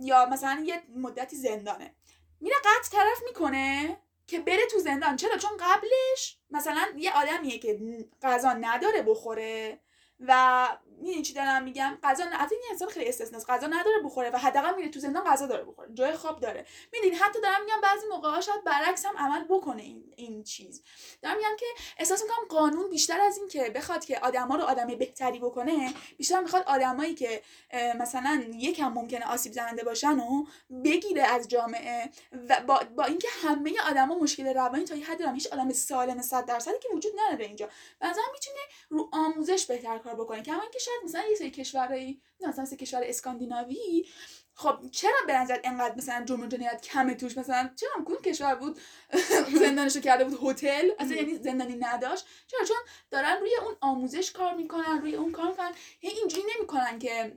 یا 0.00 0.26
مثلا 0.26 0.62
یه 0.66 0.82
مدتی 0.96 1.36
زندانه. 1.36 1.94
میره 2.40 2.56
قتل 2.64 2.96
طرف 2.96 3.22
می‌کنه 3.26 3.96
که 4.26 4.40
بره 4.40 4.66
تو 4.70 4.78
زندان. 4.78 5.16
چرا؟ 5.16 5.36
چون 5.36 5.50
قبلش 5.60 6.38
مثلا 6.50 6.86
یه 6.96 7.12
آدمیه 7.12 7.58
که 7.58 7.80
غذا 8.22 8.52
نداره 8.52 9.02
بخوره 9.02 9.80
و 10.20 10.68
می‌دونی 11.00 11.22
چی 11.22 11.34
دارم 11.34 11.62
میگم؟ 11.62 11.98
غذا 12.02 12.24
ن... 12.24 12.28
البته 12.32 12.54
این 12.54 12.64
انسان 12.70 12.88
خیلی 12.88 13.08
استثناست 13.08 13.50
غذا 13.50 13.66
نداره 13.66 13.96
بخوره 14.04 14.30
و 14.30 14.36
حداقل 14.36 14.74
میره 14.74 14.88
تو 14.88 15.00
زندان 15.00 15.24
غذا 15.24 15.46
داره 15.46 15.64
بخوره. 15.64 15.94
جای 15.94 16.12
خواب 16.12 16.40
داره. 16.40 16.66
می‌دونی 16.92 17.14
حتی 17.16 17.40
دارم 17.40 17.64
میگم 17.64 17.80
بعضی 17.82 18.06
موقع 18.06 18.30
ها 18.30 18.40
شاید 18.40 18.64
برعکس 18.64 19.06
هم 19.06 19.16
عمل 19.16 19.44
بکنه 19.44 19.82
این 19.82 20.12
این 20.16 20.44
چیز. 20.44 20.82
دارم 21.22 21.36
میگم 21.36 21.56
که 21.58 21.66
احساس 21.98 22.22
می‌کنم 22.22 22.58
قانون 22.58 22.90
بیشتر 22.90 23.20
از 23.20 23.38
این 23.38 23.48
که 23.48 23.70
بخواد 23.70 24.04
که 24.04 24.18
آدما 24.18 24.56
رو 24.56 24.62
آدم 24.62 24.86
بهتری 24.86 25.38
بکنه 25.38 25.94
بیشتر 26.16 26.40
می‌خواد 26.40 26.62
آدمایی 26.66 27.14
که 27.14 27.42
مثلا 27.98 28.44
یکم 28.54 28.88
ممکنه 28.88 29.26
آسیب 29.26 29.52
زننده 29.52 29.84
باشن 29.84 30.18
و 30.20 30.44
بگیره 30.84 31.22
از 31.22 31.48
جامعه 31.48 32.10
و 32.48 32.60
با, 32.66 32.82
با 32.96 33.04
اینکه 33.04 33.28
همه 33.42 33.72
آدما 33.90 34.18
مشکل 34.18 34.54
روانی 34.54 34.84
تا 34.84 34.94
یه 34.94 35.06
حدی 35.06 35.24
هیچ 35.34 35.46
آدم 35.46 35.72
سالم 35.72 36.22
100 36.22 36.46
درصدی 36.46 36.78
که 36.82 36.88
وجود 36.94 37.12
نداره 37.20 37.44
اینجا. 37.44 37.68
نظرم 38.02 38.24
می‌تونه 38.32 38.60
رو 38.88 39.08
آموزش 39.12 39.66
بهتر 39.66 39.98
کار 39.98 40.14
بکنه. 40.14 40.42
کما 40.42 40.62
اینکه 40.62 40.78
شاید 40.90 41.04
مثلا 41.04 41.30
یه 41.30 41.36
سری 41.36 41.50
کشورهای 41.50 42.20
نه 42.40 42.48
مثلا 42.48 42.62
مثل 42.62 42.76
کشور 42.76 43.00
اسکاندیناوی. 43.04 44.06
خب 44.54 44.78
چرا 44.90 45.18
به 45.26 45.38
نظر 45.38 45.60
انقدر 45.64 45.94
مثلا 45.96 46.24
جرم 46.24 46.48
جنایت 46.48 46.80
کمه 46.82 47.14
توش؟ 47.14 47.38
مثلا 47.38 47.70
چرا 47.76 47.90
کدوم 48.04 48.22
کشور 48.22 48.54
بود 48.54 48.80
زندانشو 49.64 50.00
کرده 50.00 50.24
بود 50.24 50.38
هتل؟ 50.42 50.90
اصلا 50.98 51.16
یعنی 51.16 51.34
زندانی 51.38 51.76
نداشت. 51.76 52.26
چرا؟ 52.46 52.64
چون 52.64 52.76
دارن 53.10 53.36
روی 53.40 53.50
اون 53.64 53.76
آموزش 53.80 54.32
کار 54.32 54.54
می‌کنن 54.54 55.00
روی 55.00 55.14
اون 55.14 55.32
کار 55.32 55.50
می‌کنن. 55.50 55.72
هی 56.00 56.10
اینجوری 56.10 56.42
نمی‌کنن 56.56 56.98
که 56.98 57.36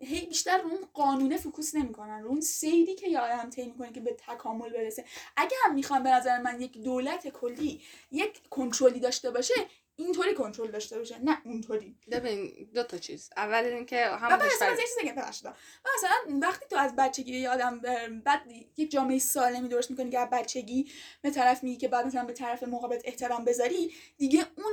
هی 0.00 0.26
بیشتر 0.26 0.58
رو 0.58 0.70
اون 0.70 0.88
قانونه 0.94 1.36
فوکوس 1.36 1.74
نمی‌کنن 1.74 2.22
رو 2.22 2.28
اون 2.28 2.40
سیری 2.40 2.94
که 2.94 3.08
یه 3.08 3.20
آدم 3.20 3.50
طی 3.50 3.64
می‌کنه 3.64 3.92
که 3.92 4.00
به 4.00 4.16
تکامل 4.28 4.72
برسه. 4.72 5.04
اگه 5.36 5.56
هم 5.64 5.74
می‌خوان 5.74 6.02
به 6.02 6.10
نظر 6.10 6.38
من 6.38 6.60
یک 6.60 6.78
دولت 6.78 7.28
کلی 7.28 7.82
یک 8.10 8.48
کنترلی 8.50 9.00
داشته 9.00 9.30
باشه 9.30 9.54
اینطوری 9.96 10.34
کنترل 10.34 10.70
داشته 10.70 10.98
باشه 10.98 11.18
نه 11.18 11.42
اونطوری. 11.44 11.96
ببین 12.10 12.68
دو 12.74 12.82
تا 12.82 12.98
چیز. 12.98 13.30
اول 13.36 13.64
اینکه 13.64 14.06
هم 14.06 14.32
اصلا 14.32 14.70
یه 14.70 14.76
چیز 14.76 15.12
ببخشید. 15.12 15.46
و 15.46 15.52
مثلا 15.96 16.38
وقتی 16.42 16.66
تو 16.70 16.76
از 16.76 16.96
بچگی 16.96 17.46
اه، 17.46 18.08
بعد 18.24 18.42
یک 18.76 18.90
جامعه 18.90 19.18
سالمی 19.18 19.68
درست 19.68 19.90
می‌کنی 19.90 20.10
که 20.10 20.18
از 20.18 20.28
بچگی 20.32 20.92
به 21.22 21.30
طرف 21.30 21.62
میگی 21.62 21.76
که 21.76 21.88
بعد 21.88 22.06
مثلا 22.06 22.24
به 22.24 22.32
طرف 22.32 22.62
مقابلت 22.62 23.02
احترام 23.04 23.44
بذاری 23.44 23.92
دیگه 24.18 24.46
اون 24.56 24.72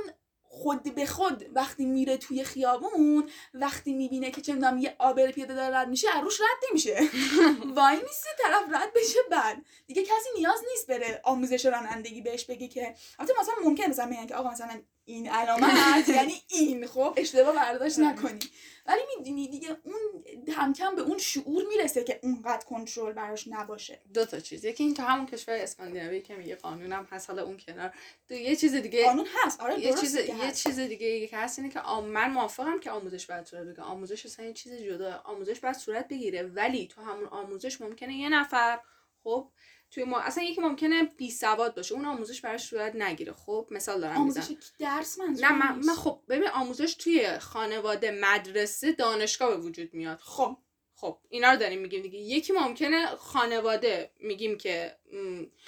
خود 0.52 0.94
به 0.94 1.06
خود 1.06 1.50
وقتی 1.54 1.84
میره 1.86 2.16
توی 2.16 2.44
خیابون 2.44 3.30
وقتی 3.54 3.92
می‌بینه 3.92 4.30
که 4.30 4.40
چه 4.40 4.52
می‌دونم 4.52 4.78
یه 4.78 4.96
آبر 4.98 5.30
پیاده 5.30 5.54
داره 5.54 5.76
رد 5.76 5.88
میشه 5.88 6.08
از 6.16 6.24
روش 6.24 6.40
رد 6.40 6.68
نمیشه. 6.70 6.98
وای 7.76 7.96
میسته 7.96 8.28
طرف 8.38 8.62
رد 8.82 8.92
بشه 8.94 9.18
بعد. 9.30 9.56
دیگه 9.86 10.02
کسی 10.02 10.28
نیاز 10.36 10.60
نیست 10.70 10.86
بره 10.86 11.20
آموزش 11.24 11.66
رانندگی 11.66 12.20
بهش 12.20 12.44
بگه 12.44 12.68
که. 12.68 12.94
البته 13.18 13.34
مثلا 13.40 13.54
ممکنه 13.64 13.88
مثلا 13.88 14.06
بگن 14.06 14.26
که 14.26 14.34
آقا 14.34 14.50
مثلا 14.50 14.82
این 15.10 15.28
علامت 15.30 16.08
یعنی 16.16 16.34
این 16.48 16.86
خب؟ 16.86 17.14
اشتباه 17.16 17.54
برداشت 17.54 17.98
نکنی. 17.98 18.38
ولی 18.86 19.00
می‌دونی 19.18 19.48
دیگه 19.48 19.68
اون 19.84 20.24
هم 20.54 20.72
کم 20.72 20.96
به 20.96 21.02
اون 21.02 21.18
شعور 21.18 21.64
می‌رسه 21.68 22.04
که 22.04 22.20
اونقدر 22.22 22.64
کنترل 22.66 23.12
براش 23.12 23.48
نباشه. 23.48 24.00
دو 24.14 24.24
تا 24.24 24.40
چیز. 24.40 24.64
یکی 24.64 24.84
این 24.84 24.94
که 24.94 25.02
همون 25.02 25.26
کشور 25.26 25.54
اسکاندیناوی 25.54 26.20
که 26.20 26.34
میگه 26.36 26.56
قانونم 26.56 27.08
هست. 27.10 27.30
حالا 27.30 27.44
اون 27.44 27.56
کنار. 27.66 27.94
دو 28.28 28.34
یه 28.34 28.56
چیز 28.56 28.74
دیگه 28.74 29.04
قانون 29.04 29.26
هست. 29.44 29.60
آره 29.60 29.80
یه 29.80 29.94
چیز 29.94 30.14
یه 30.14 30.44
هست. 30.44 30.62
چیز 30.66 30.78
دیگه 30.80 31.26
که 31.26 31.36
هست 31.36 31.58
اینه 31.58 31.70
که 31.70 31.80
آم- 31.80 32.06
من 32.06 32.30
موافقم 32.30 32.80
که 32.80 32.90
آموزش 32.90 33.26
باید 33.26 33.46
صورت 33.46 33.62
بگیره. 33.64 33.82
آموزش 33.82 34.26
اصلا 34.26 34.46
یه 34.46 34.52
چیز 34.52 34.72
جدا. 34.72 35.20
آموزش 35.24 35.60
باید 35.60 35.76
صورت 35.76 36.08
بگیره. 36.08 36.42
ولی 36.42 36.86
تو 36.86 37.02
همون 37.02 37.24
آموزش 37.24 37.80
ممکنه 37.80 38.14
یه 38.16 38.28
نفر 38.28 38.80
خب 39.24 39.48
توی 39.90 40.04
ما 40.04 40.20
اصلا 40.20 40.44
یکی 40.44 40.60
ممکنه 40.60 41.02
بی 41.04 41.30
سواد 41.30 41.76
باشه. 41.76 41.94
اون 41.94 42.04
آموزش 42.04 42.40
براش 42.40 42.64
صورت 42.64 42.96
نگیره. 42.96 43.32
خب 43.32 43.68
مثال 43.70 44.00
دارم 44.00 44.16
آموزش 44.16 44.56
درس 44.78 45.18
منظور 45.18 45.46
نه 45.46 45.52
من. 45.52 45.78
من 45.84 45.94
خب 45.94 46.22
ببین 46.28 46.48
آموزش 46.48 46.94
توی 46.94 47.38
خانواده 47.38 48.10
مدرسه 48.10 48.92
دانشگاه 48.92 49.50
به 49.50 49.56
وجود 49.56 49.94
میاد. 49.94 50.18
خب. 50.22 50.56
خب 50.94 51.18
اینا 51.28 51.50
رو 51.50 51.56
داریم 51.56 51.80
میگیم 51.80 52.02
دیگه. 52.02 52.18
یکی 52.18 52.52
ممکنه 52.52 53.06
خانواده 53.06 54.12
میگیم 54.20 54.58
که 54.58 54.96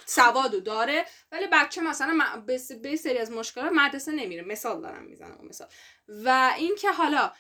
سوادو 0.07 0.61
داره 0.61 1.07
ولی 1.32 1.47
بچه 1.53 1.81
مثلا 1.81 2.43
به 2.82 2.97
سری 2.97 3.19
از 3.19 3.31
مشکلات 3.31 3.73
مدرسه 3.74 4.12
نمیره. 4.12 4.43
مثال 4.43 4.82
دارم 4.82 5.05
می‌زنم 5.05 5.39
مثال. 5.49 5.69
و 6.09 6.55
اینکه 6.59 6.93
حالا 6.93 7.32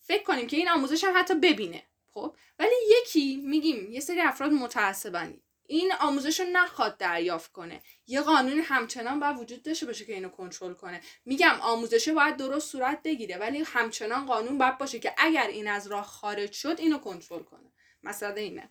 فکر 0.00 0.22
کنیم 0.22 0.46
که 0.46 0.56
این 0.56 0.68
آموزش 0.68 1.04
هم 1.04 1.12
حتی 1.16 1.34
ببینه. 1.34 1.82
خب 2.06 2.36
ولی 2.58 2.74
یکی 3.00 3.36
میگیم 3.36 3.92
یه 3.92 4.00
سری 4.00 4.20
افراد 4.20 4.52
متعصبن. 4.52 5.40
این 5.66 5.92
آموزش 6.00 6.40
رو 6.40 6.46
نخواد 6.52 6.96
دریافت 6.96 7.52
کنه. 7.52 7.82
یه 8.06 8.20
قانون 8.20 8.58
همچنان 8.58 9.20
باید 9.20 9.38
وجود 9.38 9.62
داشته 9.62 9.86
باشه 9.86 10.04
که 10.04 10.14
اینو 10.14 10.28
کنترل 10.28 10.74
کنه. 10.74 11.00
میگم 11.24 11.58
آموزشه 11.60 12.12
باید 12.12 12.36
درست 12.36 12.70
صورت 12.72 13.02
بگیره 13.02 13.36
ولی 13.36 13.62
همچنان 13.66 14.26
قانون 14.26 14.58
باید 14.58 14.78
باشه 14.78 14.98
که 14.98 15.14
اگر 15.18 15.46
این 15.46 15.68
از 15.68 15.86
راه 15.86 16.04
خارج 16.04 16.52
شد 16.52 16.76
اینو 16.78 16.98
کنترل 16.98 17.42
کنه. 17.42 17.72
مسئله 18.02 18.40
اینه. 18.40 18.70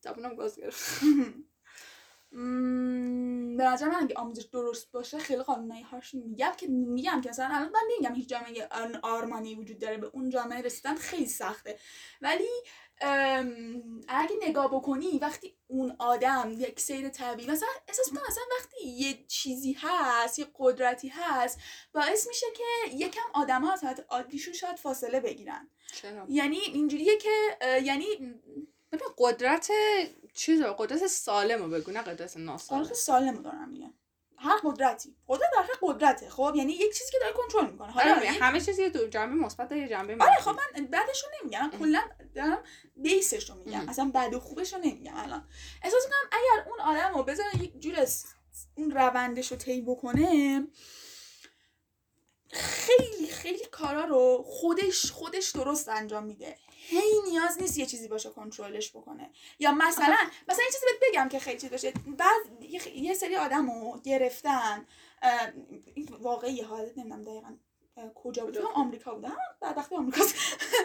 زبونم 0.00 0.36
گاز 0.36 0.56
گرفت. 0.56 1.00
به 3.56 3.64
نظر 3.64 3.88
من 3.88 4.02
اگه 4.02 4.14
آموزش 4.16 4.42
درست 4.42 4.92
باشه 4.92 5.18
خیلی 5.18 5.42
قانونایی 5.42 5.82
هاش 5.82 6.14
میگم 6.14 6.52
که 6.56 6.66
میگم 6.66 7.20
که 7.20 7.28
مثلا 7.28 7.46
الان 7.46 7.68
من 7.68 7.80
نمیگم 7.92 8.14
هیچ 8.14 8.28
جامعه 8.28 8.68
آرمانی 9.02 9.54
وجود 9.54 9.78
داره 9.78 9.96
به 9.96 10.06
اون 10.06 10.30
جامعه 10.30 10.62
رسیدن 10.62 10.94
خیلی 10.94 11.26
سخته. 11.26 11.78
ولی 12.20 12.48
اگه 14.08 14.36
نگاه 14.42 14.68
بکنی 14.68 15.18
وقتی 15.18 15.54
اون 15.66 15.96
آدم 15.98 16.54
یک 16.58 16.80
سیر 16.80 17.08
طبیعی 17.08 17.50
مثلا 17.50 17.68
احساس 17.88 18.12
می‌کنم 18.12 18.26
مثلا 18.28 18.44
وقتی 18.60 18.88
یه 18.88 19.24
چیزی 19.28 19.76
هست 19.80 20.38
یه 20.38 20.46
قدرتی 20.58 21.08
هست 21.08 21.58
باعث 21.92 22.28
میشه 22.28 22.46
که 22.56 22.96
یکم 22.96 23.30
آدم 23.34 23.64
ها 23.64 23.72
از 23.72 23.84
حالت 23.84 24.04
عادیشون 24.08 24.54
شاید 24.54 24.76
فاصله 24.76 25.20
بگیرن. 25.20 25.68
چرا؟ 25.94 26.26
یعنی 26.28 26.58
اینجوریه 26.58 27.16
که 27.16 27.58
یعنی 27.82 28.06
قدرت 29.18 29.70
چیز 30.34 30.60
رو، 30.60 30.72
قدرت 30.78 31.06
سالم 31.06 31.62
رو 31.62 31.68
بگو 31.68 31.90
نه 31.92 32.02
قدرت 32.02 32.36
ناسالم. 32.36 32.82
قدرت 32.82 32.94
سالم 32.94 33.36
رو 33.36 33.42
دارم 33.42 33.68
میگم. 33.68 33.94
هر 34.36 34.58
قدرتی. 34.64 35.16
قدرت 35.28 35.50
در 35.54 35.66
قدرته 35.82 36.30
خب؟ 36.30 36.52
یعنی 36.56 36.72
یک 36.72 36.94
چیزی 36.98 37.12
که 37.12 37.18
داره 37.18 37.32
کنترل 37.32 37.70
می‌کنه 37.70 37.92
حالا 37.92 38.14
آره 38.14 38.32
یک- 38.32 38.38
همه 38.42 38.60
چیز 38.60 38.78
یه 38.78 38.88
دو 38.88 39.06
جنبه 39.06 39.34
مثبت 39.34 39.68
داره 39.68 39.82
یه 39.82 39.88
جنبه 39.88 40.12
آره 40.12 40.30
منفی. 40.30 40.42
خب 40.42 40.50
من 40.50 40.86
بعدش 40.86 41.22
رو 41.24 41.28
نمیگم. 41.40 41.70
کلا 41.78 42.00
دارم 42.34 42.58
بیسش 42.96 43.50
رو 43.50 43.56
میگم. 43.56 43.88
اصلا 43.88 44.10
بد 44.14 44.34
و 44.34 44.40
خوبش 44.40 44.72
رو 44.72 44.78
نمیگم 44.78 45.16
الان. 45.16 45.48
احساس 45.82 46.02
می‌کنم 46.04 46.28
اگر 46.32 46.68
اون 46.70 46.80
آدم 46.80 47.14
رو 47.16 47.22
بذارن 47.22 47.50
یک 47.60 47.80
جور 47.80 48.06
اون 48.76 48.90
روندش 48.90 49.50
رو 49.50 49.56
طی 49.56 49.80
بکنه 49.82 50.62
خیلی 52.50 53.26
خیلی 53.28 53.64
کارا 53.72 54.04
رو 54.04 54.42
خودش 54.46 55.10
خودش 55.10 55.50
درست 55.50 55.88
انجام 55.88 56.24
میده. 56.24 56.56
هی 56.88 57.20
نیاز 57.30 57.62
نیست 57.62 57.78
یه 57.78 57.86
چیزی 57.86 58.08
باشه 58.08 58.30
کنترلش 58.30 58.90
بکنه. 58.90 59.30
یا 59.58 59.72
مثلا 59.72 60.16
مثلا 60.48 60.64
یه 60.64 60.70
چیزی 60.72 60.86
بهت 60.86 61.10
بگم 61.10 61.28
که 61.28 61.38
خیلی 61.38 61.58
چیز 61.58 61.70
باشه 61.70 61.92
بعد 62.06 62.62
یه, 62.94 63.14
سری 63.14 63.36
آدم 63.36 63.70
رو 63.70 64.00
گرفتن 64.04 64.86
این 65.94 66.08
واقعی 66.20 66.60
حالت 66.60 66.98
نمی‌دونم 66.98 67.22
دقیقا 67.22 67.56
کجا 68.14 68.44
بود؟ 68.44 68.58
کنم 68.58 68.66
آمریکا 68.66 69.14
بودن؟ 69.14 69.36
بدبخت 69.62 69.92
آمریکاست. 69.92 70.34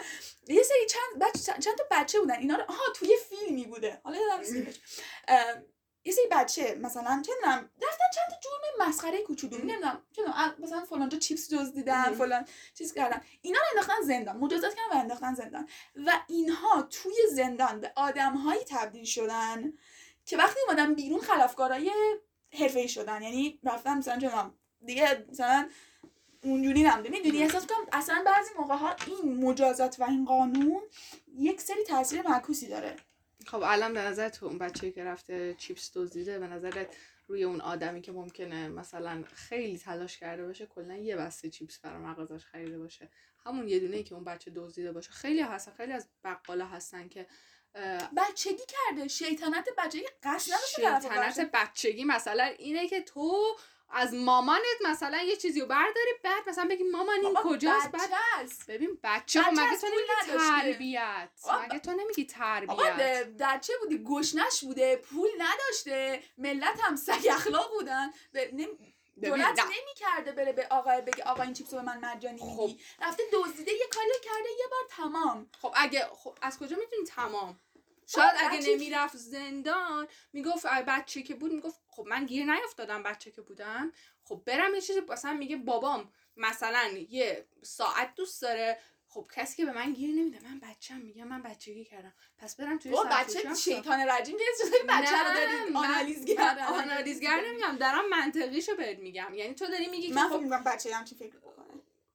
یه 0.48 0.62
سری 0.62 0.86
چند 0.90 1.22
بچه 1.22 1.52
چند, 1.60 1.76
تا 1.78 1.84
بچه 1.90 2.20
بودن. 2.20 2.38
اینا 2.38 2.56
رو 2.56 2.64
آها 2.68 2.92
توی 2.94 3.16
فیلمی 3.28 3.64
بوده. 3.64 4.00
حالا 4.04 4.16
یادم 4.16 4.40
نیست 4.66 4.80
یه 6.04 6.12
سری 6.12 6.24
بچه 6.30 6.74
مثلا 6.74 7.22
چه 7.26 7.32
می‌دونم 7.34 7.70
رفتن 7.82 8.04
چند 8.14 8.30
تا 8.30 8.36
جرم 8.40 8.88
مسخره 8.88 9.22
کوچولو 9.22 9.58
نمی‌دونم 9.58 10.02
چه 10.12 10.22
مثلا 10.58 10.80
فلانجا 10.84 11.18
چیپس 11.18 11.54
دزدیدن. 11.54 12.14
فلان 12.14 12.44
چیز 12.74 12.94
کردن. 12.94 13.20
اینا 13.42 13.58
رو 13.58 13.64
انداختن 13.70 14.02
زندان 14.02 14.36
مجازات 14.36 14.74
کردن 14.74 14.96
و 14.96 15.00
انداختن 15.00 15.34
زندان. 15.34 15.68
و 16.06 16.12
اینها 16.28 16.82
توی 16.82 17.14
زندان 17.32 17.80
به 17.80 17.92
آدمهایی 17.96 18.64
تبدیل 18.68 19.04
شدن 19.04 19.72
که 20.26 20.36
وقتی 20.36 20.60
اومدن 20.66 20.94
بیرون 20.94 21.20
خلافکارای 21.20 21.90
حرفه‌ای 22.58 22.88
شدن. 22.88 23.22
یعنی 23.22 23.60
رفتن 23.64 23.98
مثلا 23.98 24.18
چه 24.18 24.30
دیگه 24.84 25.26
مثلا 25.30 25.68
اونجوری 26.42 26.82
نمده 26.82 27.08
می‌دونی 27.08 27.42
احساس 27.42 27.66
کنم 27.66 27.86
اصلا 27.92 28.22
بعضی 28.26 28.50
موقع 28.58 28.74
ها 28.74 28.96
این 29.06 29.44
مجازات 29.44 30.00
و 30.00 30.04
این 30.04 30.24
قانون 30.24 30.80
یک 31.36 31.60
سری 31.60 31.84
تاثیر 31.84 32.22
معکوسی 32.22 32.68
داره. 32.68 32.96
خب 33.46 33.62
الان 33.64 33.94
به 33.94 34.00
نظر 34.00 34.28
تو 34.28 34.46
اون 34.46 34.58
بچه 34.58 34.90
که 34.90 35.04
رفته 35.04 35.54
چیپس 35.58 35.90
دزدیده 35.94 36.38
به 36.38 36.46
نظرت 36.46 36.96
روی 37.26 37.44
اون 37.44 37.60
آدمی 37.60 38.00
که 38.00 38.12
ممکنه 38.12 38.68
مثلا 38.68 39.24
خیلی 39.34 39.78
تلاش 39.78 40.18
کرده 40.18 40.46
باشه 40.46 40.66
کلا 40.66 40.96
یه 40.96 41.16
بسته 41.16 41.50
چیپس 41.50 41.78
برای 41.78 41.98
مغازش 41.98 42.44
خریده 42.44 42.78
باشه؟ 42.78 43.08
همون 43.46 43.68
یه 43.68 43.80
دونه 43.80 43.96
ای 43.96 44.02
که 44.02 44.14
اون 44.14 44.24
بچه 44.24 44.50
دزدیده 44.50 44.92
باشه. 44.92 45.10
خیلی 45.10 45.40
هستن 45.40 45.72
خیلی 45.72 45.92
از 45.92 46.08
بقالا 46.24 46.66
هستن 46.66 47.08
که 47.08 47.26
بچگی 48.16 48.62
کرده. 48.68 49.08
شیطنت 49.08 49.68
بچگی 49.78 50.06
قصد 50.22 50.52
نداشته 50.52 51.42
شیطنت. 51.42 51.50
بچگی 51.52 52.04
مثلا 52.04 52.44
اینه 52.44 52.88
که 52.88 53.00
تو 53.00 53.56
از 53.92 54.14
مامانت 54.14 54.64
مثلا 54.84 55.22
یه 55.22 55.36
چیزی 55.36 55.60
رو 55.60 55.66
برداری 55.66 56.10
بعد 56.24 56.48
مثلا 56.48 56.66
بگی 56.70 56.84
مامان 56.84 57.18
این 57.24 57.34
کجاست؟ 57.34 57.90
بعد. 57.90 58.52
ببین 58.68 58.98
بچه 59.02 59.42
خب 59.42 59.50
مگه 59.50 59.76
تو 59.76 59.86
نمیگی. 59.86 60.38
تربیت؟ 60.38 61.30
مگه 61.64 61.78
تو 61.78 61.92
نمیگی 61.92 62.24
تربیت؟ 62.24 63.36
در 63.36 63.58
چه 63.58 63.72
بودی؟ 63.80 64.04
گشنش 64.04 64.64
بوده 64.64 64.96
پول 64.96 65.28
نداشته. 65.38 66.22
ملت 66.38 66.80
هم 66.80 66.96
سگ 66.96 67.26
اخلاق 67.30 67.70
بودن. 67.70 68.12
دولت. 69.22 69.60
نمی 69.60 69.94
کرده 69.96 70.32
بره 70.32 70.52
به 70.52 70.66
آقا 70.70 71.00
بگه 71.00 71.24
آقا 71.24 71.42
این 71.42 71.52
چیپس 71.52 71.74
رو 71.74 71.80
به 71.80 71.86
من 71.86 72.04
مجانی 72.04 72.38
خب. 72.38 72.60
میدی. 72.60 72.80
رفته 73.02 73.22
دزدیده 73.32 73.72
یه 73.72 73.86
کاری 73.92 74.08
کرده 74.22 74.48
یه 74.58 74.66
بار 74.70 74.80
تمام. 74.90 75.50
خب 75.62 75.72
اگه 75.76 76.08
خب 76.12 76.38
از 76.42 76.58
کجا 76.58 76.76
می‌دونی 76.76 77.06
تمام؟ 77.06 77.60
شاید 78.06 78.34
بچه 78.34 78.46
اگه 78.46 78.74
نمی‌رفت 78.74 79.16
زندان 79.16 80.08
می‌گفت 80.32 80.66
بچه 80.66 81.22
که 81.22 81.34
بود 81.34 81.52
می‌گفت 81.52 81.80
خب 82.00 82.06
من 82.06 82.26
گیر 82.26 82.44
نیافتادم 82.44 83.02
بچه 83.02 83.30
که 83.30 83.42
بودم. 83.42 83.92
خب 84.24 84.42
برم 84.46 84.74
یه 84.74 84.80
چیزی 84.80 85.00
مثلا 85.08 85.32
میگه 85.32 85.56
بابام 85.56 86.12
مثلا 86.36 86.88
یه 87.10 87.46
ساعت 87.62 88.14
دوست 88.14 88.42
داره. 88.42 88.78
خب 89.08 89.30
کسی 89.36 89.56
که 89.56 89.64
به 89.64 89.72
من 89.72 89.92
گیر 89.92 90.14
نمیده. 90.14 90.38
من 90.48 90.60
بچم 90.60 90.96
میگم 90.96 91.24
من 91.24 91.42
بچگی 91.42 91.84
کردم. 91.84 92.14
پس 92.38 92.56
برم 92.56 92.78
توی 92.78 92.92
ساعت 92.92 93.36
بچه 93.36 93.54
شیطان 93.54 94.00
رجیم 94.00 94.36
که 94.38 94.44
بچه 94.88 95.16
رو 95.16 95.34
داری 95.34 95.74
آنالیزگر 95.74 96.54
من 96.54 96.62
آنالیزگر 96.62 97.40
نمیگم. 97.46 97.76
دارم 97.76 98.08
منطقیشو 98.10 98.76
بهت 98.76 98.98
میگم. 98.98 99.34
یعنی 99.34 99.54
تو 99.54 99.66
داری 99.66 99.86
میگی 99.86 100.08
که 100.08 100.14
من 100.14 100.28
خب 100.28 100.36
فکر 100.36 100.44
می‌کنم 100.44 100.64
بچه 100.64 100.94
همچین 100.94 101.18
فکر 101.18 101.36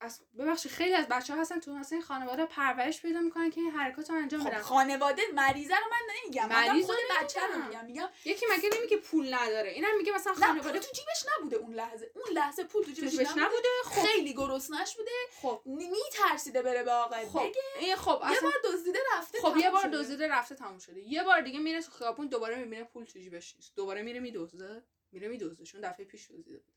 از 0.00 0.20
ببخشید 0.38 0.72
خیلی 0.72 0.94
از 0.94 1.06
بچه 1.08 1.34
ها 1.34 1.40
هستن 1.40 1.60
تو 1.60 1.72
مثلا 1.74 1.96
این 1.96 2.06
خانواده 2.06 2.46
پرورش 2.46 3.02
پیدا 3.02 3.20
می‌کنن 3.20 3.50
که 3.50 3.60
این 3.60 3.70
حرکات 3.70 4.10
رو 4.10 4.16
انجام 4.16 4.40
خب 4.40 4.48
بدن. 4.50 4.58
خانواده 4.62 5.22
مریضه 5.34 5.74
رو 5.74 5.84
من 5.90 6.14
نمیگم 6.14 6.48
من 6.48 6.68
مریض 6.68 6.86
خود 6.86 6.96
بچه 7.20 7.40
رو. 7.46 7.62
میگم 7.62 7.84
میگم 7.84 8.08
یکی 8.24 8.46
مگه 8.56 8.70
نمیگه 8.78 8.96
پول 8.96 9.34
نداره؟ 9.34 9.70
اینم 9.70 9.96
میگه 9.98 10.12
مثلا 10.12 10.34
خانواده 10.34 10.78
تو 10.78 10.92
جیبش 10.92 11.26
نبوده 11.36 11.56
اون 11.56 11.74
لحظه. 11.74 12.10
اون 12.14 12.34
لحظه 12.36 12.64
پول 12.64 12.84
تو 12.84 12.90
جیبش, 12.90 13.10
جیبش 13.10 13.26
نبوده. 13.26 13.42
نبوده. 13.44 13.68
خب. 13.84 14.06
خیلی 14.06 14.34
گرسنش 14.34 14.96
بوده. 14.96 15.10
خب. 15.40 15.62
میترسیده 15.66 16.62
بره 16.62 16.82
به 16.82 16.92
آقا 16.92 17.16
خب. 17.16 17.40
بگه. 17.48 17.60
این 17.80 17.96
خب 17.96 18.22
یه 18.32 18.40
بار 18.40 18.52
دزدیده 18.64 18.98
رفته 19.16 19.38
خب 19.40 19.56
یه 19.56 19.70
بار. 19.70 19.88
دزدیده 19.88 20.28
رفته 20.28 20.54
تموم 20.54 20.78
شده. 20.78 21.00
یه 21.00 21.22
بار 21.22 21.40
دیگه 21.40 21.58
میره 21.58 21.82
تو 21.82 21.90
خیابون 21.90 22.26
دوباره 22.26 22.56
می‌بینه 22.56 22.84
پول 22.84 23.04
تو 23.04 23.18
جیبش 23.18 23.56
نیست. 23.56 23.76
دوباره 23.76 24.02
میره 24.02 24.20
میدزده. 24.20 24.82
میره 25.12 25.28
میدزده 25.28 25.64
چون 25.64 25.80
دفعه 25.80 26.04
پیش 26.06 26.30
دزدیده 26.30 26.58
بود. 26.58 26.75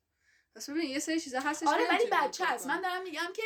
پس 0.56 0.70
ببین 0.70 0.90
یه 0.90 1.00
سری 1.00 1.20
چیزا 1.20 1.40
هستش 1.40 1.68
آره 1.68 1.88
ولی 1.90 2.06
بچه 2.12 2.46
کنی. 2.46 2.68
من 2.68 2.82
دارم 2.82 3.04
میگم 3.04 3.28
که 3.36 3.44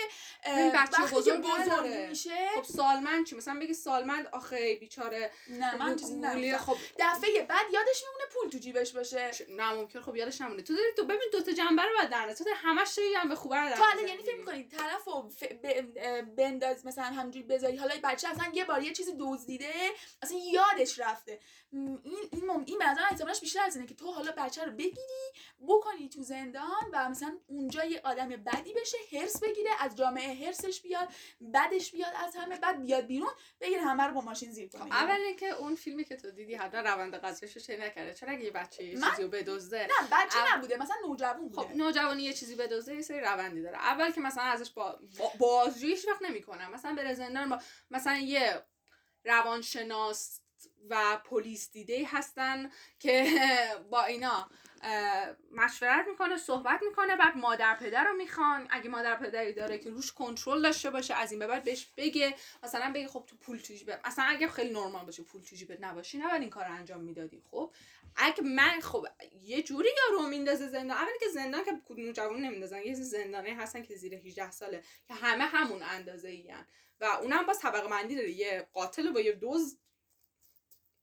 بچه 0.73 1.15
بزرگ 1.15 1.41
بزرگ. 1.41 2.09
میشه 2.09 2.49
خب 2.55 2.63
سالمند 2.63 3.25
چی؟ 3.25 3.35
مثلا 3.35 3.59
بگی 3.59 3.73
سالمند 3.73 4.27
آخه 4.27 4.75
بیچاره. 4.75 5.31
نه 5.49 5.75
من 5.75 5.95
چیزی 5.95 6.15
نمیگم 6.15 6.57
خب 6.57 6.77
دفعه 6.99 7.43
بعد 7.43 7.65
یادش 7.73 8.03
میمونه 8.07 8.25
پول 8.33 8.49
تو 8.49 8.57
جیبش 8.57 8.91
باشه. 8.91 9.31
نه 9.49 9.73
ممکن 9.73 10.01
خب 10.01 10.15
یادش 10.15 10.41
نمونه. 10.41 10.61
تو 10.61 10.75
داری 10.75 10.93
تو 10.97 11.03
ببین 11.03 11.29
دو 11.31 11.41
تا 11.41 11.51
جنبه 11.51 11.81
رو 11.81 11.89
باید 11.97 12.09
درنه 12.09 12.33
تو 12.33 12.45
همش 12.55 12.93
داری 12.97 13.13
هم 13.13 13.29
به 13.29 13.35
خوبه 13.35 13.55
در 13.55 13.75
تو 13.75 13.83
الان 13.83 14.07
یعنی 14.07 14.23
فکر. 14.23 14.35
می‌کنی 14.35 14.63
طرف 14.63 15.05
رو 15.05 15.29
ف... 15.29 15.43
ب... 15.43 15.87
اه، 15.95 16.21
بنداز 16.21 16.85
مثلا 16.85 17.03
همجوری 17.05 17.45
بذاری. 17.45 17.77
حالا 17.77 17.95
بچه 18.03 18.29
اصلا 18.29 18.45
یه 18.53 18.65
بار 18.65 18.83
یه 18.83 18.93
چیزی 18.93 19.11
دزدیده 19.19 19.73
اصلا 20.21 20.37
یادش 20.37 20.99
رفته. 20.99 21.39
این 21.73 21.99
این 22.31 22.45
مم... 22.45 22.63
این 22.67 22.77
به 22.79 22.85
نظر 22.89 23.01
احتمالش 23.11 23.39
بیشتر 23.39 23.59
از 23.65 23.75
اینه 23.75 23.87
که 23.87 23.95
تو 23.95 24.11
حالا 24.11 24.33
بچه 24.37 24.65
رو 24.65 24.71
بگیری 24.71 25.31
بکنی 25.67 26.09
تو 26.09 26.23
زندان 26.23 26.83
و 26.93 27.09
مثلا 27.09 27.37
اونجا 27.47 27.83
یه 27.85 28.01
آدم 28.03 28.29
بدی 28.29 28.73
بشه 28.73 28.97
هرس 29.11 29.39
بگیره 29.43 29.69
از 29.79 29.95
جامعه 29.95 30.45
هرسش 30.45 30.81
بیاد 30.81 31.07
بدش 31.53 31.91
بیاد 31.91 32.13
از 32.15 32.35
همه 32.35 32.59
بعد 32.59 32.81
بیاد 32.81 33.05
بیرون 33.05 33.29
بگیره 33.61 33.81
همه 33.81 34.03
رو 34.03 34.13
با 34.13 34.21
ماشین 34.21 34.51
زیر 34.51 34.69
کنه 34.69 34.81
اول 34.95 35.21
اینکه 35.21 35.49
اون 35.49 35.75
فیلمی 35.75 36.03
که 36.03 36.15
تو 36.15 36.31
دیدی 36.31 36.55
حتما 36.55 36.81
روند 36.81 37.15
قضیه‌شو 37.15 37.59
چه 37.59 37.77
نکرده؟ 37.77 38.13
چرا 38.13 38.31
اگه 38.31 38.43
یه 38.43 38.51
بچه 38.51 38.83
یه 38.83 38.99
من- 38.99 39.09
چیزی 39.09 39.23
رو 39.23 39.29
بدزده؟ 39.29 39.87
نه 39.87 40.07
بچه 40.11 40.39
اول- 40.39 40.57
نبوده 40.57 40.77
مثلا 40.77 40.95
نوجوان 41.07 41.49
بوده. 41.49 41.61
خب 41.61 41.75
نوجوانی 41.75 42.23
یه 42.23 42.33
چیزی 42.33 42.55
بدزده 42.55 42.95
یه 42.95 43.01
سری 43.01 43.19
روندی 43.19 43.61
داره. 43.61 43.77
اول 43.77 44.11
که 44.11 44.21
مثلا 44.21 44.43
ازش 44.43 44.71
با, 44.71 44.99
با 45.19 45.31
بازجویی 45.39 45.97
وقت 46.07 46.21
نمی‌کنن 46.21 46.67
مثلا 46.67 46.95
بره 46.95 47.13
زندان 47.13 47.49
با 47.49 47.59
مثلا 47.91 48.17
یه 48.17 48.63
روانشناس 49.25 50.39
و 50.89 51.17
پلیس 51.25 51.71
دیده 51.71 52.07
هستن 52.07 52.71
که 52.99 53.27
با 53.89 54.03
اینا 54.03 54.49
مشورت 55.51 56.07
می‌کنه 56.07 56.37
صحبت 56.37 56.79
می‌کنه 56.87 57.15
بعد 57.15 57.37
مادر 57.37 57.75
پدر 57.75 58.03
رو 58.03 58.13
می‌خوان. 58.13 58.67
اگه 58.69 58.89
مادر 58.89 59.15
پدری 59.15 59.53
داره 59.53 59.77
که 59.77 59.89
روش 59.89 60.11
کنترل 60.11 60.61
داشته 60.61 60.89
باشه 60.89 61.13
از 61.13 61.31
این 61.31 61.39
به 61.39 61.47
بعد 61.47 61.63
بهش 61.63 61.87
بگه 61.97 62.35
مثلا 62.63 62.91
بگه 62.95 63.07
خب 63.07 63.23
تو 63.27 63.35
پول 63.35 63.57
تو 63.57 63.73
جیبت 63.73 64.07
مثلا 64.07 64.25
اگه 64.25 64.47
خیلی 64.47 64.73
نرمال 64.73 65.05
باشه 65.05 65.23
پول 65.23 65.41
تو 65.41 65.55
جیبت 65.55 65.77
نباشی 65.81 66.17
نباید 66.17 66.41
این 66.41 66.49
کار 66.49 66.65
رو 66.65 66.73
انجام 66.73 67.01
می‌دادی. 67.01 67.43
خب 67.51 67.73
اگه 68.15 68.43
من 68.43 68.79
خب 68.79 69.07
یه 69.41 69.63
جوری 69.63 69.89
یارو 69.97 70.27
میندازه 70.27 70.67
زندان. 70.67 70.97
اولی 70.97 71.19
که 71.19 71.29
زندان 71.29 71.63
که 71.63 71.81
کدوم 71.85 72.11
جوون 72.11 72.41
نمیندازن 72.41 72.81
یه 72.81 72.93
زندانی 72.93 73.49
هستن 73.49 73.83
که 73.83 73.95
زیر 73.95 74.15
18 74.15 74.51
ساله 74.51 74.83
که 75.07 75.13
همه 75.13 75.43
همون 75.43 75.83
اندازه 75.83 76.29
این 76.29 76.55
و 76.99 77.05
اونم 77.05 77.45
باز 77.45 77.59
طبقه 77.59 77.87
بندی 77.87 78.15
داره. 78.15 78.31
یه 78.31 78.67
قاتل 78.73 79.11
با 79.11 79.19
یه 79.19 79.31
دوز 79.31 79.77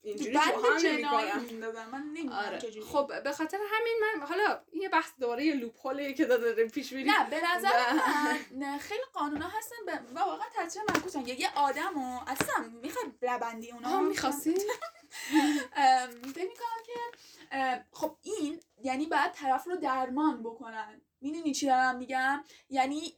اینجوری 0.03 0.33
من 0.33 2.29
آره. 2.33 2.59
خب 2.93 3.23
به 3.25 3.33
خاطر 3.33 3.59
همین 3.71 3.95
من 4.03 4.27
حالا 4.27 4.61
یه 4.73 4.89
بحث 4.89 5.11
دوباره 5.21 5.45
یه 5.45 5.55
لوپ 5.55 6.15
که 6.17 6.25
داره 6.25 6.69
پیش 6.69 6.93
میری 6.93 7.11
نه 7.11 7.31
به 7.31 7.41
نظر 7.57 7.93
من 7.93 8.39
نه، 8.63 8.79
خیلی 8.79 9.03
قانونا 9.13 9.49
هستن. 9.49 9.77
و 10.15 10.19
واقعا 10.19 10.47
تاثیر 10.55 10.83
معکوسن 10.89 11.27
یه 11.27 11.41
یه 11.41 11.49
آدم 11.57 11.99
و 11.99 12.21
اصلا 12.27 12.71
می‌خواد 12.83 13.07
لبندی 13.23 13.71
اونا 13.71 14.01
می‌خواستی؟ 14.01 14.55
فکر 16.35 16.49
می‌کنم 16.49 16.83
که 16.87 17.85
خب 17.93 18.17
این 18.23 18.61
یعنی 18.83 19.07
باید 19.07 19.33
طرف 19.33 19.67
رو 19.67 19.77
درمان 19.77 20.43
بکنن. 20.43 21.01
می‌دونی 21.21 21.55
چی 21.55 21.67
دارم 21.67 21.97
میگم؟ 21.97 22.45
یعنی 22.71 23.15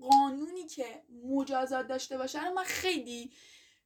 قانونی 0.00 0.66
که 0.66 1.02
مجازات 1.24 1.86
داشته 1.86 2.18
باشه 2.18 2.44
رو 2.44 2.54
من 2.54 2.64
خیلی 2.64 3.32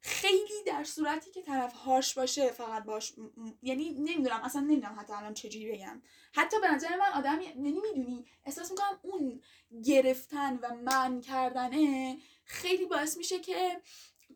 خیلی 0.00 0.64
در 0.66 0.84
صورتی 0.84 1.30
که 1.30 1.42
طرف 1.42 1.72
هاش 1.72 2.14
باشه 2.14 2.50
فقط 2.50 2.84
باش 2.84 3.18
م- 3.18 3.52
یعنی 3.62 3.90
نمی‌دونم 3.90 4.40
اصلا 4.44 4.60
نمی‌دونم 4.60 4.96
حتی 5.00 5.12
الان 5.12 5.34
چجوری 5.34 5.72
بگم. 5.72 6.02
حتی 6.34 6.60
به 6.60 6.70
نظر 6.70 6.96
من 6.96 7.12
آدم 7.14 7.40
یعنی 7.40 7.72
می‌دونی 7.80 8.24
احساس 8.44 8.70
می‌کنم 8.70 9.00
اون 9.02 9.40
گرفتن 9.84 10.56
و 10.62 10.74
من 10.74 11.20
کردنه 11.20 12.18
خیلی 12.44 12.86
باعث 12.86 13.16
میشه 13.16 13.40
که 13.40 13.80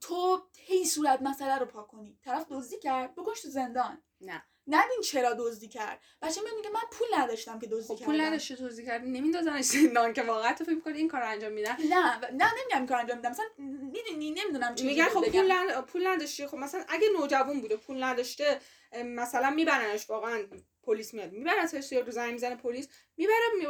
تو 0.00 0.42
هی 0.58 0.84
صورت 0.84 1.22
مسئله 1.22 1.58
رو 1.58 1.66
پاک 1.66 1.88
کنی. 1.88 2.18
طرف 2.24 2.46
دزدی 2.50 2.78
کرد 2.78 3.14
بکش 3.14 3.42
تو 3.42 3.48
زندان. 3.48 4.02
نه. 4.20 4.44
نبین 4.66 5.00
چرا 5.04 5.34
دزدی 5.38 5.68
کرد. 5.68 6.00
بچه 6.22 6.40
من 6.42 6.50
میگه 6.56 6.70
من 6.70 6.80
پول 6.92 7.06
نداشتم 7.14 7.58
که 7.58 7.66
دزدی 7.66 7.94
خب 7.94 8.00
کردم. 8.00 8.12
پول 8.12 8.20
نداشته 8.20 8.56
توضیح 8.56 8.86
کردی. 8.86 9.10
نمیندازنش 9.10 9.64
زندان 9.64 10.12
که 10.12 10.22
واقعا 10.22 10.52
تو 10.52 10.64
فکر 10.64 10.80
کنی 10.80 10.98
این 10.98 11.08
کار 11.08 11.22
انجام 11.22 11.52
میدن؟ 11.52 11.76
نه 11.90 12.18
نه 12.18 12.50
نمیگم 12.60 12.78
این 12.78 12.86
کار 12.86 12.98
انجام 12.98 13.16
میدم 13.16 13.30
مثلا 13.30 13.46
می‌دونی 13.58 14.30
نمی‌دونم 14.30 14.74
چی 14.74 14.86
میگن 14.86 15.04
خب 15.04 15.30
پول. 15.30 15.80
پول 15.80 16.06
نداشتی. 16.06 16.46
خب 16.46 16.56
مثلا 16.56 16.84
اگه 16.88 17.08
نوجوان 17.20 17.60
بوده 17.60 17.76
پول 17.76 18.04
نداشته 18.04 18.60
مثلا 19.04 19.50
میبرنش 19.50 20.10
واقعا 20.10 20.42
پلیس 20.82 21.14
میاد. 21.14 21.32
میبرنش 21.32 21.92
یا 21.92 22.00
رو 22.00 22.12
زنگ 22.12 22.32
می‌زنه 22.32 22.56
پلیس 22.56 22.88
می‌بره 23.16 23.34
می... 23.58 23.66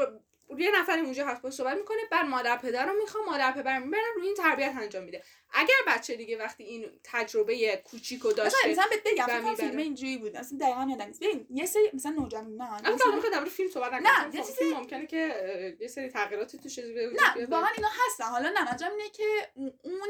یه 0.58 0.70
نفر 0.80 0.98
اونجا 0.98 1.26
هست 1.26 1.42
باش 1.42 1.52
صحبت 1.52 1.76
می‌کنه 1.76 1.98
بعد 2.10 2.26
مادر 2.26 2.56
پدر 2.56 2.86
رو 2.86 2.92
می‌خوام 3.02 3.24
مادر 3.24 3.52
پدر 3.52 3.78
می‌برن 3.78 4.00
روی 4.16 4.26
این 4.26 4.34
تربیت 4.34 4.72
انجام 4.80 5.04
میده 5.04 5.22
اگر 5.52 5.74
بچه 5.86 6.16
دیگه 6.16 6.36
وقتی 6.38 6.64
این 6.64 6.86
تجربه 7.04 7.82
کوچیکو 7.84 8.28
مثلا 8.28 8.44
داشته 8.44 8.70
مثلا 8.70 8.84
بهت 8.90 9.02
بگم 9.12 9.26
فکر. 9.26 9.54
فیلم 9.54 9.76
اینجوری 9.76 10.18
بود 10.18 10.36
اصلا 10.36 10.58
دقیقا 10.58 10.86
یادم 10.90 11.06
نیست 11.06 11.20
ببین 11.22 11.46
یه 11.50 11.66
سری 11.66 11.90
مثلا 11.94 12.12
نوجوانان 12.12 12.82
که 12.82 13.22
که 13.22 13.30
در 13.32 13.44
فیلم 13.44 13.70
صحبت 13.70 13.92
نکنیم 13.92 14.06
نه، 14.28 14.34
یه 14.34 14.40
خب 14.42 14.46
چیزی- 14.46 14.58
فیلم 14.58 14.76
ممکنه 14.76 15.06
که 15.06 15.76
یه 15.80 15.88
سری 15.88 16.08
تغییراتی 16.08 16.58
توش 16.58 16.78
وجود 16.78 17.20
نه. 17.38 17.46
واقعا 17.46 17.68
اینا 17.76 17.88
هستن 18.06 18.24
حالا 18.24 18.48
نه 18.48 18.76
اینه 18.90 19.10
که 19.10 19.50
اون 19.82 20.08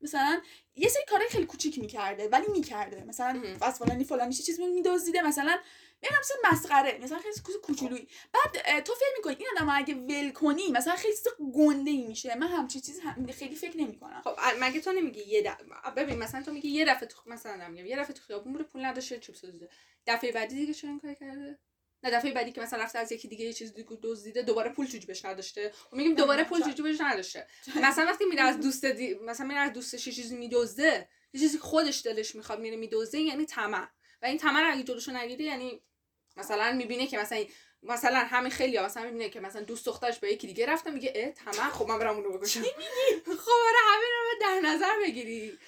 مثلا 0.00 0.40
یه 0.76 0.88
سری 0.88 1.02
کارهای 1.10 1.28
خیلی 1.28 1.46
کوچیک 1.46 1.78
می‌کرده 1.78 2.28
ولی 2.28 2.46
می‌کرده 2.48 3.04
مثلا. 3.04 3.42
از 3.60 3.78
فلانی 3.78 4.04
فلانی 4.04 4.32
چه 4.34 4.42
چیزی 4.42 4.66
میدزدیده 4.66 5.22
مثلا 5.22 5.58
نمی‌دونم 6.02 6.20
مثلا 6.20 6.50
مسخره 6.52 6.98
مثلا 7.02 7.18
خیلی 7.18 7.34
چیز 7.34 7.56
کوچولویی. 7.56 8.08
بعد 8.32 8.80
تو 8.80 8.94
فکر 8.94 9.08
می‌کنی 9.16 9.34
این 9.34 9.46
آدم 9.56 9.68
اگه 9.74 9.94
ول 9.94 10.30
کنی 10.30 10.68
مثلا 10.70 10.96
خیلی 10.96 11.14
چیز 11.14 11.28
گنده 11.54 11.90
ای 11.90 12.02
میشه. 12.06 12.34
من 12.34 12.48
همچین 12.48 12.82
چیز 12.82 13.00
هم 13.00 13.26
خیلی 13.26 13.54
فکر 13.54 13.76
نمی‌کنم. 13.76 14.22
خب 14.24 14.36
مگه 14.60 14.80
تو 14.80 14.92
نمیگی 14.92 15.20
یه 15.20 15.42
دفعه 15.42 15.90
ببین 15.96 16.18
مثلا 16.18 16.42
تو 16.42 16.52
میگی 16.52 16.68
یه 16.68 16.84
دفعه 16.84 17.08
تو 17.08 17.20
مثلا 17.26 17.68
میگم 17.68 17.86
یه 17.86 17.96
دفعه 17.96 18.12
تو 18.12 18.22
خیابون 18.22 18.52
بوده 18.52 18.64
پول 18.64 18.84
نداشته 18.84 19.18
چیپس 19.18 19.44
دزدیده 19.44 19.68
دفعه 20.06 20.32
بعدی 20.32 20.54
دیگه 20.54 20.74
چرا 20.74 20.90
این 20.90 21.00
کار 21.00 21.14
کرده؟ 21.14 21.58
نه 22.04 22.10
دفعه 22.10 22.32
بعدی 22.32 22.52
که 22.52 22.60
مثلا 22.60 22.82
رفته 22.82 22.98
از 22.98 23.12
یکی 23.12 23.28
دیگه 23.28 23.44
یه 23.44 23.52
چیز 23.52 23.74
دیگه 23.74 23.98
دزدیده 24.02 24.42
دوباره 24.42 24.70
پول 24.70 24.86
تو 24.86 24.98
جیبش 24.98 25.24
نداشته. 25.24 25.72
و 25.92 25.96
میگیم 25.96 26.14
دوباره 26.14 26.44
پول 26.44 26.60
تو 26.60 26.70
جیبش 26.70 27.00
نداشته. 27.00 27.46
مثلا 27.82 28.06
وقتی 28.06 28.24
میره 28.24 28.42
از 28.42 28.60
دوست 28.60 28.84
دی... 28.84 29.14
مثلا 29.14 29.46
میره 29.46 29.60
از 29.60 29.72
دوستش 29.72 30.06
یه 30.06 30.12
چیزی 30.12 30.36
میدزده 30.36 31.08
یه 31.32 31.40
چیزی 31.40 31.58
که 31.58 31.62
خودش 31.62 32.02
دلش 32.06 32.34
می‌خواد 32.34 32.60
میره 32.60 32.76
میدزده 32.76 33.18
یعنی 33.18 33.46
طمع. 33.46 33.88
و 34.22 34.26
این 34.26 34.38
طمع 34.38 34.60
رو 34.60 34.72
اگه 34.72 34.82
جلوشو 34.82 35.12
نگیری 35.12 35.44
یعنی 35.44 35.82
مثلا 36.36 36.72
می‌بینه 36.72 37.06
که 37.06 37.18
مثلا 37.18 37.44
مثلا 37.82 38.18
همین 38.18 38.50
خیلی 38.50 38.80
مثلا 38.80 39.04
می‌بینه 39.04 39.28
که 39.28 39.40
مثلا 39.40 39.62
دوست 39.62 39.86
دخترش 39.86 40.18
به 40.18 40.32
یکی 40.32 40.46
دیگه 40.46 40.66
رفته 40.66 40.90
میگه 40.90 41.12
اه 41.14 41.30
طمع 41.30 41.70
خب 41.70 41.88
من 41.88 41.98
برم 41.98 42.16
اونو 42.16 42.38
بکشم 42.38 42.62
خب 43.44 43.52
آره 43.68 43.78
همین 43.88 44.10
رو 44.12 44.40
در 44.40 44.68
نظر 44.68 44.92
بگیری. 45.06 45.58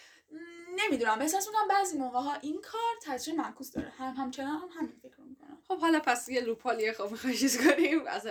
نمی‌دونم 0.76 1.20
احساس 1.20 1.48
می‌کنم 1.48 1.68
بعضی 1.68 1.98
موقع 1.98 2.18
ها 2.18 2.34
این 2.34 2.60
کار 2.60 2.80
تاثیر 3.02 3.34
معکوس 3.34 3.72
داره. 3.72 3.90
هم 3.98 4.14
همچنان 4.18 4.58
هم 4.58 4.68
همین 4.78 4.92
فکر 5.02 5.20
می‌کنم. 5.20 5.58
خب 5.68 5.78
حالا 5.78 6.00
پس 6.00 6.28
یه 6.28 6.40
لوپالیه 6.40 6.92
خب 6.92 7.10
می‌خوای 7.10 7.36
چیز 7.36 7.66
کنیم 7.66 8.06
از 8.06 8.26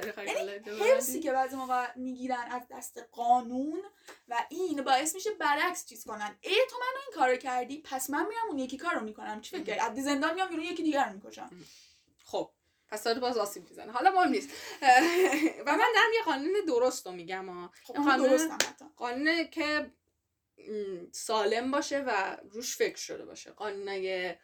حرسی 0.80 1.20
که 1.20 1.32
بعضی 1.32 1.56
موقع 1.56 1.88
می‌گیرن 1.96 2.48
از 2.52 2.62
دست 2.72 3.06
قانون 3.12 3.82
و 4.28 4.46
این 4.50 4.82
باعث 4.82 5.16
میشه 5.16 5.32
برعکس 5.32 5.86
چیز 5.86 6.06
کنن. 6.06 6.36
ای 6.42 6.58
تو 6.70 6.76
منو 6.76 7.02
این 7.06 7.16
کارو 7.16 7.36
کردی 7.36 7.82
پس 7.82 8.10
من 8.10 8.28
میرم 8.28 8.48
اون 8.50 8.60
یکی 8.60 8.78
کارو 8.78 9.00
می‌کنم. 9.00 9.42
چی 9.42 9.58
فکر 9.58 9.64
کردی؟ 9.66 10.00
از 10.00 10.06
زندان 10.06 10.34
میام 10.34 10.50
بیرون 10.50 10.66
یکی 10.66 10.84
دیگر 10.84 11.06
رو 11.06 11.14
می‌کشم. 11.14 11.50
خب 12.24 12.52
پس 12.88 13.04
داره 13.04 13.20
باز 13.20 13.38
آسیب 13.38 13.70
می‌زنه. 13.70 13.92
حالا 13.92 14.12
مهم 14.12 14.30
نیست. 14.30 14.50
و 15.66 15.72
من 15.72 15.78
دارم 15.96 16.14
یه 16.14 16.24
قانون 16.26 16.54
درست 16.68 17.06
رو 17.08 17.12
میگم 17.12 17.50
ها 17.50 17.72
خب 17.84 17.94
قانون 17.94 18.58
قانونه 18.96 19.48
که 19.48 19.92
سالم 21.12 21.72
باشه 21.72 22.00
و 22.00 22.38
روش 22.52 22.78
فکر 22.78 22.98
شده 22.98 23.26
باشه. 23.26 23.52
قانونای 23.52 24.36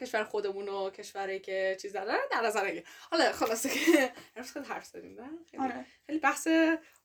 کشور 0.00 0.24
خودمون 0.24 0.68
و 0.68 0.90
کشوری 0.90 1.40
که 1.40 1.76
چیز 1.82 1.92
داره 1.92 2.18
در 2.30 2.40
نظر 2.46 2.82
حالا 3.10 3.32
خلاصه 3.32 3.68
که 3.68 4.12
امروز 4.36 4.52
خیلی 4.52 4.64
حرف 4.64 4.86
زدیم 4.86 5.20
نه؟ 5.20 5.30
خیلی, 5.50 5.62
آره. 5.62 5.86
خیلی 6.06 6.18
بحث 6.18 6.48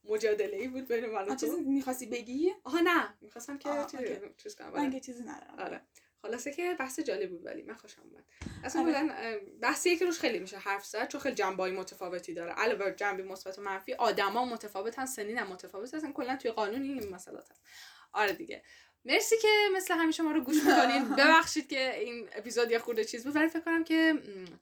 مجادله 0.04 0.58
ای 0.58 0.68
بود 0.68 0.88
بین 0.88 1.06
من 1.06 1.30
و 1.30 1.36
چیزی 1.36 1.52
تو 1.52 1.58
می‌خواستی 1.58 2.06
بگی؟ 2.06 2.54
آها 2.64 2.80
نه. 2.80 3.18
می‌خواستم 3.22 3.58
که 3.58 3.70
چیز. 3.92 4.00
چیز 4.38 4.56
کنم. 4.56 4.70
من 4.70 4.86
آره. 4.86 5.00
چیزی 5.00 5.24
ندارم. 5.24 5.60
آره. 5.60 5.82
خلاصه 6.24 6.52
که 6.54 6.76
بحث 6.80 7.00
جالب 7.00 7.30
بود 7.30 7.46
ولی 7.46 7.64
من 7.64 7.74
خوشم 7.74 8.02
اومد. 8.02 8.24
اصلا 8.64 8.82
آره. 8.82 8.94
کلا 8.94 9.14
اه، 9.14 9.36
بحثیه 9.62 9.98
که 9.98 10.06
روش 10.06 10.20
خیلی 10.20 10.40
میشه 10.40 10.58
حرف 10.58 10.86
زد 10.86 11.08
چون 11.08 11.22
خیلی 11.22 11.36
جنبه‌های 11.36 11.72
متفاوتی 11.72 12.34
داره. 12.34 12.52
علاوه 12.52 12.80
بر 12.80 12.92
جنبه 12.92 13.24
مثبت 13.24 13.60
و 13.60 13.62
منفی 13.62 13.94
آدما 13.94 14.46
متفاوتن 14.46 15.06
سنین 15.06 15.38
هم 15.38 15.48
متفاوت 15.48 15.94
هستن 15.94 16.12
کلا 16.12 16.38
توی 16.38 16.52
قانون 16.52 16.82
این 16.82 17.10
مسئلات 17.10 17.52
هست. 17.52 17.62
آره 18.14 18.34
دیگه. 18.34 18.64
مرسی 19.06 19.36
که 19.42 19.48
مثل 19.76 19.94
همیشه 19.94 20.24
ما 20.24 20.32
رو 20.32 20.42
گوش 20.42 20.56
می‌کنین 20.56 21.10
ببخشید 21.20 21.70
که 21.70 22.00
این 22.00 22.30
اپیزود 22.34 22.72
یه 22.72 22.80
خورده 22.80 23.04
چیز 23.06 23.24
بود 23.24 23.36
ولی 23.36 23.48
فکر 23.48 23.60
کنم 23.60 23.84
که 23.84 24.14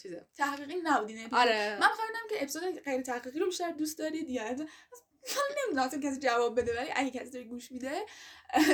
چیزه. 0.01 0.27
تحقیقی 0.37 0.75
نبودین. 0.83 1.27
آره. 1.31 1.77
من 1.79 1.87
می‌خوام 1.87 2.07
که 2.29 2.35
اپیزود 2.37 2.79
غیر 2.79 3.01
تحقیقی 3.01 3.39
رو 3.39 3.45
بیشتر 3.45 3.71
دوست 3.71 3.99
دارید 3.99 4.29
یا 4.29 4.43
من 5.27 5.55
نمی‌دونم 5.63 5.87
اصلا 5.87 5.99
کسی 5.99 6.19
جواب 6.19 6.59
بده 6.59 6.77
ولی 6.77 6.89
اگه 6.95 7.19
کسی 7.19 7.29
داره 7.31 7.45
گوش 7.45 7.71
میده 7.71 8.05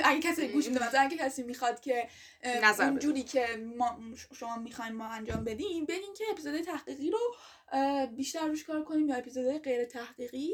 اگه 0.04 0.22
کسی 0.22 0.48
گوش 0.48 0.68
میده 0.68 0.88
مثلا 0.88 1.02
اگه 1.02 1.18
کسی 1.18 1.44
می‌خواد 1.44 1.80
که 1.80 2.10
بده. 2.44 2.84
اونجوری 2.84 3.24
که 3.24 3.48
ما 3.78 4.00
شما 4.34 4.58
می‌خواین 4.58 4.94
ما 4.94 5.08
انجام 5.08 5.44
بدیم 5.44 5.86
بگین 5.86 6.14
که 6.14 6.24
اپیزود 6.32 6.62
تحقیقی 6.62 7.12
رو 7.12 7.36
بیشتر 8.16 8.48
روش 8.48 8.64
کار 8.64 8.84
کنیم 8.84 9.10
یا 9.10 9.16
اپیزود 9.16 9.58
غیر 9.58 9.86
تحقیقی. 9.86 10.54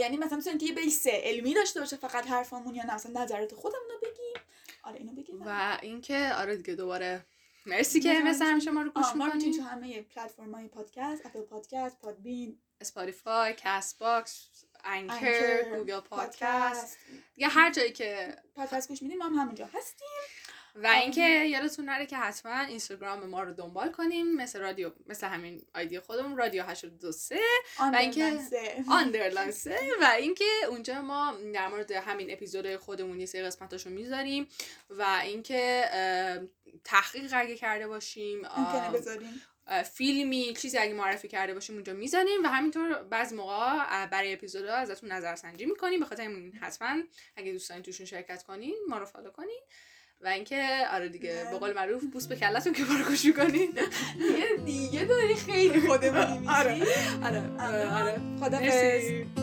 یعنی 0.00 0.16
مثلا 0.16 0.38
مثلا 0.38 0.56
که 0.56 0.66
یه 0.66 0.72
بیس 0.72 1.06
علمی 1.06 1.54
داشته 1.54 1.80
باشه 1.80 1.96
فقط 1.96 2.26
حرفمون 2.26 2.74
یا 2.74 2.84
نه 2.84 2.94
مثلا 2.94 3.22
نظرات 3.22 3.54
خودمون 3.54 3.88
رو 3.90 3.98
بگیم. 3.98 4.42
آره 4.82 4.96
اینو 4.96 5.12
بگیم. 5.12 5.42
و 5.46 5.78
اینکه 5.82 6.32
آره 6.34 6.56
دیگه 6.56 6.74
دوباره 6.74 7.26
مرسی 7.66 8.00
که 8.00 8.12
مثل 8.12 8.44
همیشه 8.44 8.70
ما 8.70 8.82
رو 8.82 8.90
گوش 8.90 9.06
می‌کنین 9.14 9.56
تو 9.56 9.62
همه 9.62 10.02
پلتفرم 10.02 10.54
های 10.54 10.68
پادکست 10.68 11.26
Apple 11.26 11.40
Podcast 11.40 11.98
Podbean 11.98 12.58
Spotify 12.80 13.54
Castbox 13.56 14.48
Anchor 14.84 15.62
Google 15.76 16.00
Podcast 16.00 16.98
یا 17.36 17.48
هر 17.48 17.72
جایی 17.72 17.92
که 17.92 18.36
پادکست 18.54 18.88
گوش 18.88 19.02
میدیم 19.02 19.18
ما 19.18 19.24
هم 19.24 19.34
همونجا 19.34 19.66
هستیم. 19.74 20.08
و 20.74 20.86
اینکه 20.86 21.44
یادتون 21.44 21.84
نره 21.84 22.06
که 22.06 22.16
حتما 22.16 22.60
اینستاگرام 22.60 23.26
ما 23.26 23.42
رو 23.42 23.52
دنبال 23.52 23.92
کنین 23.92 24.36
مثل 24.36 24.60
رادیو 24.60 24.90
مثل 25.06 25.26
همین 25.26 25.62
آیدی 25.74 26.00
خودمون 26.00 26.36
رادیو 26.36 26.62
823 26.62 27.40
و 27.78 27.96
اینکه 27.96 28.38
underline 28.90 29.52
و 30.00 30.04
اینکه 30.04 30.44
اونجا 30.68 31.02
ما 31.02 31.34
در 31.54 31.68
مورد 31.68 31.90
همین 31.90 32.32
اپیزود 32.32 32.76
خودمون 32.76 33.20
یه 33.20 33.26
سری 33.26 33.42
قسمتاشو 33.42 33.90
می‌ذاریم. 33.90 34.48
و 34.90 35.20
اینکه 35.22 35.90
تحقیق 36.84 37.32
اگه 37.34 37.56
کرده 37.56 37.88
باشیم 37.88 38.42
بذاریم. 38.94 39.42
فیلمی 39.94 40.54
چیزی 40.54 40.78
اگه 40.78 40.94
معرفی 40.94 41.28
کرده 41.28 41.54
باشیم 41.54 41.74
اونجا 41.74 41.92
می‌زنیم 41.92 42.42
و 42.44 42.48
همینطور 42.48 43.02
بعضی 43.02 43.34
موقع 43.34 44.06
برای 44.06 44.32
اپیزودها 44.32 44.74
ازتون 44.74 45.12
نظرسنجی 45.12 45.66
می‌کنیم. 45.66 46.00
به 46.00 46.06
خاطر 46.06 46.22
همین 46.22 46.52
حتما 46.52 47.02
اگه 47.36 47.52
دوست 47.52 47.68
دارین 47.68 47.82
توشون 47.82 48.06
شرکت 48.06 48.42
کنین 48.42 48.74
ما 48.88 48.98
رو 48.98 49.04
فالو 49.04 49.30
کنین. 49.30 49.60
و 50.20 50.28
اینکه 50.28 50.86
آره 50.92 51.08
دیگه 51.08 51.46
به 51.50 51.58
قول 51.58 51.72
معروف 51.72 52.04
بوس 52.04 52.26
به 52.26 52.36
کلتون 52.36 52.72
که 52.72 52.84
ما 52.84 52.98
رو 52.98 53.04
گوش 53.04 53.24
می‌کنین. 53.24 53.70
دیگه 54.18 54.46
دیگه 54.64 55.04
داری 55.04 55.34
خیلی 55.34 55.80
خودمونی 55.80 56.38
میشی 56.38 56.52
آره. 56.52 57.50
آره. 57.58 57.90
آره. 57.90 58.20
خدا 58.40 59.41